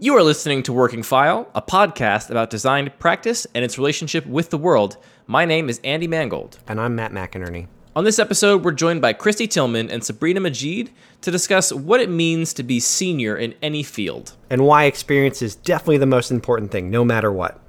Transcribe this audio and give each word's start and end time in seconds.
You 0.00 0.16
are 0.16 0.24
listening 0.24 0.64
to 0.64 0.72
Working 0.72 1.04
File, 1.04 1.48
a 1.54 1.62
podcast 1.62 2.28
about 2.28 2.50
design 2.50 2.90
practice 2.98 3.46
and 3.54 3.64
its 3.64 3.78
relationship 3.78 4.26
with 4.26 4.50
the 4.50 4.58
world. 4.58 4.96
My 5.28 5.44
name 5.44 5.68
is 5.68 5.80
Andy 5.84 6.08
Mangold. 6.08 6.58
And 6.66 6.80
I'm 6.80 6.96
Matt 6.96 7.12
McInerney. 7.12 7.68
On 7.94 8.02
this 8.02 8.18
episode, 8.18 8.64
we're 8.64 8.72
joined 8.72 9.00
by 9.00 9.12
Christy 9.12 9.46
Tillman 9.46 9.92
and 9.92 10.02
Sabrina 10.02 10.40
Majid 10.40 10.90
to 11.20 11.30
discuss 11.30 11.72
what 11.72 12.00
it 12.00 12.10
means 12.10 12.52
to 12.54 12.64
be 12.64 12.80
senior 12.80 13.36
in 13.36 13.54
any 13.62 13.84
field. 13.84 14.34
And 14.50 14.66
why 14.66 14.86
experience 14.86 15.42
is 15.42 15.54
definitely 15.54 15.98
the 15.98 16.06
most 16.06 16.32
important 16.32 16.72
thing, 16.72 16.90
no 16.90 17.04
matter 17.04 17.30
what. 17.30 17.60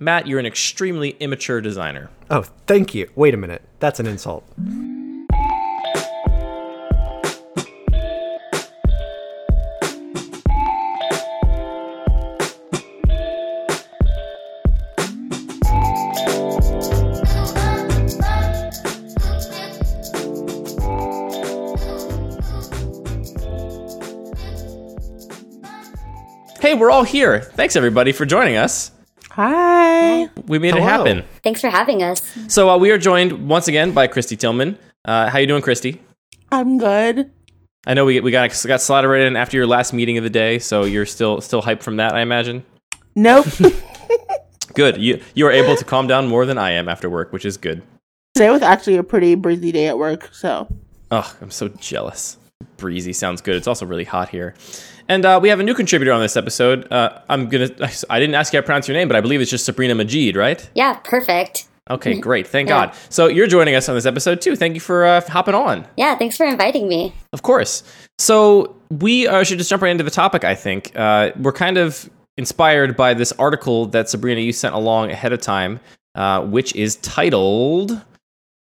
Matt, 0.00 0.26
you're 0.26 0.40
an 0.40 0.46
extremely 0.46 1.10
immature 1.20 1.60
designer. 1.60 2.10
Oh, 2.28 2.42
thank 2.66 2.92
you. 2.92 3.08
Wait 3.14 3.34
a 3.34 3.36
minute. 3.36 3.62
That's 3.78 4.00
an 4.00 4.08
insult. 4.08 4.44
Hey, 26.68 26.74
we're 26.74 26.90
all 26.90 27.02
here. 27.02 27.40
Thanks 27.40 27.76
everybody 27.76 28.12
for 28.12 28.26
joining 28.26 28.56
us. 28.56 28.90
Hi. 29.30 30.28
We 30.48 30.58
made 30.58 30.74
it 30.74 30.82
happen. 30.82 31.24
Thanks 31.42 31.62
for 31.62 31.70
having 31.70 32.02
us. 32.02 32.20
So 32.48 32.68
uh, 32.68 32.76
we 32.76 32.90
are 32.90 32.98
joined 32.98 33.48
once 33.48 33.68
again 33.68 33.92
by 33.92 34.06
Christy 34.06 34.36
Tillman. 34.36 34.76
Uh, 35.02 35.30
how 35.30 35.38
you 35.38 35.46
doing, 35.46 35.62
Christy? 35.62 36.02
I'm 36.52 36.76
good. 36.76 37.32
I 37.86 37.94
know 37.94 38.04
we 38.04 38.20
we 38.20 38.30
got 38.30 38.50
got 38.66 38.82
slotted 38.82 39.08
right 39.10 39.22
in 39.22 39.34
after 39.34 39.56
your 39.56 39.66
last 39.66 39.94
meeting 39.94 40.18
of 40.18 40.24
the 40.24 40.28
day, 40.28 40.58
so 40.58 40.84
you're 40.84 41.06
still 41.06 41.40
still 41.40 41.62
hyped 41.62 41.82
from 41.82 41.96
that, 41.96 42.14
I 42.14 42.20
imagine. 42.20 42.66
Nope. 43.16 43.46
Good. 44.74 44.98
You 44.98 45.22
you 45.34 45.46
are 45.46 45.50
able 45.50 45.74
to 45.74 45.86
calm 45.86 46.06
down 46.06 46.26
more 46.28 46.44
than 46.44 46.58
I 46.58 46.72
am 46.72 46.86
after 46.86 47.08
work, 47.08 47.32
which 47.32 47.46
is 47.46 47.56
good. 47.56 47.80
Today 48.34 48.50
was 48.50 48.60
actually 48.60 48.98
a 48.98 49.02
pretty 49.02 49.36
breezy 49.36 49.72
day 49.72 49.88
at 49.88 49.96
work, 49.96 50.28
so 50.34 50.68
Oh, 51.10 51.34
I'm 51.40 51.50
so 51.50 51.68
jealous. 51.68 52.36
Breezy 52.76 53.14
sounds 53.14 53.40
good. 53.40 53.56
It's 53.56 53.66
also 53.66 53.86
really 53.86 54.04
hot 54.04 54.28
here. 54.28 54.54
And 55.08 55.24
uh, 55.24 55.38
we 55.42 55.48
have 55.48 55.58
a 55.58 55.62
new 55.62 55.74
contributor 55.74 56.12
on 56.12 56.20
this 56.20 56.36
episode. 56.36 56.90
Uh, 56.92 57.20
I'm 57.28 57.48
gonna. 57.48 57.70
I 58.10 58.20
didn't 58.20 58.34
ask 58.34 58.52
you 58.52 58.58
how 58.58 58.60
to 58.60 58.66
pronounce 58.66 58.88
your 58.88 58.96
name, 58.96 59.08
but 59.08 59.16
I 59.16 59.20
believe 59.20 59.40
it's 59.40 59.50
just 59.50 59.64
Sabrina 59.64 59.94
Majid, 59.94 60.36
right? 60.36 60.68
Yeah, 60.74 60.94
perfect. 61.04 61.66
Okay, 61.90 62.20
great. 62.20 62.46
Thank 62.46 62.68
Yeah. 62.68 62.86
God. 62.86 62.96
So 63.08 63.26
you're 63.28 63.46
joining 63.46 63.74
us 63.74 63.88
on 63.88 63.94
this 63.94 64.04
episode 64.04 64.40
too. 64.42 64.54
Thank 64.54 64.74
you 64.74 64.80
for 64.80 65.06
uh, 65.06 65.20
hopping 65.22 65.54
on. 65.54 65.86
Yeah, 65.96 66.16
thanks 66.16 66.36
for 66.36 66.44
inviting 66.44 66.88
me. 66.88 67.14
Of 67.32 67.42
course. 67.42 67.82
So 68.18 68.76
we 68.90 69.26
uh, 69.26 69.44
should 69.44 69.58
just 69.58 69.70
jump 69.70 69.82
right 69.82 69.90
into 69.90 70.04
the 70.04 70.10
topic. 70.10 70.44
I 70.44 70.54
think 70.54 70.92
uh, 70.94 71.30
we're 71.38 71.52
kind 71.52 71.78
of 71.78 72.10
inspired 72.36 72.96
by 72.96 73.14
this 73.14 73.32
article 73.32 73.86
that 73.86 74.08
Sabrina 74.10 74.40
you 74.40 74.52
sent 74.52 74.74
along 74.74 75.10
ahead 75.10 75.32
of 75.32 75.40
time, 75.40 75.80
uh, 76.14 76.42
which 76.42 76.74
is 76.76 76.96
titled 76.96 78.04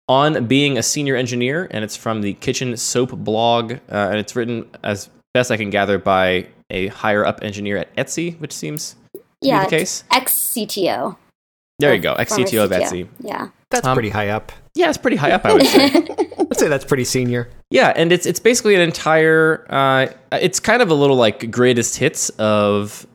"On 0.08 0.46
Being 0.46 0.76
a 0.76 0.82
Senior 0.82 1.14
Engineer," 1.14 1.68
and 1.70 1.84
it's 1.84 1.96
from 1.96 2.22
the 2.22 2.34
Kitchen 2.34 2.76
Soap 2.76 3.12
blog, 3.12 3.74
uh, 3.74 3.76
and 3.88 4.16
it's 4.18 4.34
written 4.34 4.68
as 4.82 5.08
best 5.34 5.50
I 5.50 5.56
can 5.56 5.70
gather 5.70 5.98
by 5.98 6.46
a 6.70 6.88
higher 6.88 7.24
up 7.24 7.42
engineer 7.42 7.76
at 7.78 7.94
Etsy, 7.96 8.38
which 8.40 8.52
seems 8.52 8.96
to 9.14 9.20
yeah, 9.40 9.60
be 9.64 9.70
the 9.70 9.76
case. 9.78 10.04
ex 10.12 10.32
CTO. 10.34 11.16
There 11.78 11.94
you 11.94 12.00
go, 12.00 12.14
ex 12.14 12.32
CTO 12.32 12.64
of 12.64 12.70
Etsy. 12.70 13.08
Yeah. 13.20 13.48
That's 13.70 13.86
Um, 13.86 13.94
pretty 13.94 14.10
high 14.10 14.28
up. 14.28 14.52
Yeah, 14.74 14.88
it's 14.88 14.98
pretty 14.98 15.16
high 15.16 15.32
up, 15.32 15.44
I 15.44 15.54
would 15.54 15.66
say. 15.66 15.86
I'd 16.38 16.58
say 16.58 16.68
that's 16.68 16.84
pretty 16.84 17.04
senior. 17.04 17.48
Yeah, 17.70 17.92
and 17.96 18.12
it's 18.12 18.26
it's 18.26 18.40
basically 18.40 18.74
an 18.74 18.82
entire. 18.82 19.66
Uh, 19.68 20.08
it's 20.32 20.60
kind 20.60 20.82
of 20.82 20.90
a 20.90 20.94
little 20.94 21.16
like 21.16 21.50
greatest 21.50 21.96
hits 21.96 22.28
of 22.38 23.06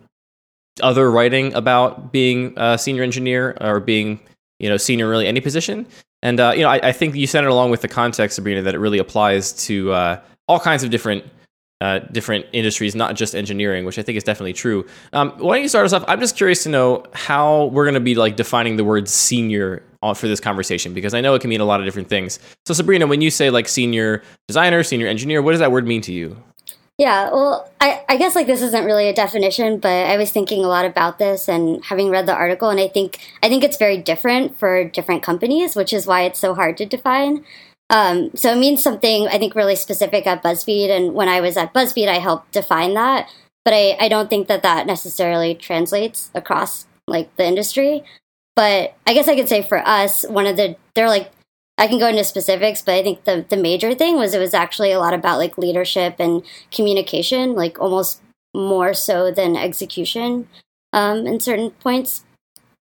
other 0.81 1.09
writing 1.09 1.53
about 1.53 2.11
being 2.11 2.53
a 2.57 2.77
senior 2.77 3.03
engineer 3.03 3.55
or 3.61 3.79
being 3.79 4.19
you 4.59 4.67
know 4.69 4.77
senior 4.77 5.05
in 5.05 5.11
really 5.11 5.27
any 5.27 5.41
position. 5.41 5.85
And 6.23 6.39
uh, 6.39 6.53
you 6.55 6.63
know, 6.63 6.69
I, 6.69 6.79
I 6.89 6.91
think 6.91 7.15
you 7.15 7.27
sent 7.27 7.45
it 7.45 7.49
along 7.51 7.69
with 7.69 7.81
the 7.81 7.87
context, 7.87 8.35
Sabrina, 8.35 8.63
that 8.63 8.73
it 8.73 8.79
really 8.79 8.97
applies 8.97 9.53
to 9.67 9.91
uh, 9.91 10.19
all 10.47 10.59
kinds 10.59 10.83
of 10.83 10.89
different. 10.89 11.23
Uh, 11.79 11.99
different 12.11 12.43
industries, 12.53 12.95
not 12.95 13.15
just 13.15 13.35
engineering, 13.35 13.85
which 13.85 13.99
I 13.99 14.01
think 14.01 14.17
is 14.17 14.23
definitely 14.23 14.53
true. 14.53 14.83
Um, 15.13 15.29
why 15.37 15.57
don't 15.57 15.61
you 15.61 15.69
start 15.69 15.85
us 15.85 15.93
off? 15.93 16.03
I'm 16.07 16.19
just 16.19 16.35
curious 16.35 16.63
to 16.63 16.69
know 16.69 17.05
how 17.13 17.65
we're 17.65 17.85
going 17.85 17.93
to 17.93 17.99
be 17.99 18.15
like 18.15 18.35
defining 18.35 18.77
the 18.77 18.83
word 18.83 19.07
senior 19.07 19.83
for 20.15 20.27
this 20.27 20.39
conversation 20.39 20.93
because 20.93 21.13
I 21.13 21.21
know 21.21 21.35
it 21.35 21.41
can 21.41 21.49
mean 21.49 21.61
a 21.61 21.65
lot 21.65 21.79
of 21.79 21.85
different 21.85 22.09
things. 22.09 22.39
So, 22.65 22.73
Sabrina, 22.73 23.05
when 23.05 23.21
you 23.21 23.29
say 23.29 23.51
like 23.51 23.67
senior 23.67 24.23
designer, 24.47 24.81
senior 24.81 25.05
engineer, 25.05 25.41
what 25.43 25.51
does 25.51 25.59
that 25.59 25.71
word 25.71 25.85
mean 25.85 26.01
to 26.01 26.11
you? 26.11 26.37
Yeah, 26.97 27.29
well, 27.29 27.71
I, 27.79 28.03
I 28.09 28.17
guess 28.17 28.33
like 28.33 28.47
this 28.47 28.63
isn't 28.63 28.85
really 28.85 29.07
a 29.07 29.13
definition, 29.13 29.77
but 29.77 30.07
I 30.07 30.17
was 30.17 30.31
thinking 30.31 30.65
a 30.65 30.67
lot 30.67 30.83
about 30.83 31.19
this 31.19 31.47
and 31.47 31.83
having 31.85 32.09
read 32.09 32.25
the 32.25 32.33
article, 32.33 32.69
and 32.69 32.79
I 32.79 32.87
think 32.87 33.19
I 33.43 33.49
think 33.49 33.63
it's 33.63 33.77
very 33.77 33.97
different 33.97 34.57
for 34.57 34.83
different 34.83 35.21
companies, 35.21 35.75
which 35.75 35.93
is 35.93 36.07
why 36.07 36.23
it's 36.23 36.39
so 36.39 36.55
hard 36.55 36.75
to 36.77 36.87
define. 36.87 37.45
Um, 37.89 38.31
so 38.35 38.51
it 38.51 38.57
means 38.57 38.83
something 38.83 39.27
I 39.27 39.37
think 39.37 39.55
really 39.55 39.75
specific 39.75 40.27
at 40.27 40.43
BuzzFeed, 40.43 40.89
and 40.89 41.13
when 41.13 41.29
I 41.29 41.41
was 41.41 41.55
at 41.57 41.73
BuzzFeed, 41.73 42.07
I 42.07 42.19
helped 42.19 42.51
define 42.51 42.93
that. 42.95 43.29
But 43.63 43.73
I, 43.73 43.97
I 43.99 44.07
don't 44.07 44.29
think 44.29 44.47
that 44.47 44.63
that 44.63 44.87
necessarily 44.87 45.55
translates 45.55 46.31
across 46.33 46.87
like 47.07 47.33
the 47.35 47.45
industry. 47.45 48.03
But 48.55 48.95
I 49.05 49.13
guess 49.13 49.27
I 49.27 49.35
could 49.35 49.49
say 49.49 49.61
for 49.61 49.85
us, 49.87 50.23
one 50.27 50.47
of 50.47 50.57
the 50.57 50.75
they're 50.95 51.07
like 51.07 51.31
I 51.77 51.87
can 51.87 51.99
go 51.99 52.07
into 52.07 52.23
specifics, 52.23 52.81
but 52.81 52.95
I 52.95 53.03
think 53.03 53.23
the 53.23 53.45
the 53.47 53.57
major 53.57 53.93
thing 53.93 54.15
was 54.15 54.33
it 54.33 54.39
was 54.39 54.53
actually 54.53 54.91
a 54.91 54.99
lot 54.99 55.13
about 55.13 55.37
like 55.37 55.57
leadership 55.57 56.15
and 56.19 56.43
communication, 56.71 57.53
like 57.53 57.79
almost 57.79 58.21
more 58.53 58.93
so 58.93 59.31
than 59.31 59.55
execution 59.55 60.47
um, 60.91 61.27
in 61.27 61.39
certain 61.39 61.71
points, 61.71 62.25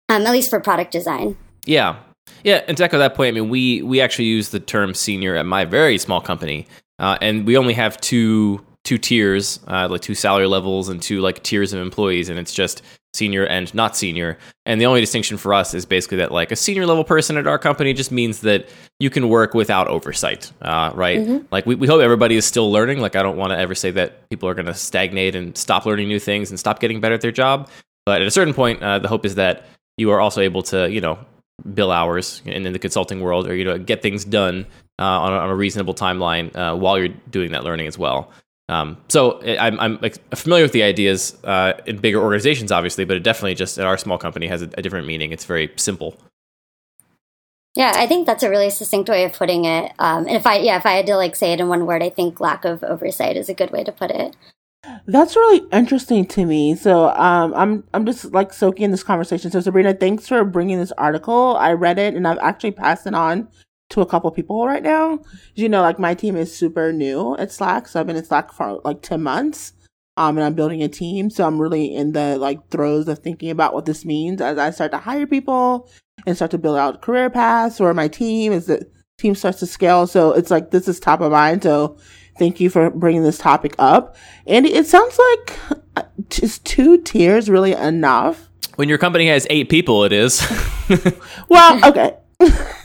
um, 0.08 0.22
at 0.22 0.32
least 0.32 0.50
for 0.50 0.60
product 0.60 0.92
design. 0.92 1.36
Yeah, 1.66 1.96
yeah. 2.44 2.62
And 2.68 2.76
to 2.76 2.84
echo 2.84 2.98
that 2.98 3.14
point, 3.14 3.36
I 3.36 3.40
mean, 3.40 3.50
we 3.50 3.82
we 3.82 4.00
actually 4.00 4.26
use 4.26 4.50
the 4.50 4.60
term 4.60 4.94
senior 4.94 5.34
at 5.34 5.46
my 5.46 5.64
very 5.64 5.98
small 5.98 6.20
company, 6.20 6.66
uh, 6.98 7.18
and 7.20 7.46
we 7.46 7.56
only 7.56 7.74
have 7.74 8.00
two 8.00 8.64
two 8.84 8.98
tiers, 8.98 9.60
uh, 9.66 9.88
like 9.90 10.02
two 10.02 10.14
salary 10.14 10.46
levels 10.46 10.88
and 10.88 11.02
two 11.02 11.20
like 11.20 11.42
tiers 11.42 11.72
of 11.72 11.80
employees, 11.80 12.28
and 12.28 12.38
it's 12.38 12.54
just 12.54 12.82
senior 13.14 13.46
and 13.46 13.72
not 13.74 13.96
senior. 13.96 14.36
And 14.66 14.80
the 14.80 14.86
only 14.86 15.00
distinction 15.00 15.36
for 15.36 15.54
us 15.54 15.72
is 15.72 15.86
basically 15.86 16.18
that 16.18 16.32
like 16.32 16.50
a 16.50 16.56
senior 16.56 16.84
level 16.84 17.04
person 17.04 17.36
at 17.36 17.46
our 17.46 17.58
company 17.58 17.92
just 17.94 18.10
means 18.10 18.40
that 18.40 18.68
you 18.98 19.08
can 19.08 19.28
work 19.28 19.54
without 19.54 19.86
oversight, 19.88 20.52
uh, 20.62 20.90
right? 20.94 21.20
Like 21.50 21.64
we, 21.64 21.76
we 21.76 21.86
hope 21.86 22.00
everybody 22.00 22.36
is 22.36 22.44
still 22.44 22.70
learning. 22.70 22.98
Like 22.98 23.16
I 23.16 23.22
don't 23.22 23.36
want 23.36 23.52
to 23.52 23.58
ever 23.58 23.74
say 23.74 23.90
that 23.92 24.28
people 24.30 24.48
are 24.48 24.54
going 24.54 24.66
to 24.66 24.74
stagnate 24.74 25.36
and 25.36 25.56
stop 25.56 25.86
learning 25.86 26.08
new 26.08 26.18
things 26.18 26.50
and 26.50 26.58
stop 26.58 26.80
getting 26.80 27.00
better 27.00 27.14
at 27.14 27.20
their 27.20 27.32
job. 27.32 27.70
But 28.04 28.20
at 28.20 28.26
a 28.26 28.30
certain 28.30 28.52
point, 28.52 28.82
uh, 28.82 28.98
the 28.98 29.08
hope 29.08 29.24
is 29.24 29.36
that 29.36 29.64
you 29.96 30.10
are 30.10 30.20
also 30.20 30.40
able 30.40 30.62
to, 30.64 30.90
you 30.90 31.00
know, 31.00 31.18
bill 31.72 31.90
hours 31.90 32.42
in, 32.44 32.66
in 32.66 32.72
the 32.72 32.78
consulting 32.78 33.20
world 33.20 33.46
or 33.46 33.54
you 33.54 33.64
know 33.64 33.78
get 33.78 34.02
things 34.02 34.24
done 34.24 34.66
uh, 34.98 35.04
on, 35.04 35.32
a, 35.32 35.36
on 35.36 35.50
a 35.50 35.54
reasonable 35.54 35.94
timeline 35.94 36.54
uh, 36.56 36.76
while 36.76 36.98
you're 36.98 37.14
doing 37.30 37.52
that 37.52 37.64
learning 37.64 37.86
as 37.86 37.98
well. 37.98 38.30
Um, 38.68 38.96
so 39.08 39.40
I- 39.42 39.58
I'm, 39.66 39.78
I'm 39.78 39.98
familiar 40.34 40.64
with 40.64 40.72
the 40.72 40.82
ideas 40.82 41.36
uh, 41.44 41.74
in 41.86 41.98
bigger 41.98 42.20
organizations, 42.20 42.72
obviously, 42.72 43.04
but 43.04 43.16
it 43.16 43.22
definitely 43.22 43.54
just 43.54 43.78
at 43.78 43.86
our 43.86 43.98
small 43.98 44.18
company 44.18 44.46
has 44.46 44.62
a, 44.62 44.70
a 44.78 44.82
different 44.82 45.06
meaning. 45.06 45.32
It's 45.32 45.44
very 45.44 45.70
simple. 45.76 46.16
Yeah, 47.76 47.92
I 47.96 48.06
think 48.06 48.26
that's 48.26 48.44
a 48.44 48.50
really 48.50 48.70
succinct 48.70 49.08
way 49.08 49.24
of 49.24 49.32
putting 49.32 49.64
it. 49.64 49.92
Um, 49.98 50.26
and 50.26 50.36
if 50.36 50.46
I 50.46 50.58
yeah, 50.58 50.76
if 50.76 50.86
I 50.86 50.92
had 50.92 51.06
to 51.06 51.16
like 51.16 51.34
say 51.34 51.52
it 51.52 51.60
in 51.60 51.68
one 51.68 51.86
word, 51.86 52.02
I 52.02 52.08
think 52.08 52.38
lack 52.40 52.64
of 52.64 52.84
oversight 52.84 53.36
is 53.36 53.48
a 53.48 53.54
good 53.54 53.72
way 53.72 53.82
to 53.82 53.90
put 53.92 54.10
it. 54.12 54.36
That's 55.06 55.36
really 55.36 55.66
interesting 55.72 56.26
to 56.26 56.46
me. 56.46 56.74
So, 56.74 57.08
um, 57.10 57.54
I'm 57.54 57.84
I'm 57.94 58.06
just 58.06 58.32
like 58.32 58.52
soaking 58.52 58.84
in 58.86 58.90
this 58.90 59.02
conversation. 59.02 59.50
So, 59.50 59.60
Sabrina, 59.60 59.94
thanks 59.94 60.28
for 60.28 60.44
bringing 60.44 60.78
this 60.78 60.92
article. 60.92 61.56
I 61.58 61.72
read 61.72 61.98
it 61.98 62.14
and 62.14 62.26
I've 62.26 62.38
actually 62.38 62.72
passed 62.72 63.06
it 63.06 63.14
on 63.14 63.48
to 63.90 64.00
a 64.00 64.06
couple 64.06 64.30
people 64.30 64.66
right 64.66 64.82
now. 64.82 65.20
You 65.54 65.68
know, 65.68 65.82
like 65.82 65.98
my 65.98 66.14
team 66.14 66.36
is 66.36 66.56
super 66.56 66.92
new 66.92 67.36
at 67.36 67.52
Slack, 67.52 67.88
so 67.88 68.00
I've 68.00 68.06
been 68.06 68.16
in 68.16 68.24
Slack 68.24 68.52
for 68.52 68.80
like 68.84 69.02
ten 69.02 69.22
months. 69.22 69.72
Um, 70.16 70.38
and 70.38 70.44
I'm 70.44 70.54
building 70.54 70.80
a 70.80 70.88
team, 70.88 71.28
so 71.28 71.44
I'm 71.44 71.60
really 71.60 71.92
in 71.92 72.12
the 72.12 72.38
like 72.38 72.68
throes 72.70 73.08
of 73.08 73.18
thinking 73.18 73.50
about 73.50 73.74
what 73.74 73.84
this 73.84 74.04
means 74.04 74.40
as 74.40 74.58
I 74.58 74.70
start 74.70 74.92
to 74.92 74.98
hire 74.98 75.26
people 75.26 75.90
and 76.24 76.36
start 76.36 76.52
to 76.52 76.58
build 76.58 76.76
out 76.78 77.02
career 77.02 77.30
paths 77.30 77.78
for 77.78 77.92
my 77.94 78.06
team 78.06 78.52
as 78.52 78.66
the 78.66 78.88
team 79.18 79.34
starts 79.34 79.58
to 79.58 79.66
scale. 79.66 80.06
So 80.06 80.32
it's 80.32 80.50
like 80.50 80.70
this 80.70 80.86
is 80.86 81.00
top 81.00 81.20
of 81.20 81.32
mind. 81.32 81.62
So 81.64 81.98
thank 82.38 82.60
you 82.60 82.70
for 82.70 82.90
bringing 82.90 83.22
this 83.22 83.38
topic 83.38 83.74
up. 83.78 84.16
And 84.46 84.66
it 84.66 84.86
sounds 84.86 85.18
like 85.18 85.58
uh, 85.96 86.02
is 86.42 86.58
two 86.60 86.98
tiers 86.98 87.48
really 87.48 87.72
enough? 87.72 88.48
When 88.76 88.88
your 88.88 88.98
company 88.98 89.28
has 89.28 89.46
eight 89.50 89.68
people, 89.68 90.04
it 90.04 90.12
is. 90.12 90.42
Well, 91.48 91.84
okay. 91.88 92.16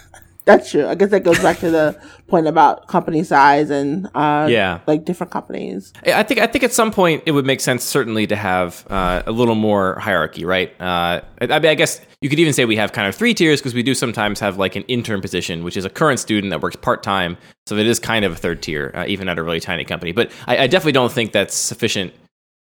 That's 0.49 0.71
true. 0.71 0.87
I 0.87 0.95
guess 0.95 1.11
that 1.11 1.23
goes 1.23 1.37
back 1.39 1.59
to 1.59 1.69
the 1.69 1.95
point 2.27 2.47
about 2.47 2.87
company 2.87 3.23
size 3.23 3.69
and 3.69 4.07
uh 4.15 4.47
Yeah. 4.49 4.79
like 4.87 5.05
different 5.05 5.31
companies. 5.31 5.93
I 6.07 6.23
think 6.23 6.39
I 6.39 6.47
think 6.47 6.63
at 6.63 6.73
some 6.73 6.89
point 6.91 7.21
it 7.27 7.31
would 7.33 7.45
make 7.45 7.59
sense 7.61 7.83
certainly 7.83 8.25
to 8.27 8.35
have 8.35 8.83
uh, 8.89 9.21
a 9.27 9.31
little 9.31 9.53
more 9.53 9.99
hierarchy, 9.99 10.45
right? 10.45 10.69
Uh, 10.81 11.21
I, 11.39 11.45
I 11.51 11.59
mean, 11.59 11.67
I 11.69 11.75
guess 11.75 12.01
you 12.21 12.29
could 12.29 12.39
even 12.39 12.53
say 12.53 12.65
we 12.65 12.77
have 12.77 12.91
kind 12.93 13.07
of 13.07 13.13
three 13.13 13.35
tiers 13.35 13.59
because 13.61 13.75
we 13.75 13.83
do 13.83 13.93
sometimes 13.93 14.39
have 14.39 14.57
like 14.57 14.75
an 14.75 14.83
intern 14.87 15.21
position, 15.21 15.63
which 15.63 15.77
is 15.77 15.85
a 15.85 15.89
current 15.89 16.19
student 16.19 16.49
that 16.49 16.61
works 16.61 16.75
part 16.75 17.03
time, 17.03 17.37
so 17.67 17.75
it 17.77 17.85
is 17.85 17.99
kind 17.99 18.25
of 18.25 18.31
a 18.31 18.35
third 18.35 18.63
tier, 18.63 18.91
uh, 18.95 19.05
even 19.07 19.29
at 19.29 19.37
a 19.37 19.43
really 19.43 19.59
tiny 19.59 19.83
company. 19.85 20.11
But 20.13 20.31
I, 20.47 20.63
I 20.63 20.67
definitely 20.67 20.93
don't 20.93 21.11
think 21.11 21.31
that's 21.31 21.53
sufficient 21.55 22.11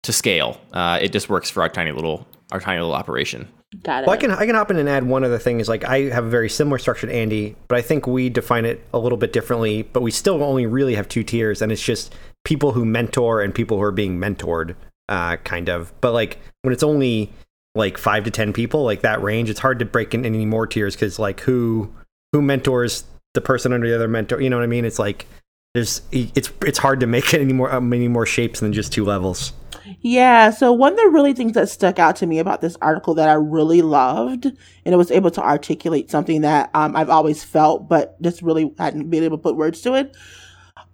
to 0.05 0.13
scale. 0.13 0.59
Uh, 0.73 0.99
it 1.03 1.13
just 1.13 1.29
works 1.29 1.51
for 1.51 1.63
our 1.63 1.69
tiny 1.69 1.93
little 1.93 2.27
our 2.55 2.61
tiny 2.61 2.81
little 2.81 2.95
operation. 2.95 3.49
Got 3.83 4.05
it. 4.05 4.07
Well, 4.07 4.15
I 4.15 4.17
can 4.17 4.31
I 4.31 4.47
can 4.47 4.55
hop 4.55 4.71
in 4.71 4.79
and 4.79 4.89
add 4.89 5.05
one 5.05 5.25
other 5.25 5.41
thing. 5.41 5.59
Is 5.59 5.69
like 5.69 5.85
I 5.85 6.03
have 6.03 6.25
a 6.25 6.31
very 6.31 6.49
similar 6.49 6.79
structure 6.79 7.09
to 7.09 7.13
Andy, 7.13 7.57
but 7.67 7.77
I 7.77 7.83
think 7.83 8.07
we 8.07 8.31
define 8.31 8.65
it 8.65 8.87
a 8.95 8.99
little 8.99 9.19
bit 9.19 9.33
differently. 9.33 9.83
But 9.83 10.05
we 10.05 10.13
still 10.13 10.43
only 10.43 10.65
really 10.65 10.95
have 10.95 11.09
two 11.09 11.25
tiers, 11.25 11.61
and 11.61 11.73
it's 11.73 11.83
just 11.83 12.15
people 12.45 12.71
who 12.71 12.85
mentor 12.85 13.43
and 13.43 13.53
people 13.53 13.77
who 13.77 13.83
are 13.83 13.91
being 13.91 14.19
mentored, 14.19 14.77
uh, 15.09 15.37
kind 15.39 15.69
of. 15.69 15.93
But 16.01 16.13
like 16.13 16.39
when 16.63 16.73
it's 16.73 16.85
only 16.85 17.33
like 17.75 17.99
five 17.99 18.23
to 18.25 18.31
ten 18.31 18.53
people, 18.53 18.85
like 18.85 19.01
that 19.01 19.21
range, 19.21 19.51
it's 19.51 19.61
hard 19.61 19.81
to 19.81 19.85
break 19.85 20.15
in 20.15 20.25
any 20.25 20.47
more 20.47 20.69
tiers 20.69 20.95
because 20.95 21.19
like 21.19 21.41
who 21.41 21.93
who 22.33 22.41
mentors 22.41 23.03
the 23.35 23.41
person 23.41 23.73
under 23.73 23.89
the 23.89 23.97
other 23.97 24.07
mentor. 24.07 24.41
You 24.41 24.49
know 24.49 24.59
what 24.59 24.63
I 24.63 24.69
mean? 24.69 24.85
It's 24.85 25.01
like 25.01 25.27
there's 25.75 26.03
it's 26.13 26.51
it's 26.63 26.79
hard 26.79 27.01
to 27.01 27.07
make 27.07 27.35
it 27.35 27.41
any 27.41 27.53
more 27.53 27.79
many 27.81 28.09
more 28.09 28.25
shapes 28.25 28.61
than 28.61 28.73
just 28.73 28.93
two 28.93 29.05
levels. 29.05 29.53
Yeah, 30.01 30.51
so 30.51 30.73
one 30.73 30.93
of 30.93 30.99
the 30.99 31.09
really 31.09 31.35
things 31.35 31.53
that 31.53 31.69
stuck 31.69 31.99
out 31.99 32.17
to 32.17 32.27
me 32.27 32.39
about 32.39 32.63
this 32.63 32.75
article 32.81 33.13
that 33.15 33.29
I 33.29 33.35
really 33.35 33.83
loved, 33.83 34.47
and 34.47 34.95
it 34.95 34.97
was 34.97 35.11
able 35.11 35.31
to 35.33 35.43
articulate 35.43 36.11
something 36.11 36.41
that 36.41 36.71
um, 36.73 36.97
I've 36.97 37.11
always 37.11 37.45
felt, 37.45 37.87
but 37.87 38.21
just 38.23 38.41
really 38.41 38.73
hadn't 38.79 39.11
been 39.11 39.25
able 39.25 39.37
to 39.37 39.43
put 39.43 39.57
words 39.57 39.83
to 39.83 39.93
it. 39.95 40.17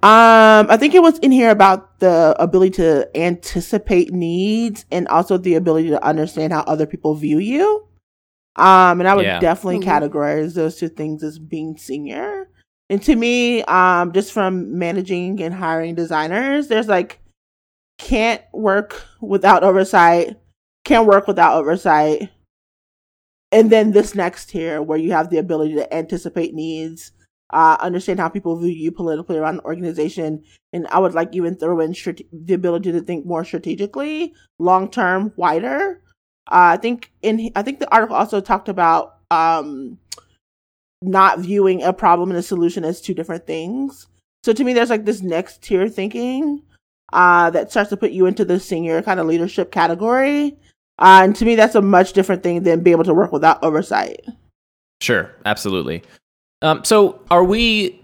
Um, 0.03 0.67
I 0.69 0.77
think 0.77 0.95
it 0.95 1.03
was 1.03 1.19
in 1.21 1.31
here 1.31 1.51
about 1.51 2.01
the 2.01 2.35
ability 2.41 2.71
to 2.77 3.09
anticipate 3.17 4.13
needs 4.13 4.87
and 4.91 5.07
also 5.07 5.39
the 5.39 5.55
ability 5.55 5.91
to 5.91 6.05
understand 6.05 6.53
how 6.53 6.63
other 6.63 6.87
people 6.87 7.15
view 7.15 7.39
you. 7.39 7.87
Um, 8.57 9.01
and 9.01 9.09
I 9.09 9.15
would 9.15 9.25
Yeah. 9.25 9.39
definitely 9.39 9.81
Mhm. 9.81 9.85
categorize 9.85 10.55
those 10.55 10.77
two 10.77 10.89
things 10.89 11.23
as 11.23 11.39
being 11.39 11.77
senior. 11.77 12.49
And 12.91 13.01
to 13.05 13.15
me, 13.15 13.63
um, 13.63 14.13
just 14.13 14.33
from 14.33 14.77
managing 14.77 15.41
and 15.41 15.55
hiring 15.55 15.95
designers, 15.95 16.67
there's 16.67 16.89
like 16.89 17.21
can't 17.99 18.43
work 18.53 19.05
without 19.21 19.63
oversight, 19.63 20.37
can't 20.85 21.07
work 21.07 21.29
without 21.29 21.57
oversight. 21.57 22.31
And 23.53 23.71
then 23.71 23.93
this 23.93 24.17
next 24.17 24.51
tier 24.51 24.83
where 24.83 24.99
you 24.99 25.13
have 25.13 25.31
the 25.31 25.39
ability 25.39 25.75
to 25.75 25.95
anticipate 25.95 26.53
needs, 26.53 27.13
uh, 27.51 27.77
understand 27.81 28.19
how 28.19 28.29
people 28.29 28.59
view 28.59 28.71
you 28.71 28.91
politically 28.91 29.39
around 29.39 29.59
the 29.59 29.65
organization. 29.65 30.43
And 30.73 30.89
I 30.89 30.99
would 30.99 31.15
like 31.15 31.33
even 31.33 31.55
throw 31.55 31.79
in 31.79 31.95
strate- 31.95 32.29
the 32.33 32.55
ability 32.55 32.91
to 32.91 33.01
think 33.01 33.25
more 33.25 33.45
strategically, 33.45 34.35
long 34.59 34.91
term, 34.91 35.33
wider. 35.37 36.03
Uh, 36.51 36.75
I 36.75 36.77
think 36.77 37.13
in, 37.23 37.53
I 37.55 37.63
think 37.63 37.79
the 37.79 37.93
article 37.93 38.17
also 38.17 38.41
talked 38.41 38.69
about, 38.69 39.17
um, 39.31 39.99
not 41.03 41.39
viewing 41.39 41.83
a 41.83 41.93
problem 41.93 42.31
and 42.31 42.39
a 42.39 42.43
solution 42.43 42.85
as 42.85 43.01
two 43.01 43.15
different 43.15 43.47
things. 43.47 44.07
So 44.43 44.53
to 44.53 44.65
me, 44.65 44.73
there's 44.73 44.91
like 44.91 45.05
this 45.05 45.23
next 45.23 45.63
tier 45.63 45.89
thinking 45.89 46.63
uh, 47.13 47.51
that 47.51 47.71
starts 47.71 47.91
to 47.91 47.97
put 47.97 48.13
you 48.13 48.27
into 48.27 48.45
the 48.45 48.61
senior 48.61 49.03
kind 49.03 49.21
of 49.21 49.27
leadership 49.27 49.73
category. 49.73 50.57
Uh, 50.99 51.23
and 51.25 51.37
to 51.37 51.45
me, 51.45 51.55
that's 51.55 51.75
a 51.75 51.83
much 51.83 52.13
different 52.13 52.43
thing 52.43 52.63
than 52.63 52.83
being 52.83 52.93
able 52.93 53.05
to 53.05 53.15
work 53.15 53.33
without 53.33 53.63
oversight. 53.63 54.25
Sure, 55.01 55.31
absolutely. 55.47 56.03
Um, 56.63 56.85
so, 56.85 57.23
are 57.31 57.45
we 57.45 58.03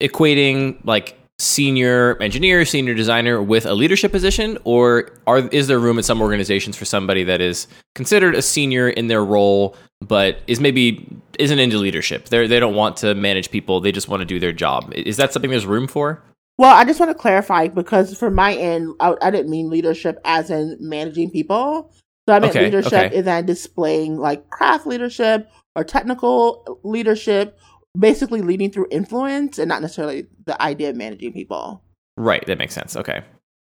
equating 0.00 0.78
like 0.84 1.19
senior 1.40 2.16
engineer, 2.20 2.64
senior 2.64 2.94
designer 2.94 3.42
with 3.42 3.64
a 3.66 3.74
leadership 3.74 4.12
position, 4.12 4.58
or 4.64 5.10
are 5.26 5.38
is 5.48 5.66
there 5.66 5.78
room 5.78 5.98
in 5.98 6.04
some 6.04 6.20
organizations 6.20 6.76
for 6.76 6.84
somebody 6.84 7.24
that 7.24 7.40
is 7.40 7.66
considered 7.94 8.34
a 8.34 8.42
senior 8.42 8.88
in 8.88 9.08
their 9.08 9.24
role, 9.24 9.74
but 10.00 10.38
is 10.46 10.60
maybe 10.60 11.08
isn't 11.38 11.58
into 11.58 11.78
leadership? 11.78 12.28
They 12.28 12.46
they 12.46 12.60
don't 12.60 12.74
want 12.74 12.96
to 12.98 13.14
manage 13.14 13.50
people; 13.50 13.80
they 13.80 13.92
just 13.92 14.08
want 14.08 14.20
to 14.20 14.26
do 14.26 14.38
their 14.38 14.52
job. 14.52 14.92
Is 14.94 15.16
that 15.16 15.32
something 15.32 15.50
there's 15.50 15.66
room 15.66 15.86
for? 15.88 16.22
Well, 16.58 16.76
I 16.76 16.84
just 16.84 17.00
want 17.00 17.10
to 17.10 17.18
clarify 17.18 17.68
because 17.68 18.16
for 18.18 18.30
my 18.30 18.54
end, 18.54 18.94
I, 19.00 19.16
I 19.22 19.30
didn't 19.30 19.50
mean 19.50 19.70
leadership 19.70 20.18
as 20.26 20.50
in 20.50 20.76
managing 20.78 21.30
people. 21.30 21.90
So 22.28 22.34
I 22.34 22.38
meant 22.38 22.54
Okay, 22.54 22.66
leadership 22.66 22.92
okay. 22.92 23.16
is 23.16 23.24
then 23.24 23.46
displaying 23.46 24.18
like 24.18 24.50
craft 24.50 24.86
leadership 24.86 25.50
or 25.74 25.84
technical 25.84 26.80
leadership, 26.84 27.58
basically 27.98 28.40
leading 28.42 28.70
through 28.70 28.86
influence 28.90 29.58
and 29.58 29.68
not 29.68 29.82
necessarily 29.82 30.26
the 30.44 30.60
idea 30.62 30.90
of 30.90 30.96
managing 30.96 31.32
people. 31.32 31.82
Right, 32.16 32.44
that 32.46 32.58
makes 32.58 32.74
sense. 32.74 32.96
Okay. 32.96 33.22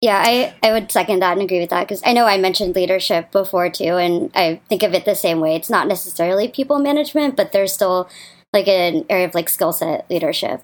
Yeah, 0.00 0.22
I, 0.24 0.54
I 0.62 0.72
would 0.72 0.92
second 0.92 1.20
that 1.20 1.32
and 1.32 1.42
agree 1.42 1.58
with 1.58 1.70
that 1.70 1.88
because 1.88 2.02
I 2.04 2.12
know 2.12 2.24
I 2.24 2.38
mentioned 2.38 2.76
leadership 2.76 3.32
before 3.32 3.68
too, 3.68 3.96
and 3.96 4.30
I 4.34 4.60
think 4.68 4.82
of 4.84 4.94
it 4.94 5.04
the 5.04 5.16
same 5.16 5.40
way. 5.40 5.56
It's 5.56 5.70
not 5.70 5.88
necessarily 5.88 6.48
people 6.48 6.78
management, 6.78 7.36
but 7.36 7.50
there's 7.50 7.72
still 7.72 8.08
like 8.52 8.68
an 8.68 9.04
area 9.10 9.26
of 9.26 9.34
like 9.34 9.48
skill 9.48 9.72
set 9.72 10.08
leadership. 10.08 10.62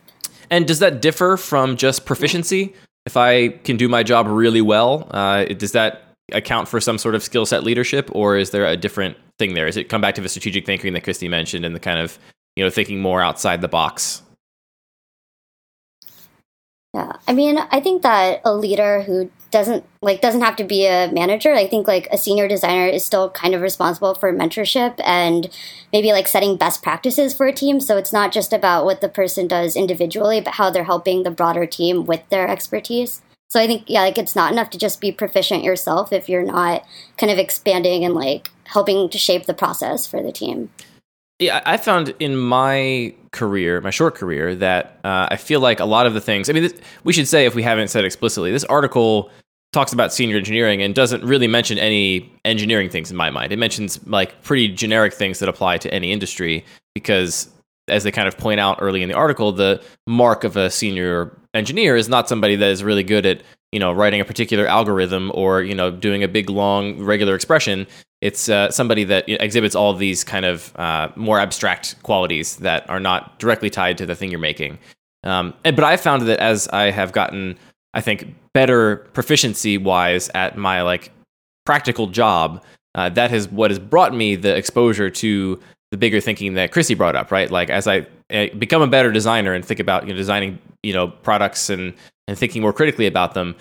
And 0.51 0.67
does 0.67 0.79
that 0.79 1.03
differ 1.03 1.37
from 1.37 1.77
just 1.77 2.05
proficiency? 2.05 2.75
If 3.07 3.17
I 3.17 3.49
can 3.49 3.77
do 3.77 3.89
my 3.89 4.03
job 4.03 4.27
really 4.29 4.61
well, 4.61 5.09
uh, 5.11 5.45
does 5.47 5.73
that 5.73 6.03
account 6.33 6.69
for 6.69 6.81
some 6.81 6.97
sort 6.97 7.15
of 7.15 7.23
skill 7.23 7.45
set 7.45 7.65
leadership, 7.65 8.09
or 8.13 8.37
is 8.37 8.51
there 8.51 8.67
a 8.67 8.77
different 8.77 9.17
thing 9.39 9.55
there? 9.55 9.67
Is 9.67 9.77
it 9.77 9.89
come 9.89 10.01
back 10.01 10.15
to 10.15 10.21
the 10.21 10.29
strategic 10.29 10.65
thinking 10.65 10.93
that 10.93 11.03
Christy 11.03 11.29
mentioned 11.29 11.65
and 11.65 11.75
the 11.75 11.81
kind 11.81 11.99
of 11.99 12.19
you 12.57 12.65
know 12.65 12.71
thinking 12.71 13.01
more 13.01 13.23
outside 13.23 13.61
the 13.61 13.69
box? 13.69 14.23
Yeah, 16.95 17.13
I 17.27 17.33
mean, 17.33 17.59
I 17.59 17.81
think 17.81 18.03
that 18.03 18.41
a 18.45 18.55
leader 18.55 19.03
who 19.03 19.29
doesn't 19.51 19.85
like 20.01 20.21
doesn't 20.21 20.43
have 20.43 20.55
to 20.57 20.65
be 20.65 20.87
a 20.87 21.11
manager. 21.13 21.53
I 21.53 21.67
think 21.67 21.89
like 21.89 22.07
a 22.13 22.19
senior 22.19 22.47
designer 22.47 22.87
is 22.87 23.05
still 23.05 23.31
kind 23.31 23.53
of 23.55 23.63
responsible 23.63 24.15
for 24.15 24.33
mentorship 24.33 25.01
and 25.05 25.51
maybe 25.93 26.13
like 26.13 26.29
setting 26.29 26.57
best 26.57 26.83
practices 26.83 27.35
for 27.35 27.47
a 27.47 27.53
team. 27.53 27.81
So 27.81 27.97
it's 27.97 28.13
not 28.13 28.33
just 28.33 28.53
about 28.53 28.85
what 28.85 29.01
the 29.01 29.09
person 29.09 29.49
does 29.49 29.75
individually, 29.75 30.41
but 30.41 30.55
how 30.55 30.71
they're 30.71 30.85
helping 30.85 31.25
the 31.25 31.33
broader 31.33 31.67
team 31.67 32.05
with 32.05 32.29
their 32.29 32.49
expertise. 32.49 33.23
So 33.51 33.61
I 33.61 33.67
think 33.67 33.85
yeah, 33.87 34.03
like 34.03 34.19
it's 34.19 34.37
not 34.37 34.53
enough 34.53 34.71
to 34.71 34.79
just 34.79 35.01
be 35.01 35.11
proficient 35.11 35.65
yourself 35.65 36.13
if 36.13 36.29
you're 36.29 36.45
not 36.45 36.85
kind 37.17 37.33
of 37.33 37.39
expanding 37.39 38.05
and 38.05 38.15
like 38.15 38.51
helping 38.67 39.09
to 39.09 39.19
shape 39.19 39.47
the 39.47 39.55
process 39.55 40.07
for 40.07 40.23
the 40.23 40.33
team. 40.33 40.71
Yeah, 41.41 41.63
I 41.67 41.79
found 41.79 42.15
in 42.21 42.37
my 42.37 43.13
career, 43.33 43.81
my 43.81 43.91
short 43.91 44.15
career, 44.15 44.55
that 44.55 45.01
uh, 45.03 45.27
I 45.31 45.37
feel 45.37 45.59
like 45.59 45.81
a 45.81 45.85
lot 45.85 46.07
of 46.07 46.15
the 46.15 46.21
things. 46.21 46.49
I 46.49 46.53
mean, 46.53 46.65
this, 46.65 46.75
we 47.03 47.13
should 47.13 47.27
say 47.27 47.45
if 47.45 47.57
we 47.57 47.63
haven't 47.63 47.89
said 47.89 48.05
explicitly, 48.05 48.53
this 48.53 48.65
article 48.65 49.31
talks 49.73 49.93
about 49.93 50.13
senior 50.13 50.37
engineering 50.37 50.81
and 50.81 50.95
doesn't 50.95 51.25
really 51.25 51.49
mention 51.49 51.77
any 51.77 52.33
engineering 52.45 52.89
things 52.89 53.11
in 53.11 53.17
my 53.17 53.31
mind. 53.31 53.53
It 53.53 53.59
mentions 53.59 54.05
like 54.07 54.41
pretty 54.43 54.69
generic 54.69 55.13
things 55.13 55.41
that 55.41 55.49
apply 55.49 55.79
to 55.79 55.93
any 55.93 56.13
industry 56.13 56.65
because, 56.95 57.49
as 57.89 58.05
they 58.05 58.13
kind 58.13 58.29
of 58.29 58.39
point 58.39 58.61
out 58.61 58.79
early 58.81 59.03
in 59.03 59.09
the 59.09 59.17
article, 59.17 59.51
the 59.51 59.83
mark 60.07 60.45
of 60.45 60.57
a 60.57 60.71
senior 60.71 61.37
engineer 61.53 61.97
is 61.97 62.09
not 62.09 62.29
somebody 62.29 62.55
that 62.55 62.71
is 62.71 62.85
really 62.85 63.03
good 63.03 63.27
at 63.27 63.43
you 63.73 63.81
know 63.81 63.93
writing 63.93 64.21
a 64.21 64.25
particular 64.25 64.69
algorithm 64.69 65.33
or 65.35 65.63
you 65.63 65.75
know 65.75 65.91
doing 65.91 66.23
a 66.23 66.29
big 66.29 66.49
long 66.49 67.03
regular 67.03 67.35
expression 67.35 67.89
it's 68.25 68.49
uh, 68.49 68.71
somebody 68.71 69.05
that 69.05 69.29
exhibits 69.29 69.75
all 69.75 69.91
of 69.91 69.99
these 69.99 70.25
kind 70.25 70.47
of 70.47 70.75
uh, 70.77 71.11
more 71.15 71.39
abstract 71.39 72.03
qualities 72.03 72.57
that 72.57 72.89
are 72.89 72.99
not 72.99 73.39
directly 73.39 73.69
tied 73.69 73.99
to 73.99 74.07
the 74.07 74.15
thing 74.15 74.31
you're 74.31 74.41
making. 74.41 74.79
Um, 75.25 75.53
and, 75.63 75.77
but 75.77 75.85
I've 75.85 76.01
found 76.01 76.23
that 76.23 76.39
as 76.39 76.67
I 76.69 76.91
have 76.91 77.13
gotten, 77.13 77.59
I 77.93 78.01
think, 78.01 78.35
better 78.55 78.97
proficiency 79.13 79.77
wise 79.77 80.31
at 80.35 80.57
my 80.57 80.81
like 80.81 81.13
practical 81.67 82.07
job, 82.07 82.65
uh, 82.95 83.11
that 83.11 83.31
has 83.31 83.47
what 83.49 83.71
has 83.71 83.79
brought 83.79 84.15
me 84.15 84.37
the 84.37 84.57
exposure 84.57 85.11
to 85.11 85.61
the 85.91 85.99
bigger 85.99 86.19
thinking 86.19 86.55
that 86.55 86.73
Chrissy 86.73 86.95
brought 86.95 87.17
up. 87.17 87.31
Right, 87.31 87.51
like 87.51 87.69
as 87.69 87.87
I 87.87 88.07
uh, 88.33 88.47
become 88.57 88.81
a 88.81 88.87
better 88.87 89.13
designer 89.13 89.53
and 89.53 89.63
think 89.63 89.81
about 89.81 90.07
you 90.07 90.15
know 90.15 90.17
designing 90.17 90.59
you 90.83 90.95
know 90.95 91.09
products 91.09 91.69
and 91.69 91.93
and 92.27 92.39
thinking 92.39 92.63
more 92.63 92.73
critically 92.73 93.07
about 93.07 93.35
them 93.35 93.55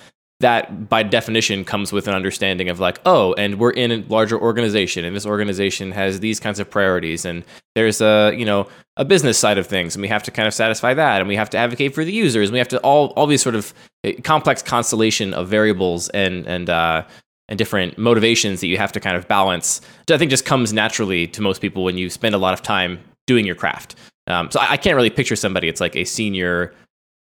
that 0.43 0.89
by 0.89 1.03
definition 1.03 1.65
comes 1.65 1.91
with 1.91 2.07
an 2.07 2.13
understanding 2.13 2.69
of 2.69 2.79
like 2.79 2.99
oh 3.05 3.33
and 3.33 3.59
we're 3.59 3.71
in 3.71 3.91
a 3.91 3.97
larger 4.07 4.39
organization 4.39 5.03
and 5.03 5.15
this 5.15 5.25
organization 5.25 5.91
has 5.91 6.19
these 6.19 6.39
kinds 6.39 6.59
of 6.59 6.69
priorities 6.69 7.25
and 7.25 7.43
there's 7.75 8.01
a 8.01 8.33
you 8.35 8.45
know 8.45 8.67
a 8.97 9.03
business 9.03 9.37
side 9.37 9.57
of 9.57 9.65
things 9.65 9.95
and 9.95 10.01
we 10.01 10.07
have 10.07 10.23
to 10.23 10.31
kind 10.31 10.47
of 10.47 10.53
satisfy 10.53 10.93
that 10.93 11.19
and 11.19 11.27
we 11.27 11.35
have 11.35 11.49
to 11.49 11.57
advocate 11.57 11.93
for 11.93 12.05
the 12.05 12.13
users 12.13 12.49
and 12.49 12.53
we 12.53 12.59
have 12.59 12.67
to 12.67 12.79
all 12.79 13.07
all 13.17 13.27
these 13.27 13.41
sort 13.41 13.55
of 13.55 13.73
eh, 14.03 14.13
complex 14.23 14.61
constellation 14.61 15.33
of 15.33 15.47
variables 15.47 16.09
and 16.09 16.45
and 16.47 16.69
uh 16.69 17.03
and 17.49 17.57
different 17.57 17.97
motivations 17.97 18.61
that 18.61 18.67
you 18.67 18.77
have 18.77 18.91
to 18.91 18.99
kind 18.99 19.17
of 19.17 19.27
balance 19.27 19.81
i 20.11 20.17
think 20.17 20.29
just 20.29 20.45
comes 20.45 20.71
naturally 20.71 21.27
to 21.27 21.41
most 21.41 21.59
people 21.59 21.83
when 21.83 21.97
you 21.97 22.09
spend 22.09 22.35
a 22.35 22.37
lot 22.37 22.53
of 22.53 22.61
time 22.61 22.99
doing 23.27 23.45
your 23.45 23.55
craft. 23.55 23.95
Um, 24.27 24.51
so 24.51 24.59
I, 24.59 24.71
I 24.71 24.77
can't 24.77 24.95
really 24.95 25.09
picture 25.09 25.35
somebody 25.35 25.67
it's 25.67 25.81
like 25.81 25.95
a 25.95 26.05
senior 26.05 26.73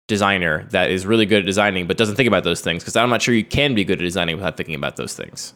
designer 0.09 0.65
that 0.71 0.91
is 0.91 1.05
really 1.05 1.25
good 1.25 1.39
at 1.39 1.45
designing 1.45 1.87
but 1.87 1.95
doesn't 1.95 2.15
think 2.15 2.27
about 2.27 2.43
those 2.43 2.59
things 2.59 2.83
because 2.83 2.97
I'm 2.97 3.09
not 3.09 3.21
sure 3.21 3.33
you 3.33 3.45
can 3.45 3.73
be 3.73 3.85
good 3.85 3.99
at 3.99 4.03
designing 4.03 4.35
without 4.35 4.57
thinking 4.57 4.75
about 4.75 4.97
those 4.97 5.13
things. 5.15 5.53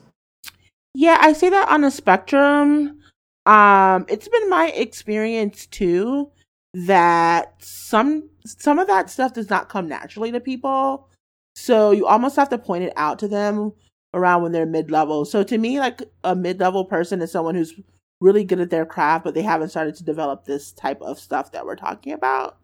Yeah, 0.94 1.18
I 1.20 1.34
say 1.34 1.50
that 1.50 1.68
on 1.68 1.84
a 1.84 1.92
spectrum. 1.92 3.00
Um, 3.46 4.06
it's 4.08 4.30
been 4.30 4.50
my 4.50 4.70
experience 4.70 5.66
too 5.66 6.32
that 6.74 7.54
some 7.60 8.30
some 8.46 8.80
of 8.80 8.88
that 8.88 9.10
stuff 9.10 9.34
does 9.34 9.50
not 9.50 9.70
come 9.70 9.90
naturally 9.90 10.32
to 10.32 10.40
people. 10.40 11.10
So 11.56 11.92
you 11.92 12.08
almost 12.08 12.36
have 12.36 12.50
to 12.50 12.58
point 12.58 12.86
it 12.86 12.94
out 12.96 13.20
to 13.20 13.28
them 13.28 13.74
around 14.14 14.44
when 14.44 14.52
they're 14.52 14.66
mid 14.66 14.92
level. 14.92 15.26
So 15.26 15.44
to 15.44 15.58
me, 15.58 15.80
like 15.80 16.02
a 16.24 16.36
mid 16.36 16.60
level 16.60 16.86
person 16.86 17.22
is 17.22 17.32
someone 17.32 17.56
who's 17.56 17.74
really 18.22 18.44
good 18.44 18.60
at 18.60 18.70
their 18.70 18.86
craft, 18.86 19.24
but 19.26 19.34
they 19.34 19.42
haven't 19.42 19.70
started 19.70 19.96
to 19.96 20.04
develop 20.04 20.46
this 20.46 20.72
type 20.72 21.02
of 21.02 21.20
stuff 21.20 21.52
that 21.52 21.66
we're 21.66 21.76
talking 21.76 22.14
about. 22.14 22.58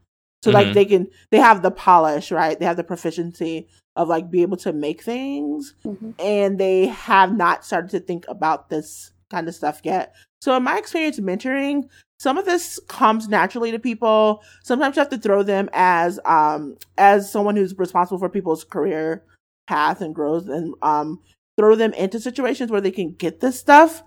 So 0.44 0.52
Mhm. 0.52 0.54
like 0.54 0.74
they 0.74 0.86
can 0.86 1.08
they 1.32 1.38
have 1.38 1.62
the 1.62 1.72
polish, 1.72 2.32
right? 2.32 2.58
They 2.58 2.66
have 2.66 2.78
the 2.78 2.84
proficiency 2.84 3.68
of 3.96 4.08
like 4.08 4.32
be 4.32 4.42
able 4.42 4.58
to 4.58 4.72
make 4.74 5.04
things 5.04 5.74
Mhm. 5.86 6.14
and 6.20 6.58
they 6.58 6.88
have 6.88 7.36
not 7.36 7.66
started 7.66 7.90
to 7.92 8.00
think 8.00 8.26
about 8.28 8.70
this 8.70 9.12
kind 9.30 9.48
of 9.48 9.56
stuff 9.56 9.82
yet. 9.84 10.14
So 10.42 10.56
in 10.56 10.64
my 10.64 10.78
experience 10.78 11.20
mentoring, 11.20 11.90
some 12.20 12.38
of 12.38 12.46
this 12.46 12.80
comes 12.88 13.28
naturally 13.28 13.72
to 13.72 13.80
people. 13.80 14.42
Sometimes 14.64 14.96
you 14.96 15.02
have 15.02 15.10
to 15.10 15.18
throw 15.18 15.44
them 15.44 15.70
as 15.74 16.20
um 16.26 16.78
as 16.98 17.30
someone 17.32 17.56
who's 17.56 17.78
responsible 17.78 18.20
for 18.20 18.30
people's 18.30 18.64
career 18.64 19.24
path 19.68 20.02
and 20.02 20.16
growth 20.16 20.48
and 20.48 20.74
um 20.82 21.20
throw 21.58 21.76
them 21.76 21.94
into 21.94 22.20
situations 22.20 22.72
where 22.72 22.82
they 22.82 22.92
can 22.92 23.12
get 23.14 23.42
this 23.42 23.60
stuff. 23.60 24.04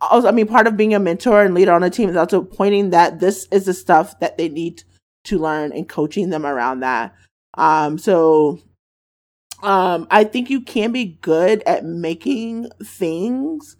Also, 0.00 0.26
I 0.26 0.32
mean, 0.32 0.48
part 0.48 0.66
of 0.66 0.76
being 0.76 0.94
a 0.94 0.98
mentor 0.98 1.42
and 1.44 1.54
leader 1.54 1.72
on 1.72 1.84
a 1.84 1.90
team 1.90 2.08
is 2.08 2.16
also 2.16 2.42
pointing 2.42 2.90
that 2.90 3.20
this 3.20 3.46
is 3.52 3.64
the 3.66 3.74
stuff 3.74 4.18
that 4.18 4.36
they 4.36 4.48
need 4.48 4.82
to 5.28 5.38
learn 5.38 5.72
and 5.72 5.88
coaching 5.88 6.30
them 6.30 6.44
around 6.44 6.80
that. 6.80 7.14
Um, 7.54 7.98
so 7.98 8.60
um, 9.62 10.06
I 10.10 10.24
think 10.24 10.50
you 10.50 10.60
can 10.60 10.92
be 10.92 11.18
good 11.20 11.62
at 11.66 11.84
making 11.84 12.70
things 12.82 13.76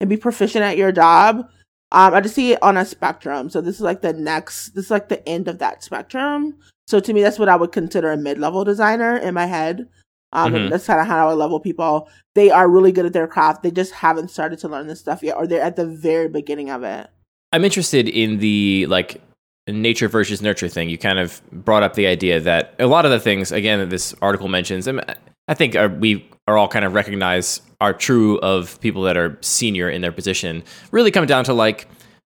and 0.00 0.10
be 0.10 0.16
proficient 0.16 0.64
at 0.64 0.76
your 0.76 0.92
job. 0.92 1.48
Um, 1.92 2.14
I 2.14 2.20
just 2.20 2.34
see 2.34 2.52
it 2.52 2.62
on 2.62 2.76
a 2.76 2.84
spectrum. 2.84 3.50
So 3.50 3.60
this 3.60 3.76
is 3.76 3.82
like 3.82 4.02
the 4.02 4.12
next, 4.12 4.70
this 4.70 4.86
is 4.86 4.90
like 4.90 5.08
the 5.08 5.26
end 5.28 5.48
of 5.48 5.58
that 5.58 5.84
spectrum. 5.84 6.56
So 6.86 7.00
to 7.00 7.12
me, 7.12 7.22
that's 7.22 7.38
what 7.38 7.48
I 7.48 7.56
would 7.56 7.72
consider 7.72 8.10
a 8.10 8.16
mid-level 8.16 8.64
designer 8.64 9.16
in 9.16 9.34
my 9.34 9.46
head. 9.46 9.88
Um, 10.32 10.52
Mhm. 10.52 10.70
that's 10.70 10.86
kind 10.86 11.00
of 11.00 11.06
how 11.06 11.28
I 11.28 11.34
level 11.34 11.60
people. 11.60 12.08
They 12.34 12.50
are 12.50 12.68
really 12.68 12.92
good 12.92 13.04
at 13.06 13.12
their 13.12 13.26
craft. 13.26 13.62
They 13.62 13.70
just 13.70 13.92
haven't 13.92 14.30
started 14.30 14.58
to 14.60 14.68
learn 14.68 14.86
this 14.86 15.00
stuff 15.00 15.22
yet, 15.22 15.36
or 15.36 15.46
they're 15.46 15.60
at 15.60 15.76
the 15.76 15.86
very 15.86 16.28
beginning 16.28 16.70
of 16.70 16.82
it. 16.82 17.08
I'm 17.52 17.64
interested 17.64 18.08
in 18.08 18.38
the 18.38 18.86
like 18.88 19.20
nature 19.68 20.08
versus 20.08 20.42
nurture 20.42 20.68
thing. 20.68 20.88
You 20.88 20.98
kind 20.98 21.18
of 21.18 21.40
brought 21.50 21.82
up 21.82 21.94
the 21.94 22.06
idea 22.06 22.40
that 22.40 22.74
a 22.78 22.86
lot 22.86 23.04
of 23.04 23.10
the 23.10 23.20
things, 23.20 23.52
again, 23.52 23.78
that 23.78 23.90
this 23.90 24.14
article 24.20 24.48
mentions, 24.48 24.86
and 24.86 25.04
I 25.48 25.54
think 25.54 25.76
are, 25.76 25.88
we 25.88 26.28
are 26.48 26.56
all 26.56 26.68
kind 26.68 26.84
of 26.84 26.94
recognize 26.94 27.60
are 27.80 27.92
true 27.92 28.38
of 28.40 28.80
people 28.80 29.02
that 29.02 29.16
are 29.16 29.38
senior 29.40 29.88
in 29.88 30.02
their 30.02 30.12
position. 30.12 30.62
Really 30.90 31.10
come 31.10 31.26
down 31.26 31.44
to 31.44 31.54
like 31.54 31.88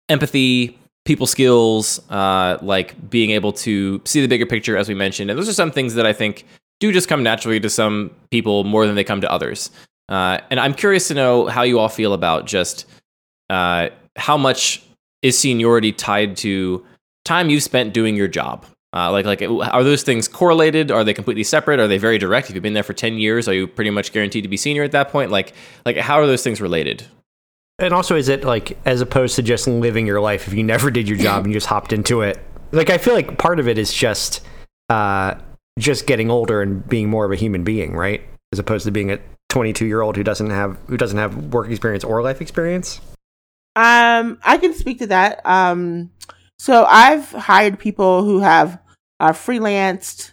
empathy, 0.09 0.79
people 1.05 1.27
skills, 1.27 2.01
uh, 2.11 2.59
like 2.63 3.11
being 3.11 3.31
able 3.31 3.53
to 3.53 4.01
see 4.05 4.21
the 4.21 4.29
bigger 4.29 4.47
picture, 4.47 4.77
as 4.77 4.89
we 4.89 4.95
mentioned. 4.95 5.31
And 5.31 5.39
those 5.39 5.49
are 5.49 5.55
some 5.55 5.71
things 5.71 5.95
that 5.95 6.07
I 6.07 6.13
think 6.13 6.45
do 6.81 6.93
just 6.93 7.09
come 7.09 7.23
naturally 7.23 7.61
to 7.61 7.71
some 7.71 8.11
people 8.31 8.65
more 8.65 8.87
than 8.87 8.95
they 8.95 9.05
come 9.05 9.21
to 9.21 9.31
others. 9.31 9.71
Uh, 10.09 10.39
and 10.51 10.61
I'm 10.61 10.75
curious 10.75 11.09
to 11.09 11.15
know 11.15 11.47
how 11.47 11.63
you 11.63 11.79
all 11.79 11.89
feel 11.89 12.13
about 12.13 12.47
just 12.47 12.87
uh, 13.51 13.89
how 14.17 14.37
much 14.37 14.83
is 15.23 15.39
seniority 15.39 15.93
tied 15.93 16.37
to 16.39 16.85
time 17.25 17.51
you've 17.51 17.63
spent 17.63 17.95
doing 17.95 18.17
your 18.17 18.29
job? 18.29 18.67
Uh, 18.95 19.13
like, 19.13 19.27
like, 19.27 19.43
are 19.43 19.85
those 19.85 20.03
things 20.03 20.29
correlated? 20.29 20.91
Are 20.91 21.05
they 21.05 21.13
completely 21.13 21.45
separate? 21.45 21.79
Are 21.79 21.87
they 21.87 21.99
very 21.99 22.17
direct? 22.17 22.49
If 22.49 22.55
you've 22.55 22.63
been 22.63 22.73
there 22.73 22.83
for 22.83 22.95
ten 22.95 23.19
years, 23.19 23.47
are 23.47 23.53
you 23.53 23.67
pretty 23.67 23.91
much 23.91 24.13
guaranteed 24.13 24.45
to 24.45 24.49
be 24.49 24.57
senior 24.57 24.83
at 24.83 24.93
that 24.93 25.11
point? 25.11 25.31
Like, 25.31 25.53
like, 25.85 25.97
how 25.97 26.19
are 26.19 26.27
those 26.27 26.43
things 26.43 26.61
related? 26.61 27.05
And 27.79 27.93
also, 27.93 28.17
is 28.17 28.29
it 28.29 28.45
like 28.45 28.79
as 28.87 29.01
opposed 29.01 29.37
to 29.37 29.43
just 29.43 29.69
living 29.69 30.07
your 30.07 30.21
life 30.21 30.49
if 30.49 30.55
you 30.55 30.65
never 30.65 30.91
did 30.91 31.09
your 31.09 31.19
job 31.19 31.45
and 31.45 31.53
you 31.53 31.57
just 31.57 31.67
hopped 31.67 31.93
into 31.93 32.23
it? 32.23 32.39
Like, 32.73 32.91
I 32.91 32.99
feel 32.99 33.15
like 33.15 33.39
part 33.39 33.61
of 33.61 33.69
it 33.69 33.79
is 33.79 33.93
just, 33.93 34.41
uh, 34.89 35.35
just 35.79 36.07
getting 36.07 36.31
older 36.31 36.61
and 36.61 36.87
being 36.89 37.09
more 37.09 37.25
of 37.25 37.31
a 37.31 37.37
human 37.37 37.63
being, 37.65 37.95
right? 37.95 38.23
As 38.53 38.59
opposed 38.59 38.85
to 38.87 38.91
being 38.91 39.13
a 39.13 39.19
22 39.49 39.87
year 39.87 40.01
old 40.01 40.17
who 40.17 40.25
doesn't 40.25 40.51
have 40.51 40.79
who 40.89 40.97
doesn't 40.97 41.19
have 41.19 41.53
work 41.53 41.71
experience 41.71 42.05
or 42.05 42.23
life 42.23 42.41
experience. 42.41 43.01
Um, 43.77 44.39
I 44.43 44.59
can 44.59 44.75
speak 44.75 44.99
to 44.99 45.07
that. 45.07 45.41
Um, 45.45 46.11
so 46.59 46.85
I've 46.85 47.31
hired 47.31 47.79
people 47.79 48.25
who 48.25 48.41
have 48.41 48.81
uh, 49.21 49.33
freelanced, 49.33 50.33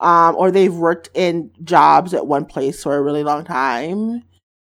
um, 0.00 0.36
or 0.36 0.50
they've 0.50 0.74
worked 0.74 1.10
in 1.14 1.50
jobs 1.64 2.14
at 2.14 2.26
one 2.26 2.44
place 2.44 2.82
for 2.82 2.96
a 2.96 3.02
really 3.02 3.24
long 3.24 3.44
time, 3.44 4.22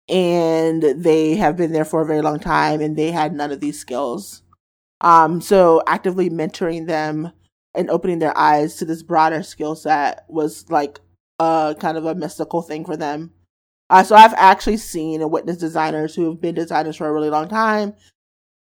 and 0.08 0.82
they 0.82 1.36
have 1.36 1.56
been 1.56 1.72
there 1.72 1.84
for 1.84 2.02
a 2.02 2.06
very 2.06 2.20
long 2.20 2.38
time, 2.38 2.80
and 2.80 2.96
they 2.96 3.10
had 3.10 3.32
none 3.32 3.52
of 3.52 3.60
these 3.60 3.78
skills. 3.78 4.42
Um, 5.00 5.40
so 5.40 5.82
actively 5.86 6.30
mentoring 6.30 6.86
them 6.86 7.32
and 7.74 7.90
opening 7.90 8.18
their 8.18 8.36
eyes 8.36 8.76
to 8.76 8.84
this 8.84 9.02
broader 9.02 9.42
skill 9.42 9.74
set 9.74 10.24
was 10.28 10.70
like 10.70 11.00
a 11.38 11.74
kind 11.78 11.96
of 11.96 12.06
a 12.06 12.14
mystical 12.14 12.62
thing 12.62 12.84
for 12.84 12.96
them. 12.96 13.32
Uh, 13.90 14.02
so 14.02 14.14
I've 14.14 14.34
actually 14.34 14.76
seen 14.78 15.20
and 15.20 15.30
witnessed 15.30 15.60
designers 15.60 16.14
who 16.14 16.30
have 16.30 16.40
been 16.40 16.54
designers 16.54 16.96
for 16.96 17.06
a 17.06 17.12
really 17.12 17.30
long 17.30 17.48
time, 17.48 17.94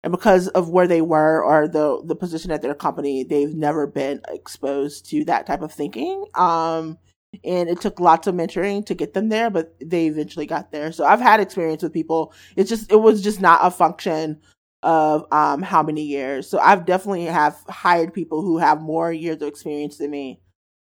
and 0.04 0.12
because 0.12 0.48
of 0.48 0.68
where 0.68 0.86
they 0.86 1.00
were 1.00 1.42
or 1.42 1.66
the 1.66 2.02
the 2.04 2.14
position 2.14 2.50
at 2.50 2.60
their 2.60 2.74
company, 2.74 3.24
they've 3.24 3.54
never 3.54 3.86
been 3.86 4.20
exposed 4.28 5.08
to 5.10 5.24
that 5.24 5.46
type 5.46 5.62
of 5.62 5.72
thinking. 5.72 6.26
Um, 6.34 6.98
and 7.42 7.70
it 7.70 7.80
took 7.80 7.98
lots 7.98 8.26
of 8.26 8.34
mentoring 8.34 8.84
to 8.86 8.94
get 8.94 9.14
them 9.14 9.30
there, 9.30 9.48
but 9.48 9.74
they 9.80 10.06
eventually 10.06 10.44
got 10.44 10.70
there. 10.70 10.92
So 10.92 11.06
I've 11.06 11.22
had 11.22 11.40
experience 11.40 11.82
with 11.82 11.94
people. 11.94 12.34
It's 12.54 12.68
just 12.68 12.92
it 12.92 13.00
was 13.00 13.22
just 13.22 13.40
not 13.40 13.60
a 13.62 13.70
function 13.70 14.42
of 14.82 15.24
um 15.32 15.62
how 15.62 15.82
many 15.82 16.02
years. 16.02 16.50
So 16.50 16.58
I've 16.58 16.84
definitely 16.84 17.24
have 17.24 17.56
hired 17.66 18.12
people 18.12 18.42
who 18.42 18.58
have 18.58 18.82
more 18.82 19.10
years 19.10 19.40
of 19.40 19.48
experience 19.48 19.96
than 19.96 20.10
me, 20.10 20.38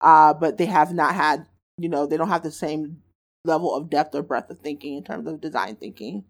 uh, 0.02 0.36
but 0.36 0.60
they 0.60 0.68
have 0.68 0.94
not 0.94 1.16
had 1.16 1.48
you 1.80 1.90
know 1.90 2.06
they 2.06 2.16
don't 2.16 2.30
have 2.30 2.44
the 2.44 2.52
same 2.52 3.02
level 3.44 3.74
of 3.74 3.90
depth 3.90 4.14
or 4.14 4.22
breadth 4.22 4.52
of 4.52 4.60
thinking 4.60 4.98
in 4.98 5.04
terms 5.04 5.28
of 5.28 5.42
design 5.42 5.78
thinking. 5.78 6.26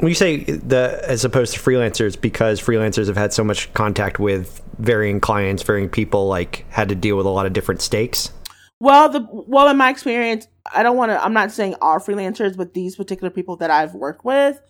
When 0.00 0.10
you 0.10 0.14
say 0.14 0.44
the 0.44 1.02
as 1.08 1.24
opposed 1.24 1.54
to 1.54 1.60
freelancers, 1.60 2.20
because 2.20 2.60
freelancers 2.60 3.08
have 3.08 3.16
had 3.16 3.32
so 3.32 3.42
much 3.42 3.72
contact 3.74 4.20
with 4.20 4.62
varying 4.78 5.18
clients, 5.18 5.64
varying 5.64 5.88
people, 5.88 6.28
like 6.28 6.64
had 6.70 6.88
to 6.90 6.94
deal 6.94 7.16
with 7.16 7.26
a 7.26 7.30
lot 7.30 7.46
of 7.46 7.52
different 7.52 7.82
stakes. 7.82 8.30
Well, 8.78 9.08
the 9.08 9.26
well 9.32 9.68
in 9.68 9.76
my 9.76 9.90
experience, 9.90 10.46
I 10.72 10.84
don't 10.84 10.96
want 10.96 11.10
to. 11.10 11.20
I'm 11.20 11.32
not 11.32 11.50
saying 11.50 11.74
all 11.80 11.98
freelancers, 11.98 12.56
but 12.56 12.74
these 12.74 12.94
particular 12.94 13.30
people 13.30 13.56
that 13.56 13.72
I've 13.72 13.94
worked 13.94 14.24
with, 14.24 14.60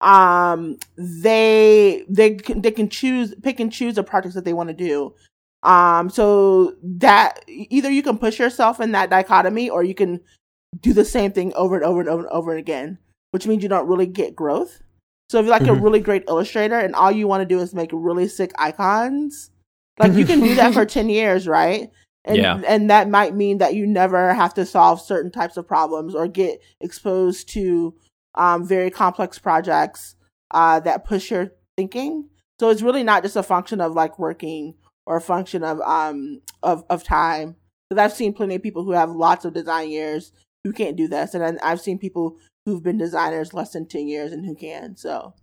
um, 0.00 0.78
they 0.98 2.04
they 2.08 2.34
can, 2.34 2.60
they 2.60 2.72
can 2.72 2.88
choose 2.88 3.36
pick 3.40 3.60
and 3.60 3.72
choose 3.72 3.94
the 3.94 4.02
projects 4.02 4.34
that 4.34 4.44
they 4.44 4.52
want 4.52 4.70
to 4.70 4.74
do. 4.74 5.14
Um, 5.62 6.10
so 6.10 6.74
that 6.82 7.44
either 7.46 7.88
you 7.88 8.02
can 8.02 8.18
push 8.18 8.40
yourself 8.40 8.80
in 8.80 8.90
that 8.92 9.10
dichotomy, 9.10 9.70
or 9.70 9.84
you 9.84 9.94
can 9.94 10.22
do 10.80 10.92
the 10.92 11.04
same 11.04 11.30
thing 11.30 11.52
over 11.54 11.76
and 11.76 11.84
over 11.84 12.00
and 12.00 12.08
over 12.08 12.22
and 12.22 12.32
over 12.32 12.56
again, 12.56 12.98
which 13.32 13.46
means 13.46 13.62
you 13.62 13.68
don't 13.68 13.88
really 13.88 14.06
get 14.06 14.36
growth. 14.36 14.80
So 15.30 15.38
if 15.38 15.46
you're 15.46 15.50
like 15.50 15.62
a 15.62 15.70
Mhm. 15.70 15.82
really 15.82 16.00
great 16.00 16.24
illustrator 16.28 16.78
and 16.78 16.94
all 16.94 17.10
you 17.10 17.26
want 17.26 17.40
to 17.40 17.46
do 17.46 17.60
is 17.60 17.74
make 17.74 17.90
really 17.92 18.28
sick 18.28 18.52
icons, 18.58 19.50
like 19.98 20.12
you 20.12 20.24
can 20.26 20.40
do 20.40 20.54
that 20.54 20.72
for 20.74 20.84
10 20.84 21.08
years, 21.08 21.48
right? 21.48 21.90
And, 22.24 22.36
Yeah. 22.36 22.60
and 22.66 22.90
that 22.90 23.08
might 23.08 23.34
mean 23.34 23.58
that 23.58 23.74
you 23.74 23.86
never 23.86 24.34
have 24.34 24.54
to 24.54 24.66
solve 24.66 25.00
certain 25.00 25.32
types 25.32 25.56
of 25.56 25.66
problems 25.66 26.14
or 26.14 26.28
get 26.28 26.62
exposed 26.80 27.48
to 27.50 27.94
um, 28.34 28.66
very 28.66 28.90
complex 28.90 29.38
projects 29.38 30.14
uh, 30.52 30.80
that 30.80 31.04
push 31.04 31.30
your 31.30 31.52
thinking. 31.76 32.28
So 32.60 32.68
it's 32.68 32.82
really 32.82 33.02
not 33.02 33.22
just 33.22 33.36
a 33.36 33.42
function 33.42 33.80
of 33.80 33.94
like 33.94 34.18
working 34.18 34.74
or 35.06 35.16
a 35.16 35.20
function 35.20 35.64
of 35.64 35.80
um 35.80 36.40
of 36.62 36.84
of 36.88 37.02
time. 37.02 37.56
Because 37.88 38.02
I've 38.02 38.12
seen 38.16 38.32
plenty 38.34 38.54
of 38.54 38.62
people 38.62 38.84
who 38.84 38.92
have 38.92 39.10
lots 39.10 39.44
of 39.44 39.52
design 39.52 39.90
years 39.90 40.32
who 40.64 40.72
can't 40.72 40.96
do 40.96 41.08
this, 41.08 41.34
and 41.34 41.42
then 41.42 41.58
I've 41.62 41.80
seen 41.80 41.98
people 41.98 42.36
who've 42.66 42.82
been 42.82 42.98
designers 42.98 43.54
less 43.54 43.72
than 43.72 43.86
ten 43.86 44.08
years 44.08 44.32
and 44.32 44.46
who 44.46 44.54
can. 44.54 44.96
So 44.96 45.34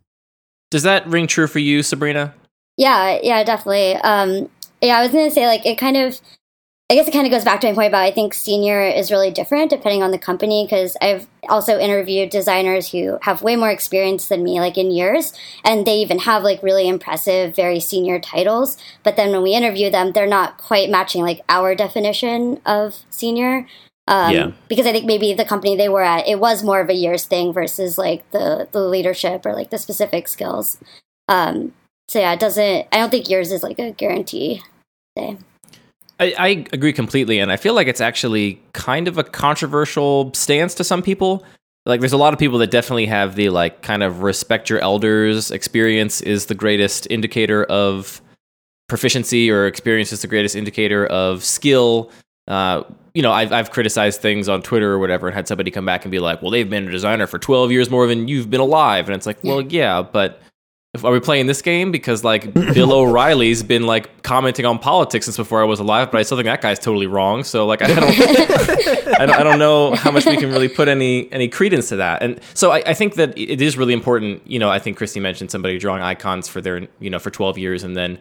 Does 0.72 0.84
that 0.84 1.08
ring 1.08 1.28
true 1.28 1.48
for 1.48 1.60
you, 1.60 1.84
Sabrina? 1.84 2.34
Yeah, 2.78 3.20
yeah, 3.22 3.44
definitely. 3.44 3.96
Um, 3.96 4.50
yeah, 4.82 4.98
I 4.98 5.04
was 5.04 5.12
gonna 5.12 5.32
say 5.32 5.48
like 5.48 5.66
it 5.66 5.78
kind 5.78 5.98
of. 5.98 6.20
I 6.92 6.96
guess 6.96 7.08
it 7.08 7.12
kind 7.12 7.28
of 7.28 7.32
goes 7.32 7.44
back 7.44 7.62
to 7.62 7.68
my 7.68 7.76
point 7.76 7.90
about 7.90 8.02
I 8.02 8.10
think 8.10 8.34
senior 8.34 8.82
is 8.82 9.12
really 9.12 9.30
different 9.30 9.70
depending 9.70 10.02
on 10.02 10.10
the 10.10 10.18
company 10.18 10.66
because 10.66 10.98
I've 11.00 11.28
also 11.48 11.78
interviewed 11.78 12.32
designers 12.32 12.90
who 12.90 13.20
have 13.22 13.44
way 13.44 13.56
more 13.56 13.70
experience 13.70 14.28
than 14.28 14.44
me, 14.44 14.60
like 14.60 14.76
in 14.76 14.90
years, 14.90 15.32
and 15.64 15.86
they 15.86 15.98
even 15.98 16.18
have 16.18 16.42
like 16.42 16.64
really 16.64 16.88
impressive, 16.88 17.56
very 17.56 17.80
senior 17.80 18.20
titles. 18.20 18.76
But 19.04 19.18
then 19.18 19.30
when 19.30 19.44
we 19.44 19.54
interview 19.54 19.92
them, 19.92 20.14
they're 20.14 20.26
not 20.26 20.58
quite 20.58 20.90
matching 20.90 21.22
like 21.22 21.42
our 21.48 21.76
definition 21.76 22.60
of 22.66 23.04
senior. 23.12 23.68
Um, 24.10 24.34
Yeah. 24.34 24.52
Because 24.68 24.88
I 24.88 24.92
think 24.92 25.06
maybe 25.06 25.34
the 25.34 25.46
company 25.46 25.76
they 25.76 25.88
were 25.88 26.02
at, 26.02 26.28
it 26.28 26.40
was 26.40 26.64
more 26.64 26.82
of 26.82 26.90
a 26.90 26.94
years 26.94 27.26
thing 27.26 27.54
versus 27.54 27.98
like 27.98 28.30
the 28.32 28.68
the 28.72 28.82
leadership 28.82 29.46
or 29.46 29.54
like 29.54 29.70
the 29.70 29.78
specific 29.78 30.28
skills. 30.28 30.80
Um, 31.28 31.74
so 32.08 32.20
yeah, 32.20 32.34
it 32.34 32.40
doesn't. 32.40 32.88
I 32.92 32.98
don't 32.98 33.12
think 33.12 33.30
yours 33.30 33.52
is 33.52 33.62
like 33.62 33.78
a 33.78 33.92
guarantee. 33.92 34.62
Say. 35.18 35.38
I, 36.20 36.34
I 36.38 36.48
agree 36.74 36.92
completely, 36.92 37.40
and 37.40 37.52
I 37.52 37.56
feel 37.56 37.74
like 37.76 37.88
it's 37.88 38.02
actually 38.02 38.62
kind 38.74 39.08
of 39.08 39.18
a 39.18 39.24
controversial 39.24 40.34
stance 40.34 40.74
to 40.76 40.84
some 40.84 41.02
people. 41.02 41.46
Like, 41.86 42.02
there's 42.02 42.14
a 42.14 42.18
lot 42.18 42.34
of 42.34 42.40
people 42.40 42.58
that 42.60 42.72
definitely 42.72 43.06
have 43.06 43.36
the 43.36 43.50
like 43.50 43.84
kind 43.84 44.04
of 44.04 44.22
respect 44.22 44.70
your 44.70 44.80
elders 44.80 45.50
experience 45.50 46.20
is 46.20 46.48
the 46.48 46.56
greatest 46.56 47.08
indicator 47.10 47.64
of 47.66 48.22
proficiency, 48.90 49.50
or 49.52 49.68
experience 49.68 50.12
is 50.12 50.22
the 50.22 50.28
greatest 50.28 50.56
indicator 50.56 51.06
of 51.06 51.44
skill. 51.44 52.12
Uh, 52.48 52.84
you 53.20 53.24
know, 53.24 53.34
I've 53.34 53.52
I've 53.52 53.70
criticized 53.70 54.22
things 54.22 54.48
on 54.48 54.62
Twitter 54.62 54.94
or 54.94 54.98
whatever, 54.98 55.28
and 55.28 55.36
had 55.36 55.46
somebody 55.46 55.72
come 55.72 55.86
back 55.86 56.06
and 56.06 56.12
be 56.12 56.20
like, 56.20 56.42
"Well, 56.42 56.52
they've 56.52 56.70
been 56.70 56.88
a 56.88 56.92
designer 56.92 57.28
for 57.28 57.38
12 57.38 57.70
years 57.70 57.90
more 57.90 58.08
than 58.08 58.30
you've 58.30 58.50
been 58.50 58.62
alive," 58.62 59.10
and 59.10 59.16
it's 59.18 59.26
like, 59.26 59.44
well, 59.44 59.60
yeah, 59.60 60.02
but 60.02 60.42
if, 60.94 61.04
are 61.04 61.12
we 61.12 61.20
playing 61.20 61.48
this 61.48 61.62
game 61.62 61.92
because 61.92 62.24
like 62.24 62.54
Bill 62.74 62.94
O'Reilly's 62.94 63.62
been 63.62 63.86
like 63.86 64.24
commenting 64.24 64.66
on 64.66 64.80
politics 64.80 65.26
since 65.26 65.36
before 65.36 65.62
I 65.62 65.66
was 65.66 65.82
alive, 65.82 66.14
but 66.14 66.20
I 66.20 66.22
still 66.22 66.38
think 66.38 66.46
that 66.46 66.62
guy's 66.62 66.80
totally 66.80 67.08
wrong. 67.08 67.44
So 67.44 67.66
like 67.66 67.82
I 67.82 67.88
don't, 67.88 68.04
I 68.06 69.26
don't, 69.26 69.36
I 69.36 69.44
don't 69.44 69.60
know 69.60 69.96
how 69.96 70.12
much 70.12 70.26
we 70.26 70.38
can 70.38 70.50
really 70.50 70.70
put 70.70 70.88
any 70.88 71.30
any 71.34 71.50
credence 71.50 71.90
to 71.90 71.98
that. 71.98 72.24
And 72.24 72.40
so 72.54 72.72
I, 72.72 72.84
I 72.86 72.94
think 72.94 73.16
that 73.16 73.38
it 73.38 73.60
is 73.60 73.78
really 73.78 73.92
important. 73.92 74.50
You 74.50 74.60
know, 74.60 74.70
I 74.70 74.80
think 74.80 74.96
Christy 74.96 75.20
mentioned 75.20 75.52
somebody 75.52 75.78
drawing 75.78 76.02
icons 76.02 76.48
for 76.48 76.62
their 76.62 76.88
you 77.02 77.10
know 77.10 77.20
for 77.20 77.32
twelve 77.32 77.58
years 77.58 77.84
and 77.84 77.98
then 77.98 78.18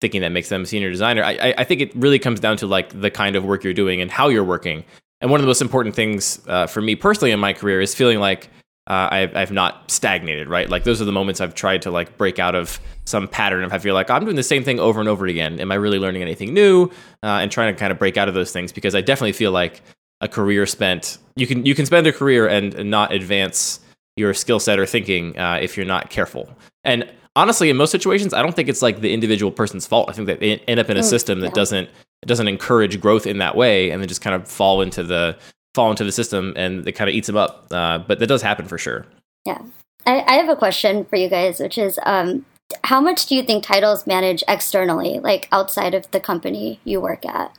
thinking 0.00 0.20
that 0.22 0.30
makes 0.30 0.48
them 0.48 0.62
a 0.62 0.66
senior 0.66 0.90
designer. 0.90 1.22
I, 1.22 1.54
I 1.58 1.64
think 1.64 1.80
it 1.80 1.94
really 1.94 2.18
comes 2.18 2.40
down 2.40 2.56
to 2.58 2.66
like 2.66 2.98
the 3.00 3.10
kind 3.10 3.36
of 3.36 3.44
work 3.44 3.64
you're 3.64 3.74
doing 3.74 4.00
and 4.00 4.10
how 4.10 4.28
you're 4.28 4.44
working. 4.44 4.84
And 5.20 5.30
one 5.30 5.38
of 5.40 5.42
the 5.42 5.48
most 5.48 5.60
important 5.60 5.94
things 5.94 6.40
uh, 6.48 6.66
for 6.66 6.80
me 6.80 6.94
personally 6.96 7.30
in 7.30 7.40
my 7.40 7.52
career 7.52 7.80
is 7.80 7.94
feeling 7.94 8.18
like 8.18 8.48
uh, 8.86 9.08
I've, 9.12 9.36
I've 9.36 9.52
not 9.52 9.90
stagnated, 9.90 10.48
right? 10.48 10.68
Like 10.68 10.84
those 10.84 11.02
are 11.02 11.04
the 11.04 11.12
moments 11.12 11.40
I've 11.40 11.54
tried 11.54 11.82
to 11.82 11.90
like 11.90 12.16
break 12.16 12.38
out 12.38 12.54
of 12.54 12.80
some 13.04 13.28
pattern 13.28 13.62
of 13.62 13.72
I 13.72 13.78
feel 13.78 13.94
like 13.94 14.10
I'm 14.10 14.24
doing 14.24 14.36
the 14.36 14.42
same 14.42 14.64
thing 14.64 14.80
over 14.80 14.98
and 15.00 15.08
over 15.08 15.26
again. 15.26 15.60
Am 15.60 15.70
I 15.70 15.74
really 15.74 15.98
learning 15.98 16.22
anything 16.22 16.54
new? 16.54 16.84
Uh, 17.22 17.38
and 17.40 17.52
trying 17.52 17.72
to 17.72 17.78
kind 17.78 17.92
of 17.92 17.98
break 17.98 18.16
out 18.16 18.28
of 18.28 18.34
those 18.34 18.52
things 18.52 18.72
because 18.72 18.94
I 18.94 19.00
definitely 19.00 19.32
feel 19.32 19.52
like 19.52 19.82
a 20.22 20.28
career 20.28 20.66
spent 20.66 21.18
you 21.36 21.46
can 21.46 21.64
you 21.64 21.74
can 21.74 21.86
spend 21.86 22.06
a 22.06 22.12
career 22.12 22.46
and, 22.46 22.74
and 22.74 22.90
not 22.90 23.12
advance 23.12 23.80
your 24.16 24.34
skill 24.34 24.60
set 24.60 24.78
or 24.78 24.86
thinking 24.86 25.38
uh, 25.38 25.58
if 25.60 25.76
you're 25.76 25.86
not 25.86 26.10
careful. 26.10 26.48
And 26.84 27.10
honestly, 27.40 27.70
in 27.70 27.76
most 27.76 27.90
situations, 27.90 28.34
I 28.34 28.42
don't 28.42 28.54
think 28.54 28.68
it's 28.68 28.82
like 28.82 29.00
the 29.00 29.12
individual 29.12 29.50
person's 29.50 29.86
fault. 29.86 30.10
I 30.10 30.12
think 30.12 30.26
that 30.26 30.40
they 30.40 30.58
end 30.68 30.78
up 30.78 30.90
in 30.90 30.96
a 30.96 31.00
mm, 31.00 31.04
system 31.04 31.40
that 31.40 31.54
doesn't 31.54 31.88
doesn't 32.26 32.48
encourage 32.48 33.00
growth 33.00 33.26
in 33.26 33.38
that 33.38 33.56
way, 33.56 33.90
and 33.90 34.02
they 34.02 34.06
just 34.06 34.20
kind 34.20 34.36
of 34.36 34.46
fall 34.46 34.82
into 34.82 35.02
the 35.02 35.36
fall 35.74 35.90
into 35.90 36.04
the 36.04 36.12
system 36.12 36.52
and 36.56 36.86
it 36.86 36.92
kind 36.92 37.08
of 37.08 37.14
eats 37.14 37.26
them 37.26 37.36
up. 37.36 37.66
Uh, 37.70 37.98
but 37.98 38.18
that 38.18 38.26
does 38.26 38.42
happen 38.42 38.66
for 38.66 38.76
sure. 38.76 39.06
Yeah. 39.46 39.62
I, 40.06 40.24
I 40.26 40.32
have 40.34 40.48
a 40.48 40.56
question 40.56 41.04
for 41.04 41.16
you 41.16 41.28
guys, 41.28 41.60
which 41.60 41.78
is 41.78 41.98
um, 42.04 42.44
how 42.84 43.00
much 43.00 43.26
do 43.26 43.36
you 43.36 43.42
think 43.42 43.62
titles 43.62 44.06
manage 44.06 44.42
externally, 44.48 45.20
like 45.20 45.48
outside 45.52 45.94
of 45.94 46.10
the 46.10 46.20
company 46.20 46.80
you 46.84 47.00
work 47.00 47.24
at? 47.24 47.56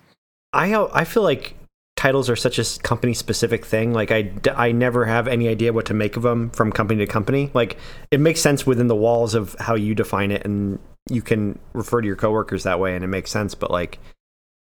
I, 0.53 0.75
I 0.93 1.05
feel 1.05 1.23
like 1.23 1.55
titles 2.01 2.31
are 2.31 2.35
such 2.35 2.57
a 2.57 2.79
company 2.79 3.13
specific 3.13 3.63
thing. 3.63 3.93
Like 3.93 4.09
I, 4.09 4.33
I 4.55 4.71
never 4.71 5.05
have 5.05 5.27
any 5.27 5.47
idea 5.47 5.71
what 5.71 5.85
to 5.85 5.93
make 5.93 6.17
of 6.17 6.23
them 6.23 6.49
from 6.49 6.71
company 6.71 7.05
to 7.05 7.11
company. 7.11 7.51
Like 7.53 7.77
it 8.09 8.19
makes 8.19 8.41
sense 8.41 8.65
within 8.65 8.87
the 8.87 8.95
walls 8.95 9.35
of 9.35 9.55
how 9.59 9.75
you 9.75 9.93
define 9.93 10.31
it 10.31 10.43
and 10.43 10.79
you 11.11 11.21
can 11.21 11.59
refer 11.73 12.01
to 12.01 12.07
your 12.07 12.15
coworkers 12.15 12.63
that 12.63 12.79
way 12.79 12.95
and 12.95 13.03
it 13.03 13.07
makes 13.07 13.29
sense. 13.29 13.53
But 13.53 13.69
like, 13.69 13.99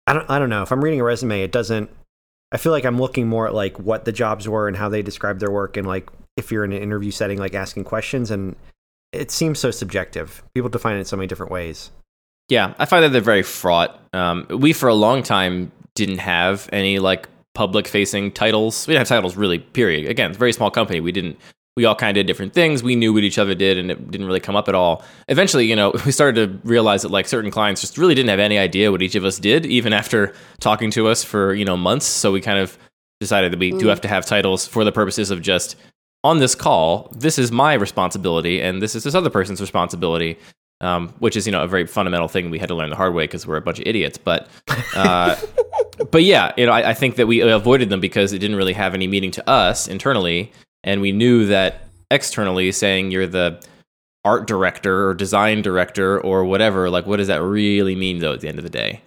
I 0.08 0.14
don't, 0.14 0.28
I 0.28 0.40
don't 0.40 0.50
know 0.50 0.64
if 0.64 0.72
I'm 0.72 0.84
reading 0.84 1.02
a 1.02 1.04
resume, 1.04 1.44
it 1.44 1.52
doesn't, 1.52 1.92
I 2.52 2.58
feel 2.58 2.72
like 2.72 2.84
I'm 2.84 3.00
looking 3.00 3.28
more 3.28 3.46
at 3.46 3.54
like 3.54 3.78
what 3.78 4.06
the 4.06 4.12
jobs 4.12 4.50
were 4.50 4.68
and 4.68 4.76
how 4.76 4.90
they 4.90 5.04
describe 5.04 5.38
their 5.38 5.52
work 5.52 5.78
and 5.78 5.86
like 5.86 6.10
if 6.36 6.52
you're 6.52 6.66
in 6.66 6.72
an 6.72 6.82
interview 6.82 7.12
setting 7.12 7.38
like 7.38 7.54
asking 7.54 7.84
questions 7.84 8.32
and 8.32 8.56
it 9.14 9.30
seems 9.30 9.60
so 9.60 9.70
subjective. 9.70 10.42
People 10.56 10.72
define 10.72 10.98
it 10.98 11.06
so 11.06 11.16
many 11.16 11.28
different 11.28 11.52
ways. 11.52 11.92
Yeah, 12.48 12.74
I 12.80 12.86
find 12.86 13.04
that 13.04 13.10
they're 13.10 13.22
very 13.22 13.44
fraught. 13.44 14.00
Um, 14.14 14.48
we 14.50 14.74
for 14.74 14.90
a 14.90 14.96
long 14.96 15.22
time 15.22 15.72
didn't 16.06 16.20
have 16.20 16.70
any 16.72 17.00
like 17.00 17.28
public 17.54 17.88
facing 17.88 18.32
titles. 18.32 18.88
We 18.88 18.94
didn't 18.94 19.02
have 19.02 19.10
titles 19.10 19.36
really, 19.36 19.60
period. 19.60 20.10
Again, 20.10 20.32
it's 20.32 20.38
a 20.38 20.40
very 20.40 20.54
small 20.54 20.72
company. 20.72 21.00
We 21.00 21.12
didn't 21.12 21.38
we 21.80 21.86
all 21.86 21.96
kind 21.96 22.10
of 22.10 22.16
did 22.16 22.28
different 22.28 22.54
things. 22.54 22.84
We 22.84 22.98
knew 22.98 23.14
what 23.14 23.24
each 23.24 23.38
other 23.38 23.56
did, 23.56 23.78
and 23.78 23.90
it 23.90 24.12
didn't 24.12 24.28
really 24.28 24.42
come 24.42 24.58
up 24.58 24.68
at 24.68 24.76
all. 24.76 25.02
Eventually, 25.30 25.66
you 25.66 25.78
know, 25.78 25.94
we 26.06 26.12
started 26.12 26.36
to 26.36 26.68
realize 26.68 27.04
that 27.04 27.10
like 27.12 27.26
certain 27.26 27.52
clients 27.52 27.80
just 27.80 27.98
really 27.98 28.14
didn't 28.14 28.30
have 28.30 28.40
any 28.40 28.58
idea 28.58 28.92
what 28.92 29.02
each 29.02 29.16
of 29.16 29.24
us 29.24 29.40
did, 29.40 29.66
even 29.66 29.94
after 29.94 30.34
talking 30.60 30.92
to 30.92 31.08
us 31.08 31.24
for 31.24 31.54
you 31.54 31.64
know 31.64 31.78
months. 31.78 32.06
So 32.06 32.34
we 32.34 32.42
kind 32.42 32.60
of 32.60 32.78
decided 33.22 33.54
that 33.54 33.60
we 33.60 33.72
mm. 33.72 33.80
do 33.80 33.88
have 33.88 34.02
to 34.02 34.10
have 34.10 34.26
titles 34.26 34.68
for 34.68 34.84
the 34.84 34.92
purposes 34.92 35.32
of 35.32 35.42
just 35.42 35.78
on 36.24 36.40
this 36.40 36.54
call. 36.54 37.10
This 37.16 37.40
is 37.40 37.50
my 37.50 37.76
responsibility, 37.76 38.62
and 38.62 38.82
this 38.82 38.94
is 38.94 39.06
this 39.06 39.16
other 39.16 39.30
person's 39.30 39.62
responsibility. 39.62 40.38
Um, 40.82 41.10
which 41.20 41.36
is 41.36 41.46
you 41.46 41.52
know 41.52 41.64
a 41.64 41.68
very 41.68 41.86
fundamental 41.86 42.30
thing 42.30 42.50
we 42.50 42.58
had 42.58 42.70
to 42.70 42.76
learn 42.76 42.90
the 42.90 42.96
hard 42.96 43.14
way 43.14 43.26
because 43.26 43.46
we're 43.46 43.58
a 43.58 43.62
bunch 43.62 43.80
of 43.80 43.88
idiots. 43.88 44.18
But 44.18 44.50
uh, 44.96 45.36
but 46.12 46.24
yeah, 46.24 46.54
you 46.58 46.66
know 46.66 46.72
I, 46.72 46.92
I 46.92 46.94
think 46.94 47.16
that 47.16 47.28
we 47.28 47.42
avoided 47.42 47.90
them 47.90 48.00
because 48.00 48.34
it 48.34 48.40
didn't 48.40 48.58
really 48.58 48.74
have 48.74 48.94
any 48.94 49.08
meaning 49.08 49.32
to 49.32 49.50
us 49.50 49.88
internally. 49.88 50.52
And 50.84 51.02
we 51.02 51.12
knew 51.12 51.46
that 51.48 51.82
externally 52.12 52.72
saying 52.72 53.12
you're 53.12 53.28
the 53.28 53.62
art 54.26 54.48
director 54.48 55.08
or 55.08 55.14
design 55.14 55.62
director 55.62 56.20
or 56.20 56.44
whatever 56.44 56.90
like 56.90 57.06
what 57.06 57.18
does 57.18 57.28
that 57.28 57.42
really 57.42 57.96
mean 57.96 58.20
though 58.20 58.34
at 58.34 58.42
the 58.42 58.48
end 58.48 58.58
of 58.58 58.64
the 58.64 58.70
day? 58.70 59.02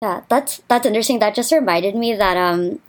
Yeah 0.00 0.22
that's 0.28 0.62
that's 0.68 0.86
interesting. 0.86 1.18
That 1.18 1.34
just 1.34 1.52
reminded 1.52 1.94
me 1.94 2.14
that 2.14 2.36
um 2.36 2.80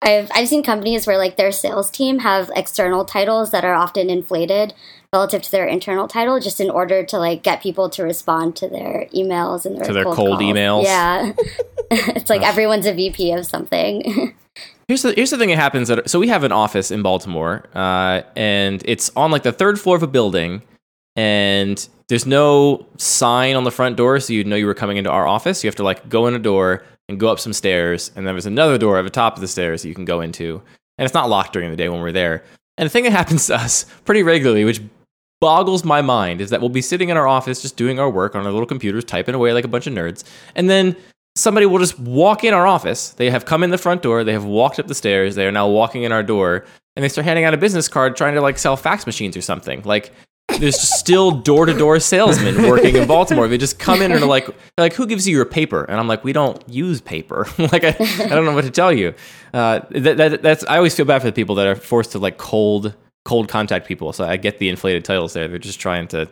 I've 0.00 0.30
I've 0.34 0.48
seen 0.48 0.62
companies 0.62 1.06
where 1.06 1.18
like 1.18 1.36
their 1.36 1.52
sales 1.52 1.90
team 1.90 2.20
have 2.20 2.50
external 2.54 3.04
titles 3.04 3.50
that 3.50 3.64
are 3.64 3.74
often 3.74 4.08
inflated 4.10 4.74
relative 5.12 5.40
to 5.42 5.50
their 5.50 5.66
internal 5.66 6.06
title 6.06 6.38
just 6.38 6.60
in 6.60 6.68
order 6.68 7.02
to 7.02 7.18
like 7.18 7.42
get 7.42 7.62
people 7.62 7.88
to 7.90 8.02
respond 8.02 8.56
to 8.56 8.68
their 8.68 9.06
emails 9.14 9.64
and 9.64 9.76
their 9.76 9.84
to 9.84 9.92
their 9.92 10.04
cold, 10.04 10.16
cold 10.16 10.40
emails. 10.40 10.84
Yeah. 10.84 11.32
it's 11.90 12.28
like 12.28 12.42
everyone's 12.42 12.86
a 12.86 12.92
VP 12.92 13.32
of 13.32 13.46
something. 13.46 14.34
Here's 14.88 15.02
the 15.02 15.12
here's 15.12 15.28
the 15.28 15.36
thing 15.36 15.50
that 15.50 15.56
happens. 15.56 15.90
At, 15.90 16.08
so 16.08 16.18
we 16.18 16.28
have 16.28 16.44
an 16.44 16.50
office 16.50 16.90
in 16.90 17.02
Baltimore, 17.02 17.68
uh, 17.74 18.22
and 18.34 18.82
it's 18.86 19.10
on 19.14 19.30
like 19.30 19.42
the 19.42 19.52
third 19.52 19.78
floor 19.78 19.96
of 19.96 20.02
a 20.02 20.06
building, 20.06 20.62
and 21.14 21.86
there's 22.08 22.24
no 22.24 22.86
sign 22.96 23.54
on 23.54 23.64
the 23.64 23.70
front 23.70 23.98
door, 23.98 24.18
so 24.18 24.32
you'd 24.32 24.46
know 24.46 24.56
you 24.56 24.64
were 24.64 24.72
coming 24.72 24.96
into 24.96 25.10
our 25.10 25.26
office. 25.26 25.62
You 25.62 25.68
have 25.68 25.76
to 25.76 25.82
like 25.82 26.08
go 26.08 26.26
in 26.26 26.34
a 26.34 26.38
door 26.38 26.84
and 27.06 27.20
go 27.20 27.28
up 27.28 27.38
some 27.38 27.52
stairs, 27.52 28.10
and 28.16 28.26
then 28.26 28.32
there's 28.32 28.46
another 28.46 28.78
door 28.78 28.98
at 28.98 29.02
the 29.02 29.10
top 29.10 29.34
of 29.34 29.42
the 29.42 29.46
stairs 29.46 29.82
that 29.82 29.88
you 29.88 29.94
can 29.94 30.06
go 30.06 30.22
into, 30.22 30.62
and 30.96 31.04
it's 31.04 31.14
not 31.14 31.28
locked 31.28 31.52
during 31.52 31.70
the 31.70 31.76
day 31.76 31.90
when 31.90 32.00
we're 32.00 32.10
there. 32.10 32.42
And 32.78 32.86
the 32.86 32.90
thing 32.90 33.04
that 33.04 33.12
happens 33.12 33.46
to 33.48 33.56
us 33.56 33.84
pretty 34.06 34.22
regularly, 34.22 34.64
which 34.64 34.80
boggles 35.40 35.84
my 35.84 36.02
mind, 36.02 36.40
is 36.40 36.50
that 36.50 36.60
we'll 36.60 36.68
be 36.68 36.82
sitting 36.82 37.08
in 37.08 37.16
our 37.16 37.28
office 37.28 37.62
just 37.62 37.76
doing 37.76 37.98
our 37.98 38.10
work 38.10 38.34
on 38.34 38.44
our 38.44 38.52
little 38.52 38.66
computers, 38.66 39.04
typing 39.04 39.34
away 39.34 39.52
like 39.52 39.64
a 39.64 39.68
bunch 39.68 39.86
of 39.86 39.92
nerds, 39.92 40.24
and 40.54 40.68
then 40.68 40.96
somebody 41.36 41.66
will 41.66 41.78
just 41.78 41.98
walk 41.98 42.44
in 42.44 42.52
our 42.52 42.66
office. 42.66 43.10
They 43.10 43.30
have 43.30 43.44
come 43.44 43.62
in 43.62 43.70
the 43.70 43.78
front 43.78 44.02
door, 44.02 44.24
they 44.24 44.32
have 44.32 44.44
walked 44.44 44.78
up 44.78 44.86
the 44.86 44.94
stairs, 44.94 45.34
they 45.34 45.46
are 45.46 45.52
now 45.52 45.68
walking 45.68 46.02
in 46.02 46.12
our 46.12 46.22
door, 46.22 46.64
and 46.96 47.04
they 47.04 47.08
start 47.08 47.24
handing 47.24 47.44
out 47.44 47.54
a 47.54 47.58
business 47.58 47.88
card 47.88 48.16
trying 48.16 48.34
to 48.34 48.40
like 48.40 48.58
sell 48.58 48.76
fax 48.76 49.06
machines 49.06 49.36
or 49.36 49.42
something. 49.42 49.82
Like 49.84 50.12
there's 50.58 50.80
still 50.80 51.30
door 51.30 51.66
to 51.66 51.74
door 51.74 52.00
salesmen 52.00 52.68
working 52.68 52.96
in 52.96 53.06
Baltimore. 53.06 53.46
They 53.48 53.58
just 53.58 53.78
come 53.78 54.02
in 54.02 54.10
and 54.10 54.22
are 54.22 54.26
like, 54.26 54.48
like, 54.76 54.94
who 54.94 55.06
gives 55.06 55.28
you 55.28 55.36
your 55.36 55.44
paper? 55.44 55.84
And 55.84 56.00
I'm 56.00 56.08
like, 56.08 56.24
we 56.24 56.32
don't 56.32 56.62
use 56.68 57.00
paper. 57.00 57.46
like, 57.58 57.84
I, 57.84 57.94
I, 57.98 58.28
don't 58.28 58.44
know 58.44 58.54
what 58.54 58.64
to 58.64 58.70
tell 58.70 58.92
you. 58.92 59.14
Uh, 59.52 59.80
that, 59.90 60.16
that, 60.16 60.42
that's 60.42 60.64
I 60.64 60.76
always 60.78 60.94
feel 60.94 61.06
bad 61.06 61.20
for 61.20 61.28
the 61.28 61.32
people 61.32 61.54
that 61.56 61.66
are 61.66 61.76
forced 61.76 62.12
to 62.12 62.18
like 62.18 62.38
cold 62.38 62.94
cold 63.28 63.46
contact 63.46 63.86
people. 63.86 64.10
So 64.14 64.24
I 64.24 64.38
get 64.38 64.58
the 64.58 64.70
inflated 64.70 65.04
titles 65.04 65.34
there. 65.34 65.46
They're 65.48 65.58
just 65.58 65.78
trying 65.78 66.08
to 66.08 66.26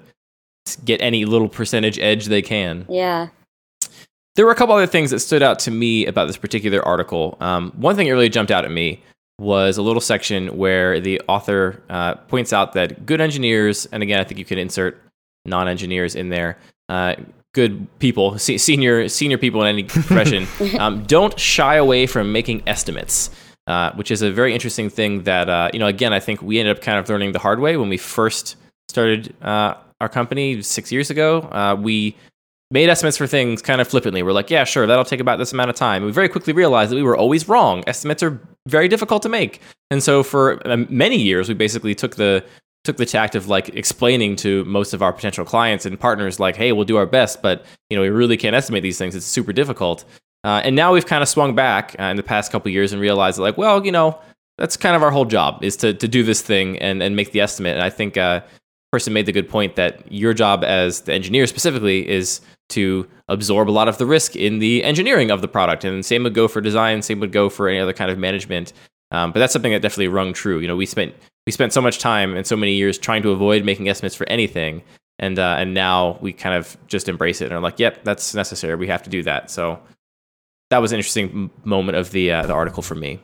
get 0.87 1.03
any 1.03 1.27
little 1.27 1.47
percentage 1.47 1.99
edge 1.99 2.25
they 2.25 2.41
can. 2.41 2.87
Yeah. 2.89 3.29
There 4.35 4.47
were 4.47 4.53
a 4.53 4.55
couple 4.55 4.75
other 4.75 4.87
things 4.87 5.11
that 5.11 5.21
stood 5.21 5.43
out 5.43 5.59
to 5.61 5.71
me 5.71 6.07
about 6.07 6.27
this 6.27 6.39
particular 6.39 6.83
article. 6.83 7.37
Um, 7.39 7.71
one 7.77 7.97
thing 7.97 8.07
that 8.07 8.15
really 8.15 8.31
jumped 8.31 8.51
out 8.51 8.65
at 8.65 8.71
me 8.71 9.03
was 9.39 9.77
a 9.77 9.83
little 9.83 10.01
section 10.01 10.57
where 10.57 10.99
the 10.99 11.21
author 11.29 11.83
uh, 11.91 12.15
points 12.15 12.55
out 12.55 12.73
that 12.73 13.05
good 13.05 13.21
engineers, 13.21 13.85
and 13.93 14.03
again, 14.03 14.19
I 14.19 14.25
think 14.25 14.39
you 14.39 14.47
can 14.47 14.59
insert 14.59 14.99
non-engineers 15.45 16.15
in 16.15 16.31
there, 16.31 16.57
uh, 16.89 17.17
good 17.53 17.87
people, 17.99 18.39
se- 18.39 18.57
senior 18.57 19.07
senior 19.11 19.37
people 19.37 19.61
in 19.61 19.69
any 19.69 19.85
profession, 19.85 20.47
um, 20.79 21.05
don't 21.05 21.39
shy 21.39 21.75
away 21.77 22.07
from 22.07 22.33
making 22.33 22.63
estimates. 22.67 23.29
Uh, 23.67 23.91
which 23.95 24.13
is 24.13 24.23
a 24.23 24.31
very 24.31 24.55
interesting 24.55 24.89
thing 24.89 25.25
that 25.25 25.49
uh, 25.49 25.69
you 25.73 25.81
know. 25.81 25.89
Again, 25.89 26.13
I 26.13 26.21
think 26.21 26.41
we 26.41 26.61
ended 26.61 26.77
up 26.77 26.83
kind 26.83 27.01
of 27.01 27.09
learning 27.09 27.33
the 27.33 27.41
hard 27.41 27.59
way 27.59 27.77
when 27.77 27.89
we 27.89 27.97
first 27.97 28.55
started 28.89 29.35
uh, 29.43 29.75
our 30.01 30.09
company 30.09 30.63
six 30.63 30.93
years 30.93 31.11
ago. 31.11 31.41
Uh, 31.51 31.77
we 31.77 32.15
made 32.71 32.89
estimates 32.89 33.17
for 33.17 33.27
things 33.27 33.63
kind 33.63 33.81
of 33.81 33.89
flippantly. 33.89 34.23
We're 34.23 34.33
like, 34.33 34.51
yeah, 34.51 34.63
sure, 34.63 34.87
that'll 34.87 35.05
take 35.05 35.19
about 35.19 35.39
this 35.39 35.53
amount 35.53 35.71
of 35.71 35.77
time. 35.77 35.97
And 35.97 36.07
We 36.07 36.13
very 36.13 36.29
quickly 36.29 36.53
realized 36.53 36.93
that 36.93 36.97
we 36.97 37.03
were 37.03 37.17
always 37.17 37.49
wrong. 37.49 37.83
Estimates 37.89 38.23
are 38.23 38.41
very 38.69 38.87
difficult 38.87 39.23
to 39.23 39.29
make, 39.29 39.61
and 39.91 40.01
so 40.01 40.23
for 40.23 40.65
um, 40.71 40.87
many 40.89 41.17
years, 41.17 41.49
we 41.49 41.55
basically 41.55 41.95
took 41.97 42.15
the 42.15 42.45
took 42.85 42.99
the 42.99 43.07
tact 43.07 43.35
of 43.35 43.49
like 43.49 43.69
explaining 43.71 44.37
to 44.37 44.65
most 44.65 44.95
of 44.95 45.03
our 45.03 45.13
potential 45.13 45.45
clients 45.45 45.85
and 45.85 45.99
partners, 45.99 46.39
like, 46.39 46.55
hey, 46.55 46.71
we'll 46.71 46.85
do 46.85 46.97
our 46.97 47.05
best, 47.05 47.43
but 47.43 47.67
you 47.91 47.97
know, 47.97 48.03
we 48.03 48.11
really 48.11 48.37
can't 48.37 48.55
estimate 48.55 48.85
these 48.85 48.97
things. 48.97 49.17
It's 49.17 49.27
super 49.27 49.53
difficult. 49.53 50.05
Uh, 50.47 50.63
and 50.63 50.77
now 50.77 50.93
we've 50.93 51.07
kind 51.07 51.25
of 51.25 51.29
swung 51.29 51.57
back 51.57 51.97
uh, 51.99 52.05
in 52.05 52.17
the 52.17 52.23
past 52.23 52.53
couple 52.53 52.71
years 52.71 52.93
and 52.93 53.03
realized 53.03 53.37
like, 53.37 53.59
well, 53.59 53.85
you 53.85 53.91
know, 53.91 54.17
that's 54.59 54.77
kind 54.77 54.95
of 54.95 55.03
our 55.03 55.11
whole 55.11 55.25
job 55.25 55.63
is 55.65 55.77
to 55.77 55.93
to 55.93 56.07
do 56.07 56.23
this 56.23 56.41
thing 56.41 56.79
and 56.79 57.03
and 57.03 57.17
make 57.17 57.33
the 57.33 57.41
estimate. 57.41 57.75
And 57.75 57.83
I 57.83 57.91
think 57.91 58.17
uh, 58.17 58.43
person 58.93 59.13
made 59.13 59.27
the 59.27 59.33
good 59.33 59.49
point 59.49 59.75
that 59.75 60.11
your 60.11 60.33
job 60.33 60.63
as 60.63 61.01
the 61.01 61.13
engineer 61.13 61.49
specifically 61.49 62.09
is 62.09 62.41
to 62.69 63.09
absorb 63.27 63.69
a 63.69 63.73
lot 63.73 63.89
of 63.89 63.99
the 63.99 64.07
risk 64.07 64.37
in 64.37 64.61
the 64.61 64.85
engineering 64.85 65.33
of 65.33 65.41
the 65.41 65.49
product. 65.49 65.85
And 65.85 66.07
same 66.07 66.23
would 66.23 66.35
go 66.35 66.47
for 66.47 66.61
design, 66.61 67.03
same 67.03 67.19
would 67.19 67.33
go 67.33 67.49
for 67.49 67.69
any 67.69 67.81
other 67.81 67.93
kind 67.93 68.11
of 68.11 68.17
management. 68.17 68.73
Um, 69.11 69.33
but 69.33 69.41
that's 69.41 69.53
something 69.53 69.73
that 69.73 69.83
definitely 69.83 70.09
rung 70.09 70.33
true. 70.33 70.61
You 70.61 70.69
know, 70.69 70.77
we 70.77 70.87
spent 70.87 71.13
we 71.45 71.51
spent 71.51 71.73
so 71.73 71.81
much 71.81 71.99
time 71.99 72.37
and 72.37 72.47
so 72.47 72.57
many 72.57 72.75
years 72.75 72.99
trying 72.99 73.23
to 73.23 73.33
avoid 73.33 73.65
making 73.65 73.89
estimates 73.89 74.15
for 74.15 74.29
anything, 74.29 74.85
and 75.19 75.41
uh, 75.41 75.57
and 75.59 75.75
now 75.75 76.19
we 76.21 76.33
kind 76.33 76.55
of 76.55 76.77
just 76.87 77.09
embrace 77.09 77.41
it 77.41 77.47
and 77.47 77.55
are 77.55 77.61
like, 77.61 77.81
yep, 77.81 78.05
that's 78.05 78.33
necessary. 78.33 78.77
We 78.77 78.87
have 78.87 79.03
to 79.03 79.11
do 79.11 79.25
that. 79.25 79.51
So 79.51 79.81
that 80.71 80.79
was 80.79 80.93
an 80.93 80.99
interesting 80.99 81.51
moment 81.65 81.97
of 81.97 82.11
the 82.11 82.33
uh, 82.33 82.47
the 82.47 82.53
article 82.53 82.83
for 82.83 82.95
me. 82.95 83.21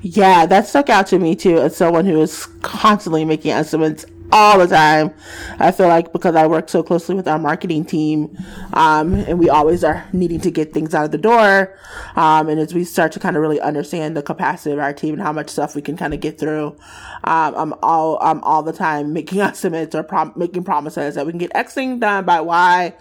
Yeah, 0.00 0.46
that 0.46 0.66
stuck 0.66 0.88
out 0.88 1.06
to 1.08 1.18
me 1.18 1.36
too 1.36 1.58
as 1.58 1.76
someone 1.76 2.06
who 2.06 2.20
is 2.20 2.46
constantly 2.62 3.24
making 3.24 3.52
estimates 3.52 4.04
all 4.32 4.58
the 4.58 4.66
time. 4.66 5.14
I 5.58 5.70
feel 5.70 5.86
like 5.86 6.12
because 6.12 6.34
I 6.34 6.46
work 6.46 6.68
so 6.68 6.82
closely 6.82 7.14
with 7.14 7.28
our 7.28 7.38
marketing 7.38 7.84
team, 7.84 8.36
um, 8.72 9.14
and 9.14 9.38
we 9.38 9.48
always 9.48 9.84
are 9.84 10.04
needing 10.12 10.40
to 10.40 10.50
get 10.50 10.72
things 10.72 10.94
out 10.94 11.04
of 11.04 11.10
the 11.12 11.18
door. 11.18 11.78
Um, 12.16 12.48
and 12.48 12.58
as 12.58 12.74
we 12.74 12.82
start 12.84 13.12
to 13.12 13.20
kind 13.20 13.36
of 13.36 13.42
really 13.42 13.60
understand 13.60 14.16
the 14.16 14.22
capacity 14.22 14.72
of 14.72 14.78
our 14.78 14.92
team 14.92 15.14
and 15.14 15.22
how 15.22 15.32
much 15.32 15.50
stuff 15.50 15.76
we 15.76 15.82
can 15.82 15.96
kind 15.96 16.14
of 16.14 16.20
get 16.20 16.40
through, 16.40 16.68
um, 17.24 17.54
I'm 17.54 17.74
all 17.82 18.18
I'm 18.20 18.42
all 18.42 18.62
the 18.62 18.72
time 18.72 19.12
making 19.12 19.40
estimates 19.42 19.94
or 19.94 20.02
prom- 20.02 20.32
making 20.34 20.64
promises 20.64 21.14
that 21.14 21.26
we 21.26 21.32
can 21.32 21.38
get 21.38 21.52
X 21.54 21.74
thing 21.74 22.00
done 22.00 22.24
by 22.24 22.40
Y, 22.40 22.94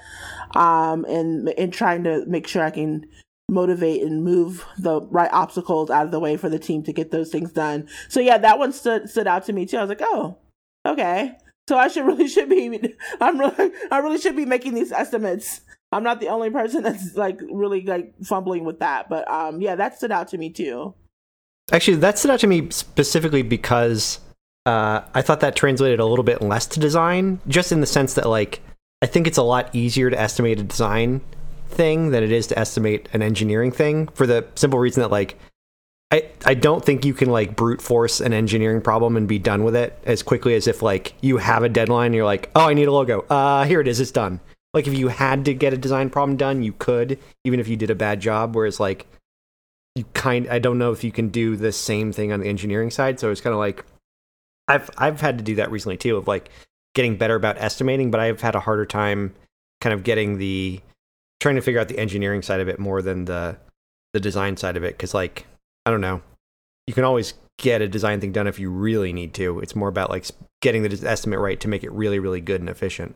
um, 0.56 1.06
and 1.06 1.50
and 1.58 1.74
trying 1.74 2.04
to 2.04 2.26
make 2.26 2.48
sure 2.48 2.64
I 2.64 2.72
can 2.72 3.08
motivate 3.52 4.02
and 4.02 4.24
move 4.24 4.66
the 4.80 5.02
right 5.02 5.30
obstacles 5.32 5.90
out 5.90 6.06
of 6.06 6.12
the 6.12 6.20
way 6.20 6.38
for 6.38 6.50
the 6.50 6.58
team 6.58 6.82
to 6.84 6.94
get 6.94 7.12
those 7.12 7.30
things 7.30 7.52
done. 7.52 7.88
So 8.10 8.20
yeah, 8.20 8.38
that 8.40 8.58
one 8.58 8.72
stood 8.72 9.10
stood 9.10 9.28
out 9.28 9.46
to 9.46 9.54
me 9.54 9.66
too. 9.66 9.78
I 9.78 9.82
was 9.82 9.90
like, 9.90 10.02
oh, 10.02 10.38
okay. 10.86 11.34
So 11.68 11.78
I 11.78 11.90
should 11.90 12.06
really 12.08 12.28
should 12.28 12.50
be 12.50 12.96
I'm 13.20 13.40
really 13.40 13.72
I 13.92 14.00
really 14.00 14.18
should 14.18 14.36
be 14.36 14.46
making 14.46 14.74
these 14.74 14.92
estimates. 14.92 15.62
I'm 15.92 16.04
not 16.04 16.22
the 16.22 16.30
only 16.30 16.50
person 16.50 16.84
that's 16.84 17.16
like 17.16 17.40
really 17.52 17.82
like 17.82 18.14
fumbling 18.24 18.64
with 18.64 18.80
that. 18.80 19.10
But 19.10 19.30
um 19.30 19.62
yeah, 19.62 19.76
that 19.76 19.98
stood 19.98 20.12
out 20.12 20.30
to 20.30 20.38
me 20.38 20.50
too. 20.50 20.96
Actually, 21.72 21.98
that 21.98 22.18
stood 22.18 22.32
out 22.32 22.40
to 22.40 22.48
me 22.48 22.70
specifically 22.72 23.44
because 23.44 24.20
uh, 24.66 25.02
I 25.14 25.22
thought 25.22 25.40
that 25.40 25.56
translated 25.56 26.00
a 26.00 26.06
little 26.06 26.24
bit 26.24 26.42
less 26.42 26.68
to 26.68 26.80
design, 26.80 27.40
just 27.48 27.72
in 27.72 27.82
the 27.82 27.88
sense 27.88 28.14
that 28.16 28.28
like 28.28 28.62
I 29.02 29.06
think 29.06 29.26
it's 29.26 29.38
a 29.38 29.44
lot 29.44 29.74
easier 29.74 30.10
to 30.10 30.20
estimate 30.20 30.60
a 30.60 30.64
design 30.64 31.22
thing 31.72 32.12
than 32.12 32.24
it 32.24 32.32
is 32.32 32.48
to 32.48 32.60
estimate 32.60 33.10
an 33.14 33.22
engineering 33.22 33.72
thing 33.72 34.08
for 34.08 34.28
the 34.28 34.46
simple 34.56 34.80
reason 34.80 35.02
that 35.02 35.12
like 35.12 35.38
I, 36.12 36.30
I 36.46 36.54
don't 36.56 36.84
think 36.84 37.06
you 37.06 37.14
can 37.14 37.30
like 37.30 37.56
brute 37.56 37.82
force 37.82 38.20
an 38.20 38.34
engineering 38.34 38.82
problem 38.82 39.16
and 39.16 39.28
be 39.28 39.40
done 39.40 39.64
with 39.64 39.76
it 39.76 39.98
as 40.06 40.22
quickly 40.22 40.56
as 40.56 40.68
if 40.68 40.82
like 40.82 41.14
you 41.22 41.38
have 41.38 41.64
a 41.64 41.70
deadline 41.70 42.08
and 42.08 42.16
you're 42.16 42.26
like, 42.26 42.52
oh, 42.54 42.68
I 42.68 42.74
need 42.74 42.90
a 42.90 42.92
logo. 42.92 43.22
Uh, 43.22 43.64
here 43.64 43.80
it 43.80 43.88
is, 43.88 44.02
it's 44.02 44.12
done. 44.12 44.42
Like 44.74 44.88
if 44.88 44.98
you 44.98 45.08
had 45.08 45.46
to 45.46 45.54
get 45.54 45.74
a 45.74 45.78
design 45.78 46.10
problem 46.10 46.38
done, 46.38 46.64
you 46.64 46.74
could, 46.74 47.18
even 47.46 47.62
if 47.62 47.68
you 47.70 47.78
did 47.78 47.90
a 47.90 47.96
bad 47.96 48.20
job. 48.20 48.56
Whereas 48.56 48.80
like 48.80 49.08
you 49.96 50.04
kind, 50.14 50.50
I 50.50 50.60
don't 50.60 50.78
know 50.78 50.92
if 50.92 51.04
you 51.04 51.14
can 51.14 51.30
do 51.30 51.56
the 51.56 51.72
same 51.72 52.12
thing 52.12 52.34
on 52.34 52.42
the 52.42 52.48
engineering 52.48 52.92
side. 52.92 53.20
So 53.20 53.32
it's 53.32 53.42
kind 53.42 53.54
of 53.54 53.60
like 53.60 53.86
I've 54.68 54.90
I've 54.98 55.22
had 55.22 55.38
to 55.38 55.44
do 55.44 55.56
that 55.56 55.72
recently 55.72 55.98
too, 55.98 56.18
of 56.18 56.28
like 56.28 56.50
getting 56.94 57.18
better 57.18 57.36
about 57.36 57.58
estimating, 57.58 58.12
but 58.12 58.20
I've 58.20 58.42
had 58.42 58.56
a 58.56 58.60
harder 58.60 58.86
time 58.86 59.34
kind 59.80 59.94
of 59.94 60.04
getting 60.04 60.38
the 60.38 60.82
trying 61.42 61.56
to 61.56 61.62
figure 61.62 61.82
out 61.82 61.90
the 61.90 62.00
engineering 62.00 62.42
side 62.42 62.62
of 62.62 62.70
it 62.70 62.80
more 62.80 63.02
than 63.02 63.26
the 63.26 63.58
the 64.14 64.20
design 64.20 64.56
side 64.56 64.78
of 64.78 64.84
it 64.84 64.94
because 64.96 65.14
like 65.14 65.46
i 65.86 65.92
don't 65.92 66.02
know 66.02 66.22
you 66.88 66.94
can 66.94 67.04
always 67.04 67.34
get 67.58 67.82
a 67.82 67.88
design 67.88 68.22
thing 68.22 68.32
done 68.32 68.48
if 68.48 68.60
you 68.60 68.70
really 68.70 69.12
need 69.12 69.34
to 69.34 69.60
it's 69.60 69.76
more 69.76 69.90
about 69.90 70.10
like 70.10 70.26
getting 70.62 70.84
the 70.84 71.10
estimate 71.10 71.40
right 71.40 71.60
to 71.60 71.68
make 71.68 71.84
it 71.84 71.92
really 71.92 72.20
really 72.20 72.40
good 72.42 72.62
and 72.62 72.70
efficient 72.70 73.16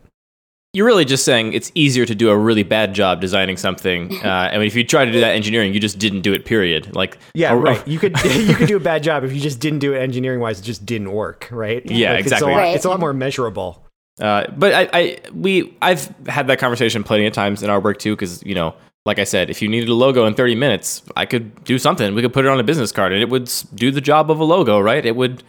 you're 0.73 0.85
really 0.85 1.05
just 1.05 1.23
saying 1.23 1.53
it's 1.53 1.71
easier 1.73 2.05
to 2.05 2.13
do 2.13 2.29
a 2.29 2.37
really 2.37 2.63
bad 2.63 2.93
job 2.93 3.21
designing 3.21 3.55
something. 3.55 4.13
Uh, 4.25 4.49
I 4.51 4.57
mean, 4.57 4.65
if 4.65 4.75
you 4.75 4.83
try 4.83 5.05
to 5.05 5.11
do 5.11 5.19
that 5.19 5.35
engineering, 5.35 5.71
you 5.73 5.79
just 5.79 5.99
didn't 5.99 6.21
do 6.21 6.33
it. 6.33 6.45
Period. 6.45 6.95
Like, 6.95 7.19
yeah, 7.35 7.53
a, 7.53 7.55
right. 7.55 7.87
You 7.87 7.99
could 7.99 8.17
you 8.25 8.55
could 8.55 8.67
do 8.67 8.75
a 8.75 8.79
bad 8.79 9.03
job 9.03 9.23
if 9.23 9.31
you 9.33 9.39
just 9.39 9.59
didn't 9.59 9.79
do 9.79 9.93
it 9.93 9.99
engineering 9.99 10.39
wise. 10.39 10.59
It 10.59 10.63
just 10.63 10.83
didn't 10.85 11.11
work, 11.11 11.47
right? 11.51 11.85
Yeah, 11.85 12.13
like, 12.13 12.21
exactly. 12.21 12.35
It's 12.35 12.41
a, 12.41 12.45
lot, 12.51 12.57
Right. 12.57 12.75
it's 12.75 12.85
a 12.85 12.89
lot 12.89 12.99
more 12.99 13.13
measurable. 13.13 13.84
Uh, 14.19 14.45
but 14.55 14.73
I, 14.73 14.89
I, 14.93 15.17
we, 15.33 15.75
I've 15.81 16.13
had 16.27 16.47
that 16.47 16.59
conversation 16.59 17.03
plenty 17.03 17.25
of 17.25 17.33
times 17.33 17.61
in 17.63 17.69
our 17.69 17.79
work 17.79 17.99
too, 17.99 18.15
because 18.15 18.41
you 18.43 18.55
know, 18.55 18.73
like 19.05 19.19
I 19.19 19.23
said, 19.23 19.49
if 19.49 19.61
you 19.61 19.67
needed 19.67 19.89
a 19.89 19.93
logo 19.93 20.25
in 20.25 20.33
30 20.33 20.55
minutes, 20.55 21.03
I 21.15 21.25
could 21.25 21.63
do 21.63 21.77
something. 21.77 22.15
We 22.15 22.21
could 22.21 22.33
put 22.33 22.45
it 22.45 22.47
on 22.47 22.59
a 22.59 22.63
business 22.63 22.91
card, 22.91 23.11
and 23.11 23.21
it 23.21 23.29
would 23.29 23.51
do 23.73 23.91
the 23.91 24.01
job 24.01 24.31
of 24.31 24.39
a 24.39 24.43
logo, 24.43 24.79
right? 24.79 25.05
It 25.05 25.15
would 25.15 25.43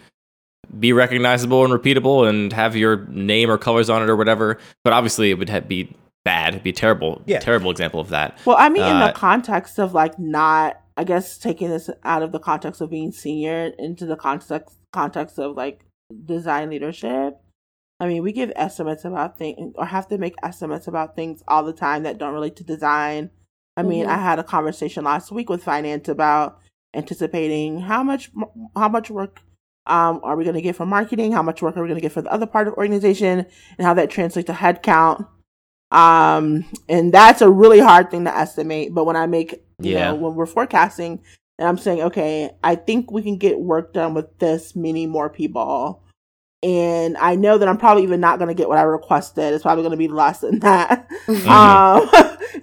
be 0.78 0.92
recognizable 0.92 1.64
and 1.64 1.72
repeatable, 1.72 2.28
and 2.28 2.52
have 2.52 2.76
your 2.76 3.06
name 3.06 3.50
or 3.50 3.56
colors 3.56 3.88
on 3.88 4.02
it 4.02 4.10
or 4.10 4.16
whatever. 4.16 4.58
But 4.84 4.92
obviously, 4.92 5.30
it 5.30 5.34
would 5.38 5.48
ha- 5.48 5.60
be 5.60 5.96
bad. 6.24 6.54
It'd 6.54 6.64
be 6.64 6.72
terrible, 6.72 7.22
Yeah. 7.24 7.38
terrible 7.38 7.70
example 7.70 8.00
of 8.00 8.08
that. 8.08 8.36
Well, 8.44 8.56
I 8.58 8.68
mean, 8.68 8.82
in 8.82 8.96
Uh, 8.96 9.06
the 9.06 9.12
context 9.12 9.78
of 9.78 9.94
like 9.94 10.18
not, 10.18 10.80
I 10.96 11.04
guess, 11.04 11.38
taking 11.38 11.70
this 11.70 11.88
out 12.02 12.22
of 12.22 12.32
the 12.32 12.40
context 12.40 12.80
of 12.80 12.90
being 12.90 13.12
senior 13.12 13.70
into 13.78 14.06
the 14.06 14.16
context 14.16 14.76
context 14.92 15.38
of 15.38 15.56
like 15.56 15.84
design 16.24 16.68
leadership. 16.70 17.38
I 17.98 18.06
mean, 18.06 18.22
we 18.22 18.32
give 18.32 18.52
estimates 18.56 19.04
about 19.04 19.38
things 19.38 19.74
or 19.76 19.86
have 19.86 20.08
to 20.08 20.18
make 20.18 20.34
estimates 20.42 20.86
about 20.86 21.16
things 21.16 21.42
all 21.48 21.62
the 21.64 21.72
time 21.72 22.02
that 22.02 22.18
don't 22.18 22.34
relate 22.34 22.56
to 22.56 22.64
design. 22.64 23.30
I 23.76 23.82
mean, 23.82 24.06
Mhm. 24.06 24.10
I 24.10 24.18
had 24.18 24.38
a 24.38 24.44
conversation 24.44 25.04
last 25.04 25.32
week 25.32 25.48
with 25.48 25.64
finance 25.64 26.08
about 26.08 26.58
anticipating 26.94 27.80
how 27.80 28.02
much 28.02 28.30
how 28.74 28.88
much 28.88 29.10
work 29.10 29.40
um, 29.88 30.20
are 30.24 30.34
we 30.36 30.42
going 30.42 30.56
to 30.56 30.62
get 30.62 30.74
from 30.74 30.88
marketing, 30.88 31.30
how 31.30 31.42
much 31.42 31.62
work 31.62 31.76
are 31.76 31.82
we 31.82 31.88
going 31.88 31.98
to 31.98 32.02
get 32.02 32.10
for 32.10 32.20
the 32.22 32.32
other 32.32 32.46
part 32.46 32.66
of 32.66 32.74
organization, 32.74 33.46
and 33.78 33.86
how 33.86 33.94
that 33.94 34.10
translates 34.10 34.46
to 34.46 34.52
headcount. 34.52 35.28
Um, 35.92 36.64
and 36.88 37.12
that's 37.12 37.40
a 37.40 37.48
really 37.48 37.78
hard 37.78 38.10
thing 38.10 38.24
to 38.24 38.36
estimate. 38.36 38.92
But 38.92 39.04
when 39.04 39.14
I 39.14 39.26
make, 39.26 39.52
you 39.80 39.92
Yeah. 39.92 40.08
know, 40.08 40.16
when 40.16 40.34
we're 40.34 40.46
forecasting, 40.46 41.20
and 41.58 41.68
I'm 41.68 41.78
saying, 41.78 42.02
okay, 42.02 42.50
I 42.64 42.74
think 42.74 43.12
we 43.12 43.22
can 43.22 43.36
get 43.36 43.60
work 43.60 43.92
done 43.92 44.12
with 44.12 44.38
this 44.38 44.74
many 44.74 45.06
more 45.06 45.30
people. 45.30 46.02
And 46.62 47.16
I 47.18 47.36
know 47.36 47.58
that 47.58 47.68
I'm 47.68 47.76
probably 47.76 48.02
even 48.02 48.20
not 48.20 48.38
going 48.38 48.48
to 48.48 48.54
get 48.54 48.68
what 48.68 48.78
I 48.78 48.82
requested. 48.82 49.52
It's 49.52 49.62
probably 49.62 49.82
going 49.82 49.92
to 49.92 49.96
be 49.96 50.08
less 50.08 50.40
than 50.40 50.60
that. 50.60 51.08
Um, 51.46 52.08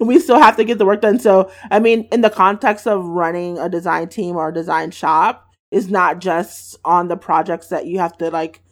we 0.00 0.18
still 0.18 0.40
have 0.40 0.56
to 0.56 0.64
get 0.64 0.78
the 0.78 0.86
work 0.86 1.02
done. 1.02 1.18
So, 1.18 1.50
I 1.70 1.80
mean, 1.80 2.08
in 2.10 2.22
the 2.22 2.30
context 2.30 2.86
of 2.86 3.04
running 3.04 3.58
a 3.58 3.68
design 3.68 4.08
team 4.08 4.36
or 4.36 4.48
a 4.48 4.54
design 4.54 4.90
shop, 4.90 5.44
is 5.74 5.90
not 5.90 6.20
just 6.20 6.76
on 6.84 7.08
the 7.08 7.16
projects 7.16 7.66
that 7.66 7.84
you 7.84 7.98
have 7.98 8.16
to 8.16 8.30
like 8.30 8.62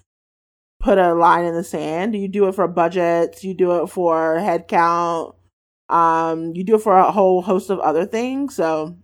put 0.79 0.99
a 0.99 1.15
line 1.15 1.45
in 1.45 1.53
the 1.53 1.65
sand. 1.65 2.15
You 2.15 2.29
do 2.29 2.47
it 2.47 2.55
for 2.55 2.69
budgets, 2.69 3.43
you 3.43 3.55
do 3.55 3.83
it 3.83 3.89
for 3.89 4.37
headcount, 4.37 5.35
um, 5.89 6.55
you 6.55 6.63
do 6.63 6.77
it 6.77 6.83
for 6.83 6.97
a 6.97 7.11
whole 7.11 7.43
host 7.43 7.71
of 7.71 7.81
other 7.81 8.07
things. 8.07 8.55
So, 8.55 8.97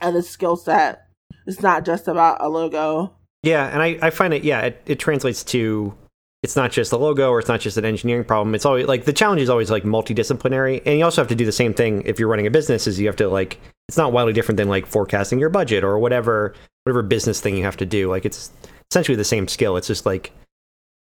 and 0.00 0.16
the 0.16 0.22
skill 0.22 0.56
set, 0.56 1.02
it's 1.46 1.60
not 1.60 1.84
just 1.84 2.08
about 2.08 2.38
a 2.40 2.48
logo. 2.48 3.16
Yeah, 3.42 3.66
and 3.68 3.82
I, 3.82 3.98
I 4.02 4.10
find 4.10 4.34
it 4.34 4.44
yeah, 4.44 4.60
it, 4.60 4.82
it 4.86 4.98
translates 4.98 5.42
to 5.44 5.94
it's 6.42 6.56
not 6.56 6.72
just 6.72 6.92
a 6.92 6.96
logo 6.96 7.30
or 7.30 7.38
it's 7.38 7.48
not 7.48 7.60
just 7.60 7.76
an 7.76 7.84
engineering 7.84 8.24
problem. 8.24 8.54
It's 8.54 8.64
always 8.64 8.86
like 8.86 9.04
the 9.04 9.12
challenge 9.12 9.42
is 9.42 9.50
always 9.50 9.70
like 9.70 9.82
multidisciplinary. 9.82 10.82
And 10.86 10.98
you 10.98 11.04
also 11.04 11.20
have 11.20 11.28
to 11.28 11.34
do 11.34 11.44
the 11.44 11.52
same 11.52 11.74
thing 11.74 12.02
if 12.06 12.18
you're 12.18 12.28
running 12.28 12.46
a 12.46 12.50
business 12.50 12.86
is 12.86 12.98
you 12.98 13.06
have 13.06 13.16
to 13.16 13.28
like 13.28 13.60
it's 13.88 13.98
not 13.98 14.12
wildly 14.12 14.32
different 14.32 14.56
than 14.56 14.68
like 14.68 14.86
forecasting 14.86 15.38
your 15.38 15.50
budget 15.50 15.84
or 15.84 15.98
whatever 15.98 16.54
whatever 16.84 17.02
business 17.02 17.40
thing 17.40 17.56
you 17.56 17.64
have 17.64 17.76
to 17.78 17.86
do. 17.86 18.08
Like 18.08 18.24
it's 18.24 18.50
essentially 18.90 19.16
the 19.16 19.24
same 19.24 19.48
skill. 19.48 19.76
It's 19.76 19.86
just 19.86 20.06
like 20.06 20.32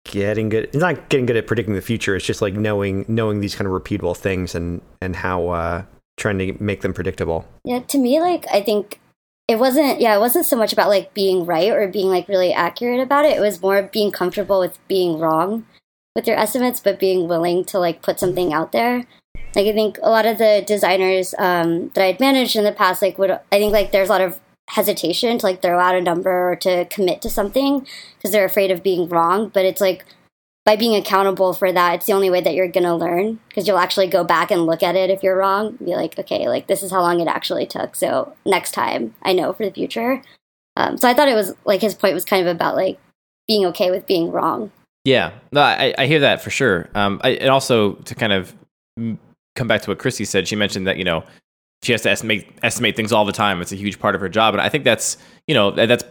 getting 0.06 0.50
good 0.50 0.65
it's 0.65 0.76
not 0.76 1.10
getting 1.10 1.26
good 1.26 1.38
at 1.38 1.48
predicting 1.48 1.74
the 1.74 1.82
future. 1.82 2.15
It's 2.15 2.26
just 2.26 2.41
like 2.41 2.54
knowing 2.54 3.06
knowing 3.08 3.39
these 3.41 3.56
kind 3.56 3.67
of 3.67 3.74
repeatable 3.74 4.15
things 4.15 4.54
and 4.54 4.82
and 5.02 5.15
how 5.15 5.50
uh 5.50 5.84
trying 6.17 6.38
to 6.38 6.56
make 6.63 6.82
them 6.82 6.93
predictable. 6.93 7.48
Yeah, 7.65 7.80
to 7.80 7.98
me, 7.98 8.22
like 8.22 8.46
I 8.54 8.62
think 8.62 9.00
it 9.47 9.60
wasn't. 9.60 9.99
Yeah, 9.99 10.15
it 10.15 10.19
wasn't 10.19 10.45
so 10.45 10.56
much 10.56 10.73
about 10.73 10.89
like 10.89 11.13
being 11.13 11.45
right 11.45 11.69
or 11.69 11.88
being 11.88 12.08
like 12.08 12.27
really 12.27 12.53
accurate 12.53 12.99
about 12.99 13.25
it. 13.25 13.38
It 13.38 13.41
was 13.41 13.62
more 13.62 13.82
being 13.84 14.12
comfortable 14.12 14.60
with 14.60 14.79
being 14.88 15.19
wrong 15.19 15.65
with 16.15 16.27
your 16.27 16.38
estimates, 16.38 16.79
but 16.79 16.99
being 16.99 17.27
willing 17.27 17.65
to 17.65 17.79
like 17.79 18.01
put 18.01 18.19
something 18.19 18.53
out 18.53 18.71
there. 18.71 19.06
Like 19.56 19.67
I 19.67 19.73
think 19.73 19.99
a 20.01 20.10
lot 20.10 20.25
of 20.25 20.38
the 20.38 20.63
designers 20.65 21.36
um, 21.38 21.89
that 21.89 22.03
I'd 22.03 22.19
managed 22.19 22.56
in 22.56 22.63
the 22.63 22.71
past, 22.71 23.01
like 23.01 23.17
would 23.17 23.32
I 23.32 23.58
think 23.58 23.73
like 23.73 23.91
there's 23.91 24.10
a 24.10 24.12
lot 24.12 24.21
of 24.21 24.39
hesitation 24.69 25.38
to 25.38 25.45
like 25.45 25.62
throw 25.62 25.77
out 25.77 25.95
a 25.95 26.01
number 26.01 26.51
or 26.51 26.56
to 26.56 26.86
commit 26.86 27.21
to 27.21 27.29
something 27.29 27.86
because 28.17 28.32
they're 28.32 28.45
afraid 28.45 28.71
of 28.71 28.82
being 28.82 29.10
wrong. 29.10 29.49
But 29.49 29.65
it's 29.65 29.82
like 29.82 30.06
by 30.65 30.76
being 30.76 30.95
accountable 30.95 31.54
for 31.54 31.71
that, 31.71 31.95
it's 31.95 32.06
the 32.06 32.13
only 32.13 32.30
way 32.30 32.39
that 32.41 32.54
you're 32.54 32.69
going 32.69 32.86
to 32.86 32.95
learn 32.95 33.39
because 33.49 33.67
you'll 33.67 33.78
actually 33.78 34.08
go 34.08 34.23
back 34.23 34.49
and 34.49 34.65
look 34.65 34.82
at 34.82 34.95
it 34.95 35.10
if 35.10 35.21
you're 35.21 35.36
wrong. 35.36 35.78
Be 35.84 35.95
like, 35.95 36.17
okay, 36.17 36.47
like 36.47 36.67
this 36.67 36.84
is 36.84 36.91
how 36.91 37.02
long 37.02 37.19
it 37.19 37.28
actually 37.28 37.65
took. 37.65 37.95
So 37.95 38.34
next 38.45 38.71
time 38.71 39.13
I 39.23 39.34
know 39.34 39.52
for 39.54 39.65
the 39.65 39.71
future. 39.71 40.21
Um, 40.76 40.97
so 40.97 41.08
I 41.08 41.13
thought 41.13 41.28
it 41.28 41.36
was 41.36 41.54
like 41.65 41.82
his 41.82 41.93
point 41.93 42.13
was 42.13 42.26
kind 42.26 42.47
of 42.47 42.56
about 42.56 42.76
like 42.76 42.97
being 43.47 43.65
okay 43.67 43.91
with 43.91 44.08
being 44.08 44.32
wrong. 44.32 44.71
Yeah, 45.04 45.34
no, 45.52 45.62
I, 45.62 45.93
I 45.97 46.06
hear 46.08 46.21
that 46.21 46.41
for 46.41 46.49
sure. 46.49 46.89
Um, 46.95 47.19
I, 47.23 47.32
and 47.32 47.49
also 47.49 47.93
to 47.93 48.15
kind 48.15 48.32
of 48.32 48.56
come 48.95 49.67
back 49.67 49.82
to 49.82 49.89
what 49.89 49.99
Christy 49.99 50.23
said, 50.23 50.47
she 50.47 50.56
mentioned 50.56 50.88
that 50.88 50.97
you 50.97 51.04
know 51.04 51.26
she 51.84 51.91
has 51.91 52.02
to 52.04 52.10
estimate 52.10 52.47
estimate 52.63 52.95
things 52.95 53.12
all 53.12 53.26
the 53.26 53.34
time. 53.34 53.62
It's 53.62 53.73
a 53.73 53.76
huge 53.76 53.99
part 53.99 54.15
of 54.15 54.21
her 54.21 54.30
job, 54.30 54.54
and 54.54 54.62
I 54.62 54.69
think 54.69 54.86
that's 54.86 55.17
you 55.45 55.54
know 55.54 55.71
that's 55.71 56.06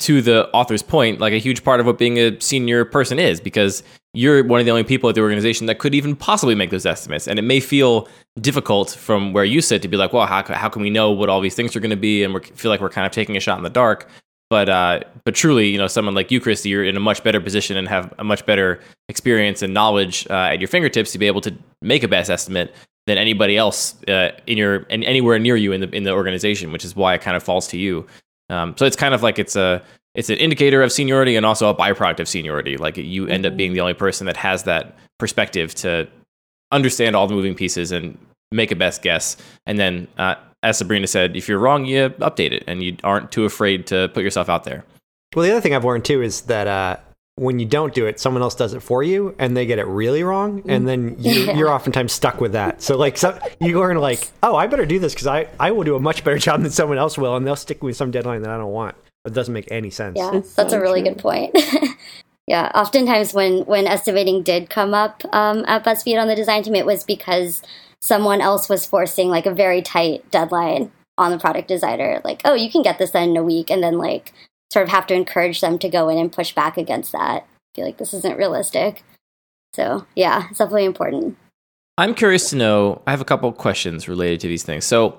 to 0.00 0.20
the 0.20 0.48
author's 0.50 0.82
point, 0.82 1.20
like 1.20 1.32
a 1.32 1.38
huge 1.38 1.62
part 1.62 1.80
of 1.80 1.86
what 1.86 1.98
being 1.98 2.18
a 2.18 2.40
senior 2.40 2.84
person 2.84 3.18
is, 3.18 3.40
because 3.40 3.82
you're 4.14 4.44
one 4.44 4.60
of 4.60 4.66
the 4.66 4.72
only 4.72 4.84
people 4.84 5.08
at 5.08 5.14
the 5.14 5.20
organization 5.20 5.66
that 5.66 5.78
could 5.78 5.94
even 5.94 6.16
possibly 6.16 6.54
make 6.54 6.70
those 6.70 6.84
estimates, 6.84 7.28
and 7.28 7.38
it 7.38 7.42
may 7.42 7.60
feel 7.60 8.08
difficult 8.40 8.90
from 8.90 9.32
where 9.32 9.44
you 9.44 9.60
sit 9.60 9.80
to 9.82 9.88
be 9.88 9.96
like, 9.96 10.12
well, 10.12 10.26
how, 10.26 10.42
how 10.54 10.68
can 10.68 10.82
we 10.82 10.90
know 10.90 11.10
what 11.10 11.28
all 11.28 11.40
these 11.40 11.54
things 11.54 11.76
are 11.76 11.80
going 11.80 11.90
to 11.90 11.96
be, 11.96 12.24
and 12.24 12.34
we 12.34 12.40
feel 12.40 12.70
like 12.70 12.80
we're 12.80 12.88
kind 12.88 13.06
of 13.06 13.12
taking 13.12 13.36
a 13.36 13.40
shot 13.40 13.58
in 13.58 13.64
the 13.64 13.70
dark. 13.70 14.08
But 14.50 14.68
uh, 14.68 15.00
but 15.24 15.34
truly, 15.34 15.70
you 15.70 15.78
know, 15.78 15.86
someone 15.86 16.14
like 16.14 16.30
you, 16.30 16.38
Christy, 16.38 16.68
you're 16.68 16.84
in 16.84 16.94
a 16.94 17.00
much 17.00 17.24
better 17.24 17.40
position 17.40 17.78
and 17.78 17.88
have 17.88 18.12
a 18.18 18.24
much 18.24 18.44
better 18.44 18.80
experience 19.08 19.62
and 19.62 19.72
knowledge 19.72 20.26
uh, 20.28 20.50
at 20.52 20.60
your 20.60 20.68
fingertips 20.68 21.10
to 21.12 21.18
be 21.18 21.26
able 21.26 21.40
to 21.40 21.54
make 21.80 22.02
a 22.02 22.08
best 22.08 22.28
estimate 22.28 22.74
than 23.06 23.16
anybody 23.16 23.56
else 23.56 23.96
uh, 24.08 24.32
in 24.46 24.58
your 24.58 24.84
and 24.90 25.04
anywhere 25.04 25.38
near 25.38 25.56
you 25.56 25.72
in 25.72 25.80
the 25.80 25.88
in 25.96 26.02
the 26.02 26.10
organization, 26.10 26.70
which 26.70 26.84
is 26.84 26.94
why 26.94 27.14
it 27.14 27.22
kind 27.22 27.34
of 27.34 27.42
falls 27.42 27.66
to 27.68 27.78
you. 27.78 28.06
Um, 28.52 28.76
so 28.76 28.84
it's 28.84 28.96
kind 28.96 29.14
of 29.14 29.22
like 29.22 29.38
it's 29.38 29.56
a 29.56 29.82
it's 30.14 30.28
an 30.28 30.36
indicator 30.36 30.82
of 30.82 30.92
seniority 30.92 31.36
and 31.36 31.46
also 31.46 31.68
a 31.70 31.74
byproduct 31.74 32.20
of 32.20 32.28
seniority. 32.28 32.76
Like 32.76 32.96
you 32.98 33.26
end 33.26 33.46
up 33.46 33.56
being 33.56 33.72
the 33.72 33.80
only 33.80 33.94
person 33.94 34.26
that 34.26 34.36
has 34.36 34.64
that 34.64 34.94
perspective 35.18 35.74
to 35.76 36.06
understand 36.70 37.16
all 37.16 37.26
the 37.26 37.34
moving 37.34 37.54
pieces 37.54 37.92
and 37.92 38.18
make 38.50 38.70
a 38.70 38.76
best 38.76 39.02
guess. 39.02 39.36
And 39.66 39.78
then, 39.78 40.08
uh, 40.18 40.34
as 40.62 40.78
Sabrina 40.78 41.06
said, 41.06 41.34
if 41.34 41.48
you're 41.48 41.58
wrong, 41.58 41.86
you 41.86 42.10
update 42.10 42.52
it 42.52 42.64
and 42.66 42.82
you 42.82 42.96
aren't 43.02 43.32
too 43.32 43.44
afraid 43.44 43.86
to 43.88 44.10
put 44.12 44.22
yourself 44.22 44.48
out 44.48 44.64
there. 44.64 44.84
Well, 45.34 45.44
the 45.44 45.50
other 45.50 45.60
thing 45.60 45.74
I've 45.74 45.84
learned 45.84 46.04
too 46.04 46.22
is 46.22 46.42
that 46.42 46.66
uh, 46.66 46.96
when 47.36 47.58
you 47.58 47.64
don't 47.66 47.94
do 47.94 48.06
it, 48.06 48.20
someone 48.20 48.42
else 48.42 48.54
does 48.54 48.74
it 48.74 48.82
for 48.82 49.02
you, 49.02 49.34
and 49.38 49.56
they 49.56 49.64
get 49.66 49.78
it 49.78 49.86
really 49.86 50.22
wrong, 50.22 50.62
and 50.68 50.86
then 50.86 51.16
you, 51.18 51.32
Yeah. 51.44 51.52
you're 51.56 51.70
oftentimes 51.70 52.12
stuck 52.12 52.40
with 52.40 52.52
that. 52.52 52.82
So, 52.82 52.96
like, 52.96 53.16
so 53.16 53.38
you 53.60 53.78
learn 53.78 53.96
like, 53.98 54.30
oh, 54.42 54.54
I 54.54 54.66
better 54.66 54.84
do 54.86 54.98
this 54.98 55.14
because 55.14 55.26
I 55.26 55.48
I 55.58 55.70
will 55.70 55.84
do 55.84 55.96
a 55.96 56.00
much 56.00 56.24
better 56.24 56.38
job 56.38 56.62
than 56.62 56.70
someone 56.70 56.98
else 56.98 57.16
will, 57.16 57.34
and 57.36 57.46
they'll 57.46 57.56
stick 57.56 57.82
with 57.82 57.96
some 57.96 58.10
deadline 58.10 58.42
that 58.42 58.50
I 58.50 58.58
don't 58.58 58.72
want. 58.72 58.96
It 59.24 59.32
doesn't 59.34 59.54
make 59.54 59.70
any 59.70 59.88
sense. 59.90 60.16
Yeah, 60.18 60.34
It's 60.34 60.54
that's 60.54 60.72
so 60.72 60.78
a 60.78 60.80
really 60.82 61.00
true. 61.00 61.10
good 61.14 61.18
point. 61.22 61.56
yeah, 62.46 62.70
oftentimes 62.74 63.32
when 63.32 63.60
when 63.66 63.86
estimating 63.86 64.42
did 64.42 64.68
come 64.68 64.94
up 64.94 65.22
um, 65.32 65.64
at 65.66 65.84
BuzzFeed 65.84 66.20
on 66.20 66.28
the 66.28 66.34
design 66.36 66.62
team, 66.62 66.74
it 66.74 66.86
was 66.86 67.04
because 67.04 67.62
someone 68.00 68.40
else 68.40 68.68
was 68.68 68.84
forcing 68.84 69.28
like 69.28 69.46
a 69.46 69.54
very 69.54 69.80
tight 69.80 70.28
deadline 70.30 70.90
on 71.18 71.30
the 71.30 71.38
product 71.38 71.68
designer. 71.68 72.20
Like, 72.24 72.42
oh, 72.44 72.54
you 72.54 72.70
can 72.70 72.82
get 72.82 72.98
this 72.98 73.12
done 73.12 73.30
in 73.30 73.36
a 73.36 73.42
week, 73.44 73.70
and 73.70 73.82
then 73.82 73.96
like 73.96 74.32
sort 74.72 74.84
of 74.84 74.88
have 74.88 75.06
to 75.08 75.14
encourage 75.14 75.60
them 75.60 75.78
to 75.78 75.88
go 75.88 76.08
in 76.08 76.18
and 76.18 76.32
push 76.32 76.54
back 76.54 76.78
against 76.78 77.12
that. 77.12 77.42
I 77.42 77.76
feel 77.76 77.84
like 77.84 77.98
this 77.98 78.14
isn't 78.14 78.38
realistic. 78.38 79.04
So 79.74 80.06
yeah, 80.16 80.48
it's 80.48 80.58
definitely 80.58 80.86
important. 80.86 81.36
I'm 81.98 82.14
curious 82.14 82.50
to 82.50 82.56
know. 82.56 83.02
I 83.06 83.10
have 83.10 83.20
a 83.20 83.24
couple 83.24 83.52
questions 83.52 84.08
related 84.08 84.40
to 84.40 84.48
these 84.48 84.62
things. 84.62 84.84
So, 84.84 85.18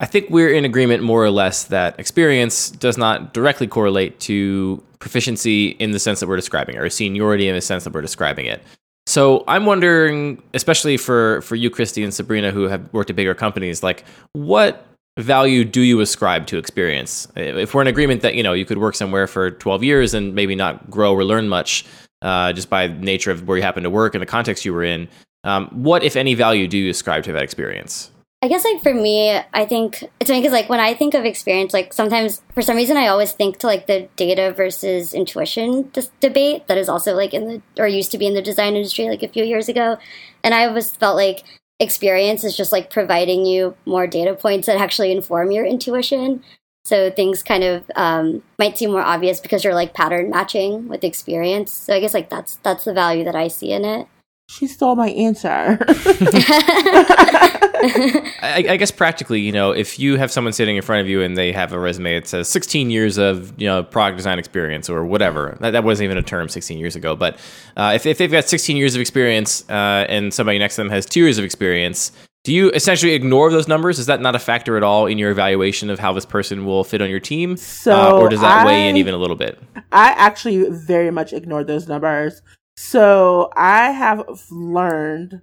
I 0.00 0.06
think 0.06 0.30
we're 0.30 0.52
in 0.52 0.64
agreement 0.64 1.02
more 1.02 1.24
or 1.24 1.30
less 1.30 1.64
that 1.64 1.98
experience 1.98 2.70
does 2.70 2.96
not 2.96 3.34
directly 3.34 3.66
correlate 3.66 4.20
to 4.20 4.82
proficiency 5.00 5.70
in 5.70 5.90
the 5.90 5.98
sense 5.98 6.20
that 6.20 6.28
we're 6.28 6.36
describing 6.36 6.76
it, 6.76 6.78
or 6.80 6.88
seniority 6.88 7.48
in 7.48 7.54
the 7.54 7.60
sense 7.60 7.84
that 7.84 7.92
we're 7.92 8.02
describing 8.02 8.46
it. 8.46 8.62
So, 9.06 9.44
I'm 9.46 9.66
wondering, 9.66 10.42
especially 10.52 10.96
for 10.96 11.40
for 11.42 11.54
you, 11.54 11.70
Christy 11.70 12.02
and 12.02 12.12
Sabrina, 12.12 12.50
who 12.50 12.64
have 12.64 12.92
worked 12.92 13.10
at 13.10 13.16
bigger 13.16 13.34
companies, 13.34 13.82
like 13.82 14.04
what 14.32 14.84
value 15.18 15.64
do 15.64 15.80
you 15.80 16.00
ascribe 16.00 16.46
to 16.46 16.58
experience? 16.58 17.28
If 17.36 17.74
we're 17.74 17.82
in 17.82 17.88
agreement 17.88 18.22
that 18.22 18.34
you 18.34 18.42
know 18.42 18.52
you 18.52 18.64
could 18.64 18.78
work 18.78 18.94
somewhere 18.94 19.26
for 19.26 19.50
12 19.50 19.82
years 19.82 20.14
and 20.14 20.34
maybe 20.34 20.54
not 20.54 20.90
grow 20.90 21.14
or 21.14 21.24
learn 21.24 21.48
much, 21.48 21.84
uh, 22.22 22.52
just 22.52 22.70
by 22.70 22.86
nature 22.86 23.30
of 23.30 23.46
where 23.46 23.56
you 23.56 23.62
happen 23.62 23.82
to 23.82 23.90
work 23.90 24.14
and 24.14 24.22
the 24.22 24.26
context 24.26 24.64
you 24.64 24.72
were 24.72 24.84
in. 24.84 25.08
Um, 25.44 25.68
what, 25.68 26.02
if 26.02 26.16
any, 26.16 26.34
value 26.34 26.66
do 26.66 26.78
you 26.78 26.90
ascribe 26.90 27.24
to 27.24 27.32
that 27.32 27.42
experience? 27.42 28.10
I 28.40 28.46
guess 28.46 28.64
like 28.64 28.82
for 28.82 28.94
me, 28.94 29.36
I 29.52 29.66
think 29.66 30.04
it's 30.20 30.30
funny 30.30 30.40
because 30.40 30.52
like 30.52 30.68
when 30.68 30.78
I 30.78 30.94
think 30.94 31.14
of 31.14 31.24
experience, 31.24 31.72
like 31.72 31.92
sometimes 31.92 32.40
for 32.54 32.62
some 32.62 32.76
reason 32.76 32.96
I 32.96 33.08
always 33.08 33.32
think 33.32 33.58
to 33.58 33.66
like 33.66 33.88
the 33.88 34.08
data 34.14 34.52
versus 34.52 35.12
intuition 35.12 35.90
dis- 35.92 36.12
debate 36.20 36.68
that 36.68 36.78
is 36.78 36.88
also 36.88 37.16
like 37.16 37.34
in 37.34 37.48
the 37.48 37.62
or 37.82 37.88
used 37.88 38.12
to 38.12 38.18
be 38.18 38.28
in 38.28 38.34
the 38.34 38.42
design 38.42 38.76
industry 38.76 39.08
like 39.08 39.24
a 39.24 39.28
few 39.28 39.42
years 39.42 39.68
ago, 39.68 39.98
and 40.44 40.54
I 40.54 40.66
always 40.66 40.90
felt 40.92 41.16
like 41.16 41.42
experience 41.80 42.44
is 42.44 42.56
just 42.56 42.72
like 42.72 42.90
providing 42.90 43.46
you 43.46 43.76
more 43.86 44.06
data 44.06 44.34
points 44.34 44.66
that 44.66 44.78
actually 44.78 45.12
inform 45.12 45.50
your 45.50 45.64
intuition. 45.64 46.42
So 46.84 47.10
things 47.10 47.42
kind 47.42 47.64
of 47.64 47.84
um, 47.96 48.42
might 48.58 48.78
seem 48.78 48.90
more 48.90 49.02
obvious 49.02 49.40
because 49.40 49.62
you're 49.62 49.74
like 49.74 49.94
pattern 49.94 50.30
matching 50.30 50.88
with 50.88 51.04
experience. 51.04 51.72
So 51.72 51.94
I 51.94 52.00
guess 52.00 52.14
like 52.14 52.30
that's 52.30 52.56
that's 52.56 52.84
the 52.84 52.94
value 52.94 53.24
that 53.24 53.36
I 53.36 53.48
see 53.48 53.72
in 53.72 53.84
it. 53.84 54.08
She 54.48 54.66
stole 54.66 54.96
my 54.96 55.10
answer. 55.10 55.78
I, 58.40 58.64
I 58.70 58.76
guess 58.76 58.90
practically, 58.90 59.40
you 59.40 59.52
know, 59.52 59.72
if 59.72 59.98
you 59.98 60.16
have 60.16 60.32
someone 60.32 60.54
sitting 60.54 60.76
in 60.76 60.82
front 60.82 61.02
of 61.02 61.06
you 61.06 61.20
and 61.20 61.36
they 61.36 61.52
have 61.52 61.72
a 61.74 61.78
resume 61.78 62.14
that 62.14 62.26
says 62.26 62.48
16 62.48 62.90
years 62.90 63.18
of, 63.18 63.52
you 63.60 63.66
know, 63.66 63.82
product 63.82 64.16
design 64.16 64.38
experience 64.38 64.88
or 64.88 65.04
whatever, 65.04 65.58
that, 65.60 65.72
that 65.72 65.84
wasn't 65.84 66.06
even 66.06 66.16
a 66.16 66.22
term 66.22 66.48
16 66.48 66.78
years 66.78 66.96
ago. 66.96 67.14
But 67.14 67.38
uh, 67.76 67.92
if, 67.94 68.06
if 68.06 68.16
they've 68.16 68.32
got 68.32 68.48
16 68.48 68.76
years 68.76 68.94
of 68.94 69.02
experience 69.02 69.68
uh, 69.68 70.06
and 70.08 70.32
somebody 70.32 70.58
next 70.58 70.76
to 70.76 70.80
them 70.80 70.90
has 70.90 71.04
two 71.04 71.20
years 71.20 71.36
of 71.36 71.44
experience, 71.44 72.10
do 72.42 72.54
you 72.54 72.70
essentially 72.70 73.12
ignore 73.12 73.50
those 73.50 73.68
numbers? 73.68 73.98
Is 73.98 74.06
that 74.06 74.22
not 74.22 74.34
a 74.34 74.38
factor 74.38 74.78
at 74.78 74.82
all 74.82 75.04
in 75.04 75.18
your 75.18 75.30
evaluation 75.30 75.90
of 75.90 75.98
how 75.98 76.14
this 76.14 76.24
person 76.24 76.64
will 76.64 76.84
fit 76.84 77.02
on 77.02 77.10
your 77.10 77.20
team? 77.20 77.58
So 77.58 77.92
uh, 77.92 78.18
or 78.18 78.30
does 78.30 78.40
that 78.40 78.66
weigh 78.66 78.88
in 78.88 78.96
even 78.96 79.12
a 79.12 79.18
little 79.18 79.36
bit? 79.36 79.58
I 79.92 80.12
actually 80.16 80.64
very 80.70 81.10
much 81.10 81.34
ignored 81.34 81.66
those 81.66 81.86
numbers. 81.86 82.40
So 82.80 83.50
I 83.56 83.90
have 83.90 84.24
learned 84.52 85.40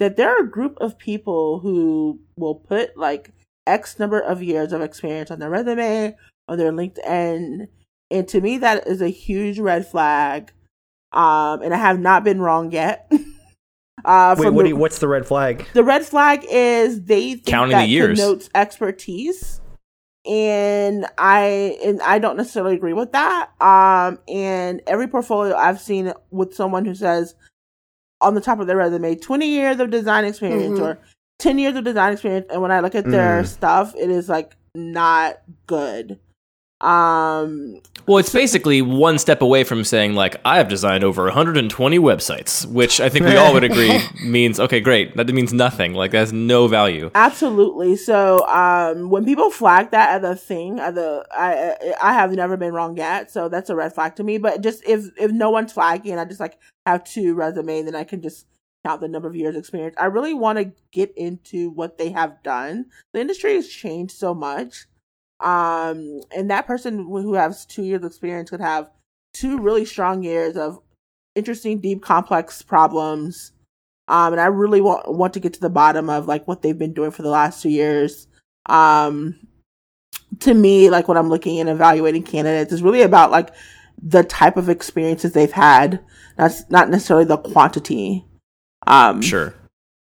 that 0.00 0.16
there 0.16 0.28
are 0.28 0.42
a 0.42 0.50
group 0.50 0.76
of 0.80 0.98
people 0.98 1.60
who 1.60 2.18
will 2.36 2.56
put 2.56 2.96
like 2.96 3.30
X 3.64 4.00
number 4.00 4.18
of 4.18 4.42
years 4.42 4.72
of 4.72 4.82
experience 4.82 5.30
on 5.30 5.38
their 5.38 5.50
resume, 5.50 6.16
on 6.48 6.58
their 6.58 6.72
LinkedIn. 6.72 7.68
And 8.10 8.28
to 8.28 8.40
me, 8.40 8.58
that 8.58 8.88
is 8.88 9.00
a 9.00 9.08
huge 9.08 9.60
red 9.60 9.86
flag. 9.86 10.50
Um, 11.12 11.62
and 11.62 11.72
I 11.72 11.76
have 11.76 12.00
not 12.00 12.24
been 12.24 12.40
wrong 12.40 12.72
yet. 12.72 13.06
uh, 14.04 14.34
Wait, 14.36 14.50
what 14.50 14.64
the- 14.64 14.70
you, 14.70 14.76
what's 14.76 14.98
the 14.98 15.06
red 15.06 15.26
flag? 15.26 15.64
the 15.74 15.84
red 15.84 16.04
flag 16.04 16.44
is 16.50 17.04
they 17.04 17.34
think 17.34 17.46
Counting 17.46 17.76
that 17.76 17.82
the 17.82 17.88
years. 17.88 18.18
connotes 18.18 18.50
expertise, 18.52 19.60
and 20.26 21.06
I 21.18 21.78
and 21.84 22.00
I 22.02 22.18
don't 22.18 22.36
necessarily 22.36 22.74
agree 22.76 22.92
with 22.92 23.12
that. 23.12 23.50
Um, 23.60 24.18
and 24.28 24.80
every 24.86 25.06
portfolio 25.08 25.54
I've 25.56 25.80
seen 25.80 26.12
with 26.30 26.54
someone 26.54 26.84
who 26.84 26.94
says 26.94 27.34
on 28.20 28.34
the 28.34 28.40
top 28.40 28.60
of 28.60 28.66
their 28.66 28.76
resume, 28.76 29.16
twenty 29.16 29.48
years 29.48 29.80
of 29.80 29.90
design 29.90 30.24
experience 30.24 30.78
Mhm. 30.78 30.82
or 30.82 30.98
ten 31.38 31.58
years 31.58 31.76
of 31.76 31.84
design 31.84 32.12
experience, 32.12 32.46
and 32.50 32.62
when 32.62 32.70
I 32.72 32.80
look 32.80 32.94
at 32.94 33.04
their 33.04 33.42
Mm. 33.42 33.46
stuff, 33.46 33.94
it 33.96 34.10
is 34.10 34.28
like 34.28 34.56
not 34.74 35.40
good. 35.66 36.18
Um, 36.80 37.80
Well, 38.06 38.18
it's 38.18 38.32
basically 38.32 38.82
one 38.82 39.18
step 39.18 39.40
away 39.40 39.64
from 39.64 39.82
saying 39.82 40.14
like 40.14 40.36
I 40.44 40.58
have 40.58 40.68
designed 40.68 41.04
over 41.04 41.24
120 41.24 41.98
websites, 41.98 42.66
which 42.66 43.00
I 43.00 43.08
think 43.08 43.24
we 43.24 43.36
all 43.36 43.54
would 43.54 43.64
agree 43.64 43.98
means 44.24 44.60
okay, 44.60 44.80
great. 44.80 45.16
That 45.16 45.28
means 45.28 45.54
nothing. 45.54 45.94
Like 45.94 46.10
that 46.10 46.18
has 46.18 46.32
no 46.32 46.68
value. 46.68 47.10
Absolutely. 47.14 47.96
So, 47.96 48.46
um, 48.48 49.08
when 49.08 49.24
people 49.24 49.50
flag 49.50 49.90
that 49.92 50.22
as 50.22 50.30
a 50.30 50.36
thing, 50.36 50.80
as 50.80 50.96
a, 50.96 51.24
I, 51.32 51.94
I 52.02 52.12
have 52.12 52.32
never 52.32 52.58
been 52.58 52.74
wrong 52.74 52.96
yet. 52.96 53.30
So 53.30 53.48
that's 53.48 53.70
a 53.70 53.76
red 53.76 53.94
flag 53.94 54.16
to 54.16 54.24
me. 54.24 54.36
But 54.36 54.60
just 54.60 54.86
if, 54.86 55.06
if 55.16 55.30
no 55.30 55.50
one's 55.50 55.72
flagging, 55.72 56.18
I 56.18 56.26
just 56.26 56.40
like 56.40 56.58
have 56.84 57.04
two 57.04 57.34
resume, 57.34 57.82
then 57.82 57.94
I 57.94 58.04
can 58.04 58.20
just 58.20 58.46
count 58.84 59.00
the 59.00 59.08
number 59.08 59.28
of 59.28 59.34
years 59.34 59.56
experience. 59.56 59.96
I 59.98 60.06
really 60.06 60.34
want 60.34 60.58
to 60.58 60.72
get 60.92 61.12
into 61.16 61.70
what 61.70 61.96
they 61.96 62.10
have 62.10 62.42
done. 62.42 62.86
The 63.12 63.20
industry 63.20 63.54
has 63.54 63.66
changed 63.66 64.14
so 64.14 64.34
much. 64.34 64.86
Um, 65.40 66.20
and 66.34 66.50
that 66.50 66.66
person 66.66 66.98
who 66.98 67.34
has 67.34 67.66
two 67.66 67.82
years 67.82 68.04
experience 68.04 68.50
could 68.50 68.60
have 68.60 68.90
two 69.32 69.58
really 69.58 69.84
strong 69.84 70.22
years 70.22 70.56
of 70.56 70.78
interesting, 71.34 71.80
deep, 71.80 72.02
complex 72.02 72.62
problems. 72.62 73.52
Um, 74.06 74.34
and 74.34 74.40
I 74.40 74.46
really 74.46 74.80
want 74.80 75.12
want 75.12 75.34
to 75.34 75.40
get 75.40 75.54
to 75.54 75.60
the 75.60 75.70
bottom 75.70 76.10
of 76.10 76.26
like 76.26 76.46
what 76.46 76.62
they've 76.62 76.78
been 76.78 76.92
doing 76.92 77.10
for 77.10 77.22
the 77.22 77.30
last 77.30 77.62
two 77.62 77.70
years. 77.70 78.28
Um, 78.66 79.46
to 80.40 80.54
me, 80.54 80.90
like 80.90 81.08
when 81.08 81.16
I'm 81.16 81.30
looking 81.30 81.58
and 81.58 81.68
evaluating 81.68 82.22
candidates, 82.22 82.72
is 82.72 82.82
really 82.82 83.02
about 83.02 83.30
like 83.30 83.50
the 84.00 84.22
type 84.22 84.56
of 84.56 84.68
experiences 84.68 85.32
they've 85.32 85.52
had. 85.52 86.00
That's 86.36 86.68
not 86.70 86.90
necessarily 86.90 87.24
the 87.24 87.38
quantity. 87.38 88.24
Um, 88.86 89.22
Sure. 89.22 89.54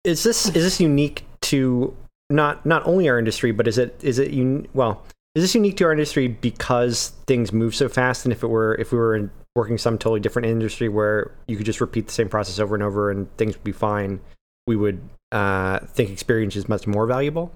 Is 0.04 0.24
this 0.24 0.48
is 0.48 0.54
this 0.54 0.80
unique 0.80 1.26
to 1.42 1.96
not 2.32 2.66
not 2.66 2.86
only 2.86 3.10
our 3.10 3.20
industry, 3.20 3.52
but 3.52 3.68
is 3.68 3.78
it 3.78 4.00
is 4.04 4.20
it 4.20 4.32
un, 4.32 4.68
well? 4.74 5.04
Is 5.36 5.44
this 5.44 5.56
unique 5.56 5.78
to 5.78 5.86
our 5.86 5.92
industry 5.92 6.28
because 6.28 7.10
things 7.26 7.54
move 7.54 7.74
so 7.74 7.88
fast? 7.88 8.26
And 8.26 8.34
if 8.34 8.44
it 8.44 8.48
were 8.48 8.76
if 8.76 8.92
we 8.92 8.98
were 8.98 9.16
in, 9.16 9.32
working 9.56 9.78
some 9.78 9.98
totally 9.98 10.20
different 10.20 10.48
industry 10.48 10.90
where 10.90 11.32
you 11.48 11.58
could 11.58 11.66
just 11.66 11.82
repeat 11.82 12.08
the 12.08 12.14
same 12.14 12.30
process 12.30 12.60
over 12.60 12.76
and 12.76 12.84
over 12.84 13.12
and 13.12 13.36
things 13.38 13.56
would 13.56 13.64
be 13.64 13.72
fine, 13.72 14.20
we 14.68 14.76
would 14.76 15.02
uh, 15.32 15.80
think 15.80 16.10
experience 16.10 16.56
is 16.56 16.70
much 16.70 16.88
more 16.88 17.06
valuable. 17.06 17.54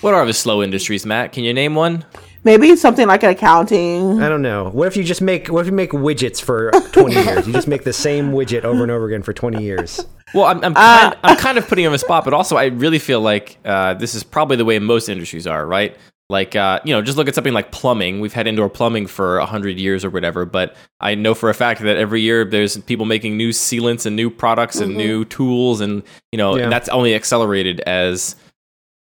What 0.00 0.14
are 0.14 0.26
the 0.26 0.32
slow 0.32 0.62
industries, 0.62 1.06
Matt? 1.06 1.32
Can 1.32 1.44
you 1.44 1.54
name 1.54 1.74
one? 1.74 2.04
Maybe 2.44 2.74
something 2.74 3.06
like 3.06 3.22
accounting. 3.22 4.20
I 4.20 4.28
don't 4.28 4.42
know. 4.42 4.68
What 4.70 4.88
if 4.88 4.96
you 4.96 5.04
just 5.04 5.22
make 5.22 5.46
what 5.48 5.60
if 5.60 5.66
you 5.66 5.72
make 5.72 5.90
widgets 5.92 6.42
for 6.42 6.72
twenty 6.90 7.14
years? 7.24 7.46
You 7.46 7.52
just 7.52 7.68
make 7.68 7.84
the 7.84 7.92
same 7.92 8.32
widget 8.32 8.64
over 8.64 8.82
and 8.82 8.90
over 8.90 9.06
again 9.06 9.22
for 9.22 9.32
twenty 9.32 9.62
years. 9.62 10.04
Well, 10.34 10.46
I'm 10.46 10.64
I'm, 10.64 10.72
Uh, 10.72 10.98
kind, 11.10 11.16
I'm 11.22 11.36
kind 11.36 11.58
of 11.58 11.68
putting 11.68 11.82
you 11.82 11.88
on 11.88 11.92
the 11.92 11.98
spot, 11.98 12.24
but 12.24 12.34
also 12.34 12.56
I 12.56 12.64
really 12.66 12.98
feel 12.98 13.20
like 13.20 13.58
uh, 13.64 13.94
this 13.94 14.14
is 14.16 14.24
probably 14.24 14.56
the 14.56 14.64
way 14.64 14.78
most 14.80 15.08
industries 15.08 15.46
are, 15.46 15.64
right? 15.64 15.96
Like, 16.28 16.56
uh, 16.56 16.80
you 16.84 16.94
know, 16.94 17.02
just 17.02 17.18
look 17.18 17.28
at 17.28 17.34
something 17.34 17.52
like 17.52 17.70
plumbing. 17.72 18.20
We've 18.20 18.32
had 18.32 18.46
indoor 18.46 18.70
plumbing 18.70 19.06
for 19.06 19.36
a 19.38 19.44
hundred 19.44 19.78
years 19.78 20.02
or 20.04 20.08
whatever, 20.10 20.46
but 20.46 20.74
I 20.98 21.14
know 21.14 21.34
for 21.34 21.50
a 21.50 21.54
fact 21.54 21.82
that 21.82 21.96
every 21.98 22.22
year 22.22 22.44
there's 22.46 22.78
people 22.78 23.04
making 23.04 23.36
new 23.36 23.50
sealants 23.50 24.06
and 24.06 24.16
new 24.16 24.30
products 24.30 24.80
and 24.80 24.92
Mhm. 24.94 24.96
new 24.96 25.24
tools, 25.26 25.80
and 25.82 26.02
you 26.32 26.38
know, 26.38 26.56
Yeah. 26.56 26.64
and 26.64 26.72
that's 26.72 26.88
only 26.88 27.14
accelerated 27.14 27.80
as 27.80 28.34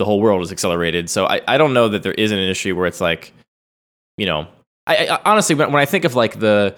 the 0.01 0.05
whole 0.07 0.19
world 0.21 0.43
is 0.43 0.51
accelerated. 0.51 1.11
So 1.11 1.27
I, 1.27 1.43
I 1.47 1.59
don't 1.59 1.75
know 1.75 1.89
that 1.89 2.03
there 2.03 2.15
isn't 2.15 2.37
an 2.37 2.43
industry 2.43 2.73
where 2.73 2.87
it's 2.87 3.03
like, 3.03 3.33
you 4.17 4.25
know, 4.25 4.49
I, 4.87 5.07
I 5.07 5.21
honestly 5.27 5.55
when, 5.55 5.71
when 5.71 5.83
I 5.83 5.85
think 5.85 6.07
of 6.07 6.15
like 6.17 6.41
the 6.41 6.75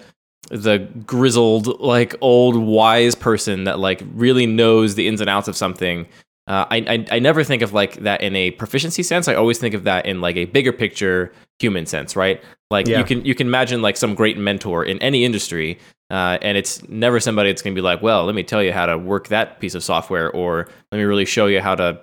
the 0.50 0.78
grizzled 1.06 1.80
like 1.80 2.16
old 2.20 2.56
wise 2.56 3.14
person 3.14 3.62
that 3.64 3.78
like 3.78 4.02
really 4.12 4.44
knows 4.44 4.96
the 4.96 5.06
ins 5.06 5.20
and 5.20 5.30
outs 5.30 5.46
of 5.46 5.56
something 5.56 6.04
uh, 6.48 6.66
I, 6.70 6.78
I 6.78 7.16
I 7.16 7.18
never 7.20 7.44
think 7.44 7.62
of 7.62 7.72
like 7.72 7.98
that 8.02 8.20
in 8.20 8.34
a 8.34 8.50
proficiency 8.50 9.04
sense. 9.04 9.28
I 9.28 9.34
always 9.34 9.58
think 9.58 9.74
of 9.74 9.84
that 9.84 10.06
in 10.06 10.20
like 10.20 10.36
a 10.36 10.46
bigger 10.46 10.72
picture 10.72 11.32
human 11.60 11.86
sense, 11.86 12.16
right? 12.16 12.42
Like 12.68 12.88
Yeah. 12.88 12.98
you 12.98 13.04
can 13.04 13.24
you 13.24 13.34
can 13.36 13.46
imagine 13.46 13.80
like 13.80 13.96
some 13.96 14.14
great 14.16 14.36
mentor 14.36 14.84
in 14.84 14.98
any 14.98 15.24
industry, 15.24 15.78
uh, 16.10 16.38
and 16.42 16.58
it's 16.58 16.82
never 16.88 17.20
somebody 17.20 17.50
that's 17.50 17.62
going 17.62 17.76
to 17.76 17.78
be 17.78 17.84
like, 17.84 18.02
well, 18.02 18.24
let 18.24 18.34
me 18.34 18.42
tell 18.42 18.60
you 18.60 18.72
how 18.72 18.86
to 18.86 18.98
work 18.98 19.28
that 19.28 19.60
piece 19.60 19.76
of 19.76 19.84
software, 19.84 20.32
or 20.32 20.66
let 20.90 20.98
me 20.98 21.04
really 21.04 21.24
show 21.24 21.46
you 21.46 21.60
how 21.60 21.76
to 21.76 22.00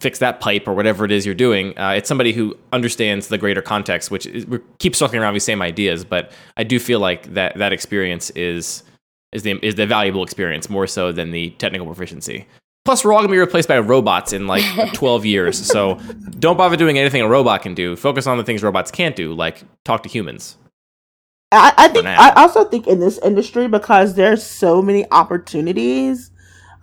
fix 0.00 0.18
that 0.18 0.40
pipe 0.40 0.68
or 0.68 0.74
whatever 0.74 1.04
it 1.04 1.10
is 1.10 1.24
you're 1.24 1.34
doing. 1.34 1.76
Uh, 1.78 1.90
it's 1.90 2.08
somebody 2.08 2.32
who 2.32 2.56
understands 2.72 3.28
the 3.28 3.38
greater 3.38 3.62
context, 3.62 4.10
which 4.10 4.26
is, 4.26 4.46
we 4.46 4.58
keep 4.78 4.94
circling 4.94 5.22
around 5.22 5.34
these 5.34 5.44
same 5.44 5.62
ideas. 5.62 6.04
But 6.04 6.32
I 6.56 6.64
do 6.64 6.78
feel 6.78 7.00
like 7.00 7.34
that 7.34 7.56
that 7.58 7.72
experience 7.72 8.30
is 8.30 8.82
is 9.32 9.42
the 9.42 9.58
is 9.62 9.74
the 9.74 9.86
valuable 9.86 10.22
experience 10.22 10.70
more 10.70 10.86
so 10.86 11.12
than 11.12 11.30
the 11.30 11.50
technical 11.50 11.86
proficiency. 11.86 12.46
Plus, 12.84 13.04
we're 13.04 13.12
all 13.12 13.18
going 13.18 13.28
to 13.28 13.32
be 13.32 13.38
replaced 13.38 13.68
by 13.68 13.78
robots 13.80 14.32
in 14.32 14.46
like 14.46 14.92
12 14.92 15.26
years. 15.26 15.58
So 15.58 15.96
don't 16.38 16.56
bother 16.56 16.76
doing 16.76 16.98
anything 16.98 17.20
a 17.20 17.28
robot 17.28 17.62
can 17.62 17.74
do. 17.74 17.96
Focus 17.96 18.28
on 18.28 18.38
the 18.38 18.44
things 18.44 18.62
robots 18.62 18.92
can't 18.92 19.16
do, 19.16 19.34
like 19.34 19.62
talk 19.84 20.04
to 20.04 20.08
humans. 20.08 20.56
I, 21.50 21.74
I 21.76 21.88
think. 21.88 22.06
I 22.06 22.30
also 22.30 22.64
think 22.64 22.86
in 22.86 23.00
this 23.00 23.18
industry 23.18 23.66
because 23.66 24.14
there's 24.14 24.44
so 24.44 24.82
many 24.82 25.04
opportunities 25.10 26.30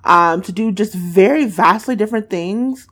um, 0.03 0.41
to 0.41 0.51
do 0.51 0.71
just 0.71 0.93
very 0.93 1.45
vastly 1.45 1.95
different 1.95 2.29
things. 2.29 2.87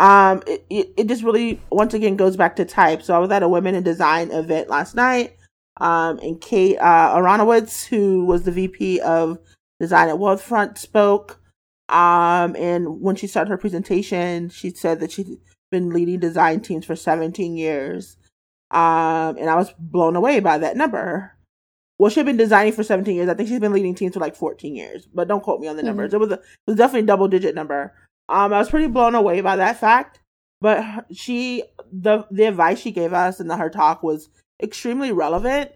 Um, 0.00 0.42
it, 0.46 0.64
it, 0.70 0.94
it 0.96 1.06
just 1.08 1.22
really 1.22 1.60
once 1.70 1.92
again 1.92 2.16
goes 2.16 2.34
back 2.34 2.56
to 2.56 2.64
type. 2.64 3.02
So 3.02 3.14
I 3.14 3.18
was 3.18 3.30
at 3.30 3.42
a 3.42 3.48
women 3.48 3.74
in 3.74 3.82
design 3.82 4.30
event 4.30 4.70
last 4.70 4.94
night, 4.94 5.36
um, 5.78 6.18
and 6.20 6.40
Kate 6.40 6.78
uh, 6.78 7.14
Aronowitz, 7.14 7.84
who 7.84 8.24
was 8.24 8.44
the 8.44 8.50
VP 8.50 9.00
of 9.00 9.38
design 9.78 10.08
at 10.08 10.16
Wealthfront, 10.16 10.78
spoke. 10.78 11.38
Um, 11.90 12.56
and 12.56 13.02
when 13.02 13.14
she 13.14 13.26
started 13.26 13.50
her 13.50 13.58
presentation, 13.58 14.48
she 14.48 14.70
said 14.70 15.00
that 15.00 15.12
she'd 15.12 15.36
been 15.70 15.90
leading 15.90 16.18
design 16.18 16.60
teams 16.60 16.86
for 16.86 16.96
17 16.96 17.58
years. 17.58 18.16
Um, 18.70 19.36
and 19.36 19.50
I 19.50 19.56
was 19.56 19.74
blown 19.78 20.16
away 20.16 20.40
by 20.40 20.56
that 20.56 20.78
number. 20.78 21.36
Well, 21.98 22.10
she's 22.10 22.24
been 22.24 22.38
designing 22.38 22.72
for 22.72 22.84
17 22.84 23.14
years. 23.14 23.28
I 23.28 23.34
think 23.34 23.50
she's 23.50 23.60
been 23.60 23.74
leading 23.74 23.94
teams 23.94 24.14
for 24.14 24.20
like 24.20 24.34
14 24.34 24.74
years, 24.74 25.06
but 25.12 25.28
don't 25.28 25.42
quote 25.42 25.60
me 25.60 25.68
on 25.68 25.76
the 25.76 25.82
numbers. 25.82 26.14
It 26.14 26.20
was 26.20 26.30
a, 26.30 26.34
it 26.34 26.42
was 26.66 26.76
definitely 26.76 27.00
a 27.00 27.06
double 27.06 27.28
digit 27.28 27.54
number. 27.54 27.92
Um, 28.30 28.52
I 28.52 28.58
was 28.58 28.70
pretty 28.70 28.86
blown 28.86 29.14
away 29.14 29.40
by 29.40 29.56
that 29.56 29.78
fact. 29.78 30.20
But 30.60 31.06
she, 31.12 31.64
the 31.90 32.26
the 32.30 32.44
advice 32.44 32.80
she 32.80 32.90
gave 32.90 33.12
us 33.12 33.40
in 33.40 33.48
the, 33.48 33.56
her 33.56 33.70
talk 33.70 34.02
was 34.02 34.28
extremely 34.62 35.10
relevant. 35.10 35.72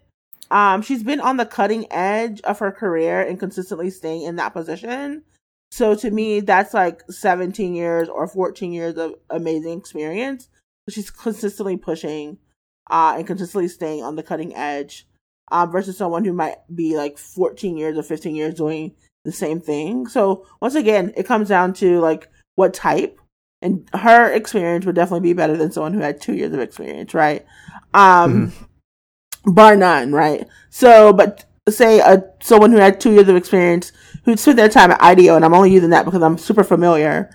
Um, 0.51 0.83
she's 0.83 1.01
been 1.01 1.19
on 1.19 1.37
the 1.37 1.45
cutting 1.45 1.91
edge 1.91 2.39
of 2.41 2.59
her 2.59 2.71
career 2.71 3.21
and 3.21 3.39
consistently 3.39 3.89
staying 3.89 4.21
in 4.21 4.35
that 4.35 4.53
position. 4.53 5.23
So 5.71 5.95
to 5.95 6.11
me, 6.11 6.39
that's 6.39 6.73
like 6.73 7.01
17 7.09 7.73
years 7.73 8.07
or 8.07 8.27
14 8.27 8.71
years 8.71 8.95
of 8.97 9.15
amazing 9.31 9.79
experience. 9.79 10.47
She's 10.87 11.09
consistently 11.09 11.77
pushing 11.77 12.37
uh, 12.91 13.15
and 13.17 13.25
consistently 13.25 13.67
staying 13.67 14.03
on 14.03 14.15
the 14.15 14.23
cutting 14.23 14.55
edge 14.55 15.07
uh, 15.51 15.65
versus 15.65 15.97
someone 15.97 16.25
who 16.25 16.33
might 16.33 16.57
be 16.73 16.95
like 16.95 17.17
14 17.17 17.75
years 17.75 17.97
or 17.97 18.03
15 18.03 18.35
years 18.35 18.53
doing 18.53 18.93
the 19.23 19.31
same 19.31 19.59
thing. 19.59 20.07
So 20.07 20.45
once 20.61 20.75
again, 20.75 21.11
it 21.17 21.25
comes 21.25 21.49
down 21.49 21.73
to 21.73 21.99
like 21.99 22.29
what 22.55 22.73
type, 22.73 23.19
and 23.61 23.87
her 23.93 24.31
experience 24.31 24.85
would 24.85 24.95
definitely 24.95 25.29
be 25.29 25.33
better 25.33 25.57
than 25.57 25.71
someone 25.71 25.93
who 25.93 26.01
had 26.01 26.21
two 26.21 26.33
years 26.33 26.53
of 26.53 26.59
experience, 26.59 27.13
right? 27.13 27.45
Um, 27.93 28.53
bar 29.45 29.75
none, 29.75 30.11
right? 30.11 30.47
So, 30.69 31.13
but 31.13 31.45
say 31.69 31.99
a 31.99 32.23
someone 32.41 32.71
who 32.71 32.77
had 32.77 32.99
two 32.99 33.11
years 33.11 33.27
of 33.27 33.35
experience 33.35 33.91
who'd 34.23 34.39
spent 34.39 34.57
their 34.57 34.69
time 34.69 34.91
at 34.91 35.01
IDEO, 35.01 35.35
and 35.35 35.45
I'm 35.45 35.53
only 35.53 35.71
using 35.71 35.89
that 35.91 36.05
because 36.05 36.21
I'm 36.21 36.37
super 36.37 36.63
familiar, 36.63 37.29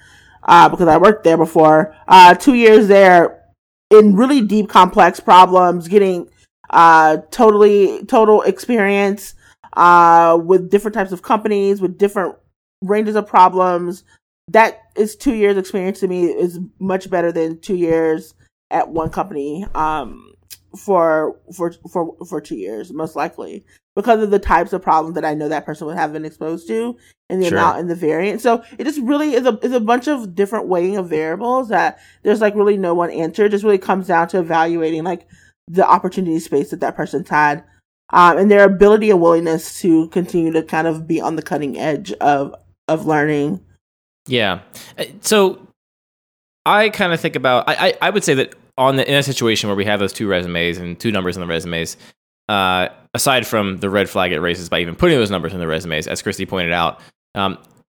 uh, 0.44 0.68
because 0.68 0.88
I 0.88 0.98
worked 0.98 1.24
there 1.24 1.36
before. 1.36 1.96
Uh, 2.06 2.34
two 2.34 2.54
years 2.54 2.88
there 2.88 3.42
in 3.90 4.14
really 4.14 4.40
deep, 4.40 4.68
complex 4.68 5.20
problems, 5.20 5.88
getting 5.88 6.28
uh 6.70 7.18
totally 7.30 8.04
total 8.04 8.42
experience 8.42 9.34
uh 9.72 10.38
with 10.40 10.70
different 10.70 10.94
types 10.94 11.10
of 11.10 11.20
companies 11.20 11.80
with 11.80 11.98
different 11.98 12.36
ranges 12.82 13.16
of 13.16 13.26
problems 13.26 14.04
that 14.50 14.80
is 14.96 15.16
two 15.16 15.34
years 15.34 15.56
experience 15.56 16.00
to 16.00 16.08
me 16.08 16.24
is 16.26 16.58
much 16.78 17.10
better 17.10 17.32
than 17.32 17.60
two 17.60 17.76
years 17.76 18.34
at 18.70 18.88
one 18.88 19.10
company 19.10 19.64
um 19.74 20.32
for 20.76 21.36
for 21.56 21.72
for 21.90 22.16
for 22.28 22.40
two 22.40 22.56
years 22.56 22.92
most 22.92 23.16
likely 23.16 23.64
because 23.96 24.22
of 24.22 24.30
the 24.30 24.38
types 24.38 24.72
of 24.72 24.82
problems 24.82 25.14
that 25.14 25.24
I 25.24 25.34
know 25.34 25.48
that 25.48 25.66
person 25.66 25.86
would 25.86 25.96
have 25.96 26.12
been 26.12 26.24
exposed 26.24 26.68
to 26.68 26.96
and 27.28 27.42
the 27.42 27.48
Sure. 27.48 27.58
amount 27.58 27.78
and 27.78 27.90
the 27.90 27.94
variant. 27.94 28.40
So 28.40 28.62
it 28.78 28.84
just 28.84 29.00
really 29.00 29.34
is 29.34 29.46
a 29.46 29.58
is 29.62 29.72
a 29.72 29.80
bunch 29.80 30.08
of 30.08 30.34
different 30.34 30.68
weighing 30.68 30.96
of 30.96 31.08
variables 31.08 31.68
that 31.68 31.98
there's 32.22 32.40
like 32.40 32.54
really 32.54 32.76
no 32.76 32.94
one 32.94 33.10
answer. 33.10 33.44
It 33.44 33.50
just 33.50 33.64
really 33.64 33.78
comes 33.78 34.06
down 34.06 34.28
to 34.28 34.38
evaluating 34.38 35.04
like 35.04 35.26
the 35.68 35.86
opportunity 35.86 36.38
space 36.38 36.70
that 36.70 36.80
that 36.80 36.96
person's 36.96 37.28
had 37.28 37.64
um, 38.12 38.38
and 38.38 38.50
their 38.50 38.64
ability 38.64 39.10
and 39.10 39.20
willingness 39.20 39.80
to 39.80 40.08
continue 40.08 40.52
to 40.52 40.62
kind 40.62 40.86
of 40.86 41.06
be 41.06 41.20
on 41.20 41.36
the 41.36 41.42
cutting 41.42 41.78
edge 41.78 42.12
of 42.14 42.54
of 42.88 43.06
learning. 43.06 43.60
Yeah. 44.26 44.60
Uh, 44.98 45.04
So 45.20 45.66
I 46.66 46.90
kind 46.90 47.12
of 47.12 47.20
think 47.20 47.36
about 47.36 47.68
I, 47.68 47.88
I 47.88 47.94
I 48.02 48.10
would 48.10 48.24
say 48.24 48.34
that 48.34 48.54
on 48.78 48.96
the 48.96 49.08
in 49.08 49.14
a 49.16 49.22
situation 49.22 49.68
where 49.68 49.76
we 49.76 49.84
have 49.84 50.00
those 50.00 50.12
two 50.12 50.28
resumes 50.28 50.78
and 50.78 50.98
two 50.98 51.10
numbers 51.12 51.36
in 51.36 51.40
the 51.40 51.46
resumes, 51.46 51.96
uh, 52.48 52.88
aside 53.14 53.46
from 53.46 53.78
the 53.78 53.90
red 53.90 54.08
flag 54.08 54.32
it 54.32 54.40
raises 54.40 54.68
by 54.68 54.80
even 54.80 54.94
putting 54.94 55.18
those 55.18 55.30
numbers 55.30 55.52
in 55.52 55.58
the 55.60 55.66
resumes, 55.66 56.06
as 56.06 56.22
Christy 56.22 56.46
pointed 56.46 56.72
out, 56.72 57.00
um, 57.34 57.58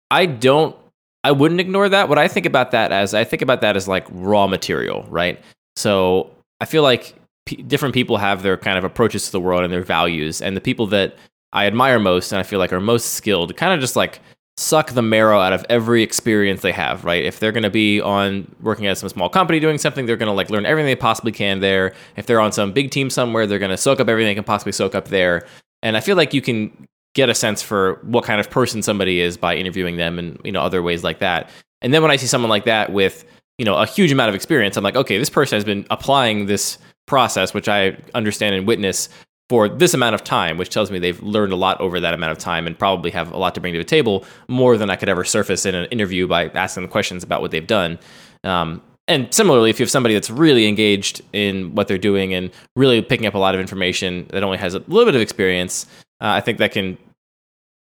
I 0.09 0.25
don't 0.25 0.75
I 1.23 1.31
wouldn't 1.31 1.59
ignore 1.59 1.89
that. 1.89 2.09
What 2.09 2.17
I 2.17 2.27
think 2.27 2.45
about 2.45 2.71
that 2.71 2.91
as 2.91 3.13
I 3.13 3.23
think 3.23 3.41
about 3.41 3.61
that 3.61 3.75
as 3.75 3.87
like 3.87 4.05
raw 4.11 4.47
material, 4.47 5.05
right? 5.09 5.39
So 5.75 6.31
I 6.59 6.65
feel 6.65 6.83
like 6.83 7.15
p- 7.45 7.57
different 7.63 7.93
people 7.93 8.17
have 8.17 8.43
their 8.43 8.57
kind 8.57 8.77
of 8.77 8.83
approaches 8.83 9.25
to 9.25 9.31
the 9.31 9.39
world 9.39 9.63
and 9.63 9.71
their 9.73 9.83
values, 9.83 10.41
and 10.41 10.55
the 10.55 10.61
people 10.61 10.87
that 10.87 11.15
I 11.53 11.65
admire 11.65 11.99
most 11.99 12.31
and 12.31 12.39
I 12.39 12.43
feel 12.43 12.59
like 12.59 12.71
are 12.73 12.79
most 12.79 13.13
skilled, 13.13 13.55
kind 13.57 13.73
of 13.73 13.79
just 13.79 13.95
like 13.95 14.19
suck 14.57 14.91
the 14.91 15.01
marrow 15.01 15.39
out 15.39 15.53
of 15.53 15.65
every 15.69 16.03
experience 16.03 16.61
they 16.61 16.71
have, 16.71 17.03
right? 17.05 17.23
If 17.23 17.39
they're 17.39 17.51
going 17.51 17.63
to 17.63 17.69
be 17.69 18.01
on 18.01 18.53
working 18.61 18.85
at 18.85 18.97
some 18.97 19.09
small 19.09 19.29
company 19.29 19.59
doing 19.59 19.77
something, 19.77 20.05
they're 20.05 20.17
going 20.17 20.27
to 20.27 20.33
like 20.33 20.49
learn 20.49 20.65
everything 20.65 20.87
they 20.87 20.95
possibly 20.95 21.31
can 21.31 21.61
there. 21.61 21.93
If 22.15 22.25
they're 22.25 22.41
on 22.41 22.51
some 22.51 22.71
big 22.71 22.91
team 22.91 23.09
somewhere, 23.09 23.47
they're 23.47 23.59
going 23.59 23.71
to 23.71 23.77
soak 23.77 23.99
up 23.99 24.09
everything 24.09 24.31
they 24.31 24.35
can 24.35 24.43
possibly 24.43 24.73
soak 24.73 24.93
up 24.93 25.07
there. 25.07 25.47
And 25.81 25.97
I 25.97 25.99
feel 25.99 26.15
like 26.15 26.33
you 26.33 26.41
can 26.41 26.87
get 27.13 27.29
a 27.29 27.35
sense 27.35 27.61
for 27.61 27.99
what 28.03 28.23
kind 28.23 28.39
of 28.39 28.49
person 28.49 28.81
somebody 28.81 29.19
is 29.19 29.35
by 29.35 29.55
interviewing 29.55 29.97
them 29.97 30.17
and 30.17 30.39
you 30.43 30.51
know 30.51 30.61
other 30.61 30.81
ways 30.81 31.03
like 31.03 31.19
that. 31.19 31.49
And 31.81 31.93
then 31.93 32.01
when 32.01 32.11
I 32.11 32.15
see 32.15 32.27
someone 32.27 32.49
like 32.49 32.65
that 32.65 32.91
with 32.91 33.25
you 33.57 33.65
know 33.65 33.75
a 33.75 33.85
huge 33.85 34.11
amount 34.11 34.29
of 34.29 34.35
experience, 34.35 34.77
I'm 34.77 34.83
like, 34.83 34.95
okay, 34.95 35.17
this 35.17 35.29
person 35.29 35.55
has 35.55 35.63
been 35.65 35.85
applying 35.89 36.45
this 36.45 36.77
process, 37.07 37.53
which 37.53 37.67
I 37.67 37.97
understand 38.13 38.55
and 38.55 38.67
witness 38.67 39.09
for 39.51 39.67
this 39.67 39.93
amount 39.93 40.15
of 40.15 40.23
time, 40.23 40.57
which 40.57 40.69
tells 40.69 40.89
me 40.89 40.97
they've 40.97 41.21
learned 41.21 41.51
a 41.51 41.57
lot 41.57 41.77
over 41.81 41.99
that 41.99 42.13
amount 42.13 42.31
of 42.31 42.37
time 42.37 42.65
and 42.65 42.79
probably 42.79 43.11
have 43.11 43.33
a 43.33 43.37
lot 43.37 43.53
to 43.53 43.59
bring 43.59 43.73
to 43.73 43.77
the 43.77 43.83
table, 43.83 44.23
more 44.47 44.77
than 44.77 44.89
I 44.89 44.95
could 44.95 45.09
ever 45.09 45.25
surface 45.25 45.65
in 45.65 45.75
an 45.75 45.87
interview 45.87 46.25
by 46.25 46.47
asking 46.51 46.83
them 46.83 46.89
questions 46.89 47.21
about 47.21 47.41
what 47.41 47.51
they've 47.51 47.67
done. 47.67 47.99
Um, 48.45 48.81
and 49.09 49.27
similarly, 49.33 49.69
if 49.69 49.77
you 49.77 49.83
have 49.83 49.91
somebody 49.91 50.13
that's 50.13 50.29
really 50.29 50.67
engaged 50.69 51.21
in 51.33 51.75
what 51.75 51.89
they're 51.89 51.97
doing 51.97 52.33
and 52.33 52.49
really 52.77 53.01
picking 53.01 53.27
up 53.27 53.33
a 53.33 53.37
lot 53.37 53.53
of 53.53 53.59
information 53.59 54.25
that 54.29 54.41
only 54.41 54.57
has 54.57 54.73
a 54.73 54.79
little 54.87 55.03
bit 55.03 55.15
of 55.15 55.21
experience, 55.21 55.85
uh, 56.21 56.31
I 56.31 56.39
think 56.39 56.57
that 56.59 56.71
can 56.71 56.97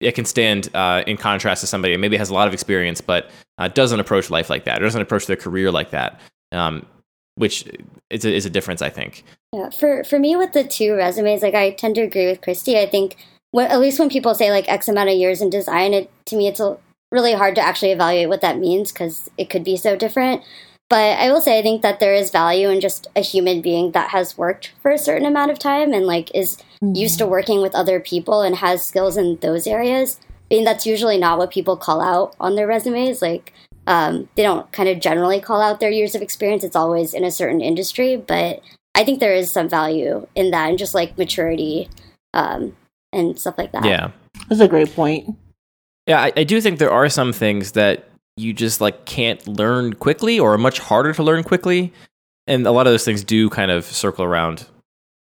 it 0.01 0.13
can 0.13 0.25
stand 0.25 0.75
uh, 0.75 1.05
in 1.07 1.19
contrast 1.19 1.61
to 1.61 1.67
somebody 1.67 1.93
who 1.93 1.99
maybe 1.99 2.17
has 2.17 2.31
a 2.31 2.35
lot 2.35 2.49
of 2.49 2.55
experience 2.55 3.03
but 3.03 3.31
uh, 3.59 3.69
doesn't 3.69 4.01
approach 4.01 4.31
life 4.31 4.49
like 4.49 4.65
that, 4.65 4.81
or 4.81 4.87
doesn't 4.87 5.03
approach 5.03 5.27
their 5.27 5.37
career 5.37 5.71
like 5.71 5.91
that, 5.91 6.19
um, 6.51 6.87
which 7.39 7.65
is 8.11 8.25
a, 8.25 8.35
is 8.35 8.47
a 8.47 8.51
difference, 8.51 8.83
I 8.83 8.91
think. 8.91 9.25
Yeah, 9.53 9.71
for 9.71 10.05
for 10.05 10.19
me 10.19 10.37
with 10.37 10.53
the 10.53 10.65
two 10.65 10.95
resumes, 10.95 11.43
like 11.43 11.55
I 11.55 11.71
tend 11.71 11.95
to 11.95 12.03
agree 12.03 12.27
with 12.27 12.41
Christy. 12.41 12.79
I 12.79 12.87
think 12.87 13.17
when, 13.51 13.71
at 13.71 13.81
least 13.81 13.99
when 13.99 14.11
people 14.11 14.35
say 14.35 14.51
like 14.51 14.69
X 14.69 14.89
amount 14.89 15.09
of 15.09 15.17
years 15.17 15.41
in 15.41 15.51
design, 15.51 15.95
it 15.95 16.11
to 16.27 16.37
me 16.37 16.49
it's 16.49 16.61
a, 16.61 16.77
really 17.11 17.33
hard 17.33 17.55
to 17.55 17.63
actually 17.63 17.93
evaluate 17.93 18.29
what 18.29 18.43
that 18.43 18.59
means 18.59 18.93
because 18.93 19.31
it 19.39 19.49
could 19.49 19.65
be 19.65 19.77
so 19.77 19.97
different. 19.97 20.43
But 20.91 21.19
I 21.19 21.31
will 21.31 21.41
say 21.41 21.59
I 21.59 21.63
think 21.63 21.83
that 21.83 22.01
there 22.01 22.15
is 22.15 22.31
value 22.31 22.71
in 22.71 22.81
just 22.81 23.07
a 23.15 23.21
human 23.21 23.61
being 23.61 23.93
that 23.93 24.11
has 24.11 24.39
worked 24.39 24.73
for 24.81 24.91
a 24.91 24.99
certain 24.99 25.27
amount 25.27 25.51
of 25.51 25.59
time 25.59 25.93
and 25.93 26.07
like 26.07 26.35
is 26.35 26.57
mm-hmm. 26.83 26.95
used 26.95 27.19
to 27.19 27.27
working 27.27 27.61
with 27.61 27.75
other 27.75 28.01
people 28.01 28.43
and 28.43 28.57
has 28.57 28.87
skills 28.87 29.17
in 29.17 29.37
those 29.37 29.67
areas. 29.67 30.19
I 30.51 30.55
mean, 30.55 30.65
that's 30.65 30.87
usually 30.87 31.19
not 31.19 31.39
what 31.39 31.51
people 31.51 31.77
call 31.77 32.01
out 32.01 32.35
on 32.41 32.55
their 32.55 32.67
resumes. 32.67 33.21
Like, 33.21 33.53
um, 33.89 34.29
they 34.35 34.43
don't 34.43 34.71
kind 34.71 34.89
of 34.91 35.01
generally 35.01 35.41
call 35.41 35.63
out 35.63 35.81
their 35.81 35.91
years 35.91 36.15
of 36.15 36.21
experience. 36.21 36.63
It's 36.63 36.77
always 36.77 37.15
in 37.15 37.25
a 37.25 37.31
certain 37.31 37.63
industry, 37.63 38.17
but 38.17 38.61
I 38.95 39.03
think 39.03 39.19
there 39.19 39.35
is 39.35 39.51
some 39.51 39.67
value 39.67 40.27
in 40.35 40.51
that 40.51 40.69
and 40.69 40.79
just 40.79 40.95
like 40.95 41.17
maturity 41.17 41.89
um, 42.35 42.77
and 43.15 43.41
stuff 43.41 43.57
like 43.57 43.73
that. 43.73 43.87
Yeah. 43.87 44.11
That's 44.51 44.61
a 44.61 44.69
great 44.69 44.95
point. 44.95 45.35
Yeah, 46.07 46.21
I, 46.21 46.33
I 46.37 46.45
do 46.45 46.61
think 46.61 46.79
there 46.79 46.91
are 46.91 47.09
some 47.09 47.33
things 47.33 47.73
that 47.73 48.11
you 48.37 48.53
just 48.53 48.83
like 48.83 49.07
can't 49.07 49.47
learn 49.49 49.95
quickly 49.95 50.39
or 50.39 50.53
are 50.53 50.59
much 50.59 50.79
harder 50.81 51.15
to 51.15 51.23
learn 51.23 51.43
quickly. 51.43 51.91
And 52.47 52.67
a 52.67 52.71
lot 52.73 52.87
of 52.87 52.93
those 52.93 53.07
things 53.07 53.25
do 53.25 53.49
kind 53.49 53.71
of 53.71 53.87
circle 53.87 54.23
around 54.23 54.67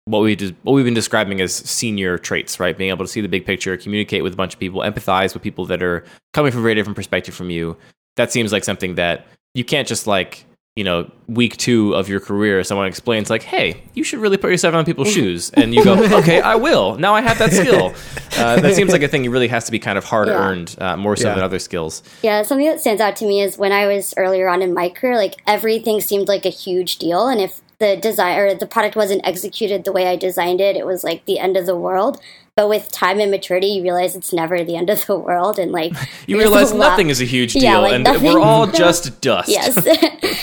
what 0.04 0.20
we 0.20 0.36
just, 0.36 0.52
what 0.64 0.74
we've 0.74 0.84
been 0.84 0.92
describing 0.92 1.40
as 1.40 1.54
senior 1.54 2.18
traits, 2.18 2.60
right? 2.60 2.76
Being 2.76 2.90
able 2.90 3.06
to 3.06 3.10
see 3.10 3.22
the 3.22 3.28
big 3.28 3.46
picture, 3.46 3.74
communicate 3.78 4.22
with 4.22 4.34
a 4.34 4.36
bunch 4.36 4.52
of 4.52 4.60
people, 4.60 4.82
empathize 4.82 5.32
with 5.32 5.42
people 5.42 5.64
that 5.66 5.82
are 5.82 6.04
coming 6.34 6.52
from 6.52 6.60
a 6.60 6.62
very 6.62 6.74
different 6.74 6.96
perspective 6.96 7.34
from 7.34 7.48
you. 7.48 7.78
That 8.20 8.30
seems 8.32 8.52
like 8.52 8.64
something 8.64 8.94
that 8.96 9.26
you 9.54 9.64
can't 9.64 9.88
just 9.88 10.06
like 10.06 10.44
you 10.76 10.84
know 10.84 11.10
week 11.26 11.56
two 11.56 11.94
of 11.94 12.08
your 12.08 12.20
career 12.20 12.62
someone 12.62 12.86
explains 12.86 13.28
like 13.28 13.42
hey 13.42 13.82
you 13.94 14.04
should 14.04 14.20
really 14.20 14.36
put 14.36 14.50
yourself 14.50 14.72
on 14.74 14.84
people's 14.84 15.10
shoes 15.10 15.50
and 15.54 15.74
you 15.74 15.82
go 15.82 15.94
okay 16.20 16.40
i 16.40 16.54
will 16.54 16.96
now 16.98 17.12
i 17.14 17.20
have 17.20 17.38
that 17.38 17.52
skill 17.52 17.86
uh, 18.38 18.60
that 18.60 18.74
seems 18.76 18.92
like 18.92 19.02
a 19.02 19.08
thing 19.08 19.24
you 19.24 19.30
really 19.32 19.48
has 19.48 19.64
to 19.64 19.72
be 19.72 19.78
kind 19.80 19.98
of 19.98 20.04
hard 20.04 20.28
Yeah. 20.28 20.34
earned 20.48 20.76
uh, 20.78 20.96
more 20.96 21.16
so 21.16 21.26
Yeah. 21.28 21.34
than 21.34 21.42
other 21.44 21.58
skills 21.58 22.02
Yeah, 22.22 22.42
something 22.42 22.66
that 22.68 22.80
stands 22.80 23.00
out 23.00 23.16
to 23.16 23.24
me 23.26 23.40
is 23.42 23.58
when 23.58 23.72
I 23.72 23.86
was 23.88 24.14
earlier 24.16 24.48
on 24.48 24.62
in 24.62 24.72
my 24.72 24.88
career, 24.90 25.16
like 25.16 25.34
everything 25.46 26.00
seemed 26.00 26.28
like 26.28 26.44
a 26.46 26.50
huge 26.64 26.98
deal, 26.98 27.26
and 27.26 27.40
if 27.40 27.60
the 27.78 27.96
design 27.96 28.38
or 28.38 28.54
the 28.54 28.66
product 28.66 28.94
wasn't 28.94 29.26
executed 29.26 29.84
the 29.84 29.92
way 29.92 30.06
I 30.06 30.14
designed 30.16 30.60
it, 30.60 30.76
it 30.76 30.86
was 30.86 31.02
like 31.02 31.24
the 31.24 31.38
end 31.40 31.56
of 31.56 31.64
the 31.66 31.76
world. 31.76 32.20
But 32.56 32.68
with 32.68 32.90
time 32.92 33.20
and 33.20 33.30
maturity, 33.30 33.68
you 33.68 33.82
realize 33.82 34.14
it's 34.16 34.32
never 34.32 34.62
the 34.64 34.76
end 34.76 34.90
of 34.90 35.06
the 35.06 35.18
world, 35.18 35.58
and 35.58 35.72
like 35.72 35.92
you 36.26 36.36
realize 36.38 36.72
lot- 36.72 36.90
nothing 36.90 37.08
is 37.08 37.20
a 37.20 37.24
huge 37.24 37.54
deal 37.54 37.62
Yeah, 37.62 37.78
like 37.78 37.92
and 37.94 38.04
nothing- 38.04 38.24
we're 38.32 38.40
all 38.40 38.66
just 38.84 39.20
dust 39.20 39.48
yes, 39.48 39.74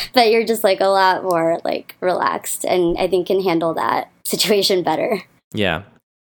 but 0.13 0.31
you're 0.31 0.45
just 0.45 0.63
like 0.63 0.79
a 0.81 0.87
lot 0.87 1.23
more 1.23 1.59
like 1.63 1.95
relaxed, 2.01 2.65
and 2.65 2.97
I 2.97 3.07
think 3.07 3.27
can 3.27 3.41
handle 3.43 3.73
that 3.75 4.09
situation 4.23 4.83
better. 4.83 5.21
Yeah. 5.53 5.83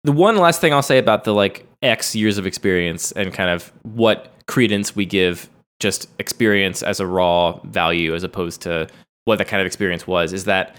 The 0.05 0.12
one 0.12 0.37
last 0.37 0.61
thing 0.61 0.72
I'll 0.72 0.83
say 0.83 0.99
about 0.99 1.24
the 1.24 1.35
like 1.35 1.66
X 1.83 2.14
years 2.14 2.39
of 2.39 2.47
experience 2.47 3.12
and 3.12 3.33
kind 3.33 3.51
of 3.51 3.72
what 3.83 4.33
credence 4.47 4.95
we 4.97 5.05
give 5.07 5.49
just 5.81 6.09
experience 6.18 6.83
as 6.83 6.99
a 7.01 7.07
raw 7.07 7.59
value 7.64 8.14
as 8.14 8.22
opposed 8.24 8.62
to 8.62 8.89
what 9.26 9.39
that 9.39 9.47
kind 9.49 9.61
of 9.61 9.66
experience 9.66 10.07
was 10.07 10.33
is 10.33 10.45
that 10.45 10.74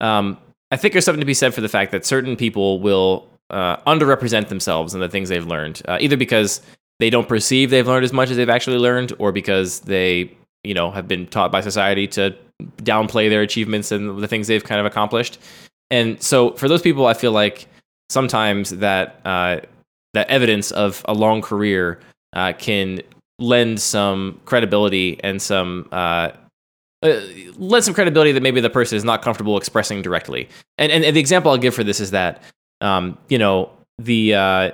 um, 0.00 0.38
I 0.70 0.76
think 0.76 0.92
there's 0.92 1.04
something 1.04 1.20
to 1.20 1.26
be 1.26 1.34
said 1.34 1.52
for 1.52 1.60
the 1.60 1.68
fact 1.68 1.92
that 1.92 2.04
certain 2.06 2.36
people 2.36 2.80
will 2.80 3.28
uh, 3.50 3.76
underrepresent 3.86 4.48
themselves 4.48 4.94
and 4.94 5.02
the 5.02 5.08
things 5.08 5.28
they've 5.28 5.46
learned, 5.46 5.82
uh, 5.88 5.98
either 6.00 6.16
because 6.16 6.60
they 6.98 7.10
don't 7.10 7.28
perceive 7.28 7.70
they've 7.70 7.86
learned 7.86 8.04
as 8.04 8.12
much 8.12 8.30
as 8.30 8.36
they've 8.36 8.48
actually 8.48 8.78
learned, 8.78 9.12
or 9.18 9.32
because 9.32 9.80
they, 9.80 10.30
you 10.64 10.74
know, 10.74 10.90
have 10.90 11.08
been 11.08 11.26
taught 11.26 11.50
by 11.50 11.60
society 11.60 12.06
to 12.06 12.36
downplay 12.82 13.28
their 13.28 13.42
achievements 13.42 13.90
and 13.90 14.20
the 14.22 14.28
things 14.28 14.46
they've 14.46 14.64
kind 14.64 14.80
of 14.80 14.86
accomplished. 14.86 15.38
And 15.90 16.22
so, 16.22 16.52
for 16.52 16.68
those 16.68 16.82
people, 16.82 17.06
I 17.06 17.14
feel 17.14 17.32
like 17.32 17.66
sometimes 18.10 18.70
that 18.70 19.20
uh, 19.24 19.60
that 20.14 20.28
evidence 20.28 20.70
of 20.70 21.04
a 21.06 21.14
long 21.14 21.40
career 21.40 22.00
uh, 22.34 22.52
can 22.52 23.00
lend 23.38 23.80
some 23.80 24.38
credibility 24.44 25.18
and 25.24 25.40
some 25.40 25.88
uh, 25.92 26.30
uh, 27.02 27.20
lend 27.56 27.84
some 27.84 27.94
credibility 27.94 28.32
that 28.32 28.42
maybe 28.42 28.60
the 28.60 28.70
person 28.70 28.96
is 28.96 29.04
not 29.04 29.22
comfortable 29.22 29.56
expressing 29.56 30.02
directly. 30.02 30.48
And 30.78 30.92
and, 30.92 31.04
and 31.04 31.16
the 31.16 31.20
example 31.20 31.50
I'll 31.50 31.58
give 31.58 31.74
for 31.74 31.84
this 31.84 32.00
is 32.00 32.10
that 32.10 32.42
um, 32.80 33.18
you 33.28 33.38
know 33.38 33.70
the 33.98 34.34
uh, 34.34 34.70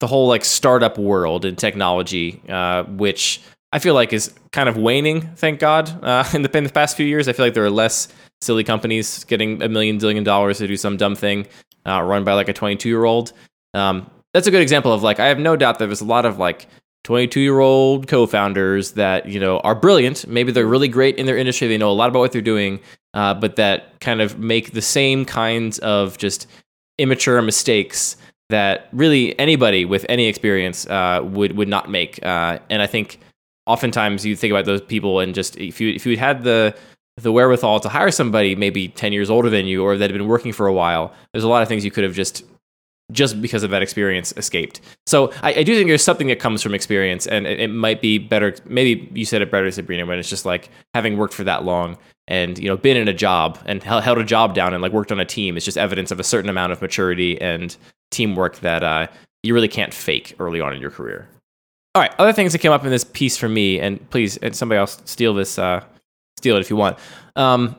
the 0.00 0.06
whole 0.06 0.28
like 0.28 0.44
startup 0.44 0.98
world 0.98 1.44
and 1.44 1.58
technology, 1.58 2.42
uh, 2.48 2.84
which 2.84 3.40
I 3.72 3.78
feel 3.78 3.94
like 3.94 4.12
is 4.12 4.32
kind 4.52 4.68
of 4.68 4.76
waning. 4.76 5.22
Thank 5.36 5.60
God. 5.60 6.02
Uh, 6.02 6.24
in 6.34 6.42
the 6.42 6.56
in 6.56 6.64
the 6.64 6.72
past 6.72 6.96
few 6.96 7.06
years, 7.06 7.28
I 7.28 7.32
feel 7.32 7.46
like 7.46 7.54
there 7.54 7.64
are 7.64 7.70
less 7.70 8.08
silly 8.40 8.64
companies 8.64 9.24
getting 9.24 9.62
a 9.62 9.68
million 9.68 9.98
zillion 9.98 10.24
dollars 10.24 10.58
to 10.58 10.68
do 10.68 10.76
some 10.76 10.96
dumb 10.96 11.14
thing 11.14 11.46
uh, 11.86 12.02
run 12.02 12.24
by 12.24 12.34
like 12.34 12.48
a 12.48 12.52
22 12.52 12.88
year 12.88 13.04
old. 13.04 13.32
Um, 13.74 14.10
that's 14.34 14.46
a 14.46 14.50
good 14.50 14.62
example 14.62 14.92
of 14.92 15.02
like 15.02 15.18
I 15.20 15.26
have 15.26 15.38
no 15.38 15.56
doubt 15.56 15.78
that 15.78 15.86
there's 15.86 16.00
a 16.00 16.06
lot 16.06 16.26
of 16.26 16.38
like 16.38 16.66
22 17.04 17.40
year 17.40 17.60
old 17.60 18.08
co-founders 18.08 18.92
that 18.92 19.26
you 19.26 19.40
know 19.40 19.60
are 19.60 19.74
brilliant. 19.74 20.26
Maybe 20.26 20.52
they're 20.52 20.66
really 20.66 20.88
great 20.88 21.16
in 21.16 21.26
their 21.26 21.38
industry. 21.38 21.68
They 21.68 21.78
know 21.78 21.90
a 21.90 21.92
lot 21.92 22.08
about 22.10 22.18
what 22.18 22.32
they're 22.32 22.42
doing, 22.42 22.80
uh, 23.14 23.34
but 23.34 23.56
that 23.56 24.00
kind 24.00 24.20
of 24.20 24.38
make 24.38 24.72
the 24.72 24.82
same 24.82 25.24
kinds 25.24 25.78
of 25.78 26.18
just 26.18 26.46
immature 26.98 27.40
mistakes 27.42 28.16
that 28.48 28.88
really 28.92 29.38
anybody 29.38 29.84
with 29.84 30.06
any 30.08 30.26
experience 30.26 30.86
uh, 30.86 31.20
would 31.24 31.56
would 31.56 31.68
not 31.68 31.90
make. 31.90 32.24
Uh, 32.24 32.58
and 32.70 32.80
I 32.80 32.86
think 32.86 33.18
oftentimes 33.66 34.24
you 34.24 34.36
think 34.36 34.52
about 34.52 34.64
those 34.64 34.80
people 34.80 35.20
and 35.20 35.34
just 35.34 35.56
if 35.56 35.80
you 35.80 35.90
if 35.90 36.06
you 36.06 36.16
had 36.16 36.44
the 36.44 36.74
the 37.16 37.32
wherewithal 37.32 37.80
to 37.80 37.88
hire 37.88 38.10
somebody 38.10 38.54
maybe 38.54 38.88
10 38.88 39.12
years 39.12 39.30
older 39.30 39.50
than 39.50 39.66
you 39.66 39.82
or 39.82 39.96
that 39.96 40.10
had 40.10 40.16
been 40.16 40.28
working 40.28 40.52
for 40.52 40.66
a 40.66 40.72
while 40.72 41.12
there's 41.32 41.44
a 41.44 41.48
lot 41.48 41.62
of 41.62 41.68
things 41.68 41.84
you 41.84 41.90
could 41.90 42.04
have 42.04 42.14
just 42.14 42.44
just 43.12 43.40
because 43.40 43.62
of 43.62 43.70
that 43.70 43.82
experience 43.82 44.32
escaped 44.36 44.80
so 45.06 45.32
i, 45.42 45.54
I 45.54 45.62
do 45.62 45.74
think 45.74 45.88
there's 45.88 46.04
something 46.04 46.28
that 46.28 46.38
comes 46.38 46.62
from 46.62 46.74
experience 46.74 47.26
and 47.26 47.46
it, 47.46 47.58
it 47.60 47.68
might 47.68 48.00
be 48.00 48.18
better 48.18 48.54
maybe 48.66 49.10
you 49.14 49.24
said 49.24 49.42
it 49.42 49.50
better 49.50 49.70
sabrina 49.70 50.06
when 50.06 50.18
it's 50.18 50.28
just 50.28 50.44
like 50.44 50.70
having 50.94 51.16
worked 51.16 51.34
for 51.34 51.44
that 51.44 51.64
long 51.64 51.98
and 52.28 52.58
you 52.58 52.68
know 52.68 52.76
been 52.76 52.96
in 52.96 53.08
a 53.08 53.14
job 53.14 53.58
and 53.66 53.82
held, 53.82 54.18
a 54.18 54.24
job 54.24 54.54
down 54.54 54.74
and 54.74 54.82
like 54.82 54.92
worked 54.92 55.12
on 55.12 55.20
a 55.20 55.24
team 55.24 55.56
is 55.56 55.64
just 55.64 55.78
evidence 55.78 56.10
of 56.10 56.20
a 56.20 56.24
certain 56.24 56.50
amount 56.50 56.72
of 56.72 56.82
maturity 56.82 57.40
and 57.40 57.76
teamwork 58.10 58.58
that 58.60 58.82
uh, 58.82 59.06
you 59.42 59.54
really 59.54 59.68
can't 59.68 59.94
fake 59.94 60.34
early 60.38 60.60
on 60.60 60.72
in 60.72 60.80
your 60.80 60.90
career 60.90 61.28
all 61.96 62.02
right, 62.02 62.14
other 62.18 62.34
things 62.34 62.52
that 62.52 62.58
came 62.58 62.72
up 62.72 62.84
in 62.84 62.90
this 62.90 63.04
piece 63.04 63.38
for 63.38 63.48
me, 63.48 63.80
and 63.80 64.10
please, 64.10 64.36
and 64.36 64.54
somebody 64.54 64.78
else 64.78 65.00
steal 65.06 65.32
this, 65.32 65.58
uh, 65.58 65.82
steal 66.36 66.56
it 66.56 66.60
if 66.60 66.68
you 66.68 66.76
want. 66.76 66.98
Um, 67.36 67.74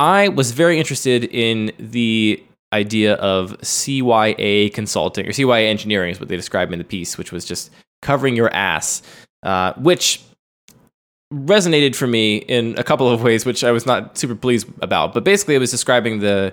I 0.00 0.30
was 0.30 0.50
very 0.50 0.80
interested 0.80 1.22
in 1.26 1.70
the 1.78 2.42
idea 2.72 3.14
of 3.14 3.56
CYA 3.60 4.74
consulting 4.74 5.26
or 5.26 5.30
CYA 5.30 5.68
engineering 5.68 6.10
is 6.10 6.18
what 6.18 6.28
they 6.28 6.34
described 6.34 6.72
in 6.72 6.80
the 6.80 6.84
piece, 6.84 7.16
which 7.16 7.30
was 7.30 7.44
just 7.44 7.70
covering 8.02 8.34
your 8.34 8.52
ass, 8.52 9.00
uh, 9.44 9.74
which 9.74 10.24
resonated 11.32 11.94
for 11.94 12.06
me 12.06 12.38
in 12.38 12.76
a 12.78 12.82
couple 12.82 13.08
of 13.08 13.22
ways, 13.22 13.46
which 13.46 13.62
I 13.62 13.70
was 13.70 13.86
not 13.86 14.18
super 14.18 14.34
pleased 14.34 14.66
about. 14.82 15.14
But 15.14 15.24
basically, 15.24 15.54
it 15.54 15.58
was 15.58 15.70
describing 15.70 16.20
the 16.20 16.52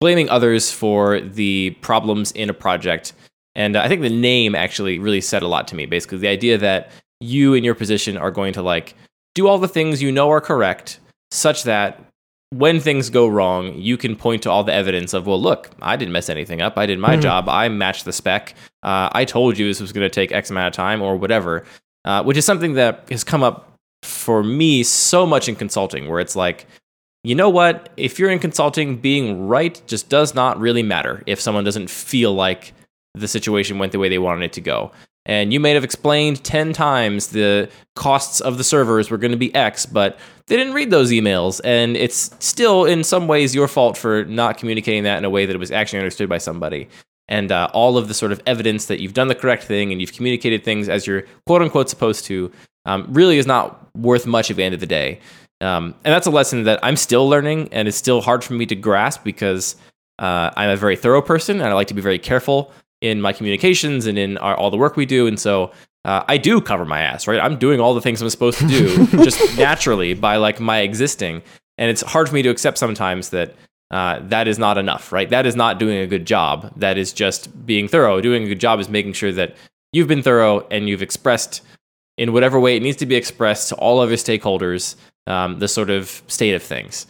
blaming 0.00 0.28
others 0.28 0.70
for 0.70 1.20
the 1.20 1.70
problems 1.80 2.32
in 2.32 2.50
a 2.50 2.54
project. 2.54 3.12
And 3.54 3.76
I 3.76 3.88
think 3.88 4.02
the 4.02 4.10
name 4.10 4.54
actually 4.54 4.98
really 4.98 5.20
said 5.20 5.42
a 5.42 5.48
lot 5.48 5.68
to 5.68 5.74
me. 5.74 5.86
Basically, 5.86 6.18
the 6.18 6.28
idea 6.28 6.58
that 6.58 6.90
you 7.20 7.54
in 7.54 7.64
your 7.64 7.74
position 7.74 8.16
are 8.16 8.30
going 8.30 8.52
to 8.54 8.62
like 8.62 8.94
do 9.34 9.46
all 9.46 9.58
the 9.58 9.68
things 9.68 10.02
you 10.02 10.10
know 10.12 10.30
are 10.30 10.40
correct, 10.40 10.98
such 11.30 11.64
that 11.64 12.00
when 12.50 12.80
things 12.80 13.08
go 13.08 13.26
wrong, 13.26 13.74
you 13.74 13.96
can 13.96 14.14
point 14.14 14.42
to 14.42 14.50
all 14.50 14.62
the 14.62 14.74
evidence 14.74 15.14
of, 15.14 15.26
well, 15.26 15.40
look, 15.40 15.70
I 15.80 15.96
didn't 15.96 16.12
mess 16.12 16.28
anything 16.28 16.60
up. 16.60 16.76
I 16.76 16.84
did 16.84 16.98
my 16.98 17.16
job. 17.16 17.48
I 17.48 17.68
matched 17.70 18.04
the 18.04 18.12
spec. 18.12 18.54
Uh, 18.82 19.08
I 19.12 19.24
told 19.24 19.56
you 19.56 19.66
this 19.66 19.80
was 19.80 19.92
going 19.92 20.04
to 20.04 20.10
take 20.10 20.32
X 20.32 20.50
amount 20.50 20.68
of 20.68 20.74
time 20.74 21.00
or 21.00 21.16
whatever, 21.16 21.64
uh, 22.04 22.22
which 22.24 22.36
is 22.36 22.44
something 22.44 22.74
that 22.74 23.08
has 23.10 23.24
come 23.24 23.42
up 23.42 23.71
for 24.02 24.42
me 24.42 24.82
so 24.82 25.26
much 25.26 25.48
in 25.48 25.56
consulting, 25.56 26.08
where 26.08 26.20
it's 26.20 26.36
like, 26.36 26.66
you 27.24 27.34
know 27.34 27.48
what? 27.48 27.90
If 27.96 28.18
you're 28.18 28.30
in 28.30 28.38
consulting, 28.38 28.96
being 28.96 29.46
right 29.46 29.80
just 29.86 30.08
does 30.08 30.34
not 30.34 30.58
really 30.58 30.82
matter 30.82 31.22
if 31.26 31.40
someone 31.40 31.64
doesn't 31.64 31.88
feel 31.88 32.34
like 32.34 32.72
the 33.14 33.28
situation 33.28 33.78
went 33.78 33.92
the 33.92 33.98
way 33.98 34.08
they 34.08 34.18
wanted 34.18 34.44
it 34.44 34.52
to 34.54 34.60
go. 34.60 34.90
And 35.24 35.52
you 35.52 35.60
may 35.60 35.70
have 35.70 35.84
explained 35.84 36.42
10 36.42 36.72
times 36.72 37.28
the 37.28 37.70
costs 37.94 38.40
of 38.40 38.58
the 38.58 38.64
servers 38.64 39.08
were 39.08 39.18
going 39.18 39.30
to 39.30 39.36
be 39.36 39.54
X, 39.54 39.86
but 39.86 40.18
they 40.48 40.56
didn't 40.56 40.74
read 40.74 40.90
those 40.90 41.12
emails. 41.12 41.60
And 41.62 41.96
it's 41.96 42.34
still, 42.40 42.84
in 42.84 43.04
some 43.04 43.28
ways, 43.28 43.54
your 43.54 43.68
fault 43.68 43.96
for 43.96 44.24
not 44.24 44.58
communicating 44.58 45.04
that 45.04 45.18
in 45.18 45.24
a 45.24 45.30
way 45.30 45.46
that 45.46 45.54
it 45.54 45.60
was 45.60 45.70
actually 45.70 46.00
understood 46.00 46.28
by 46.28 46.38
somebody. 46.38 46.88
And 47.28 47.52
uh, 47.52 47.68
all 47.72 47.96
of 47.96 48.08
the 48.08 48.14
sort 48.14 48.32
of 48.32 48.42
evidence 48.46 48.86
that 48.86 49.00
you've 49.00 49.14
done 49.14 49.28
the 49.28 49.36
correct 49.36 49.62
thing 49.62 49.92
and 49.92 50.00
you've 50.00 50.12
communicated 50.12 50.64
things 50.64 50.88
as 50.88 51.06
you're 51.06 51.22
quote 51.46 51.62
unquote 51.62 51.88
supposed 51.88 52.24
to 52.24 52.50
um, 52.84 53.06
really 53.08 53.38
is 53.38 53.46
not 53.46 53.86
worth 53.96 54.26
much 54.26 54.50
at 54.50 54.56
the 54.56 54.64
end 54.64 54.74
of 54.74 54.80
the 54.80 54.86
day. 54.86 55.20
Um, 55.60 55.94
and 56.04 56.12
that's 56.12 56.26
a 56.26 56.30
lesson 56.30 56.64
that 56.64 56.80
I'm 56.82 56.96
still 56.96 57.28
learning 57.28 57.68
and 57.72 57.86
it's 57.86 57.96
still 57.96 58.20
hard 58.20 58.42
for 58.42 58.54
me 58.54 58.66
to 58.66 58.74
grasp 58.74 59.22
because 59.22 59.76
uh, 60.18 60.50
I'm 60.56 60.70
a 60.70 60.76
very 60.76 60.96
thorough 60.96 61.22
person 61.22 61.60
and 61.60 61.68
I 61.68 61.72
like 61.72 61.86
to 61.88 61.94
be 61.94 62.02
very 62.02 62.18
careful 62.18 62.72
in 63.00 63.20
my 63.20 63.32
communications 63.32 64.06
and 64.06 64.18
in 64.18 64.38
our, 64.38 64.56
all 64.56 64.70
the 64.70 64.76
work 64.76 64.96
we 64.96 65.06
do. 65.06 65.26
And 65.26 65.38
so 65.38 65.72
uh, 66.04 66.24
I 66.26 66.36
do 66.36 66.60
cover 66.60 66.84
my 66.84 67.00
ass, 67.00 67.28
right? 67.28 67.40
I'm 67.40 67.58
doing 67.58 67.80
all 67.80 67.94
the 67.94 68.00
things 68.00 68.20
I'm 68.20 68.30
supposed 68.30 68.58
to 68.58 68.66
do 68.66 69.06
just 69.24 69.56
naturally 69.56 70.14
by 70.14 70.36
like 70.36 70.58
my 70.58 70.80
existing. 70.80 71.42
And 71.78 71.90
it's 71.90 72.02
hard 72.02 72.28
for 72.28 72.34
me 72.34 72.42
to 72.42 72.48
accept 72.48 72.78
sometimes 72.78 73.30
that 73.30 73.54
uh, 73.92 74.20
that 74.22 74.48
is 74.48 74.58
not 74.58 74.78
enough, 74.78 75.12
right? 75.12 75.28
That 75.28 75.44
is 75.44 75.54
not 75.54 75.78
doing 75.78 75.98
a 75.98 76.06
good 76.06 76.26
job. 76.26 76.72
That 76.76 76.96
is 76.96 77.12
just 77.12 77.66
being 77.66 77.88
thorough. 77.88 78.22
Doing 78.22 78.44
a 78.44 78.48
good 78.48 78.60
job 78.60 78.80
is 78.80 78.88
making 78.88 79.12
sure 79.12 79.32
that 79.32 79.54
you've 79.92 80.08
been 80.08 80.22
thorough 80.22 80.66
and 80.70 80.88
you've 80.88 81.02
expressed 81.02 81.60
in 82.22 82.32
whatever 82.32 82.60
way 82.60 82.76
it 82.76 82.82
needs 82.82 82.96
to 82.98 83.06
be 83.06 83.16
expressed 83.16 83.68
to 83.70 83.74
all 83.74 84.00
of 84.00 84.08
your 84.08 84.16
stakeholders 84.16 84.94
um, 85.26 85.58
the 85.58 85.66
sort 85.66 85.90
of 85.90 86.22
state 86.28 86.54
of 86.54 86.62
things. 86.62 87.06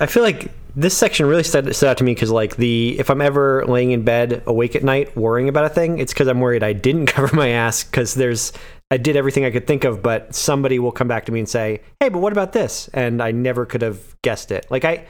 I 0.00 0.06
feel 0.06 0.22
like 0.22 0.50
this 0.74 0.96
section 0.96 1.26
really 1.26 1.42
stood, 1.42 1.74
stood 1.76 1.88
out 1.88 1.98
to 1.98 2.04
me 2.04 2.14
because, 2.14 2.30
like, 2.30 2.56
the 2.56 2.98
if 2.98 3.10
I'm 3.10 3.20
ever 3.20 3.64
laying 3.66 3.92
in 3.92 4.02
bed 4.02 4.42
awake 4.46 4.74
at 4.74 4.82
night 4.82 5.14
worrying 5.14 5.48
about 5.48 5.66
a 5.66 5.68
thing, 5.68 5.98
it's 5.98 6.12
because 6.12 6.26
I'm 6.26 6.40
worried 6.40 6.62
I 6.62 6.72
didn't 6.72 7.06
cover 7.16 7.34
my 7.36 7.50
ass 7.50 7.84
because 7.84 8.14
there's 8.14 8.52
I 8.90 8.96
did 8.96 9.16
everything 9.16 9.44
I 9.44 9.50
could 9.50 9.66
think 9.66 9.84
of, 9.84 10.02
but 10.02 10.34
somebody 10.34 10.78
will 10.78 10.92
come 10.92 11.08
back 11.08 11.26
to 11.26 11.32
me 11.32 11.40
and 11.40 11.48
say, 11.48 11.82
"Hey, 12.00 12.08
but 12.08 12.20
what 12.20 12.32
about 12.32 12.52
this?" 12.52 12.88
And 12.94 13.22
I 13.22 13.30
never 13.30 13.66
could 13.66 13.82
have 13.82 14.16
guessed 14.22 14.50
it. 14.50 14.66
Like 14.70 14.84
I, 14.84 15.06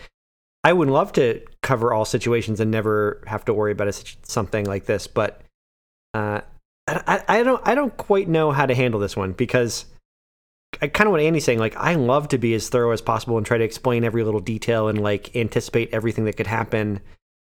I 0.65 0.73
would 0.73 0.89
love 0.89 1.13
to 1.13 1.41
cover 1.63 1.93
all 1.93 2.05
situations 2.05 2.61
and 2.61 2.71
never 2.71 3.23
have 3.27 3.45
to 3.47 3.55
worry 3.55 3.73
about 3.73 3.89
a, 3.89 3.93
something 4.25 4.67
like 4.67 4.87
this, 4.87 5.07
but 5.07 5.41
uh, 6.15 6.41
I, 6.89 7.23
I 7.29 7.43
don't 7.43 7.61
I 7.67 7.75
don't 7.75 7.97
quite 7.97 8.29
know 8.29 8.53
how 8.53 8.65
to 8.67 8.75
handle 8.75 9.01
this 9.01 9.17
one 9.17 9.33
because 9.33 9.87
I 10.81 10.89
kind 10.89 11.09
of 11.09 11.13
what 11.13 11.21
Andy's 11.21 11.45
saying. 11.45 11.59
Like, 11.59 11.77
I 11.77 11.95
love 11.95 12.29
to 12.29 12.39
be 12.39 12.55
as 12.55 12.69
thorough 12.69 12.91
as 12.93 13.01
possible 13.01 13.37
and 13.39 13.47
try 13.47 13.59
to 13.59 13.65
explain 13.65 14.05
every 14.05 14.23
little 14.23 14.41
detail 14.41 14.89
and 14.89 15.01
like 15.01 15.35
anticipate 15.35 15.89
everything 15.93 16.25
that 16.27 16.37
could 16.37 16.47
happen. 16.47 17.01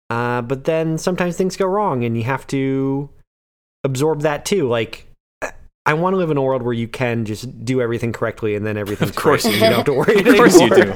Uh, 0.10 0.42
but 0.42 0.64
then 0.64 0.98
sometimes 0.98 1.36
things 1.38 1.56
go 1.58 1.66
wrong, 1.68 2.04
and 2.04 2.18
you 2.18 2.24
have 2.24 2.48
to 2.48 3.10
absorb 3.84 4.22
that 4.22 4.46
too. 4.46 4.68
Like, 4.68 5.06
I- 5.86 5.94
want 5.94 6.14
to 6.14 6.18
live 6.18 6.32
in 6.32 6.38
a 6.38 6.42
world 6.42 6.62
where 6.64 6.74
you 6.74 6.88
can 6.88 7.26
just 7.26 7.66
do 7.66 7.82
everything 7.82 8.14
correctly 8.14 8.56
and 8.56 8.66
then 8.66 8.78
everything's 8.78 9.10
Of 9.16 9.16
course 9.16 9.44
great. 9.44 9.56
you 9.56 9.60
don't 9.62 9.74
have 9.74 9.86
to 9.86 9.94
worry. 9.94 10.20
Of 10.28 10.36
course 10.38 10.60
you 10.60 10.70
do. 10.70 10.94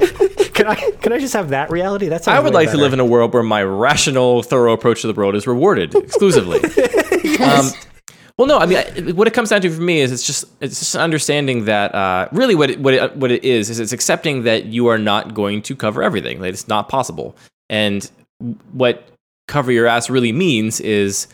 can 0.54 0.66
I 0.68 0.74
can 1.00 1.12
I 1.12 1.18
just 1.18 1.34
have 1.34 1.50
that 1.50 1.70
reality? 1.70 2.08
That's 2.08 2.26
I 2.26 2.40
would 2.40 2.54
like 2.54 2.70
to 2.70 2.76
live 2.76 2.92
in 2.92 3.00
a 3.00 3.04
world 3.04 3.32
where 3.34 3.42
my 3.42 3.62
rational, 3.62 4.42
thorough 4.42 4.72
approach 4.72 5.02
to 5.02 5.08
the 5.08 5.12
world 5.14 5.34
is 5.36 5.46
rewarded 5.46 5.94
exclusively. 5.94 6.60
um, 7.40 7.70
well, 8.36 8.48
no, 8.48 8.58
I 8.58 8.66
mean, 8.66 8.78
I, 8.78 9.12
what 9.12 9.28
it 9.28 9.32
comes 9.32 9.50
down 9.50 9.60
to 9.60 9.70
for 9.70 9.80
me 9.80 10.00
is 10.00 10.10
it's 10.10 10.26
just 10.26 10.44
it's 10.60 10.80
just 10.80 10.96
understanding 10.96 11.66
that 11.66 11.94
uh, 11.94 12.28
really 12.32 12.56
what 12.56 12.70
it, 12.70 12.80
what 12.80 12.94
it, 12.94 13.16
what 13.16 13.30
it 13.30 13.44
is 13.44 13.70
is 13.70 13.78
it's 13.78 13.92
accepting 13.92 14.42
that 14.42 14.66
you 14.66 14.88
are 14.88 14.98
not 14.98 15.34
going 15.34 15.62
to 15.62 15.76
cover 15.76 16.02
everything. 16.02 16.40
That 16.40 16.48
it's 16.48 16.66
not 16.66 16.88
possible, 16.88 17.36
and 17.68 18.10
what 18.72 19.06
cover 19.46 19.70
your 19.70 19.86
ass 19.86 20.10
really 20.10 20.32
means 20.32 20.80
is 20.80 21.28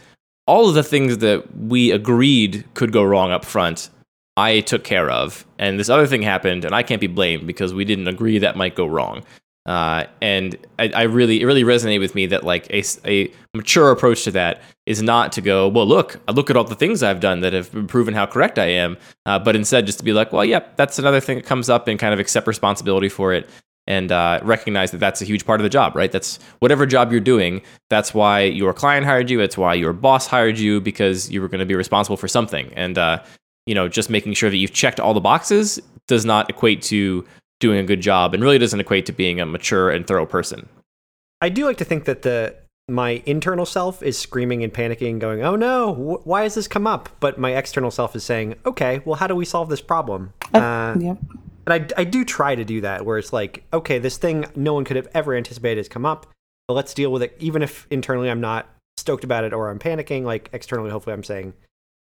all 0.47 0.69
of 0.69 0.75
the 0.75 0.83
things 0.83 1.19
that 1.19 1.57
we 1.57 1.91
agreed 1.91 2.65
could 2.75 2.93
go 2.93 3.03
wrong 3.03 3.31
up 3.33 3.47
front. 3.47 3.89
I 4.37 4.61
took 4.61 4.85
care 4.85 5.11
of, 5.11 5.47
and 5.59 5.81
this 5.81 5.89
other 5.89 6.07
thing 6.07 6.23
happened, 6.23 6.67
and 6.67 6.75
I 6.75 6.83
can't 6.83 7.01
be 7.01 7.07
blamed 7.07 7.47
because 7.47 7.73
we 7.73 7.87
didn't 7.87 8.09
agree 8.09 8.39
that 8.39 8.57
might 8.57 8.75
go 8.75 8.87
wrong. 8.87 9.23
Uh, 9.67 10.05
and 10.23 10.57
I, 10.79 10.91
I 10.95 11.03
really, 11.03 11.41
it 11.41 11.45
really 11.45 11.65
resonated 11.65 12.01
with 12.01 12.15
me 12.15 12.27
that 12.27 12.45
like 12.45 12.69
a 12.73 13.31
mature 13.55 13.91
approach 13.91 14.25
to 14.25 14.31
that 14.33 14.63
is 14.87 15.03
not 15.03 15.33
to 15.33 15.41
go, 15.41 15.69
well, 15.69 15.87
look, 15.87 16.21
look 16.33 16.51
at 16.51 16.57
all 16.57 16.65
the 16.65 16.75
things 16.75 17.03
I've 17.03 17.21
done 17.21 17.41
that 17.41 17.53
have 17.53 17.71
proven 17.87 18.15
how 18.15 18.27
correct 18.27 18.59
I 18.59 18.67
am, 18.67 18.97
uh, 19.27 19.39
but 19.39 19.55
instead 19.55 19.87
just 19.87 19.99
to 19.99 20.05
be 20.05 20.13
like, 20.13 20.33
well, 20.33 20.45
yep, 20.45 20.77
that's 20.77 20.99
another 20.99 21.21
thing 21.21 21.37
that 21.37 21.47
comes 21.47 21.69
up 21.69 21.89
and 21.89 21.99
kind 21.99 22.15
of 22.15 22.21
accept 22.21 22.47
responsibility 22.47 23.09
for 23.09 23.33
it 23.33 23.49
and 23.87 24.13
uh, 24.13 24.41
recognize 24.43 24.93
that 24.93 24.99
that's 24.99 25.21
a 25.21 25.25
huge 25.25 25.45
part 25.45 25.61
of 25.61 25.65
the 25.65 25.69
job, 25.71 25.97
right? 25.97 26.13
That's 26.13 26.39
whatever 26.61 26.87
job 26.87 27.11
you're 27.11 27.21
doing. 27.21 27.61
That's 27.89 28.15
why 28.15 28.43
your 28.43 28.73
client 28.73 29.05
hired 29.05 29.31
you. 29.31 29.41
It's 29.41 29.59
why 29.59 29.75
your 29.75 29.93
boss 29.93 30.27
hired 30.27 30.59
you 30.59 30.81
because 30.81 31.31
you 31.31 31.41
were 31.41 31.49
going 31.49 31.61
to 31.61 31.67
be 31.67 31.75
responsible 31.75 32.17
for 32.17 32.29
something. 32.29 32.73
And 32.75 32.97
uh, 32.97 33.23
you 33.67 33.75
know, 33.75 33.89
just 33.89 34.11
making 34.11 34.35
sure 34.35 34.51
that 34.51 34.57
you've 34.57 34.73
checked 34.73 35.01
all 35.01 35.15
the 35.15 35.21
boxes 35.21 35.81
does 36.07 36.25
not 36.25 36.51
equate 36.51 36.83
to 36.83 37.27
doing 37.61 37.79
a 37.79 37.85
good 37.85 38.01
job, 38.01 38.35
and 38.35 38.43
really 38.43 38.59
doesn't 38.59 38.81
equate 38.81 39.07
to 39.07 39.13
being 39.13 39.41
a 39.41 39.47
mature 39.47 39.91
and 39.91 40.07
thorough 40.07 40.27
person. 40.27 40.69
I 41.41 41.49
do 41.49 41.65
like 41.65 41.79
to 41.79 41.85
think 41.85 42.05
that 42.05 42.23
the 42.23 42.57
my 42.89 43.23
internal 43.25 43.65
self 43.65 44.03
is 44.03 44.19
screaming 44.19 44.65
and 44.65 44.73
panicking, 44.73 45.21
going, 45.21 45.43
"Oh 45.43 45.55
no, 45.55 45.95
wh- 45.95 46.27
why 46.27 46.43
has 46.43 46.55
this 46.57 46.67
come 46.67 46.87
up?" 46.87 47.09
But 47.21 47.39
my 47.39 47.55
external 47.55 47.91
self 47.91 48.17
is 48.17 48.25
saying, 48.25 48.57
"Okay, 48.67 49.01
well, 49.05 49.17
how 49.17 49.27
do 49.27 49.35
we 49.35 49.45
solve 49.45 49.69
this 49.69 49.81
problem?" 49.81 50.33
Uh, 50.53 50.97
yeah. 50.99 51.15
And 51.67 51.95
I, 51.95 52.01
I 52.01 52.05
do 52.05 52.25
try 52.25 52.55
to 52.55 52.65
do 52.65 52.81
that, 52.81 53.05
where 53.05 53.19
it's 53.19 53.33
like, 53.33 53.65
okay, 53.73 53.99
this 53.99 54.17
thing 54.17 54.47
no 54.57 54.75
one 54.75 54.85
could 54.85 54.97
have 54.97 55.09
ever 55.15 55.35
anticipated 55.35 55.79
has 55.79 55.89
come 55.89 56.07
up, 56.07 56.27
but 56.67 56.75
let's 56.75 56.95
deal 56.95 57.13
with 57.13 57.23
it. 57.23 57.37
Even 57.39 57.63
if 57.63 57.87
internally 57.91 58.31
I'm 58.31 58.41
not 58.41 58.67
stoked 58.97 59.25
about 59.25 59.45
it 59.45 59.53
or 59.53 59.71
I'm 59.71 59.79
panicking, 59.79 60.25
like 60.25 60.49
externally, 60.53 60.91
hopefully 60.91 61.15
I'm 61.15 61.23
saying, 61.23 61.53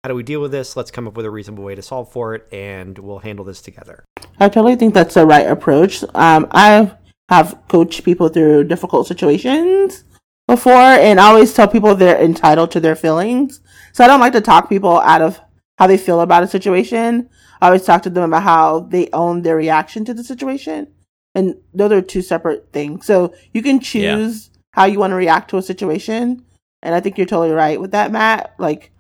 how 0.02 0.08
do 0.08 0.14
we 0.14 0.22
deal 0.22 0.40
with 0.40 0.50
this? 0.50 0.74
Let's 0.74 0.90
come 0.90 1.06
up 1.06 1.16
with 1.16 1.26
a 1.26 1.30
reasonable 1.30 1.62
way 1.62 1.74
to 1.74 1.82
solve 1.82 2.10
for 2.10 2.34
it, 2.34 2.48
and 2.50 2.98
we'll 2.98 3.20
handle 3.20 3.44
this 3.44 3.60
together. 3.60 4.04
I 4.38 4.48
totally 4.48 4.76
think 4.76 4.94
that's 4.94 5.14
the 5.14 5.26
right 5.26 5.46
approach. 5.46 6.02
Um, 6.14 6.46
I 6.50 6.92
have 7.28 7.58
coached 7.68 8.04
people 8.04 8.28
through 8.28 8.64
difficult 8.64 9.06
situations 9.06 10.04
before, 10.48 10.72
and 10.72 11.20
I 11.20 11.26
always 11.26 11.54
tell 11.54 11.68
people 11.68 11.94
they're 11.94 12.20
entitled 12.20 12.70
to 12.72 12.80
their 12.80 12.96
feelings. 12.96 13.60
So 13.92 14.04
I 14.04 14.06
don't 14.06 14.20
like 14.20 14.32
to 14.34 14.40
talk 14.40 14.68
people 14.68 15.00
out 15.00 15.22
of 15.22 15.40
how 15.78 15.86
they 15.86 15.98
feel 15.98 16.20
about 16.20 16.42
a 16.42 16.48
situation. 16.48 17.28
I 17.60 17.66
always 17.66 17.84
talk 17.84 18.02
to 18.02 18.10
them 18.10 18.24
about 18.24 18.42
how 18.42 18.80
they 18.80 19.08
own 19.12 19.42
their 19.42 19.56
reaction 19.56 20.04
to 20.06 20.14
the 20.14 20.24
situation. 20.24 20.88
And 21.34 21.56
those 21.72 21.92
are 21.92 22.02
two 22.02 22.22
separate 22.22 22.72
things. 22.72 23.06
So 23.06 23.34
you 23.52 23.62
can 23.62 23.80
choose 23.80 24.50
how 24.72 24.84
you 24.84 24.98
want 24.98 25.12
to 25.12 25.16
react 25.16 25.50
to 25.50 25.58
a 25.58 25.62
situation. 25.62 26.44
And 26.82 26.94
I 26.94 27.00
think 27.00 27.16
you're 27.16 27.26
totally 27.26 27.52
right 27.52 27.80
with 27.80 27.92
that, 27.92 28.10
Matt. 28.10 28.54
Like, 28.58 28.92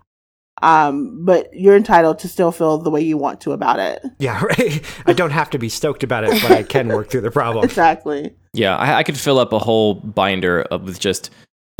um, 0.62 1.24
but 1.24 1.52
you're 1.54 1.76
entitled 1.76 2.18
to 2.20 2.28
still 2.28 2.52
feel 2.52 2.78
the 2.78 2.90
way 2.90 3.00
you 3.00 3.16
want 3.18 3.40
to 3.42 3.52
about 3.52 3.78
it. 3.78 4.02
Yeah, 4.18 4.42
right. 4.58 4.82
I 5.06 5.12
don't 5.12 5.30
have 5.30 5.50
to 5.50 5.58
be 5.58 5.68
stoked 5.68 6.02
about 6.02 6.24
it, 6.24 6.30
but 6.42 6.50
I 6.52 6.62
can 6.62 6.88
work 6.88 7.10
through 7.10 7.22
the 7.22 7.30
problem. 7.40 7.64
Exactly. 7.64 8.34
Yeah, 8.54 8.76
I, 8.76 8.98
I 8.98 9.02
could 9.02 9.18
fill 9.18 9.38
up 9.38 9.52
a 9.52 9.58
whole 9.58 9.94
binder 9.94 10.62
of, 10.62 10.84
with 10.84 10.98
just 11.00 11.30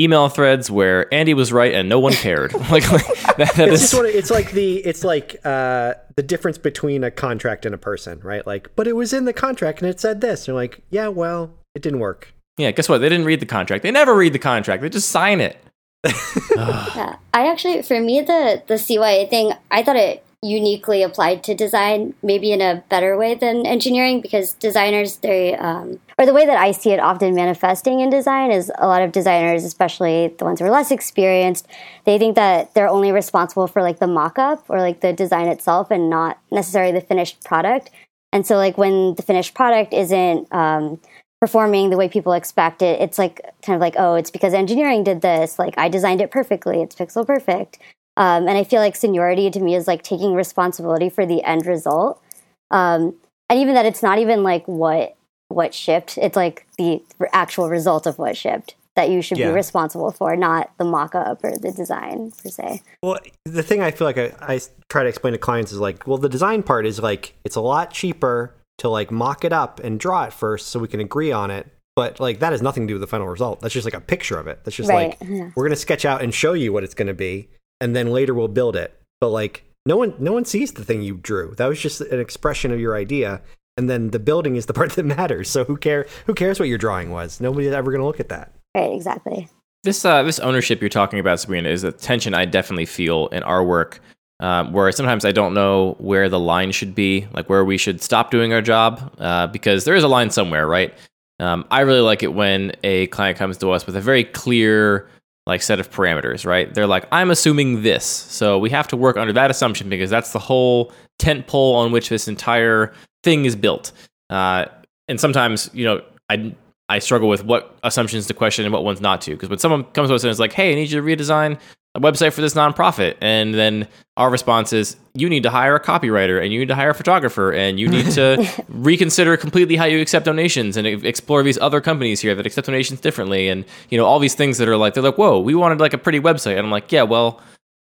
email 0.01 0.29
threads 0.29 0.71
where 0.71 1.13
Andy 1.15 1.35
was 1.35 1.53
right 1.53 1.75
and 1.75 1.89
no 1.89 2.01
one 2.01 2.13
cared. 2.15 2.53
like, 2.71 2.91
like 2.91 3.07
that, 3.37 3.53
that 3.57 3.69
It's 3.69 3.75
is- 3.75 3.81
just 3.91 3.95
what 3.95 4.07
it's 4.07 4.31
like 4.31 4.51
the 4.53 4.77
it's 4.79 5.05
like 5.05 5.37
uh, 5.45 5.95
the 6.17 6.23
difference 6.23 6.59
between 6.59 7.05
a 7.05 7.11
contract 7.11 7.67
and 7.67 7.75
a 7.75 7.79
person, 7.79 8.19
right? 8.21 8.47
Like, 8.47 8.75
but 8.75 8.87
it 8.89 8.97
was 8.97 9.13
in 9.13 9.27
the 9.27 9.33
contract 9.33 9.81
and 9.83 9.89
it 9.91 10.01
said 10.01 10.21
this. 10.21 10.41
And 10.43 10.49
you're 10.49 10.57
like, 10.57 10.83
yeah, 10.91 11.09
well, 11.09 11.55
it 11.75 11.83
didn't 11.83 12.01
work. 12.01 12.35
yeah. 12.59 12.71
Guess 12.71 12.89
what? 12.89 12.99
They 12.99 13.09
didn't 13.09 13.27
read 13.27 13.41
the 13.41 13.47
contract. 13.47 13.83
They 13.83 13.91
never 13.91 14.15
read 14.17 14.33
the 14.33 14.39
contract. 14.39 14.83
They 14.83 14.89
just 14.89 15.11
sign 15.11 15.41
it. 15.41 15.57
Yeah, 16.05 17.17
I 17.33 17.51
actually, 17.51 17.83
for 17.83 18.01
me, 18.01 18.21
the 18.21 18.63
the 18.67 18.75
CYA 18.75 19.29
thing, 19.31 19.53
I 19.71 19.83
thought 19.83 19.97
it 19.97 20.25
uniquely 20.45 21.05
applied 21.05 21.45
to 21.45 21.55
design, 21.55 22.15
maybe 22.21 22.51
in 22.51 22.61
a 22.61 22.83
better 22.89 23.17
way 23.17 23.35
than 23.35 23.65
engineering, 23.65 24.21
because 24.21 24.55
designers, 24.55 25.19
they, 25.19 25.55
um, 25.55 26.01
or 26.19 26.27
the 26.27 26.35
way 26.35 26.45
that 26.45 26.57
I 26.59 26.73
see 26.73 26.91
it 26.91 26.99
often 26.99 27.33
manifesting 27.35 28.01
in 28.01 28.11
design 28.11 28.51
is 28.51 28.71
a 28.79 28.89
lot 28.89 29.03
of 29.03 29.13
designers, 29.13 29.63
especially 29.65 30.35
the 30.39 30.45
ones 30.45 30.59
who 30.59 30.67
are 30.67 30.71
less 30.71 30.91
experienced, 30.91 31.69
they 32.07 32.19
think 32.19 32.35
that 32.35 32.75
they're 32.75 32.89
only 32.89 33.13
responsible 33.13 33.69
for 33.69 33.83
like 33.83 34.01
the 34.01 34.09
mock 34.09 34.37
up 34.37 34.65
or 34.69 34.81
like 34.81 35.01
the 35.01 35.13
design 35.13 35.47
itself 35.47 35.93
and 35.93 36.11
not 36.11 36.39
necessarily 36.51 36.93
the 36.93 37.01
finished 37.01 37.45
product. 37.45 37.91
And 38.33 38.47
so, 38.47 38.57
like, 38.57 38.79
when 38.79 39.15
the 39.15 39.23
finished 39.23 39.55
product 39.55 39.93
isn't, 39.93 40.53
um, 40.53 40.99
performing 41.43 41.91
the 41.91 41.97
way 41.97 42.09
people 42.09 42.33
expect 42.35 42.83
it 42.83 43.01
it's 43.01 43.19
like 43.19 43.41
kind 43.67 43.75
of 43.75 43.81
like 43.81 43.97
oh 43.99 44.15
it's 44.15 44.31
because 44.31 44.55
engineering 44.55 45.03
did 45.03 45.23
this 45.23 45.59
like 45.59 45.75
i 45.77 45.89
designed 45.89 46.21
it 46.21 46.31
perfectly 46.31 46.81
it's 46.81 46.95
pixel 46.95 47.27
perfect. 47.27 47.81
Um, 48.17 48.47
and 48.47 48.57
i 48.57 48.63
feel 48.63 48.81
like 48.81 48.95
seniority 48.95 49.51
to 49.51 49.59
me 49.59 49.75
is 49.75 49.89
like 49.89 50.05
taking 50.05 50.35
responsibility 50.35 51.09
for 51.09 51.27
the 51.27 51.43
end 51.43 51.67
result. 51.67 52.23
Um, 52.71 53.17
and 53.51 53.59
even 53.59 53.75
that 53.75 53.87
it's 53.87 54.05
not 54.05 54.21
even 54.21 54.45
like 54.45 54.65
what 54.69 55.17
what 55.49 55.75
shipped 55.75 56.17
it's 56.17 56.37
like 56.37 56.65
the 56.79 57.03
actual 57.33 57.69
result 57.69 58.07
of 58.07 58.21
what 58.21 58.37
shipped 58.37 58.77
that 58.95 59.11
you 59.11 59.21
should 59.21 59.39
Yeah. 59.39 59.49
be 59.49 59.55
responsible 59.55 60.13
for 60.13 60.37
not 60.37 60.71
the 60.79 60.85
mock-up 60.85 61.43
or 61.43 61.59
the 61.59 61.73
design 61.73 62.31
per 62.41 62.51
se. 62.51 62.83
Well, 63.03 63.19
the 63.45 63.65
thing 63.65 63.83
I 63.83 63.91
feel 63.91 64.07
like 64.07 64.19
I, 64.19 64.33
I 64.41 64.61
try 64.89 65.03
to 65.03 65.09
explain 65.09 65.33
to 65.33 65.39
clients 65.39 65.73
is 65.73 65.81
like, 65.81 66.07
well, 66.07 66.19
the 66.19 66.29
design 66.29 66.63
part 66.63 66.87
is 66.87 67.01
like 67.01 67.35
it's 67.43 67.57
a 67.57 67.61
lot 67.61 67.91
cheaper 67.91 68.55
to 68.83 68.89
like 68.89 69.13
mock 69.13 69.45
it 69.45 69.53
up 69.53 69.79
and 69.81 69.99
draw 69.99 70.25
it 70.25 70.33
first 70.33 70.67
so 70.67 70.81
we 70.81 70.89
can 70.89 70.99
agree 70.99 71.31
on 71.31 71.53
it. 71.53 71.69
But 71.95 72.19
like 72.19 72.41
that 72.41 72.51
has 72.53 72.63
nothing 72.63 72.83
to 72.85 72.89
do 72.89 72.95
with 72.95 73.01
the 73.01 73.07
final 73.07 73.29
result. 73.29 73.61
That's 73.61 73.73
just 73.73 73.85
like 73.85 73.95
a 73.95 74.01
picture 74.01 74.39
of 74.39 74.49
it. 74.49 74.65
That's 74.65 74.77
just 74.77 74.89
Right, 74.89 75.17
like 75.21 75.29
yeah. 75.29 75.51
we're 75.55 75.65
gonna 75.65 75.77
sketch 75.77 76.05
out 76.05 76.21
and 76.21 76.35
show 76.35 76.53
you 76.53 76.73
what 76.73 76.83
it's 76.83 76.95
gonna 76.95 77.15
be, 77.15 77.49
and 77.81 77.95
then 77.95 78.11
later 78.11 78.35
we'll 78.35 78.49
build 78.49 78.75
it. 78.75 78.99
But 79.21 79.29
like 79.29 79.65
no 79.87 79.97
one 79.97 80.15
no 80.19 80.33
one 80.33 80.45
sees 80.45 80.73
the 80.73 80.85
thing 80.85 81.01
you 81.03 81.17
drew. 81.17 81.55
That 81.57 81.67
was 81.67 81.81
just 81.81 82.01
an 82.01 82.19
expression 82.19 82.73
of 82.73 82.81
your 82.81 82.97
idea. 82.97 83.41
And 83.77 83.89
then 83.89 84.11
the 84.11 84.19
building 84.19 84.57
is 84.57 84.67
the 84.67 84.75
part 84.81 84.93
that 84.93 85.05
matters. 85.07 85.49
So 85.49 85.65
who 85.65 85.77
care 85.77 86.07
who 86.27 86.35
cares 86.35 86.59
what 86.59 86.69
your 86.69 86.79
drawing 86.79 87.11
was? 87.11 87.41
Nobody's 87.41 87.73
ever 87.73 87.93
gonna 87.93 88.07
look 88.07 88.21
at 88.21 88.31
that. 88.31 88.53
right 88.77 88.93
exactly 88.93 89.49
This 89.85 90.05
uh, 90.05 90.25
this 90.25 90.41
ownership 90.41 90.81
you're 90.81 90.89
talking 90.89 91.21
about, 91.21 91.39
Sabrina, 91.39 91.69
is 91.69 91.85
a 91.85 91.93
tension 91.93 92.35
I 92.35 92.47
definitely 92.47 92.87
feel 92.87 93.29
in 93.29 93.45
our 93.45 93.63
work, 93.65 94.01
um, 94.43 94.73
where 94.73 94.91
sometimes 94.91 95.25
I 95.25 95.31
don't 95.31 95.55
know 95.55 95.95
where 95.99 96.29
the 96.29 96.39
line 96.39 96.73
should 96.73 96.97
be, 96.97 97.27
like 97.33 97.49
where 97.49 97.65
we 97.65 97.79
should 97.79 98.03
stop 98.03 98.33
doing 98.33 98.53
our 98.53 98.61
job, 98.61 99.15
uh, 99.19 99.47
because 99.47 99.85
there 99.85 99.95
is 99.95 100.03
a 100.03 100.09
line 100.09 100.31
somewhere, 100.31 100.67
right? 100.67 100.93
Um, 101.39 101.65
I 101.71 101.81
really 101.81 102.01
like 102.01 102.25
it 102.25 102.35
when 102.35 102.73
a 102.83 103.07
client 103.07 103.39
comes 103.39 103.57
to 103.59 103.71
us 103.71 103.87
with 103.87 103.97
a 103.97 104.01
very 104.01 104.25
clear 104.25 105.09
like 105.47 105.63
set 105.63 105.79
of 105.79 105.91
parameters, 105.91 106.45
right? 106.45 106.73
They're 106.75 106.89
like, 106.89 107.07
I'm 107.13 107.31
assuming 107.31 107.83
this, 107.83 108.05
so 108.05 108.59
we 108.59 108.69
have 108.71 108.89
to 108.89 108.97
work 108.97 109.17
under 109.17 109.33
that 109.33 109.51
assumption 109.51 109.89
because 109.89 110.11
that's 110.11 110.33
the 110.33 110.39
whole 110.41 110.93
tent 111.21 111.47
pole 111.47 111.77
on 111.77 111.93
which 111.93 112.09
this 112.09 112.27
entire 112.27 112.93
thing 113.23 113.45
is 113.45 113.55
built. 113.55 113.93
Uh, 114.29 114.67
and 115.07 115.21
sometimes, 115.21 115.71
you 115.73 115.85
know, 115.85 116.03
I 116.29 116.53
I 116.89 116.99
struggle 116.99 117.29
with 117.29 117.45
what 117.45 117.77
assumptions 117.85 118.27
to 118.27 118.35
question 118.35 118.65
and 118.65 118.73
what 118.73 118.85
ones 118.85 119.01
not 119.01 119.21
to. 119.23 119.31
Because 119.31 119.49
when 119.49 119.61
someone 119.61 119.85
comes 119.85 120.11
to 120.11 120.17
us 120.17 120.25
and 120.25 120.31
is 120.31 120.41
like, 120.41 120.53
"Hey, 120.53 120.73
I 120.73 120.75
need 120.75 120.91
you 120.91 121.01
to 121.01 121.07
redesign 121.07 121.59
a 121.95 122.01
website 122.01 122.33
for 122.33 122.41
this 122.41 122.55
nonprofit," 122.55 123.17
and 123.21 123.55
then 123.55 123.87
our 124.17 124.31
response 124.31 124.73
is, 124.73 124.97
"You 125.15 125.29
need 125.29 125.43
to 125.43 125.51
hire 125.51 125.75
a 125.75 125.81
copywriter, 125.81 126.43
and 126.43 126.53
you 126.53 126.59
need 126.59 126.69
to 126.69 126.75
hire 126.75 126.91
a 126.91 126.95
photographer, 126.95 127.53
and 127.53 127.79
you 127.79 127.89
need 127.89 128.11
to 128.13 128.47
reconsider 128.69 129.37
completely 129.37 129.77
how 129.77 129.85
you 129.85 130.01
accept 130.01 130.25
donations 130.25 130.77
and 130.77 130.87
explore 130.87 131.43
these 131.43 131.59
other 131.59 131.81
companies 131.81 132.21
here 132.21 132.35
that 132.35 132.47
accept 132.47 132.67
donations 132.67 133.01
differently, 133.01 133.49
and 133.49 133.65
you 133.91 133.99
know 133.99 134.07
all 134.07 134.19
these 134.19 134.35
things 134.35 134.59
that 134.59 134.69
are 134.69 134.77
like 134.77 134.95
they're 134.95 135.03
like, 135.03 135.19
"Whoa, 135.19 135.39
we 135.39 135.55
wanted 135.55 135.81
like 135.81 135.95
a 135.95 135.99
pretty 135.99 136.21
website," 136.21 136.57
and 136.57 136.67
I'm 136.67 136.71
like, 136.71 136.91
"Yeah, 136.93 137.03
well." 137.03 137.41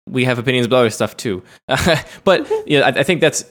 We 0.09 0.25
have 0.25 0.39
opinions 0.39 0.67
about 0.69 0.77
other 0.77 0.91
stuff 0.91 1.17
too, 1.17 1.43
but 2.23 2.49
yeah, 2.67 2.83
I, 2.83 3.01
I 3.01 3.03
think 3.03 3.21
that's 3.21 3.45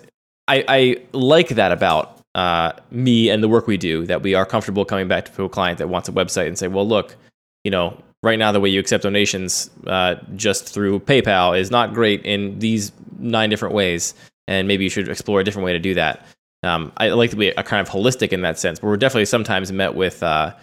I, 0.48 0.64
I 0.68 0.98
like 1.12 1.50
that 1.50 1.72
about 1.74 2.20
uh, 2.36 2.74
me 2.92 3.30
and 3.30 3.42
the 3.42 3.48
work 3.48 3.66
we 3.66 3.78
do 3.78 4.06
that 4.06 4.22
we 4.22 4.36
are 4.36 4.46
comfortable 4.46 4.86
coming 4.86 5.08
back 5.08 5.34
to 5.34 5.44
a 5.44 5.50
client 5.50 5.80
that 5.80 5.88
wants 5.88 6.10
a 6.10 6.12
website 6.12 6.48
and 6.48 6.58
say, 6.58 6.68
well, 6.68 6.88
look, 6.88 7.16
you 7.64 7.72
know, 7.72 7.98
right 8.26 8.40
now 8.40 8.52
the 8.52 8.60
way 8.60 8.70
you 8.70 8.80
accept 8.80 9.04
donations 9.04 9.70
uh, 9.88 10.16
just 10.36 10.68
through 10.68 11.00
PayPal 11.02 11.58
is 11.58 11.72
not 11.72 11.94
great 11.94 12.26
in 12.26 12.60
these 12.60 12.92
nine 13.20 13.50
different 13.50 13.74
ways, 13.74 14.14
and 14.48 14.68
maybe 14.68 14.84
you 14.84 14.90
should 14.90 15.08
explore 15.08 15.40
a 15.40 15.44
different 15.44 15.66
way 15.66 15.74
to 15.74 15.80
do 15.80 15.94
that. 15.94 16.26
Um, 16.64 16.92
I 16.98 17.10
like 17.10 17.30
to 17.30 17.36
be 17.36 17.50
a 17.50 17.64
kind 17.64 17.88
of 17.88 17.94
holistic 17.94 18.34
in 18.34 18.42
that 18.42 18.58
sense, 18.58 18.80
but 18.80 18.88
we're 18.88 18.98
definitely 18.98 19.26
sometimes 19.26 19.72
met 19.72 19.94
with 19.94 20.24
uh, 20.24 20.54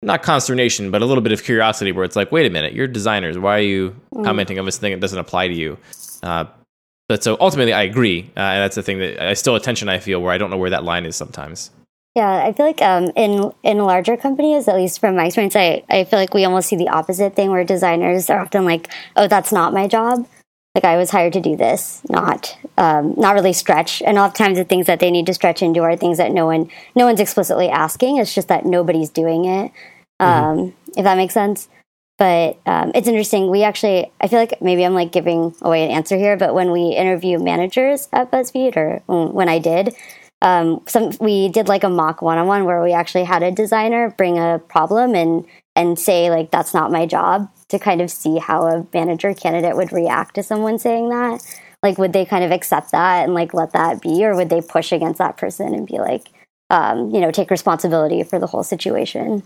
not 0.00 0.22
consternation, 0.22 0.90
but 0.90 1.02
a 1.02 1.06
little 1.06 1.22
bit 1.22 1.32
of 1.32 1.44
curiosity, 1.44 1.92
where 1.92 2.04
it's 2.04 2.16
like, 2.16 2.32
wait 2.32 2.46
a 2.46 2.50
minute, 2.50 2.72
you're 2.72 2.88
designers, 2.88 3.38
why 3.38 3.58
are 3.58 3.60
you 3.60 3.94
commenting 4.24 4.58
on 4.58 4.64
this 4.64 4.78
thing 4.78 4.92
that 4.92 5.00
doesn't 5.00 5.18
apply 5.18 5.48
to 5.48 5.54
you? 5.54 5.78
Uh, 6.22 6.46
but 7.08 7.22
so 7.22 7.36
ultimately, 7.40 7.74
I 7.74 7.82
agree, 7.82 8.30
uh, 8.36 8.40
and 8.40 8.62
that's 8.62 8.76
the 8.76 8.82
thing 8.82 8.98
that 9.00 9.22
I 9.22 9.34
still 9.34 9.54
attention 9.54 9.90
I 9.90 9.98
feel 9.98 10.22
where 10.22 10.32
I 10.32 10.38
don't 10.38 10.48
know 10.48 10.56
where 10.56 10.70
that 10.70 10.84
line 10.84 11.04
is 11.04 11.14
sometimes. 11.14 11.70
Yeah, 12.14 12.44
I 12.44 12.52
feel 12.52 12.66
like 12.66 12.82
um, 12.82 13.10
in 13.16 13.52
in 13.62 13.78
larger 13.78 14.18
companies, 14.18 14.68
at 14.68 14.76
least 14.76 15.00
from 15.00 15.16
my 15.16 15.26
experience, 15.26 15.56
I, 15.56 15.82
I 15.88 16.04
feel 16.04 16.18
like 16.18 16.34
we 16.34 16.44
almost 16.44 16.68
see 16.68 16.76
the 16.76 16.90
opposite 16.90 17.34
thing 17.34 17.50
where 17.50 17.64
designers 17.64 18.28
are 18.28 18.40
often 18.40 18.66
like, 18.66 18.88
"Oh, 19.16 19.28
that's 19.28 19.50
not 19.50 19.72
my 19.72 19.88
job." 19.88 20.26
Like 20.74 20.84
I 20.84 20.96
was 20.96 21.10
hired 21.10 21.32
to 21.34 21.40
do 21.40 21.56
this, 21.56 22.02
not 22.10 22.56
um, 22.76 23.14
not 23.16 23.34
really 23.34 23.54
stretch. 23.54 24.02
And 24.02 24.18
oftentimes 24.18 24.58
the 24.58 24.64
things 24.64 24.86
that 24.86 25.00
they 25.00 25.10
need 25.10 25.26
to 25.26 25.34
stretch 25.34 25.62
into 25.62 25.80
are 25.80 25.96
things 25.96 26.18
that 26.18 26.32
no 26.32 26.46
one 26.46 26.68
no 26.94 27.06
one's 27.06 27.20
explicitly 27.20 27.68
asking. 27.70 28.18
It's 28.18 28.34
just 28.34 28.48
that 28.48 28.66
nobody's 28.66 29.10
doing 29.10 29.46
it. 29.46 29.72
Um, 30.20 30.28
mm-hmm. 30.28 30.98
If 30.98 31.04
that 31.04 31.16
makes 31.16 31.34
sense. 31.34 31.68
But 32.18 32.58
um, 32.66 32.92
it's 32.94 33.08
interesting. 33.08 33.50
We 33.50 33.64
actually, 33.64 34.12
I 34.20 34.28
feel 34.28 34.38
like 34.38 34.60
maybe 34.62 34.84
I'm 34.84 34.94
like 34.94 35.10
giving 35.10 35.54
away 35.62 35.82
an 35.84 35.90
answer 35.90 36.16
here, 36.16 36.36
but 36.36 36.54
when 36.54 36.70
we 36.70 36.90
interview 36.90 37.38
managers 37.38 38.08
at 38.12 38.30
BuzzFeed, 38.30 38.76
or 38.76 39.02
when 39.08 39.48
I 39.48 39.58
did, 39.58 39.96
um, 40.42 40.82
some 40.88 41.12
we 41.20 41.48
did 41.48 41.68
like 41.68 41.84
a 41.84 41.88
mock 41.88 42.20
one-on-one 42.20 42.64
where 42.64 42.82
we 42.82 42.92
actually 42.92 43.22
had 43.22 43.44
a 43.44 43.52
designer 43.52 44.12
bring 44.18 44.38
a 44.38 44.60
problem 44.68 45.14
and 45.14 45.46
and 45.76 45.98
say 45.98 46.30
like 46.30 46.50
that's 46.50 46.74
not 46.74 46.90
my 46.90 47.06
job 47.06 47.48
to 47.68 47.78
kind 47.78 48.00
of 48.00 48.10
see 48.10 48.38
how 48.38 48.66
a 48.66 48.86
manager 48.92 49.32
candidate 49.34 49.76
would 49.76 49.92
react 49.92 50.34
to 50.34 50.42
someone 50.42 50.78
saying 50.80 51.08
that. 51.08 51.40
Like 51.82 51.96
would 51.96 52.12
they 52.12 52.24
kind 52.24 52.44
of 52.44 52.50
accept 52.50 52.90
that 52.90 53.24
and 53.24 53.34
like 53.34 53.54
let 53.54 53.72
that 53.72 54.02
be 54.02 54.24
or 54.24 54.34
would 54.34 54.50
they 54.50 54.60
push 54.60 54.90
against 54.90 55.18
that 55.18 55.36
person 55.36 55.74
and 55.74 55.86
be 55.86 55.98
like 55.98 56.28
um, 56.70 57.10
you 57.10 57.20
know 57.20 57.30
take 57.30 57.50
responsibility 57.50 58.24
for 58.24 58.40
the 58.40 58.48
whole 58.48 58.64
situation? 58.64 59.44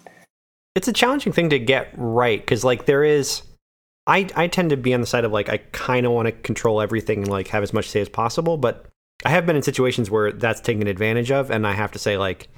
It's 0.75 0.89
a 0.89 0.95
challenging 0.95 1.33
thing 1.35 1.51
to 1.51 1.59
get 1.59 1.93
right 1.95 2.41
because 2.41 2.65
like 2.65 2.87
there 2.87 3.05
is 3.05 3.43
I, 4.07 4.29
I 4.35 4.47
tend 4.47 4.71
to 4.71 4.79
be 4.79 4.95
on 4.95 5.03
the 5.03 5.07
side 5.07 5.27
of 5.27 5.33
like 5.33 5.51
I 5.51 5.59
kind 5.59 6.07
of 6.07 6.13
want 6.13 6.27
to 6.27 6.33
control 6.33 6.81
everything 6.81 7.19
and 7.19 7.29
like 7.29 7.49
have 7.49 7.63
as 7.63 7.75
much 7.75 7.91
say 7.91 8.01
as 8.01 8.09
possible, 8.09 8.57
but 8.57 8.87
I 9.25 9.31
have 9.31 9.47
been 9.47 9.57
in 9.57 9.62
situations 9.62 10.11
where 10.11 10.33
that's 10.33 10.61
taken 10.61 10.87
advantage 10.87 11.31
of, 11.31 11.51
and 11.51 11.67
I 11.67 11.73
have 11.73 11.93
to 11.93 11.99
say 11.99 12.19
like, 12.19 12.49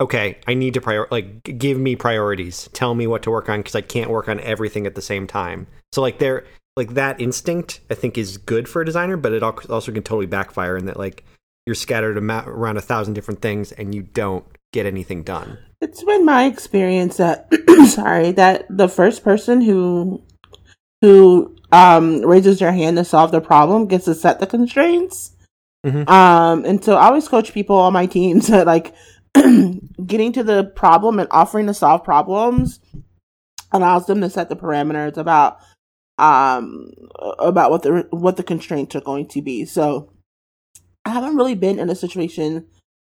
okay, 0.00 0.38
I 0.46 0.54
need 0.54 0.74
to 0.74 0.80
prior 0.80 1.08
like 1.10 1.42
give 1.58 1.78
me 1.78 1.96
priorities. 1.96 2.68
Tell 2.72 2.94
me 2.94 3.06
what 3.06 3.22
to 3.24 3.30
work 3.30 3.48
on 3.48 3.60
because 3.60 3.74
I 3.74 3.80
can't 3.80 4.10
work 4.10 4.28
on 4.28 4.40
everything 4.40 4.86
at 4.86 4.94
the 4.94 5.02
same 5.02 5.26
time. 5.26 5.66
So 5.92 6.02
like 6.02 6.18
there, 6.18 6.44
like 6.76 6.94
that 6.94 7.20
instinct, 7.20 7.80
I 7.90 7.94
think 7.94 8.18
is 8.18 8.36
good 8.36 8.68
for 8.68 8.82
a 8.82 8.86
designer, 8.86 9.16
but 9.16 9.32
it 9.32 9.42
also 9.42 9.92
can 9.92 10.02
totally 10.02 10.26
backfire 10.26 10.76
in 10.76 10.86
that 10.86 10.98
like 10.98 11.24
you're 11.66 11.74
scattered 11.74 12.18
around 12.18 12.76
a 12.76 12.82
thousand 12.82 13.14
different 13.14 13.40
things 13.40 13.72
and 13.72 13.94
you 13.94 14.02
don't 14.02 14.44
get 14.72 14.86
anything 14.86 15.22
done. 15.22 15.58
It's 15.80 16.02
been 16.02 16.24
my 16.24 16.44
experience 16.44 17.16
that 17.18 17.48
sorry 17.88 18.32
that 18.32 18.66
the 18.68 18.88
first 18.88 19.22
person 19.22 19.60
who 19.60 20.22
who 21.00 21.56
um, 21.70 22.20
raises 22.22 22.58
their 22.58 22.72
hand 22.72 22.96
to 22.96 23.04
solve 23.04 23.30
the 23.30 23.40
problem 23.40 23.86
gets 23.86 24.06
to 24.06 24.14
set 24.14 24.40
the 24.40 24.46
constraints 24.46 25.33
Mm-hmm. 25.84 26.08
Um, 26.08 26.64
and 26.64 26.82
so 26.82 26.96
I 26.96 27.06
always 27.06 27.28
coach 27.28 27.52
people 27.52 27.76
on 27.76 27.92
my 27.92 28.06
teams 28.06 28.46
that 28.48 28.66
like 28.66 28.94
getting 29.34 30.32
to 30.32 30.42
the 30.42 30.64
problem 30.74 31.18
and 31.18 31.28
offering 31.30 31.66
to 31.66 31.74
solve 31.74 32.04
problems 32.04 32.80
allows 33.72 34.06
them 34.06 34.20
to 34.20 34.30
set 34.30 34.48
the 34.48 34.56
parameters 34.56 35.16
about 35.16 35.58
um 36.16 36.86
about 37.40 37.72
what 37.72 37.82
the 37.82 38.06
what 38.10 38.36
the 38.36 38.42
constraints 38.42 38.94
are 38.94 39.00
going 39.00 39.26
to 39.26 39.42
be. 39.42 39.64
So 39.64 40.12
I 41.04 41.10
haven't 41.10 41.36
really 41.36 41.56
been 41.56 41.78
in 41.78 41.90
a 41.90 41.94
situation 41.94 42.68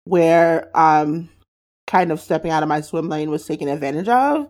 where 0.05 0.69
um 0.77 1.29
kind 1.87 2.11
of 2.11 2.19
stepping 2.19 2.51
out 2.51 2.63
of 2.63 2.69
my 2.69 2.81
swim 2.81 3.09
lane 3.09 3.29
was 3.29 3.45
taken 3.45 3.67
advantage 3.67 4.07
of 4.07 4.49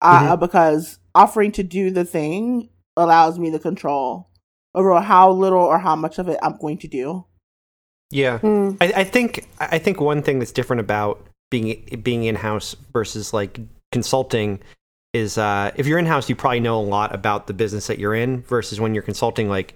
uh, 0.00 0.30
mm-hmm. 0.30 0.40
because 0.40 0.98
offering 1.14 1.52
to 1.52 1.62
do 1.62 1.90
the 1.90 2.04
thing 2.04 2.68
allows 2.96 3.38
me 3.38 3.50
the 3.50 3.58
control 3.58 4.30
over 4.74 4.98
how 5.00 5.30
little 5.30 5.62
or 5.62 5.78
how 5.78 5.94
much 5.94 6.18
of 6.18 6.28
it 6.28 6.38
I'm 6.42 6.56
going 6.58 6.78
to 6.78 6.88
do. 6.88 7.26
Yeah, 8.14 8.38
mm. 8.38 8.76
I, 8.80 9.00
I, 9.00 9.04
think 9.04 9.44
I 9.58 9.80
think 9.80 10.00
one 10.00 10.22
thing 10.22 10.38
that's 10.38 10.52
different 10.52 10.78
about 10.78 11.20
being 11.50 12.00
being 12.04 12.22
in 12.22 12.36
house 12.36 12.76
versus 12.92 13.32
like 13.32 13.58
consulting 13.90 14.60
is 15.12 15.36
uh, 15.36 15.72
if 15.74 15.88
you're 15.88 15.98
in 15.98 16.06
house, 16.06 16.28
you 16.28 16.36
probably 16.36 16.60
know 16.60 16.78
a 16.78 16.82
lot 16.82 17.12
about 17.12 17.48
the 17.48 17.52
business 17.52 17.88
that 17.88 17.98
you're 17.98 18.14
in. 18.14 18.42
Versus 18.42 18.80
when 18.80 18.94
you're 18.94 19.02
consulting, 19.02 19.48
like 19.48 19.74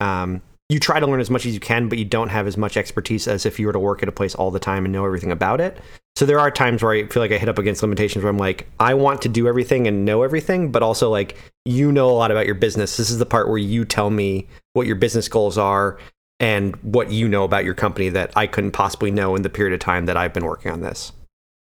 um, 0.00 0.40
you 0.70 0.80
try 0.80 0.98
to 0.98 1.06
learn 1.06 1.20
as 1.20 1.28
much 1.28 1.44
as 1.44 1.52
you 1.52 1.60
can, 1.60 1.90
but 1.90 1.98
you 1.98 2.06
don't 2.06 2.30
have 2.30 2.46
as 2.46 2.56
much 2.56 2.78
expertise 2.78 3.28
as 3.28 3.44
if 3.44 3.60
you 3.60 3.66
were 3.66 3.72
to 3.74 3.78
work 3.78 4.02
at 4.02 4.08
a 4.08 4.12
place 4.12 4.34
all 4.34 4.50
the 4.50 4.58
time 4.58 4.86
and 4.86 4.92
know 4.92 5.04
everything 5.04 5.30
about 5.30 5.60
it. 5.60 5.76
So 6.16 6.24
there 6.24 6.40
are 6.40 6.50
times 6.50 6.82
where 6.82 6.92
I 6.92 7.06
feel 7.06 7.22
like 7.22 7.32
I 7.32 7.38
hit 7.38 7.50
up 7.50 7.58
against 7.58 7.82
limitations 7.82 8.24
where 8.24 8.30
I'm 8.30 8.38
like, 8.38 8.66
I 8.80 8.94
want 8.94 9.20
to 9.22 9.28
do 9.28 9.46
everything 9.46 9.86
and 9.86 10.06
know 10.06 10.22
everything, 10.22 10.72
but 10.72 10.82
also 10.82 11.10
like 11.10 11.36
you 11.66 11.92
know 11.92 12.08
a 12.08 12.12
lot 12.12 12.30
about 12.30 12.46
your 12.46 12.54
business. 12.54 12.96
This 12.96 13.10
is 13.10 13.18
the 13.18 13.26
part 13.26 13.50
where 13.50 13.58
you 13.58 13.84
tell 13.84 14.08
me 14.08 14.48
what 14.72 14.86
your 14.86 14.96
business 14.96 15.28
goals 15.28 15.58
are 15.58 15.98
and 16.44 16.76
what 16.82 17.10
you 17.10 17.26
know 17.26 17.42
about 17.42 17.64
your 17.64 17.72
company 17.72 18.10
that 18.10 18.30
I 18.36 18.46
couldn't 18.46 18.72
possibly 18.72 19.10
know 19.10 19.34
in 19.34 19.40
the 19.40 19.48
period 19.48 19.72
of 19.72 19.80
time 19.80 20.04
that 20.04 20.16
I've 20.18 20.34
been 20.34 20.44
working 20.44 20.70
on 20.70 20.82
this. 20.82 21.10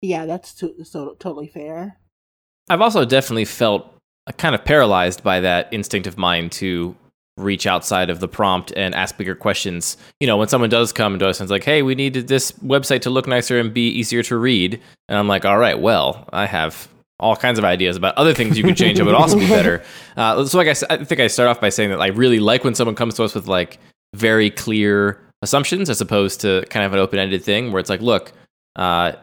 Yeah, 0.01 0.26
that's 0.26 0.53
to- 0.55 0.86
so 0.86 1.17
totally 1.19 1.47
fair. 1.47 1.97
I've 2.69 2.80
also 2.80 3.03
definitely 3.03 3.43
felt 3.43 3.93
kind 4.38 4.55
of 4.55 4.63
paralyzed 4.63 5.24
by 5.24 5.41
that 5.41 5.67
instinct 5.74 6.07
of 6.07 6.17
mine 6.17 6.49
to 6.51 6.95
reach 7.36 7.67
outside 7.67 8.09
of 8.09 8.22
the 8.22 8.30
prompt 8.30 8.72
and 8.78 8.95
ask 8.95 9.17
bigger 9.17 9.36
questions. 9.36 9.97
You 10.22 10.28
know, 10.28 10.38
when 10.38 10.47
someone 10.47 10.69
does 10.69 10.93
come 10.93 11.19
to 11.19 11.28
us 11.28 11.41
and 11.41 11.45
it's 11.45 11.51
like, 11.51 11.65
"Hey, 11.65 11.82
we 11.82 11.93
need 11.93 12.13
this 12.13 12.53
website 12.63 13.01
to 13.01 13.09
look 13.09 13.28
nicer 13.28 13.59
and 13.59 13.74
be 13.74 13.89
easier 13.89 14.24
to 14.24 14.38
read," 14.38 14.80
and 15.09 15.17
I'm 15.17 15.28
like, 15.28 15.43
"All 15.43 15.57
right, 15.57 15.78
well, 15.80 16.26
I 16.32 16.45
have." 16.45 16.88
All 17.19 17.36
kinds 17.36 17.59
of 17.59 17.65
ideas 17.65 17.97
about 17.97 18.17
other 18.17 18.34
things 18.34 18.57
you 18.57 18.63
could 18.63 18.76
change 18.76 18.97
that 18.97 19.05
would 19.05 19.13
also 19.13 19.38
be 19.38 19.47
better. 19.47 19.84
Uh, 20.17 20.43
so, 20.43 20.57
like 20.57 20.67
I, 20.67 20.76
I 20.89 21.03
think 21.03 21.22
I 21.22 21.28
start 21.28 21.47
off 21.49 21.61
by 21.61 21.69
saying 21.69 21.91
that 21.91 22.01
I 22.01 22.07
really 22.07 22.39
like 22.39 22.63
when 22.63 22.74
someone 22.74 22.95
comes 22.95 23.13
to 23.15 23.24
us 23.24 23.36
with 23.36 23.47
like, 23.47 23.78
very 24.14 24.49
clear 24.49 25.20
assumptions 25.41 25.89
as 25.89 26.01
opposed 26.01 26.41
to 26.41 26.66
kind 26.70 26.86
of 26.86 26.93
an 26.93 26.99
open 26.99 27.20
ended 27.20 27.43
thing 27.43 27.72
where 27.72 27.80
it's 27.80 27.89
like, 27.89 28.01
look, 28.01 28.32
uh, 28.76 29.14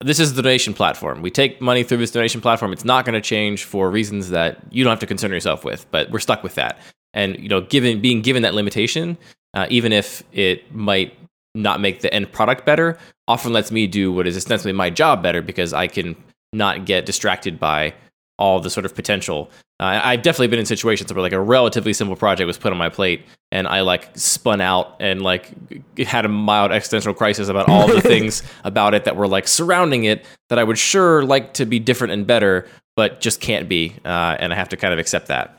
this 0.00 0.18
is 0.18 0.34
the 0.34 0.42
donation 0.42 0.72
platform. 0.72 1.20
We 1.22 1.30
take 1.30 1.60
money 1.60 1.82
through 1.82 1.98
this 1.98 2.10
donation 2.10 2.40
platform. 2.40 2.72
It's 2.72 2.84
not 2.84 3.04
going 3.04 3.14
to 3.14 3.20
change 3.20 3.64
for 3.64 3.90
reasons 3.90 4.30
that 4.30 4.58
you 4.70 4.82
don't 4.82 4.90
have 4.90 5.00
to 5.00 5.06
concern 5.06 5.30
yourself 5.30 5.64
with, 5.64 5.86
but 5.90 6.10
we're 6.10 6.20
stuck 6.20 6.42
with 6.42 6.54
that. 6.54 6.80
And 7.12 7.38
you 7.38 7.48
know, 7.48 7.60
given 7.60 8.00
being 8.00 8.22
given 8.22 8.42
that 8.42 8.54
limitation, 8.54 9.18
uh, 9.54 9.66
even 9.68 9.92
if 9.92 10.22
it 10.32 10.74
might 10.74 11.14
not 11.54 11.80
make 11.80 12.00
the 12.00 12.12
end 12.14 12.32
product 12.32 12.64
better, 12.64 12.96
often 13.28 13.52
lets 13.52 13.70
me 13.70 13.86
do 13.86 14.12
what 14.12 14.26
is 14.26 14.36
ostensibly 14.36 14.72
my 14.72 14.88
job 14.88 15.22
better 15.22 15.42
because 15.42 15.72
I 15.72 15.86
can 15.86 16.16
not 16.52 16.84
get 16.86 17.06
distracted 17.06 17.60
by 17.60 17.94
all 18.40 18.58
the 18.58 18.70
sort 18.70 18.86
of 18.86 18.94
potential. 18.94 19.50
Uh, 19.78 20.00
I've 20.02 20.22
definitely 20.22 20.48
been 20.48 20.58
in 20.58 20.66
situations 20.66 21.12
where 21.12 21.22
like 21.22 21.32
a 21.32 21.40
relatively 21.40 21.92
simple 21.92 22.16
project 22.16 22.46
was 22.46 22.58
put 22.58 22.72
on 22.72 22.78
my 22.78 22.88
plate, 22.88 23.22
and 23.52 23.68
I 23.68 23.82
like 23.82 24.10
spun 24.16 24.60
out 24.60 24.96
and 24.98 25.22
like 25.22 25.52
had 25.98 26.24
a 26.24 26.28
mild 26.28 26.72
existential 26.72 27.14
crisis 27.14 27.48
about 27.48 27.68
all 27.68 27.86
the 27.86 28.00
things 28.12 28.42
about 28.64 28.94
it 28.94 29.04
that 29.04 29.16
were 29.16 29.28
like 29.28 29.46
surrounding 29.46 30.04
it 30.04 30.26
that 30.48 30.58
I 30.58 30.64
would 30.64 30.78
sure 30.78 31.22
like 31.22 31.54
to 31.54 31.66
be 31.66 31.78
different 31.78 32.12
and 32.12 32.26
better, 32.26 32.66
but 32.96 33.20
just 33.20 33.40
can't 33.40 33.68
be, 33.68 33.94
uh, 34.04 34.36
and 34.40 34.52
I 34.52 34.56
have 34.56 34.70
to 34.70 34.76
kind 34.76 34.92
of 34.92 34.98
accept 34.98 35.28
that. 35.28 35.56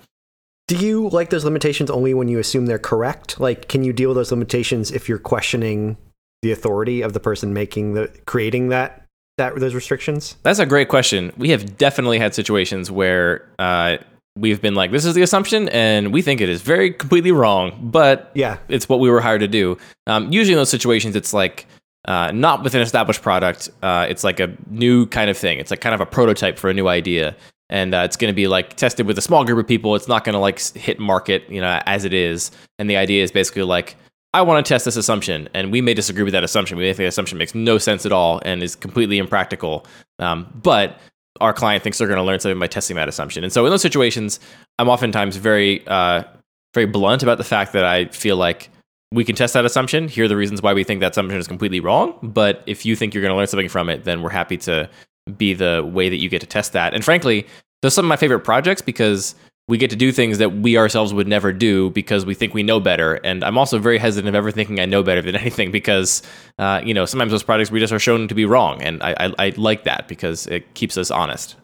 Do 0.68 0.76
you 0.78 1.10
like 1.10 1.30
those 1.30 1.46
limitations 1.46 1.90
only 1.90 2.14
when 2.14 2.28
you 2.28 2.40
assume 2.40 2.66
they're 2.66 2.80
correct? 2.80 3.40
Like, 3.40 3.68
can 3.68 3.84
you 3.84 3.94
deal 3.94 4.10
with 4.10 4.18
those 4.18 4.32
limitations 4.32 4.92
if 4.92 5.10
you're 5.10 5.20
questioning 5.20 5.98
the 6.42 6.52
authority 6.52 7.02
of 7.02 7.14
the 7.14 7.20
person 7.20 7.54
making 7.54 7.94
the 7.94 8.08
creating 8.26 8.70
that 8.70 9.06
that 9.42 9.60
those 9.60 9.74
restrictions? 9.74 10.36
That's 10.44 10.60
a 10.60 10.66
great 10.66 10.88
question. 10.88 11.34
We 11.38 11.50
have 11.50 11.78
definitely 11.78 12.20
had 12.20 12.34
situations 12.36 12.92
where 12.92 13.50
uh, 13.60 13.98
we've 14.36 14.62
been 14.62 14.76
like, 14.76 14.92
"This 14.92 15.06
is 15.06 15.16
the 15.16 15.24
assumption," 15.24 15.68
and 15.70 16.14
we 16.14 16.22
think 16.22 16.42
it 16.42 16.50
is 16.50 16.62
very 16.62 16.92
completely 16.92 17.32
wrong, 17.32 17.90
but 17.92 18.32
yeah, 18.34 18.58
it's 18.68 18.88
what 18.88 19.00
we 19.00 19.10
were 19.10 19.22
hired 19.22 19.42
to 19.42 19.48
do. 19.48 19.78
Um, 20.08 20.32
usually 20.32 20.54
in 20.54 20.58
those 20.58 20.70
situations, 20.70 21.16
it's 21.16 21.34
like 21.34 21.66
uh, 22.08 22.32
not 22.32 22.64
with 22.64 22.76
an 22.76 22.82
established 22.82 23.22
product. 23.22 23.70
Uh, 23.82 24.06
it's 24.10 24.24
like 24.24 24.40
a 24.40 24.56
new 24.70 25.06
kind 25.08 25.30
of 25.30 25.38
thing. 25.38 25.60
It's 25.60 25.72
like 25.72 25.82
kind 25.82 25.96
of 25.96 26.02
a 26.02 26.06
prototype 26.06 26.58
for 26.60 26.70
a 26.70 26.74
new 26.74 26.88
idea, 26.88 27.36
and 27.70 27.96
uh, 27.96 28.04
it's 28.06 28.18
going 28.18 28.32
to 28.32 28.36
be 28.36 28.48
like 28.48 28.76
tested 28.76 29.08
with 29.08 29.18
a 29.18 29.22
small 29.22 29.44
group 29.44 29.60
of 29.60 29.68
people. 29.68 29.96
It's 29.96 30.08
not 30.08 30.24
going 30.24 30.34
to 30.34 30.40
like 30.40 30.60
hit 30.76 31.00
market, 31.00 31.50
you 31.50 31.62
know, 31.62 31.82
as 31.86 32.06
it 32.06 32.14
is. 32.14 32.52
And 32.78 32.90
the 32.90 32.98
idea 32.98 33.24
is 33.24 33.32
basically 33.32 33.64
like 33.64 33.96
I 34.34 34.42
want 34.44 34.66
to 34.66 34.70
test 34.70 34.86
this 34.86 34.96
assumption, 34.96 35.50
and 35.54 35.72
we 35.72 35.82
may 35.82 35.94
disagree 35.94 36.24
with 36.24 36.32
that 36.34 36.44
assumption. 36.44 36.78
We 36.78 36.84
may 36.84 36.90
think 36.90 36.98
the 37.00 37.06
assumption 37.06 37.38
makes 37.38 37.54
no 37.54 37.78
sense 37.78 38.06
at 38.06 38.14
all 38.14 38.42
and 38.46 38.64
is 38.64 38.76
completely 38.76 39.18
impractical. 39.18 39.86
Um, 40.20 40.48
but 40.64 41.00
our 41.42 41.54
client 41.54 41.84
thinks 41.84 41.98
they're 41.98 42.08
going 42.08 42.18
to 42.18 42.24
learn 42.24 42.40
something 42.40 42.60
by 42.60 42.68
testing 42.68 42.96
that 42.96 43.10
assumption. 43.10 43.44
And 43.44 43.52
so 43.52 43.66
in 43.66 43.72
those 43.72 43.82
situations, 43.82 44.40
I'm 44.80 44.88
oftentimes 44.88 45.36
very, 45.36 45.86
uh, 45.88 46.24
very 46.74 46.86
blunt 46.86 47.24
about 47.24 47.40
the 47.40 47.44
fact 47.44 47.74
that 47.74 47.84
I 47.84 48.06
feel 48.06 48.38
like 48.38 48.70
we 49.12 49.26
can 49.26 49.36
test 49.36 49.54
that 49.54 49.66
assumption. 49.66 50.08
Here 50.08 50.26
are 50.26 50.28
the 50.30 50.38
reasons 50.38 50.62
why 50.62 50.74
we 50.74 50.86
think 50.86 51.02
that 51.02 51.12
assumption 51.12 51.38
is 51.38 51.48
completely 51.48 51.82
wrong. 51.82 52.18
But 52.24 52.64
if 52.68 52.86
you 52.86 52.96
think 52.96 53.14
you're 53.14 53.22
going 53.22 53.34
to 53.34 53.38
learn 53.38 53.48
something 53.48 53.70
from 53.70 53.90
it, 53.90 54.06
then 54.06 54.22
we're 54.22 54.30
happy 54.30 54.58
to 54.58 54.90
be 55.36 55.54
the 55.54 55.90
way 55.92 56.08
that 56.08 56.18
you 56.18 56.30
get 56.30 56.40
to 56.42 56.48
test 56.48 56.72
that. 56.74 56.94
And 56.94 57.04
frankly, 57.04 57.46
those 57.82 57.94
are 57.94 57.96
some 57.96 58.06
of 58.06 58.10
my 58.10 58.16
favorite 58.16 58.42
projects 58.42 58.82
because 58.82 59.36
we 59.72 59.78
get 59.78 59.90
to 59.90 59.96
do 59.96 60.12
things 60.12 60.40
that 60.40 60.50
we 60.50 60.78
ourselves 60.78 61.14
would 61.14 61.30
never 61.30 61.54
do 61.54 61.92
because 61.92 62.26
we 62.26 62.34
think 62.34 62.54
we 62.54 62.62
know 62.62 62.82
better. 62.82 63.14
And 63.14 63.42
I'm 63.42 63.58
also 63.58 63.80
very 63.80 63.98
hesitant 63.98 64.28
of 64.28 64.36
ever 64.36 64.52
thinking 64.52 64.82
I 64.82 64.86
know 64.86 65.02
better 65.02 65.22
than 65.22 65.34
anything 65.44 65.72
because, 65.72 66.22
uh, 66.60 66.82
you 66.84 66.94
know, 66.94 67.06
sometimes 67.06 67.32
those 67.32 67.42
projects 67.42 67.72
we 67.72 67.80
just 67.80 67.94
are 67.94 68.00
shown 68.00 68.28
to 68.28 68.36
be 68.36 68.44
wrong. 68.44 68.82
And 68.82 69.02
I, 69.02 69.16
I, 69.18 69.34
I, 69.40 69.54
like 69.56 69.86
that 69.86 70.10
because 70.10 70.46
it 70.48 70.74
keeps 70.74 70.98
us 70.98 71.10
honest. 71.10 71.56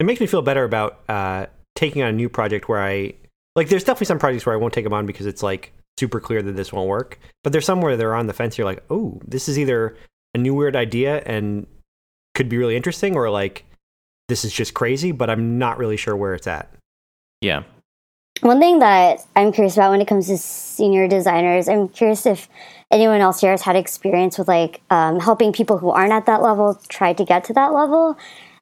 It 0.00 0.06
makes 0.06 0.20
me 0.20 0.26
feel 0.26 0.40
better 0.40 0.64
about 0.64 1.00
uh, 1.06 1.46
taking 1.74 2.00
on 2.00 2.08
a 2.08 2.12
new 2.12 2.30
project 2.30 2.66
where 2.66 2.82
I, 2.82 3.12
like, 3.54 3.68
there's 3.68 3.84
definitely 3.84 4.06
some 4.06 4.18
projects 4.18 4.46
where 4.46 4.54
I 4.54 4.58
won't 4.58 4.72
take 4.72 4.84
them 4.84 4.94
on 4.94 5.04
because 5.04 5.26
it's 5.26 5.42
like 5.42 5.74
super 5.98 6.20
clear 6.20 6.40
that 6.40 6.52
this 6.52 6.72
won't 6.72 6.88
work. 6.88 7.20
But 7.44 7.52
there's 7.52 7.66
somewhere 7.66 7.98
they're 7.98 8.14
on 8.14 8.26
the 8.26 8.32
fence. 8.32 8.56
You're 8.56 8.64
like, 8.64 8.82
oh, 8.88 9.20
this 9.26 9.50
is 9.50 9.58
either 9.58 9.98
a 10.34 10.38
new 10.38 10.54
weird 10.54 10.76
idea 10.76 11.22
and 11.26 11.66
could 12.34 12.48
be 12.48 12.56
really 12.56 12.76
interesting, 12.76 13.16
or 13.16 13.28
like 13.28 13.66
this 14.28 14.46
is 14.46 14.52
just 14.54 14.72
crazy. 14.72 15.12
But 15.12 15.28
I'm 15.28 15.58
not 15.58 15.76
really 15.76 15.98
sure 15.98 16.16
where 16.16 16.32
it's 16.32 16.46
at. 16.46 16.72
Yeah. 17.40 17.62
One 18.40 18.60
thing 18.60 18.78
that 18.78 19.26
I'm 19.34 19.52
curious 19.52 19.76
about 19.76 19.90
when 19.90 20.00
it 20.00 20.06
comes 20.06 20.28
to 20.28 20.38
senior 20.38 21.08
designers, 21.08 21.68
I'm 21.68 21.88
curious 21.88 22.24
if 22.24 22.48
anyone 22.90 23.20
else 23.20 23.40
here 23.40 23.50
has 23.50 23.62
had 23.62 23.76
experience 23.76 24.38
with 24.38 24.48
like 24.48 24.80
um, 24.90 25.18
helping 25.18 25.52
people 25.52 25.78
who 25.78 25.90
aren't 25.90 26.12
at 26.12 26.26
that 26.26 26.40
level 26.42 26.80
try 26.88 27.12
to 27.12 27.24
get 27.24 27.44
to 27.44 27.52
that 27.54 27.72
level. 27.72 28.16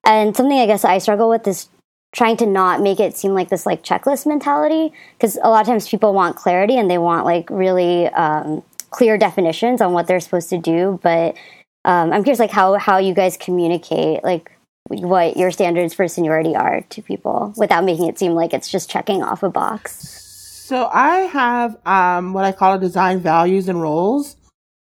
And 0.05 0.35
something 0.37 0.59
I 0.59 0.67
guess 0.67 0.85
I 0.85 0.99
struggle 0.99 1.29
with 1.29 1.47
is 1.47 1.69
trying 2.15 2.37
to 2.39 2.47
not 2.47 2.81
make 2.81 2.99
it 2.99 3.17
seem 3.17 3.35
like 3.35 3.51
this 3.51 3.67
like 3.67 3.83
checklist 3.83 4.25
mentality 4.27 4.93
because 5.19 5.37
a 5.43 5.51
lot 5.51 5.61
of 5.61 5.67
times 5.67 5.89
people 5.89 6.15
want 6.15 6.37
clarity 6.37 6.79
and 6.79 6.91
they 6.91 6.99
want 6.99 7.27
like 7.27 7.51
really 7.51 8.09
um, 8.09 8.63
clear 8.91 9.19
definitions 9.19 9.83
on 9.83 9.93
what 9.93 10.07
they're 10.07 10.21
supposed 10.21 10.49
to 10.49 10.59
do. 10.59 10.99
But 11.03 11.37
um, 11.85 12.13
I'm 12.13 12.23
curious 12.23 12.39
like 12.39 12.51
how 12.51 12.75
how 12.75 12.97
you 12.97 13.13
guys 13.13 13.37
communicate 13.37 14.25
like 14.25 14.56
what 14.89 15.37
your 15.37 15.51
standards 15.51 15.95
for 15.95 16.09
seniority 16.09 16.55
are 16.55 16.83
to 16.83 17.03
people 17.03 17.53
without 17.57 17.85
making 17.85 18.09
it 18.09 18.19
seem 18.19 18.33
like 18.33 18.53
it's 18.53 18.71
just 18.71 18.91
checking 18.91 19.23
off 19.23 19.43
a 19.43 19.51
box. 19.51 20.23
So 20.67 20.89
I 20.93 21.19
have 21.19 21.77
um, 21.87 22.33
what 22.33 22.45
I 22.45 22.53
call 22.53 22.75
a 22.75 22.81
design 22.81 23.21
values 23.21 23.69
and 23.69 23.81
roles 23.81 24.37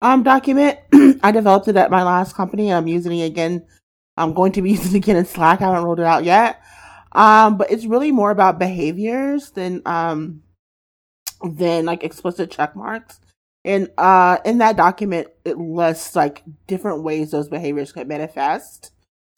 um, 0.01 0.23
document. 0.23 0.79
I 1.23 1.31
developed 1.31 1.67
it 1.67 1.75
at 1.75 1.91
my 1.91 2.03
last 2.03 2.35
company. 2.35 2.71
I'm 2.71 2.87
using 2.87 3.17
it 3.17 3.25
again. 3.25 3.65
I'm 4.17 4.33
going 4.33 4.51
to 4.53 4.61
be 4.61 4.71
using 4.71 4.95
it 4.95 4.97
again 4.97 5.15
in 5.15 5.25
Slack. 5.25 5.61
I 5.61 5.65
haven't 5.65 5.83
rolled 5.83 5.99
it 5.99 6.05
out 6.05 6.23
yet. 6.23 6.61
Um, 7.13 7.57
but 7.57 7.71
it's 7.71 7.85
really 7.85 8.11
more 8.11 8.31
about 8.31 8.59
behaviors 8.59 9.51
than 9.51 9.81
um, 9.85 10.43
than 11.43 11.85
like 11.85 12.03
explicit 12.03 12.51
check 12.51 12.75
marks. 12.75 13.19
And 13.63 13.89
uh, 13.97 14.37
in 14.45 14.59
that 14.59 14.77
document, 14.77 15.27
it 15.45 15.57
lists 15.57 16.15
like 16.15 16.43
different 16.67 17.03
ways 17.03 17.31
those 17.31 17.49
behaviors 17.49 17.91
could 17.91 18.07
manifest 18.07 18.91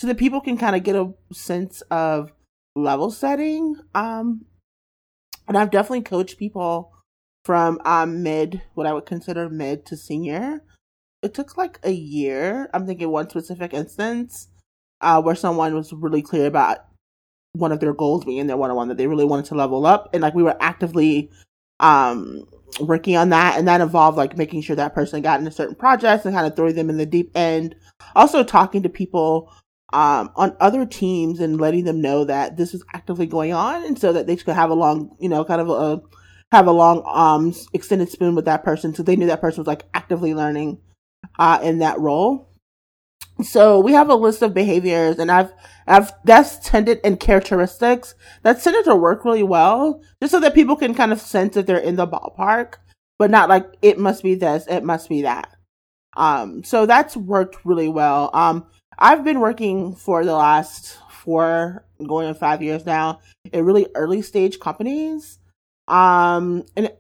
so 0.04 0.08
that 0.08 0.18
people 0.18 0.42
can 0.42 0.58
kind 0.58 0.76
of 0.76 0.84
get 0.84 0.98
a 0.98 1.14
sense 1.32 1.80
of 1.90 2.34
level 2.76 3.10
setting. 3.10 3.78
Um, 3.96 4.44
and 5.48 5.58
I've 5.58 5.72
definitely 5.72 6.02
coached 6.02 6.38
people 6.38 6.92
from 7.46 7.80
um, 7.86 8.22
mid, 8.22 8.64
what 8.74 8.86
I 8.86 8.92
would 8.92 9.06
consider 9.06 9.50
mid 9.50 9.86
to 9.86 9.96
senior. 9.96 10.62
It 11.22 11.34
took 11.34 11.56
like 11.56 11.80
a 11.84 11.92
year. 11.92 12.70
I'm 12.74 12.86
thinking 12.86 13.12
one 13.12 13.30
specific 13.30 13.74
instance 13.74 14.50
uh, 15.00 15.22
where 15.22 15.36
someone 15.36 15.74
was 15.74 15.94
really 15.94 16.22
clear 16.22 16.48
about 16.48 16.80
one 17.54 17.72
of 17.72 17.80
their 17.80 17.94
goals 17.94 18.26
being 18.26 18.48
their 18.48 18.58
one-on-one 18.58 18.90
that 18.90 18.98
they 18.98 19.08
really 19.08 19.24
wanted 19.24 19.46
to 19.46 19.56
level 19.56 19.86
up, 19.86 20.10
and 20.12 20.22
like 20.22 20.36
we 20.36 20.44
were 20.44 20.58
actively 20.60 21.32
um, 21.80 22.44
working 22.82 23.16
on 23.16 23.30
that, 23.30 23.58
and 23.58 23.70
that 23.70 23.80
involved 23.80 24.18
like 24.18 24.38
making 24.38 24.64
sure 24.64 24.76
that 24.76 24.94
person 24.94 25.22
got 25.22 25.40
into 25.40 25.50
certain 25.50 25.76
projects 25.76 26.26
and 26.26 26.36
kind 26.36 26.46
of 26.46 26.58
throwing 26.58 26.76
them 26.76 26.90
in 26.90 26.98
the 26.98 27.06
deep 27.06 27.32
end. 27.36 27.74
Also 28.18 28.44
talking 28.44 28.84
to 28.84 28.90
people 28.90 29.50
um, 29.94 30.32
on 30.36 30.58
other 30.60 30.86
teams 30.86 31.40
and 31.40 31.62
letting 31.62 31.86
them 31.86 32.02
know 32.02 32.26
that 32.26 32.58
this 32.58 32.74
is 32.74 32.84
actively 32.94 33.26
going 33.28 33.54
on, 33.54 33.86
and 33.86 33.98
so 33.98 34.12
that 34.12 34.28
they 34.28 34.36
could 34.36 34.56
have 34.56 34.72
a 34.72 34.76
long, 34.76 35.16
you 35.20 35.30
know, 35.30 35.46
kind 35.46 35.62
of 35.62 35.70
a 35.70 36.02
have 36.52 36.68
a 36.68 36.72
long 36.72 37.02
um 37.08 37.54
extended 37.74 38.10
spoon 38.10 38.36
with 38.36 38.46
that 38.46 38.64
person, 38.64 38.94
so 38.94 39.04
they 39.04 39.16
knew 39.16 39.28
that 39.28 39.42
person 39.42 39.62
was 39.62 39.68
like 39.68 39.86
actively 39.94 40.34
learning 40.34 40.80
uh, 41.40 41.60
in 41.64 41.80
that 41.80 42.00
role. 42.00 42.50
So 43.42 43.80
we 43.80 43.94
have 43.94 44.10
a 44.10 44.16
list 44.16 44.44
of 44.44 44.54
behaviors, 44.54 45.18
and 45.18 45.32
I've 45.32 45.52
I've 45.88 46.12
that's 46.24 46.60
tended 46.60 47.00
and 47.04 47.20
characteristics 47.20 48.14
that 48.44 48.62
tended 48.62 48.86
to 48.86 48.96
work 48.96 49.26
really 49.26 49.44
well, 49.44 50.02
just 50.22 50.32
so 50.32 50.40
that 50.40 50.54
people 50.54 50.76
can 50.76 50.94
kind 50.94 51.12
of 51.12 51.20
sense 51.20 51.56
that 51.56 51.66
they're 51.66 51.78
in 51.78 51.96
the 51.96 52.08
ballpark, 52.08 52.76
but 53.18 53.32
not 53.32 53.50
like 53.50 53.66
it 53.82 53.98
must 53.98 54.22
be 54.22 54.36
this, 54.36 54.68
it 54.68 54.84
must 54.84 55.10
be 55.10 55.24
that. 55.24 55.50
Um, 56.16 56.64
so 56.64 56.86
that's 56.86 57.18
worked 57.18 57.66
really 57.66 57.90
well. 57.90 58.30
Um, 58.34 58.68
I've 58.98 59.24
been 59.24 59.40
working 59.40 59.96
for 59.96 60.24
the 60.24 60.34
last 60.36 60.98
four, 61.10 61.86
going 62.06 62.28
on 62.28 62.36
five 62.36 62.62
years 62.62 62.86
now, 62.86 63.20
in 63.52 63.66
really 63.66 63.88
early 63.96 64.22
stage 64.22 64.60
companies, 64.60 65.40
um, 65.88 66.64
and 66.76 66.92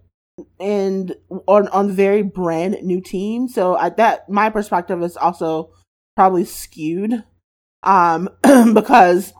and 0.59 1.15
on 1.47 1.67
on 1.69 1.91
very 1.91 2.23
brand 2.23 2.77
new 2.83 3.01
teams. 3.01 3.53
So 3.53 3.77
at 3.79 3.97
that, 3.97 4.29
my 4.29 4.49
perspective 4.49 5.01
is 5.03 5.17
also 5.17 5.71
probably 6.15 6.45
skewed, 6.45 7.23
um, 7.83 8.29
because 8.73 9.33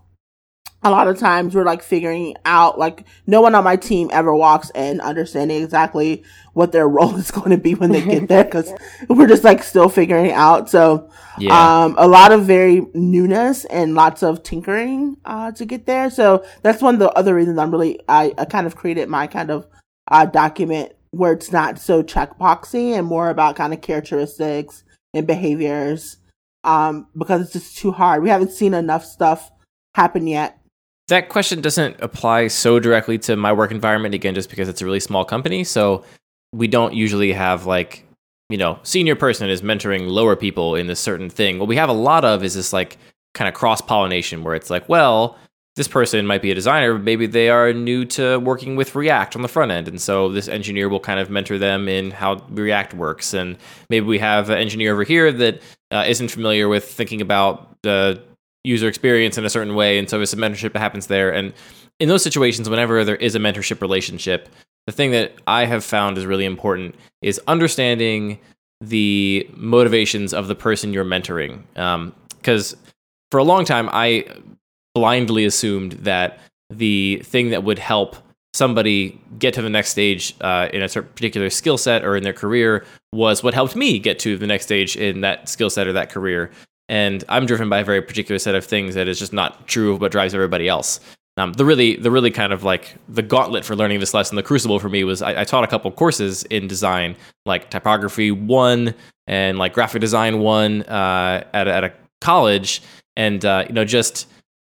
a 0.84 0.92
lot 0.92 1.08
of 1.08 1.18
times 1.18 1.56
we're 1.56 1.64
like 1.64 1.82
figuring 1.82 2.36
out 2.46 2.78
like 2.78 3.06
no 3.26 3.42
one 3.42 3.56
on 3.56 3.64
my 3.64 3.76
team 3.76 4.10
ever 4.12 4.36
walks 4.36 4.70
in 4.76 5.00
understanding 5.00 5.64
exactly 5.64 6.24
what 6.54 6.72
their 6.72 6.88
role 6.98 7.16
is 7.16 7.32
going 7.32 7.52
to 7.52 7.58
be 7.58 7.74
when 7.76 7.92
they 7.92 8.04
get 8.04 8.28
there 8.28 8.44
because 8.44 8.72
we're 9.08 9.28
just 9.28 9.44
like 9.44 9.64
still 9.64 9.90
figuring 9.90 10.32
out. 10.32 10.70
So 10.70 11.10
yeah. 11.38 11.84
um 11.84 11.96
a 11.98 12.08
lot 12.08 12.32
of 12.32 12.46
very 12.46 12.86
newness 12.94 13.66
and 13.66 13.96
lots 13.96 14.24
of 14.24 14.44
tinkering 14.44 15.18
uh 15.26 15.52
to 15.54 15.66
get 15.66 15.86
there. 15.86 16.10
So 16.10 16.46
that's 16.62 16.82
one 16.82 16.96
of 16.96 17.00
the 17.00 17.12
other 17.12 17.34
reasons 17.34 17.58
i'm 17.58 17.72
really 17.72 18.00
i, 18.08 18.34
I 18.38 18.46
kind 18.46 18.68
of 18.68 18.76
created 18.76 19.10
my 19.10 19.28
kind 19.28 19.50
of 19.50 19.68
uh 20.10 20.26
document 20.26 20.94
where 21.12 21.34
it's 21.34 21.52
not 21.52 21.80
so 21.80 22.04
checkboxy 22.04 22.98
and 22.98 23.08
more 23.08 23.30
about 23.30 23.56
kind 23.56 23.74
of 23.74 23.82
characteristics 23.82 24.84
and 25.14 25.26
behaviors 25.28 26.18
um 26.64 27.08
because 27.18 27.42
it's 27.42 27.54
just 27.54 27.78
too 27.78 27.92
hard. 27.92 28.22
We 28.24 28.30
haven't 28.30 28.52
seen 28.52 28.74
enough 28.74 29.06
stuff 29.06 29.52
happen 29.96 30.28
yet 30.28 30.60
that 31.14 31.30
question 31.30 31.62
doesn't 31.62 31.96
apply 32.02 32.48
so 32.48 32.80
directly 32.80 33.20
to 33.20 33.36
my 33.36 33.54
work 33.54 33.70
environment 33.70 34.16
again 34.16 34.34
just 34.34 34.50
because 34.50 34.68
it's 34.68 34.82
a 34.82 34.86
really 34.86 35.00
small 35.00 35.24
company. 35.24 35.64
So 35.64 36.04
we 36.52 36.68
don't 36.68 36.94
usually 36.94 37.32
have 37.34 37.66
like 37.68 38.04
you 38.50 38.58
know 38.58 38.80
senior 38.84 39.16
person 39.16 39.50
is 39.50 39.62
mentoring 39.62 40.10
lower 40.10 40.36
people 40.36 40.76
in 40.76 40.88
this 40.88 41.00
certain 41.00 41.30
thing. 41.30 41.60
What 41.60 41.68
we 41.68 41.76
have 41.76 41.90
a 41.90 41.94
lot 41.94 42.26
of 42.26 42.44
is 42.44 42.56
this 42.56 42.74
like 42.74 42.98
kind 43.36 43.48
of 43.48 43.54
cross 43.54 43.80
pollination 43.80 44.44
where 44.44 44.56
it's 44.56 44.70
like 44.70 44.90
well 44.90 45.38
this 45.76 45.88
person 45.88 46.28
might 46.28 46.42
be 46.42 46.52
a 46.52 46.56
designer 46.56 46.94
but 46.94 47.04
maybe 47.04 47.26
they 47.26 47.50
are 47.50 47.74
new 47.74 48.06
to 48.06 48.38
working 48.40 48.76
with 48.76 48.96
react 48.96 49.36
on 49.36 49.44
the 49.44 49.48
front 49.48 49.72
end. 49.72 49.88
And 49.88 50.02
so 50.02 50.30
this 50.30 50.48
engineer 50.48 50.90
will 50.90 51.00
kind 51.00 51.20
of 51.20 51.30
mentor 51.30 51.60
them 51.60 51.88
in 51.88 52.12
how 52.12 52.44
react 52.50 52.94
works. 52.94 53.34
And 53.34 53.58
maybe 53.90 54.06
we 54.06 54.20
have 54.20 54.50
an 54.50 54.58
engineer 54.58 54.94
over 54.94 55.04
here 55.04 55.32
that 55.32 55.62
uh, 55.92 56.06
not 56.08 56.32
familiar 56.32 56.68
with 56.68 56.92
thinking 56.92 57.22
about 57.22 57.76
the 57.84 58.22
user 58.64 58.88
experience 58.88 59.38
in 59.38 59.46
a 59.46 59.50
certain 59.50 59.76
way. 59.76 59.98
And 59.98 60.10
so 60.10 60.22
it's 60.22 60.34
a 60.34 60.38
mentorship 60.38 60.74
that 60.74 60.80
happens 60.80 61.08
there. 61.08 61.34
And 61.34 61.54
in 62.00 62.10
those 62.10 62.24
situations, 62.24 62.70
whenever 62.70 63.04
there 63.04 63.16
is 63.16 63.36
a 63.36 63.40
mentorship 63.40 63.82
relationship, 63.82 64.50
the 64.88 64.94
thing 64.94 65.12
that 65.12 65.34
I 65.48 65.66
have 65.66 65.84
found 65.84 66.18
is 66.18 66.26
really 66.26 66.46
important 66.46 66.96
is 67.22 67.40
understanding 67.48 68.40
the 68.82 69.50
motivations 69.56 70.34
of 70.34 70.48
the 70.48 70.56
person 70.56 70.94
you're 70.94 71.06
mentoring. 71.06 71.64
Because 72.38 72.74
um, 72.74 72.80
for 73.32 73.38
a 73.38 73.44
long 73.44 73.66
time, 73.66 73.90
I 73.92 74.26
blindly 74.94 75.46
assumed 75.46 75.94
that 75.94 76.40
the 76.70 77.22
thing 77.24 77.50
that 77.50 77.64
would 77.64 77.80
help 77.80 78.16
somebody 78.54 79.20
get 79.40 79.54
to 79.56 79.62
the 79.62 79.70
next 79.70 79.90
stage 79.90 80.36
uh, 80.42 80.70
in 80.72 80.84
a 80.84 80.88
particular 80.88 81.50
skill 81.50 81.78
set 81.78 82.04
or 82.04 82.16
in 82.16 82.24
their 82.24 82.34
career 82.34 82.86
was 83.12 83.44
what 83.44 83.54
helped 83.54 83.76
me 83.76 83.98
get 83.98 84.20
to 84.20 84.38
the 84.38 84.46
next 84.46 84.66
stage 84.66 84.96
in 84.96 85.22
that 85.22 85.50
skill 85.50 85.70
set 85.70 85.88
or 85.88 85.94
that 85.94 86.12
career 86.12 86.52
and 86.94 87.24
I'm 87.28 87.48
driven 87.48 87.70
by 87.70 87.80
a 87.80 87.84
very 87.84 88.04
particular 88.04 88.38
set 88.38 88.54
of 88.54 88.64
things 88.64 88.94
that 88.94 89.08
is 89.08 89.18
just 89.18 89.34
not 89.34 89.68
true 89.68 89.96
of 89.96 90.00
what 90.00 90.12
drives 90.12 90.36
everybody 90.36 90.68
else. 90.68 91.00
Um, 91.38 91.54
the 91.54 91.66
really, 91.66 91.96
the 91.96 92.12
really 92.12 92.30
kind 92.30 92.54
of 92.54 92.64
like 92.64 92.96
the 93.10 93.24
gauntlet 93.24 93.66
for 93.66 93.76
learning 93.76 94.00
this 94.00 94.14
lesson, 94.14 94.36
the 94.36 94.44
crucible 94.44 94.78
for 94.78 94.90
me 94.90 95.04
was 95.04 95.24
I, 95.24 95.42
I 95.42 95.44
taught 95.44 95.64
a 95.64 95.68
couple 95.68 95.90
courses 95.90 96.44
in 96.44 96.68
design, 96.68 97.16
like 97.48 97.72
typography 97.72 98.30
one 98.30 98.94
and 99.26 99.58
like 99.58 99.74
graphic 99.74 100.02
design 100.02 100.42
one 100.42 100.84
uh, 100.84 101.44
at 101.56 101.68
at 101.68 101.84
a 101.84 101.92
college, 102.22 102.84
and 103.16 103.44
uh, 103.44 103.66
you 103.68 103.74
know 103.74 103.86
just 103.86 104.28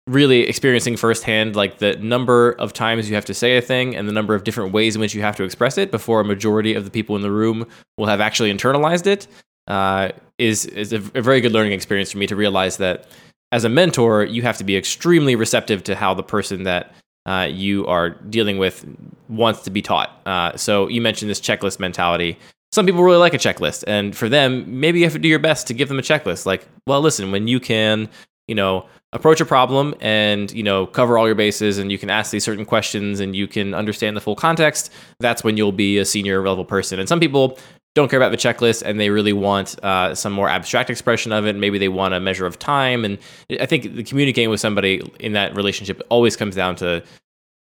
really 0.06 0.42
experiencing 0.42 0.98
firsthand 0.98 1.56
like 1.56 1.80
the 1.80 1.96
number 1.96 2.52
of 2.60 2.74
times 2.74 3.10
you 3.10 3.16
have 3.16 3.26
to 3.26 3.34
say 3.34 3.58
a 3.58 3.62
thing 3.62 3.96
and 3.96 4.08
the 4.08 4.12
number 4.12 4.36
of 4.36 4.44
different 4.44 4.72
ways 4.72 4.94
in 4.96 5.02
which 5.02 5.16
you 5.16 5.22
have 5.22 5.36
to 5.38 5.44
express 5.44 5.78
it 5.78 5.90
before 5.90 6.20
a 6.20 6.26
majority 6.26 6.76
of 6.76 6.84
the 6.84 6.92
people 6.92 7.16
in 7.16 7.22
the 7.22 7.32
room 7.32 7.66
will 7.98 8.06
have 8.06 8.20
actually 8.20 8.54
internalized 8.54 9.08
it 9.08 9.28
uh, 9.68 10.10
is 10.38 10.66
is 10.66 10.94
a, 10.94 10.98
a 10.98 11.22
very 11.22 11.42
good 11.42 11.52
learning 11.52 11.74
experience 11.74 12.12
for 12.12 12.18
me 12.18 12.28
to 12.28 12.36
realize 12.36 12.78
that 12.78 13.08
as 13.52 13.64
a 13.64 13.70
mentor, 13.70 14.24
you 14.24 14.42
have 14.42 14.58
to 14.58 14.64
be 14.64 14.76
extremely 14.76 15.36
receptive 15.36 15.84
to 15.84 15.96
how 15.96 16.16
the 16.16 16.24
person 16.24 16.64
that 16.64 16.96
uh, 17.28 17.48
you 17.50 17.86
are 17.86 18.10
dealing 18.10 18.58
with 18.58 18.84
wants 19.30 19.62
to 19.62 19.70
be 19.70 19.82
taught. 19.82 20.20
Uh, 20.26 20.58
so 20.58 20.88
you 20.88 21.02
mentioned 21.02 21.30
this 21.30 21.40
checklist 21.40 21.80
mentality. 21.80 22.38
Some 22.72 22.88
people 22.88 23.04
really 23.04 23.18
like 23.18 23.36
a 23.36 23.38
checklist, 23.38 23.84
and 23.86 24.16
for 24.16 24.28
them, 24.28 24.80
maybe 24.80 24.98
you 24.98 25.06
have 25.06 25.14
to 25.14 25.20
do 25.20 25.28
your 25.28 25.38
best 25.40 25.68
to 25.68 25.76
give 25.76 25.88
them 25.88 26.00
a 26.00 26.02
checklist. 26.02 26.48
Like, 26.48 26.68
well, 26.88 27.02
listen, 27.02 27.32
when 27.32 27.48
you 27.48 27.60
can, 27.60 28.10
you 28.48 28.56
know, 28.56 28.88
approach 29.14 29.40
a 29.40 29.46
problem 29.46 29.94
and 30.02 30.52
you 30.52 30.64
know 30.64 30.88
cover 30.88 31.20
all 31.20 31.28
your 31.28 31.36
bases, 31.36 31.78
and 31.78 31.92
you 31.92 32.00
can 32.00 32.10
ask 32.10 32.32
these 32.32 32.44
certain 32.44 32.66
questions, 32.66 33.20
and 33.20 33.36
you 33.36 33.48
can 33.48 33.76
understand 33.76 34.18
the 34.18 34.22
full 34.22 34.36
context. 34.36 34.92
That's 35.20 35.44
when 35.44 35.56
you'll 35.56 35.72
be 35.72 36.00
a 36.00 36.06
senior 36.06 36.44
level 36.44 36.66
person. 36.66 37.00
And 37.00 37.08
some 37.08 37.20
people 37.20 37.60
don't 37.96 38.10
care 38.10 38.20
about 38.20 38.32
the 38.32 38.38
checklist 38.38 38.82
and 38.84 39.00
they 39.00 39.10
really 39.10 39.34
want 39.34 39.82
uh, 39.84 40.16
some 40.16 40.34
more 40.34 40.50
abstract 40.50 40.90
expression 40.90 41.32
of 41.32 41.46
it. 41.46 41.56
Maybe 41.56 41.78
they 41.78 41.90
want 41.90 42.14
a 42.14 42.20
measure 42.20 42.46
of 42.46 42.58
time. 42.58 43.06
And 43.06 43.20
I 43.60 43.66
think 43.66 44.08
communicating 44.08 44.50
with 44.50 44.60
somebody 44.60 45.02
in 45.20 45.34
that 45.34 45.56
relationship 45.56 46.02
always 46.10 46.36
comes 46.36 46.56
down 46.56 46.76
to 46.78 47.04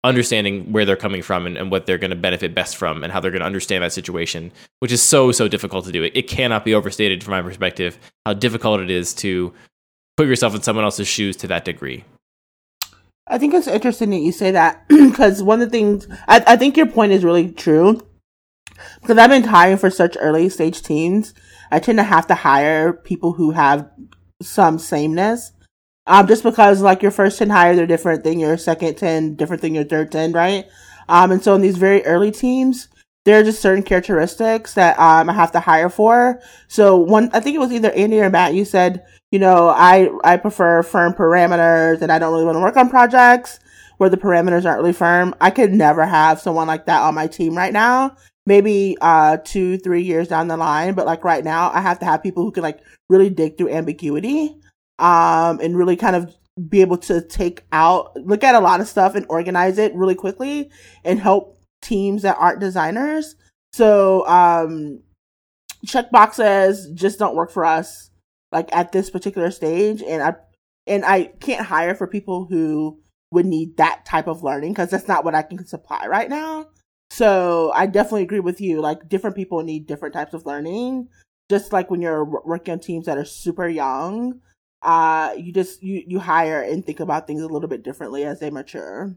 understanding 0.04 0.72
where 0.72 0.86
they're 0.86 0.96
coming 0.96 1.22
from 1.22 1.46
and, 1.46 1.58
and 1.58 1.70
what 1.70 1.86
they're 1.86 1.98
going 1.98 2.12
to 2.12 2.16
benefit 2.16 2.56
best 2.56 2.78
from 2.78 3.04
and 3.04 3.12
how 3.14 3.20
they're 3.20 3.32
going 3.32 3.42
to 3.42 3.46
understand 3.46 3.84
that 3.84 3.94
situation, 3.94 4.52
which 4.80 4.92
is 4.92 5.04
so, 5.04 5.32
so 5.32 5.48
difficult 5.48 5.86
to 5.86 5.92
do. 5.92 6.04
It, 6.04 6.14
it 6.16 6.28
cannot 6.28 6.66
be 6.66 6.74
overstated 6.74 7.24
from 7.24 7.32
my 7.32 7.42
perspective 7.42 8.00
how 8.26 8.34
difficult 8.34 8.80
it 8.80 8.90
is 8.90 9.14
to 9.16 9.54
put 10.16 10.28
yourself 10.28 10.56
in 10.56 10.62
someone 10.62 10.86
else's 10.86 11.08
shoes 11.08 11.36
to 11.38 11.48
that 11.48 11.66
degree. 11.66 12.04
I 13.28 13.38
think 13.38 13.54
it's 13.54 13.68
interesting 13.68 14.10
that 14.12 14.20
you 14.20 14.32
say 14.32 14.52
that 14.52 14.88
because 14.88 15.44
one 15.44 15.62
of 15.62 15.70
the 15.70 15.78
things 15.78 16.08
I, 16.28 16.44
I 16.48 16.56
think 16.56 16.78
your 16.78 16.88
point 16.88 17.12
is 17.12 17.24
really 17.24 17.52
true. 17.52 18.02
Because 19.02 19.18
I've 19.18 19.30
been 19.30 19.44
hiring 19.44 19.78
for 19.78 19.90
such 19.90 20.18
early 20.20 20.50
stage 20.50 20.82
teams, 20.82 21.34
I 21.72 21.80
tend 21.80 21.98
to 21.98 22.04
have 22.04 22.28
to 22.28 22.36
hire 22.36 22.94
people 22.94 23.34
who 23.34 23.52
have 23.52 23.90
some 24.42 24.80
sameness. 24.80 25.52
Um, 26.06 26.28
just 26.28 26.44
because 26.44 26.82
like 26.82 27.02
your 27.02 27.12
first 27.12 27.38
10 27.38 27.50
hires 27.50 27.80
are 27.80 27.86
different 27.86 28.24
than 28.24 28.40
your 28.40 28.58
second 28.58 28.96
10, 28.96 29.36
different 29.36 29.62
than 29.62 29.76
your 29.76 29.84
third 29.84 30.12
10, 30.12 30.32
right? 30.32 30.66
Um, 31.10 31.32
and 31.32 31.44
so 31.44 31.54
in 31.56 31.62
these 31.62 31.78
very 31.78 32.06
early 32.06 32.32
teams, 32.32 32.88
there 33.28 33.38
are 33.38 33.44
just 33.44 33.62
certain 33.62 33.84
characteristics 33.84 34.74
that 34.76 34.98
um, 34.98 35.30
I 35.30 35.34
have 35.34 35.52
to 35.52 35.60
hire 35.60 35.90
for. 35.90 36.40
So 36.70 36.96
one, 36.96 37.30
I 37.34 37.42
think 37.42 37.56
it 37.56 37.60
was 37.60 37.74
either 37.74 37.92
Andy 37.92 38.22
or 38.22 38.30
Matt. 38.30 38.54
You 38.54 38.64
said, 38.64 39.06
you 39.32 39.40
know, 39.40 39.68
I 39.68 40.10
I 40.24 40.38
prefer 40.38 40.82
firm 40.82 41.14
parameters, 41.14 42.02
and 42.02 42.10
I 42.10 42.20
don't 42.20 42.32
really 42.32 42.46
want 42.46 42.56
to 42.56 42.62
work 42.62 42.78
on 42.78 42.90
projects 42.90 43.60
where 43.98 44.10
the 44.10 44.16
parameters 44.16 44.66
aren't 44.66 44.80
really 44.80 44.94
firm. 44.94 45.36
I 45.42 45.52
could 45.52 45.74
never 45.74 46.06
have 46.06 46.40
someone 46.40 46.68
like 46.68 46.86
that 46.86 47.02
on 47.02 47.16
my 47.16 47.28
team 47.28 47.58
right 47.58 47.74
now. 47.74 48.16
Maybe 48.48 48.98
uh 49.02 49.38
two, 49.44 49.78
three 49.78 50.02
years 50.02 50.30
down 50.30 50.48
the 50.48 50.58
line, 50.58 50.96
but 50.96 51.06
like 51.06 51.24
right 51.24 51.44
now, 51.44 51.70
I 51.70 51.82
have 51.82 52.00
to 52.00 52.06
have 52.06 52.24
people 52.24 52.44
who 52.44 52.52
can 52.52 52.64
like 52.64 52.80
really 53.10 53.30
dig 53.30 53.58
through 53.58 53.70
ambiguity, 53.70 54.56
um, 55.00 55.60
and 55.60 55.78
really 55.78 55.96
kind 55.96 56.16
of 56.16 56.34
be 56.70 56.82
able 56.82 56.98
to 56.98 57.22
take 57.22 57.64
out, 57.72 58.16
look 58.16 58.44
at 58.44 58.56
a 58.56 58.60
lot 58.60 58.82
of 58.82 58.88
stuff 58.88 59.16
and 59.16 59.26
organize 59.30 59.78
it 59.78 59.94
really 59.94 60.16
quickly 60.16 60.72
and 61.04 61.20
help 61.20 61.60
teams 61.82 62.24
that 62.24 62.38
aren't 62.40 62.60
designers. 62.60 63.36
So, 63.74 64.28
um, 64.28 65.04
check 65.86 66.10
boxes 66.10 66.90
just 66.96 67.20
don't 67.20 67.36
work 67.36 67.52
for 67.52 67.64
us, 67.64 68.10
like 68.52 68.76
at 68.76 68.92
this 68.92 69.10
particular 69.10 69.52
stage. 69.52 70.02
And 70.02 70.24
I, 70.24 70.36
and 70.88 71.06
I 71.06 71.26
can't 71.40 71.66
hire 71.66 71.94
for 71.94 72.08
people 72.08 72.46
who 72.50 73.00
would 73.32 73.46
need 73.46 73.78
that 73.78 74.06
type 74.06 74.28
of 74.28 74.42
learning 74.42 74.72
because 74.72 74.90
that's 74.90 75.08
not 75.08 75.24
what 75.26 75.36
I 75.36 75.44
can 75.44 75.68
supply 75.68 76.08
right 76.08 76.30
now. 76.30 76.68
So 77.10 77.72
I 77.74 77.86
definitely 77.86 78.24
agree 78.24 78.40
with 78.40 78.62
you. 78.62 78.82
Like 78.82 79.10
different 79.10 79.36
people 79.36 79.64
need 79.64 79.88
different 79.88 80.14
types 80.14 80.34
of 80.34 80.46
learning. 80.46 81.10
Just 81.50 81.72
like 81.72 81.90
when 81.90 82.02
you're 82.02 82.26
working 82.26 82.74
on 82.74 82.80
teams 82.80 83.06
that 83.06 83.18
are 83.18 83.26
super 83.26 83.68
young, 83.68 84.42
uh, 84.82 85.34
you 85.38 85.54
just 85.54 85.82
you 85.82 86.04
you 86.06 86.20
hire 86.20 86.62
and 86.62 86.86
think 86.86 87.00
about 87.00 87.26
things 87.26 87.42
a 87.42 87.48
little 87.48 87.70
bit 87.70 87.84
differently 87.84 88.26
as 88.26 88.40
they 88.40 88.50
mature. 88.50 89.16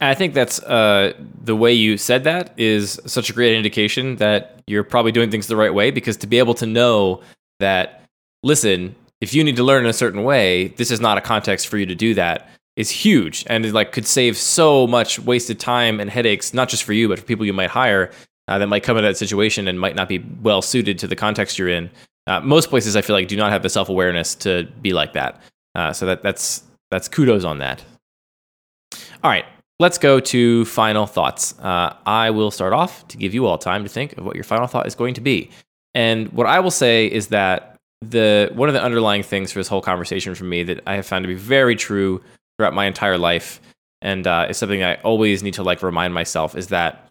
I 0.00 0.14
think 0.14 0.34
that's 0.34 0.62
uh, 0.62 1.12
the 1.42 1.56
way 1.56 1.72
you 1.72 1.96
said 1.96 2.24
that 2.24 2.52
is 2.58 3.00
such 3.06 3.30
a 3.30 3.32
great 3.32 3.54
indication 3.54 4.16
that 4.16 4.62
you're 4.66 4.84
probably 4.84 5.12
doing 5.12 5.30
things 5.30 5.46
the 5.46 5.56
right 5.56 5.72
way 5.72 5.90
because 5.90 6.16
to 6.18 6.26
be 6.26 6.38
able 6.38 6.54
to 6.54 6.66
know 6.66 7.22
that, 7.60 8.02
listen, 8.42 8.94
if 9.20 9.32
you 9.32 9.42
need 9.42 9.56
to 9.56 9.62
learn 9.62 9.84
in 9.84 9.90
a 9.90 9.94
certain 9.94 10.24
way, 10.24 10.68
this 10.68 10.90
is 10.90 11.00
not 11.00 11.16
a 11.16 11.22
context 11.22 11.68
for 11.68 11.78
you 11.78 11.86
to 11.86 11.94
do 11.94 12.12
that 12.14 12.50
is 12.76 12.90
huge 12.90 13.44
and 13.48 13.64
it 13.64 13.72
like 13.72 13.92
could 13.92 14.06
save 14.06 14.36
so 14.36 14.86
much 14.86 15.18
wasted 15.18 15.58
time 15.58 15.98
and 15.98 16.10
headaches, 16.10 16.54
not 16.54 16.68
just 16.68 16.84
for 16.84 16.92
you, 16.92 17.08
but 17.08 17.18
for 17.18 17.24
people 17.24 17.46
you 17.46 17.52
might 17.52 17.70
hire 17.70 18.10
uh, 18.48 18.58
that 18.58 18.66
might 18.66 18.82
come 18.82 18.96
into 18.96 19.08
that 19.08 19.16
situation 19.16 19.66
and 19.66 19.80
might 19.80 19.96
not 19.96 20.08
be 20.08 20.18
well 20.42 20.62
suited 20.62 20.98
to 20.98 21.06
the 21.06 21.16
context 21.16 21.58
you're 21.58 21.68
in. 21.68 21.90
Uh, 22.26 22.40
most 22.40 22.68
places 22.70 22.96
I 22.96 23.02
feel 23.02 23.14
like 23.14 23.28
do 23.28 23.36
not 23.36 23.50
have 23.50 23.62
the 23.62 23.68
self 23.68 23.88
awareness 23.88 24.34
to 24.36 24.68
be 24.82 24.92
like 24.92 25.12
that. 25.14 25.40
Uh, 25.74 25.92
so 25.92 26.06
that 26.06 26.22
that's 26.22 26.62
that's 26.90 27.08
kudos 27.08 27.44
on 27.44 27.58
that. 27.58 27.82
All 29.22 29.30
right, 29.30 29.46
Let's 29.78 29.98
go 29.98 30.20
to 30.20 30.64
final 30.64 31.06
thoughts. 31.06 31.58
Uh, 31.58 31.94
I 32.06 32.30
will 32.30 32.50
start 32.50 32.72
off 32.72 33.06
to 33.08 33.18
give 33.18 33.34
you 33.34 33.44
all 33.44 33.58
time 33.58 33.82
to 33.82 33.90
think 33.90 34.16
of 34.16 34.24
what 34.24 34.34
your 34.34 34.44
final 34.44 34.66
thought 34.66 34.86
is 34.86 34.94
going 34.94 35.12
to 35.14 35.20
be. 35.20 35.50
And 35.94 36.32
what 36.32 36.46
I 36.46 36.60
will 36.60 36.70
say 36.70 37.06
is 37.06 37.28
that 37.28 37.76
the 38.00 38.50
one 38.54 38.70
of 38.70 38.74
the 38.74 38.82
underlying 38.82 39.22
things 39.22 39.52
for 39.52 39.58
this 39.58 39.68
whole 39.68 39.82
conversation 39.82 40.34
for 40.34 40.44
me 40.44 40.62
that 40.62 40.80
I 40.86 40.94
have 40.94 41.06
found 41.06 41.24
to 41.24 41.28
be 41.28 41.34
very 41.34 41.76
true 41.76 42.22
throughout 42.58 42.74
my 42.74 42.86
entire 42.86 43.18
life, 43.18 43.60
and 44.02 44.26
uh, 44.26 44.46
is 44.48 44.56
something 44.58 44.82
I 44.82 44.96
always 44.96 45.42
need 45.42 45.54
to 45.54 45.62
like 45.62 45.82
remind 45.82 46.14
myself 46.14 46.56
is 46.56 46.68
that 46.68 47.08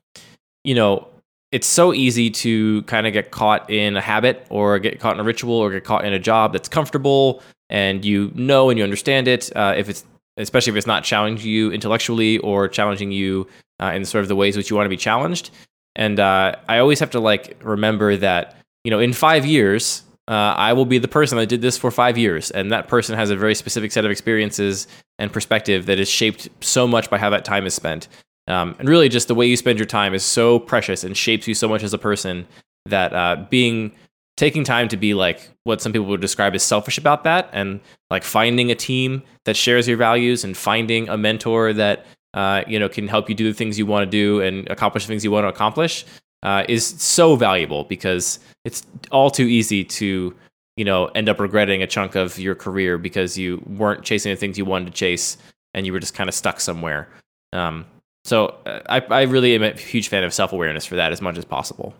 you 0.63 0.75
know 0.75 1.07
it's 1.51 1.67
so 1.67 1.93
easy 1.93 2.29
to 2.29 2.81
kind 2.83 3.07
of 3.07 3.13
get 3.13 3.31
caught 3.31 3.69
in 3.69 3.95
a 3.95 4.01
habit 4.01 4.45
or 4.49 4.77
get 4.79 4.99
caught 4.99 5.15
in 5.15 5.21
a 5.21 5.23
ritual 5.23 5.55
or 5.55 5.71
get 5.71 5.83
caught 5.83 6.03
in 6.03 6.13
a 6.13 6.19
job 6.19 6.51
that's 6.51 6.67
comfortable 6.67 7.41
and 7.69 8.03
you 8.03 8.31
know 8.35 8.69
and 8.69 8.77
you 8.77 8.83
understand 8.83 9.27
it. 9.27 9.55
Uh, 9.55 9.73
if 9.77 9.89
it's 9.89 10.03
especially 10.37 10.71
if 10.71 10.77
it's 10.77 10.87
not 10.87 11.03
challenging 11.03 11.49
you 11.49 11.71
intellectually 11.71 12.39
or 12.39 12.67
challenging 12.67 13.11
you 13.11 13.47
uh, 13.81 13.91
in 13.95 14.03
sort 14.03 14.21
of 14.21 14.27
the 14.27 14.35
ways 14.35 14.57
which 14.57 14.69
you 14.69 14.75
want 14.75 14.85
to 14.85 14.89
be 14.89 14.97
challenged. 14.97 15.49
And 15.95 16.19
uh, 16.19 16.55
I 16.67 16.79
always 16.79 16.99
have 16.99 17.11
to 17.11 17.19
like 17.19 17.57
remember 17.63 18.17
that 18.17 18.57
you 18.83 18.91
know 18.91 18.99
in 18.99 19.13
five 19.13 19.45
years 19.45 20.03
uh, 20.27 20.55
I 20.57 20.73
will 20.73 20.85
be 20.85 20.97
the 20.97 21.07
person 21.07 21.37
that 21.37 21.47
did 21.47 21.61
this 21.61 21.77
for 21.77 21.91
five 21.91 22.17
years, 22.17 22.49
and 22.51 22.71
that 22.71 22.87
person 22.87 23.15
has 23.15 23.29
a 23.29 23.35
very 23.35 23.53
specific 23.53 23.91
set 23.91 24.05
of 24.05 24.11
experiences 24.11 24.87
and 25.19 25.31
perspective 25.31 25.85
that 25.85 25.99
is 25.99 26.09
shaped 26.09 26.49
so 26.61 26.87
much 26.87 27.09
by 27.09 27.17
how 27.17 27.29
that 27.29 27.45
time 27.45 27.65
is 27.65 27.75
spent. 27.75 28.07
Um, 28.47 28.75
and 28.79 28.89
really, 28.89 29.09
just 29.09 29.27
the 29.27 29.35
way 29.35 29.45
you 29.45 29.57
spend 29.57 29.77
your 29.77 29.85
time 29.85 30.13
is 30.13 30.23
so 30.23 30.59
precious 30.59 31.03
and 31.03 31.15
shapes 31.15 31.47
you 31.47 31.53
so 31.53 31.67
much 31.67 31.83
as 31.83 31.93
a 31.93 31.97
person 31.97 32.47
that 32.85 33.13
uh, 33.13 33.45
being 33.49 33.91
taking 34.37 34.63
time 34.63 34.87
to 34.89 34.97
be 34.97 35.13
like 35.13 35.49
what 35.63 35.81
some 35.81 35.93
people 35.93 36.07
would 36.07 36.21
describe 36.21 36.53
as 36.55 36.63
selfish 36.63 36.97
about 36.97 37.23
that 37.23 37.49
and 37.53 37.79
like 38.09 38.23
finding 38.23 38.69
a 38.69 38.75
team 38.75 39.23
that 39.45 39.55
shares 39.55 39.87
your 39.87 39.97
values 39.97 40.43
and 40.43 40.57
finding 40.57 41.07
a 41.07 41.17
mentor 41.17 41.71
that 41.71 42.05
uh, 42.33 42.63
you 42.67 42.77
know 42.77 42.89
can 42.89 43.07
help 43.07 43.29
you 43.29 43.35
do 43.35 43.45
the 43.45 43.53
things 43.53 43.79
you 43.79 43.85
want 43.85 44.03
to 44.03 44.11
do 44.11 44.41
and 44.41 44.67
accomplish 44.69 45.05
the 45.05 45.07
things 45.07 45.23
you 45.23 45.31
want 45.31 45.45
to 45.45 45.47
accomplish 45.47 46.05
uh, 46.45 46.63
is 46.69 46.85
so 46.85 47.35
valuable 47.35 47.83
because 47.85 48.39
it's 48.63 48.85
all 49.11 49.29
too 49.31 49.45
easy 49.45 49.83
to 49.83 50.33
you 50.77 50.85
know 50.85 51.07
end 51.07 51.27
up 51.27 51.39
regretting 51.39 51.81
a 51.81 51.87
chunk 51.87 52.15
of 52.15 52.37
your 52.39 52.55
career 52.55 52.97
because 52.97 53.37
you 53.37 53.61
weren't 53.65 54.03
chasing 54.03 54.31
the 54.31 54.35
things 54.37 54.57
you 54.57 54.63
wanted 54.63 54.85
to 54.85 54.91
chase 54.91 55.37
and 55.73 55.85
you 55.85 55.91
were 55.91 55.99
just 55.99 56.13
kind 56.13 56.29
of 56.29 56.33
stuck 56.33 56.61
somewhere. 56.61 57.09
Um, 57.51 57.85
so 58.23 58.57
uh, 58.65 58.79
I, 58.87 58.99
I 58.99 59.21
really 59.23 59.55
am 59.55 59.63
a 59.63 59.71
huge 59.71 60.07
fan 60.07 60.23
of 60.23 60.33
self-awareness 60.33 60.85
for 60.85 60.95
that 60.95 61.11
as 61.11 61.21
much 61.21 61.37
as 61.37 61.45
possible. 61.45 61.93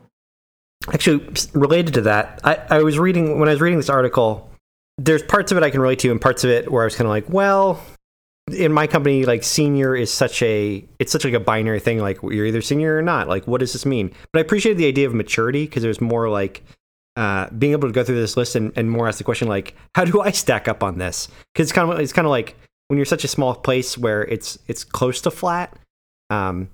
Actually 0.93 1.27
related 1.53 1.95
to 1.95 2.01
that 2.01 2.39
I, 2.43 2.61
I 2.69 2.83
was 2.83 2.99
reading 2.99 3.39
when 3.39 3.49
i 3.49 3.53
was 3.53 3.61
reading 3.61 3.79
this 3.79 3.89
article 3.89 4.47
there's 4.99 5.23
parts 5.23 5.51
of 5.51 5.57
it 5.57 5.63
i 5.63 5.71
can 5.71 5.81
relate 5.81 5.97
to 5.99 6.11
and 6.11 6.21
parts 6.21 6.43
of 6.43 6.51
it 6.51 6.71
where 6.71 6.83
i 6.83 6.85
was 6.85 6.95
kind 6.95 7.07
of 7.07 7.09
like 7.09 7.27
well 7.27 7.81
in 8.51 8.71
my 8.71 8.85
company 8.85 9.25
like 9.25 9.43
senior 9.43 9.95
is 9.95 10.13
such 10.13 10.41
a 10.43 10.85
it's 10.99 11.11
such 11.11 11.25
like 11.25 11.33
a 11.33 11.39
binary 11.39 11.79
thing 11.79 11.99
like 11.99 12.21
you're 12.21 12.45
either 12.45 12.61
senior 12.61 12.97
or 12.97 13.01
not. 13.01 13.27
Like 13.27 13.47
what 13.47 13.59
does 13.59 13.73
this 13.73 13.85
mean? 13.85 14.13
But 14.31 14.39
i 14.39 14.41
appreciated 14.41 14.77
the 14.77 14.87
idea 14.87 15.07
of 15.07 15.13
maturity 15.13 15.65
because 15.65 15.81
there's 15.81 16.01
more 16.01 16.29
like 16.29 16.63
uh, 17.15 17.49
being 17.51 17.71
able 17.71 17.87
to 17.87 17.93
go 17.93 18.03
through 18.03 18.19
this 18.19 18.35
list 18.35 18.55
and, 18.55 18.73
and 18.75 18.91
more 18.91 19.07
ask 19.07 19.17
the 19.17 19.23
question 19.23 19.47
like 19.47 19.73
how 19.95 20.03
do 20.03 20.21
i 20.21 20.31
stack 20.31 20.67
up 20.67 20.83
on 20.83 20.97
this? 20.97 21.27
Because 21.53 21.67
it's 21.67 21.73
kind 21.73 21.91
of 21.91 21.99
it's 21.99 22.13
kind 22.13 22.27
of 22.27 22.31
like 22.31 22.55
when 22.87 22.97
you're 22.97 23.05
such 23.05 23.23
a 23.23 23.27
small 23.27 23.55
place 23.55 23.97
where 23.97 24.23
it's 24.23 24.59
it's 24.67 24.83
close 24.83 25.21
to 25.21 25.31
flat 25.31 25.75
um 26.29 26.69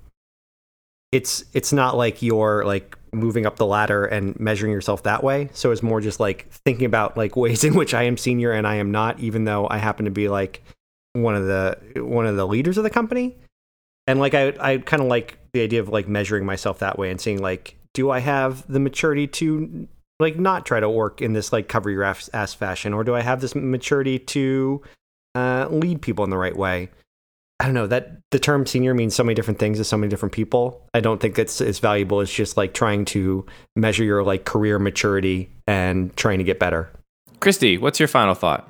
it's 1.10 1.44
it's 1.52 1.72
not 1.72 1.96
like 1.96 2.22
you're 2.22 2.64
like 2.64 2.98
moving 3.12 3.44
up 3.46 3.56
the 3.56 3.66
ladder 3.66 4.06
and 4.06 4.38
measuring 4.40 4.72
yourself 4.72 5.02
that 5.02 5.22
way. 5.22 5.50
So 5.52 5.70
it's 5.70 5.82
more 5.82 6.00
just 6.00 6.18
like 6.18 6.50
thinking 6.50 6.86
about 6.86 7.16
like 7.16 7.36
ways 7.36 7.64
in 7.64 7.74
which 7.74 7.94
I 7.94 8.04
am 8.04 8.16
senior 8.16 8.52
and 8.52 8.66
I 8.66 8.76
am 8.76 8.90
not, 8.90 9.20
even 9.20 9.44
though 9.44 9.68
I 9.70 9.78
happen 9.78 10.06
to 10.06 10.10
be 10.10 10.28
like 10.28 10.62
one 11.14 11.34
of 11.34 11.46
the 11.46 11.78
one 11.96 12.26
of 12.26 12.36
the 12.36 12.46
leaders 12.46 12.78
of 12.78 12.84
the 12.84 12.90
company. 12.90 13.36
And 14.06 14.18
like 14.18 14.34
I 14.34 14.54
I 14.60 14.78
kind 14.78 15.02
of 15.02 15.08
like 15.08 15.38
the 15.52 15.62
idea 15.62 15.80
of 15.80 15.88
like 15.88 16.08
measuring 16.08 16.44
myself 16.44 16.78
that 16.80 16.98
way 16.98 17.10
and 17.10 17.20
seeing 17.20 17.40
like 17.40 17.76
do 17.94 18.10
I 18.10 18.20
have 18.20 18.66
the 18.70 18.80
maturity 18.80 19.26
to 19.26 19.88
like 20.18 20.38
not 20.38 20.64
try 20.64 20.80
to 20.80 20.88
work 20.88 21.20
in 21.20 21.32
this 21.32 21.52
like 21.52 21.68
cover 21.68 21.90
your 21.90 22.04
ass, 22.04 22.30
ass 22.32 22.54
fashion 22.54 22.94
or 22.94 23.04
do 23.04 23.14
I 23.14 23.20
have 23.20 23.40
this 23.40 23.54
maturity 23.54 24.18
to 24.18 24.82
uh, 25.34 25.66
lead 25.70 26.00
people 26.00 26.24
in 26.24 26.30
the 26.30 26.38
right 26.38 26.56
way? 26.56 26.88
I 27.60 27.66
don't 27.66 27.74
know 27.74 27.86
that 27.86 28.18
the 28.30 28.40
term 28.40 28.66
senior 28.66 28.92
means 28.92 29.14
so 29.14 29.22
many 29.22 29.34
different 29.34 29.60
things 29.60 29.78
to 29.78 29.84
so 29.84 29.96
many 29.96 30.10
different 30.10 30.32
people. 30.32 30.84
I 30.94 31.00
don't 31.00 31.20
think 31.20 31.38
it's 31.38 31.60
as 31.60 31.78
valuable 31.78 32.20
as 32.20 32.30
just 32.30 32.56
like 32.56 32.74
trying 32.74 33.04
to 33.06 33.46
measure 33.76 34.02
your 34.02 34.24
like 34.24 34.44
career 34.44 34.78
maturity 34.80 35.48
and 35.68 36.14
trying 36.16 36.38
to 36.38 36.44
get 36.44 36.58
better. 36.58 36.90
Christy, 37.38 37.78
what's 37.78 38.00
your 38.00 38.08
final 38.08 38.34
thought? 38.34 38.68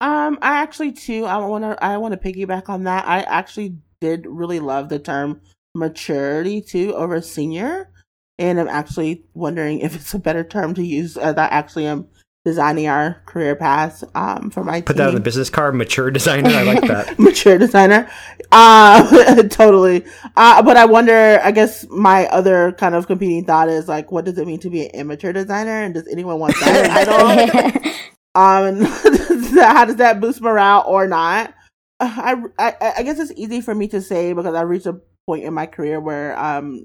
Um, 0.00 0.38
I 0.42 0.58
actually 0.58 0.92
too. 0.92 1.24
I 1.24 1.38
want 1.38 1.64
to. 1.64 1.82
I 1.82 1.96
want 1.96 2.20
to 2.20 2.32
piggyback 2.32 2.68
on 2.68 2.84
that. 2.84 3.06
I 3.06 3.20
actually 3.22 3.76
did 4.00 4.26
really 4.26 4.60
love 4.60 4.88
the 4.88 4.98
term 4.98 5.40
maturity 5.74 6.60
too 6.60 6.94
over 6.94 7.20
senior, 7.22 7.90
and 8.38 8.60
I'm 8.60 8.68
actually 8.68 9.24
wondering 9.34 9.80
if 9.80 9.94
it's 9.94 10.12
a 10.12 10.18
better 10.18 10.44
term 10.44 10.74
to 10.74 10.82
use. 10.84 11.16
As 11.16 11.36
I 11.36 11.46
actually 11.46 11.86
am 11.86 12.08
designing 12.46 12.86
our 12.86 13.20
career 13.26 13.56
paths 13.56 14.04
um, 14.14 14.50
for 14.50 14.62
my 14.62 14.80
Put 14.80 14.92
team. 14.92 14.98
that 14.98 15.08
on 15.08 15.14
the 15.14 15.20
business 15.20 15.50
card, 15.50 15.74
mature 15.74 16.12
designer. 16.12 16.50
I 16.50 16.62
like 16.62 16.82
that. 16.82 17.18
mature 17.18 17.58
designer. 17.58 18.08
Uh, 18.52 19.42
totally. 19.50 20.04
Uh, 20.36 20.62
but 20.62 20.76
I 20.76 20.84
wonder, 20.84 21.40
I 21.42 21.50
guess 21.50 21.84
my 21.90 22.26
other 22.26 22.70
kind 22.70 22.94
of 22.94 23.08
competing 23.08 23.44
thought 23.44 23.68
is 23.68 23.88
like, 23.88 24.12
what 24.12 24.26
does 24.26 24.38
it 24.38 24.46
mean 24.46 24.60
to 24.60 24.70
be 24.70 24.84
an 24.84 24.92
immature 24.92 25.32
designer? 25.32 25.82
And 25.82 25.92
does 25.92 26.06
anyone 26.06 26.38
want 26.38 26.54
that 26.60 27.82
title? 27.82 27.92
Um, 28.36 28.82
how 29.60 29.86
does 29.86 29.96
that 29.96 30.20
boost 30.20 30.42
morale 30.42 30.84
or 30.86 31.06
not? 31.06 31.54
I, 31.98 32.36
I 32.58 32.92
I 32.98 33.02
guess 33.02 33.18
it's 33.18 33.32
easy 33.36 33.62
for 33.62 33.74
me 33.74 33.88
to 33.88 34.02
say 34.02 34.34
because 34.34 34.54
I 34.54 34.60
reached 34.62 34.84
a 34.84 35.00
point 35.26 35.44
in 35.44 35.54
my 35.54 35.64
career 35.64 35.98
where 35.98 36.38
um 36.38 36.84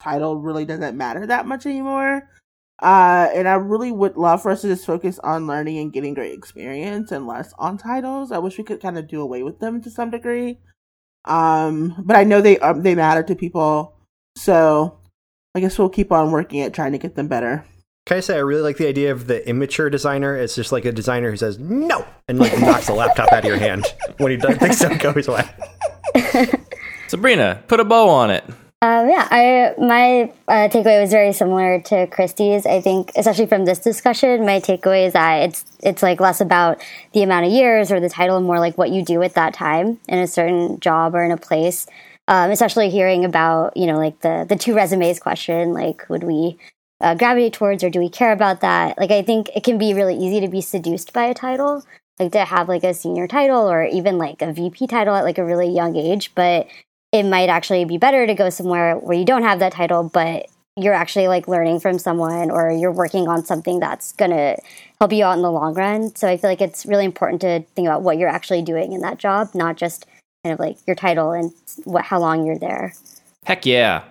title 0.00 0.40
really 0.40 0.64
doesn't 0.64 0.96
matter 0.96 1.26
that 1.26 1.46
much 1.46 1.64
anymore. 1.64 2.28
Uh, 2.80 3.28
and 3.32 3.46
I 3.46 3.54
really 3.54 3.92
would 3.92 4.16
love 4.16 4.42
for 4.42 4.50
us 4.50 4.62
to 4.62 4.66
just 4.66 4.84
focus 4.84 5.20
on 5.20 5.46
learning 5.46 5.78
and 5.78 5.92
getting 5.92 6.14
great 6.14 6.36
experience 6.36 7.12
and 7.12 7.28
less 7.28 7.54
on 7.56 7.78
titles. 7.78 8.32
I 8.32 8.38
wish 8.38 8.58
we 8.58 8.64
could 8.64 8.82
kind 8.82 8.98
of 8.98 9.06
do 9.06 9.20
away 9.20 9.44
with 9.44 9.60
them 9.60 9.80
to 9.82 9.90
some 9.90 10.10
degree. 10.10 10.58
Um, 11.24 11.94
but 12.04 12.16
I 12.16 12.24
know 12.24 12.40
they 12.40 12.58
um, 12.58 12.82
they 12.82 12.96
matter 12.96 13.22
to 13.22 13.36
people, 13.36 13.94
so 14.36 14.98
I 15.54 15.60
guess 15.60 15.78
we'll 15.78 15.90
keep 15.90 16.10
on 16.10 16.32
working 16.32 16.62
at 16.62 16.74
trying 16.74 16.90
to 16.90 16.98
get 16.98 17.14
them 17.14 17.28
better. 17.28 17.64
Can 18.04 18.16
I 18.16 18.20
say 18.20 18.34
I 18.34 18.40
really 18.40 18.62
like 18.62 18.78
the 18.78 18.88
idea 18.88 19.12
of 19.12 19.28
the 19.28 19.48
immature 19.48 19.88
designer? 19.88 20.36
It's 20.36 20.56
just 20.56 20.72
like 20.72 20.84
a 20.84 20.90
designer 20.90 21.30
who 21.30 21.36
says 21.36 21.60
no 21.60 22.04
and 22.26 22.38
like 22.38 22.58
knocks 22.60 22.88
the 22.88 22.94
laptop 22.94 23.32
out 23.32 23.40
of 23.40 23.44
your 23.44 23.58
hand 23.58 23.86
when 24.18 24.32
he 24.32 24.36
does, 24.36 24.56
thinks 24.56 24.80
don't 24.80 25.00
go 25.00 25.12
his 25.12 25.28
way. 25.28 25.48
Sabrina, 27.06 27.62
put 27.68 27.78
a 27.78 27.84
bow 27.84 28.08
on 28.08 28.30
it. 28.30 28.44
Um, 28.82 29.08
yeah, 29.08 29.28
I 29.30 29.74
my 29.78 30.32
uh, 30.48 30.68
takeaway 30.68 31.00
was 31.00 31.12
very 31.12 31.32
similar 31.32 31.80
to 31.82 32.08
Christy's. 32.08 32.66
I 32.66 32.80
think, 32.80 33.12
especially 33.14 33.46
from 33.46 33.64
this 33.64 33.78
discussion, 33.78 34.44
my 34.44 34.58
takeaway 34.58 35.06
is 35.06 35.12
that 35.12 35.42
it's 35.42 35.64
it's 35.84 36.02
like 36.02 36.20
less 36.20 36.40
about 36.40 36.82
the 37.12 37.22
amount 37.22 37.46
of 37.46 37.52
years 37.52 37.92
or 37.92 38.00
the 38.00 38.08
title, 38.08 38.40
more 38.40 38.58
like 38.58 38.76
what 38.76 38.90
you 38.90 39.04
do 39.04 39.22
at 39.22 39.34
that 39.34 39.54
time 39.54 40.00
in 40.08 40.18
a 40.18 40.26
certain 40.26 40.80
job 40.80 41.14
or 41.14 41.22
in 41.22 41.30
a 41.30 41.36
place. 41.36 41.86
Um, 42.26 42.50
especially 42.50 42.90
hearing 42.90 43.24
about 43.24 43.76
you 43.76 43.86
know 43.86 43.96
like 43.96 44.18
the 44.22 44.44
the 44.48 44.56
two 44.56 44.74
resumes 44.74 45.20
question, 45.20 45.72
like 45.72 46.08
would 46.08 46.24
we 46.24 46.58
uh, 47.02 47.14
gravitate 47.14 47.52
towards 47.52 47.82
or 47.84 47.90
do 47.90 47.98
we 47.98 48.08
care 48.08 48.32
about 48.32 48.60
that? 48.60 48.96
Like 48.96 49.10
I 49.10 49.22
think 49.22 49.50
it 49.54 49.64
can 49.64 49.76
be 49.76 49.92
really 49.92 50.16
easy 50.16 50.40
to 50.40 50.48
be 50.48 50.60
seduced 50.60 51.12
by 51.12 51.24
a 51.24 51.34
title, 51.34 51.84
like 52.18 52.32
to 52.32 52.44
have 52.44 52.68
like 52.68 52.84
a 52.84 52.94
senior 52.94 53.26
title 53.26 53.68
or 53.70 53.84
even 53.84 54.18
like 54.18 54.40
a 54.40 54.52
VP 54.52 54.86
title 54.86 55.14
at 55.14 55.24
like 55.24 55.38
a 55.38 55.44
really 55.44 55.68
young 55.68 55.96
age, 55.96 56.32
but 56.34 56.68
it 57.10 57.24
might 57.24 57.48
actually 57.48 57.84
be 57.84 57.98
better 57.98 58.26
to 58.26 58.34
go 58.34 58.48
somewhere 58.48 58.96
where 58.96 59.18
you 59.18 59.24
don't 59.24 59.42
have 59.42 59.58
that 59.58 59.72
title, 59.72 60.04
but 60.04 60.46
you're 60.76 60.94
actually 60.94 61.28
like 61.28 61.48
learning 61.48 61.80
from 61.80 61.98
someone 61.98 62.50
or 62.50 62.70
you're 62.70 62.92
working 62.92 63.28
on 63.28 63.44
something 63.44 63.78
that's 63.78 64.12
going 64.12 64.30
to 64.30 64.56
help 64.98 65.12
you 65.12 65.24
out 65.24 65.36
in 65.36 65.42
the 65.42 65.50
long 65.50 65.74
run. 65.74 66.14
So 66.16 66.28
I 66.28 66.38
feel 66.38 66.48
like 66.48 66.62
it's 66.62 66.86
really 66.86 67.04
important 67.04 67.42
to 67.42 67.60
think 67.74 67.86
about 67.86 68.02
what 68.02 68.16
you're 68.16 68.28
actually 68.28 68.62
doing 68.62 68.92
in 68.92 69.02
that 69.02 69.18
job, 69.18 69.50
not 69.54 69.76
just 69.76 70.06
kind 70.44 70.54
of 70.54 70.58
like 70.58 70.78
your 70.86 70.96
title 70.96 71.32
and 71.32 71.52
what 71.84 72.04
how 72.04 72.18
long 72.18 72.46
you're 72.46 72.58
there. 72.58 72.94
Heck 73.44 73.66
yeah. 73.66 74.04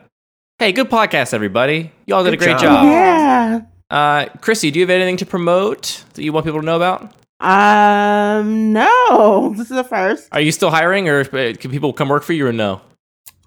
Hey, 0.62 0.74
good 0.74 0.91
podcast, 0.91 1.34
everybody. 1.34 1.91
Y'all 2.05 2.24
did 2.24 2.38
Good 2.38 2.41
a 2.43 2.45
great 2.45 2.62
job. 2.62 2.84
job. 2.84 2.86
Yeah. 2.86 3.62
Uh, 3.89 4.26
Christy, 4.41 4.70
do 4.70 4.78
you 4.78 4.84
have 4.84 4.91
anything 4.91 5.18
to 5.18 5.26
promote 5.26 6.03
that 6.14 6.22
you 6.22 6.32
want 6.32 6.45
people 6.45 6.59
to 6.59 6.66
know 6.68 6.76
about? 6.76 7.12
Um. 7.39 8.72
No, 8.72 9.55
this 9.57 9.72
is 9.72 9.76
the 9.76 9.84
first. 9.84 10.30
Are 10.32 10.39
you 10.39 10.51
still 10.51 10.70
hiring, 10.70 11.09
or 11.09 11.22
uh, 11.22 11.53
can 11.59 11.72
people 11.72 11.93
come 11.93 12.09
work 12.09 12.22
for 12.22 12.34
you, 12.34 12.45
or 12.45 12.53
no? 12.53 12.80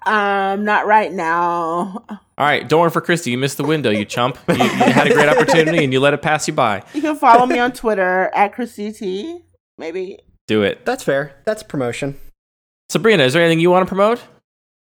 Um. 0.04 0.64
Not 0.64 0.88
right 0.88 1.12
now. 1.12 2.04
All 2.08 2.18
right, 2.36 2.68
don't 2.68 2.80
worry 2.80 2.90
for 2.90 3.00
Christy. 3.00 3.30
You 3.30 3.38
missed 3.38 3.58
the 3.58 3.64
window, 3.64 3.90
you 3.90 4.04
chump. 4.04 4.36
You, 4.48 4.56
you 4.56 4.68
had 4.68 5.06
a 5.06 5.14
great 5.14 5.28
opportunity, 5.28 5.84
and 5.84 5.92
you 5.92 6.00
let 6.00 6.14
it 6.14 6.20
pass 6.20 6.48
you 6.48 6.54
by. 6.54 6.82
You 6.94 7.00
can 7.00 7.14
follow 7.14 7.46
me 7.46 7.60
on 7.60 7.70
Twitter 7.70 8.28
at 8.34 8.54
Christy 8.54 8.90
T. 8.90 9.38
Maybe. 9.78 10.18
Do 10.48 10.64
it, 10.64 10.84
That's 10.84 11.04
fair. 11.04 11.36
That's 11.44 11.62
promotion. 11.62 12.18
Sabrina. 12.90 13.22
Is 13.22 13.34
there 13.34 13.42
anything 13.44 13.60
you 13.60 13.70
want 13.70 13.86
to 13.86 13.88
promote? 13.88 14.20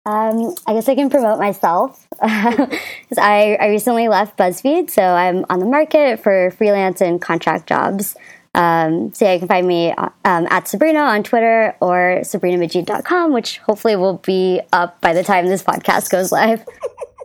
Um, 0.08 0.54
I 0.66 0.72
guess 0.72 0.88
I 0.88 0.94
can 0.94 1.10
promote 1.10 1.38
myself 1.38 2.08
because 2.12 3.18
I, 3.18 3.58
I 3.60 3.68
recently 3.68 4.08
left 4.08 4.38
BuzzFeed, 4.38 4.88
so 4.88 5.02
I'm 5.02 5.44
on 5.50 5.58
the 5.58 5.66
market 5.66 6.20
for 6.20 6.50
freelance 6.52 7.02
and 7.02 7.20
contract 7.20 7.68
jobs. 7.68 8.16
Um, 8.54 9.12
so 9.12 9.26
yeah, 9.26 9.34
you 9.34 9.38
can 9.38 9.48
find 9.48 9.66
me 9.66 9.90
um, 9.92 10.46
at 10.48 10.66
Sabrina 10.66 11.00
on 11.00 11.24
Twitter 11.24 11.76
or 11.82 12.20
sabrinamajid.com, 12.22 13.34
which 13.34 13.58
hopefully 13.58 13.96
will 13.96 14.16
be 14.24 14.62
up 14.72 14.98
by 15.02 15.12
the 15.12 15.22
time 15.22 15.46
this 15.46 15.62
podcast 15.62 16.10
goes 16.10 16.32
live. 16.32 16.64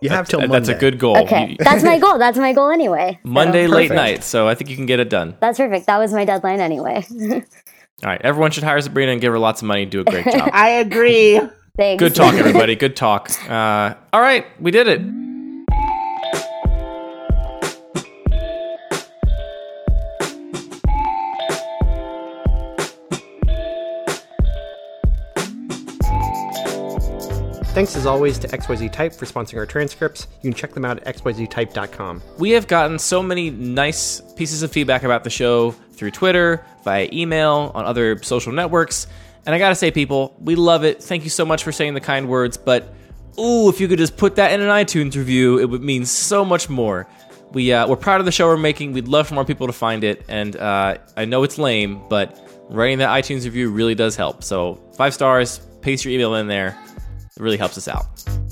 You 0.02 0.10
have 0.10 0.28
till 0.28 0.42
Monday. 0.42 0.58
That's 0.58 0.68
a 0.68 0.76
good 0.76 1.00
goal. 1.00 1.18
Okay, 1.20 1.56
that's 1.60 1.82
my 1.82 1.98
goal. 2.02 2.18
That's 2.18 2.38
my 2.38 2.52
goal 2.52 2.70
anyway. 2.70 3.20
So 3.24 3.30
Monday 3.30 3.68
late 3.68 3.90
night, 3.90 4.26
so 4.26 4.50
I 4.50 4.54
think 4.54 4.70
you 4.70 4.76
can 4.76 4.86
get 4.86 5.00
it 5.00 5.10
done. 5.10 5.38
That's 5.40 5.58
perfect. 5.58 5.86
That 5.86 5.98
was 5.98 6.12
my 6.12 6.26
deadline 6.26 6.60
anyway. 6.60 7.06
All 7.32 7.42
right, 8.04 8.22
everyone 8.22 8.52
should 8.52 8.66
hire 8.66 8.82
Sabrina 8.82 9.14
and 9.14 9.22
give 9.22 9.32
her 9.32 9.40
lots 9.40 9.62
of 9.62 9.70
money 9.70 9.84
and 9.84 9.92
do 9.92 10.02
a 10.02 10.04
great 10.04 10.26
job. 10.26 10.50
I 10.52 10.72
agree. 10.72 11.40
Thanks. 11.76 12.00
Good 12.00 12.14
talk, 12.14 12.36
everybody. 12.36 12.76
Good 12.76 12.96
talk. 12.96 13.32
Uh, 13.50 13.96
all 14.14 14.22
right, 14.22 14.46
we 14.62 14.70
did 14.70 14.88
it. 14.88 15.02
Thanks 27.74 27.96
as 27.96 28.06
always 28.06 28.38
to 28.38 28.48
XYZ 28.48 28.92
Type 28.92 29.16
for 29.16 29.26
sponsoring 29.26 29.58
our 29.58 29.66
transcripts. 29.66 30.28
You 30.44 30.52
can 30.52 30.54
check 30.54 30.76
them 30.76 30.86
out 30.86 31.02
at 31.08 31.18
xyztype.com. 31.18 32.22
We 32.38 32.52
have 32.52 32.68
gotten 32.68 33.00
so 33.00 33.24
many 33.24 33.50
nice 33.50 34.22
pieces 34.36 34.62
of 34.62 34.72
feedback 34.72 35.02
about 35.02 35.24
the 35.24 35.32
show 35.32 35.72
through 35.72 36.12
Twitter, 36.12 36.64
via 36.84 37.10
email, 37.12 37.72
on 37.74 37.84
other 37.86 38.22
social 38.22 38.52
networks. 38.52 39.08
And 39.46 39.54
I 39.54 39.60
gotta 39.60 39.76
say, 39.76 39.92
people, 39.92 40.36
we 40.40 40.56
love 40.56 40.84
it. 40.84 41.04
Thank 41.04 41.24
you 41.24 41.30
so 41.30 41.46
much 41.46 41.64
for 41.64 41.72
saying 41.72 41.94
the 41.94 42.02
kind 42.02 42.30
words. 42.30 42.58
But, 42.58 42.94
ooh, 43.38 43.70
if 43.70 43.82
you 43.82 43.88
could 43.88 44.00
just 44.00 44.16
put 44.16 44.38
that 44.38 44.52
in 44.54 44.62
an 44.62 44.70
iTunes 44.70 45.16
review, 45.16 45.60
it 45.60 45.66
would 45.66 45.84
mean 45.84 46.06
so 46.06 46.46
much 46.46 46.70
more. 46.70 47.08
We, 47.52 47.72
uh, 47.72 47.88
we're 47.88 47.98
proud 47.98 48.20
of 48.20 48.26
the 48.26 48.32
show 48.32 48.48
we're 48.48 48.58
making. 48.58 48.94
We'd 48.94 49.08
love 49.08 49.28
for 49.28 49.36
more 49.36 49.46
people 49.46 49.68
to 49.68 49.74
find 49.74 50.04
it. 50.04 50.24
And 50.28 50.56
uh, 50.56 50.98
I 51.18 51.26
know 51.26 51.44
it's 51.44 51.58
lame, 51.58 52.02
but 52.10 52.40
writing 52.70 53.00
that 53.00 53.10
iTunes 53.10 53.44
review 53.44 53.70
really 53.70 53.96
does 53.96 54.16
help. 54.16 54.44
So, 54.44 54.82
five 54.96 55.14
stars, 55.14 55.60
paste 55.82 56.06
your 56.06 56.14
email 56.14 56.36
in 56.36 56.48
there. 56.48 56.78
It 57.36 57.42
really 57.42 57.58
helps 57.58 57.78
us 57.78 57.88
out. 57.88 58.43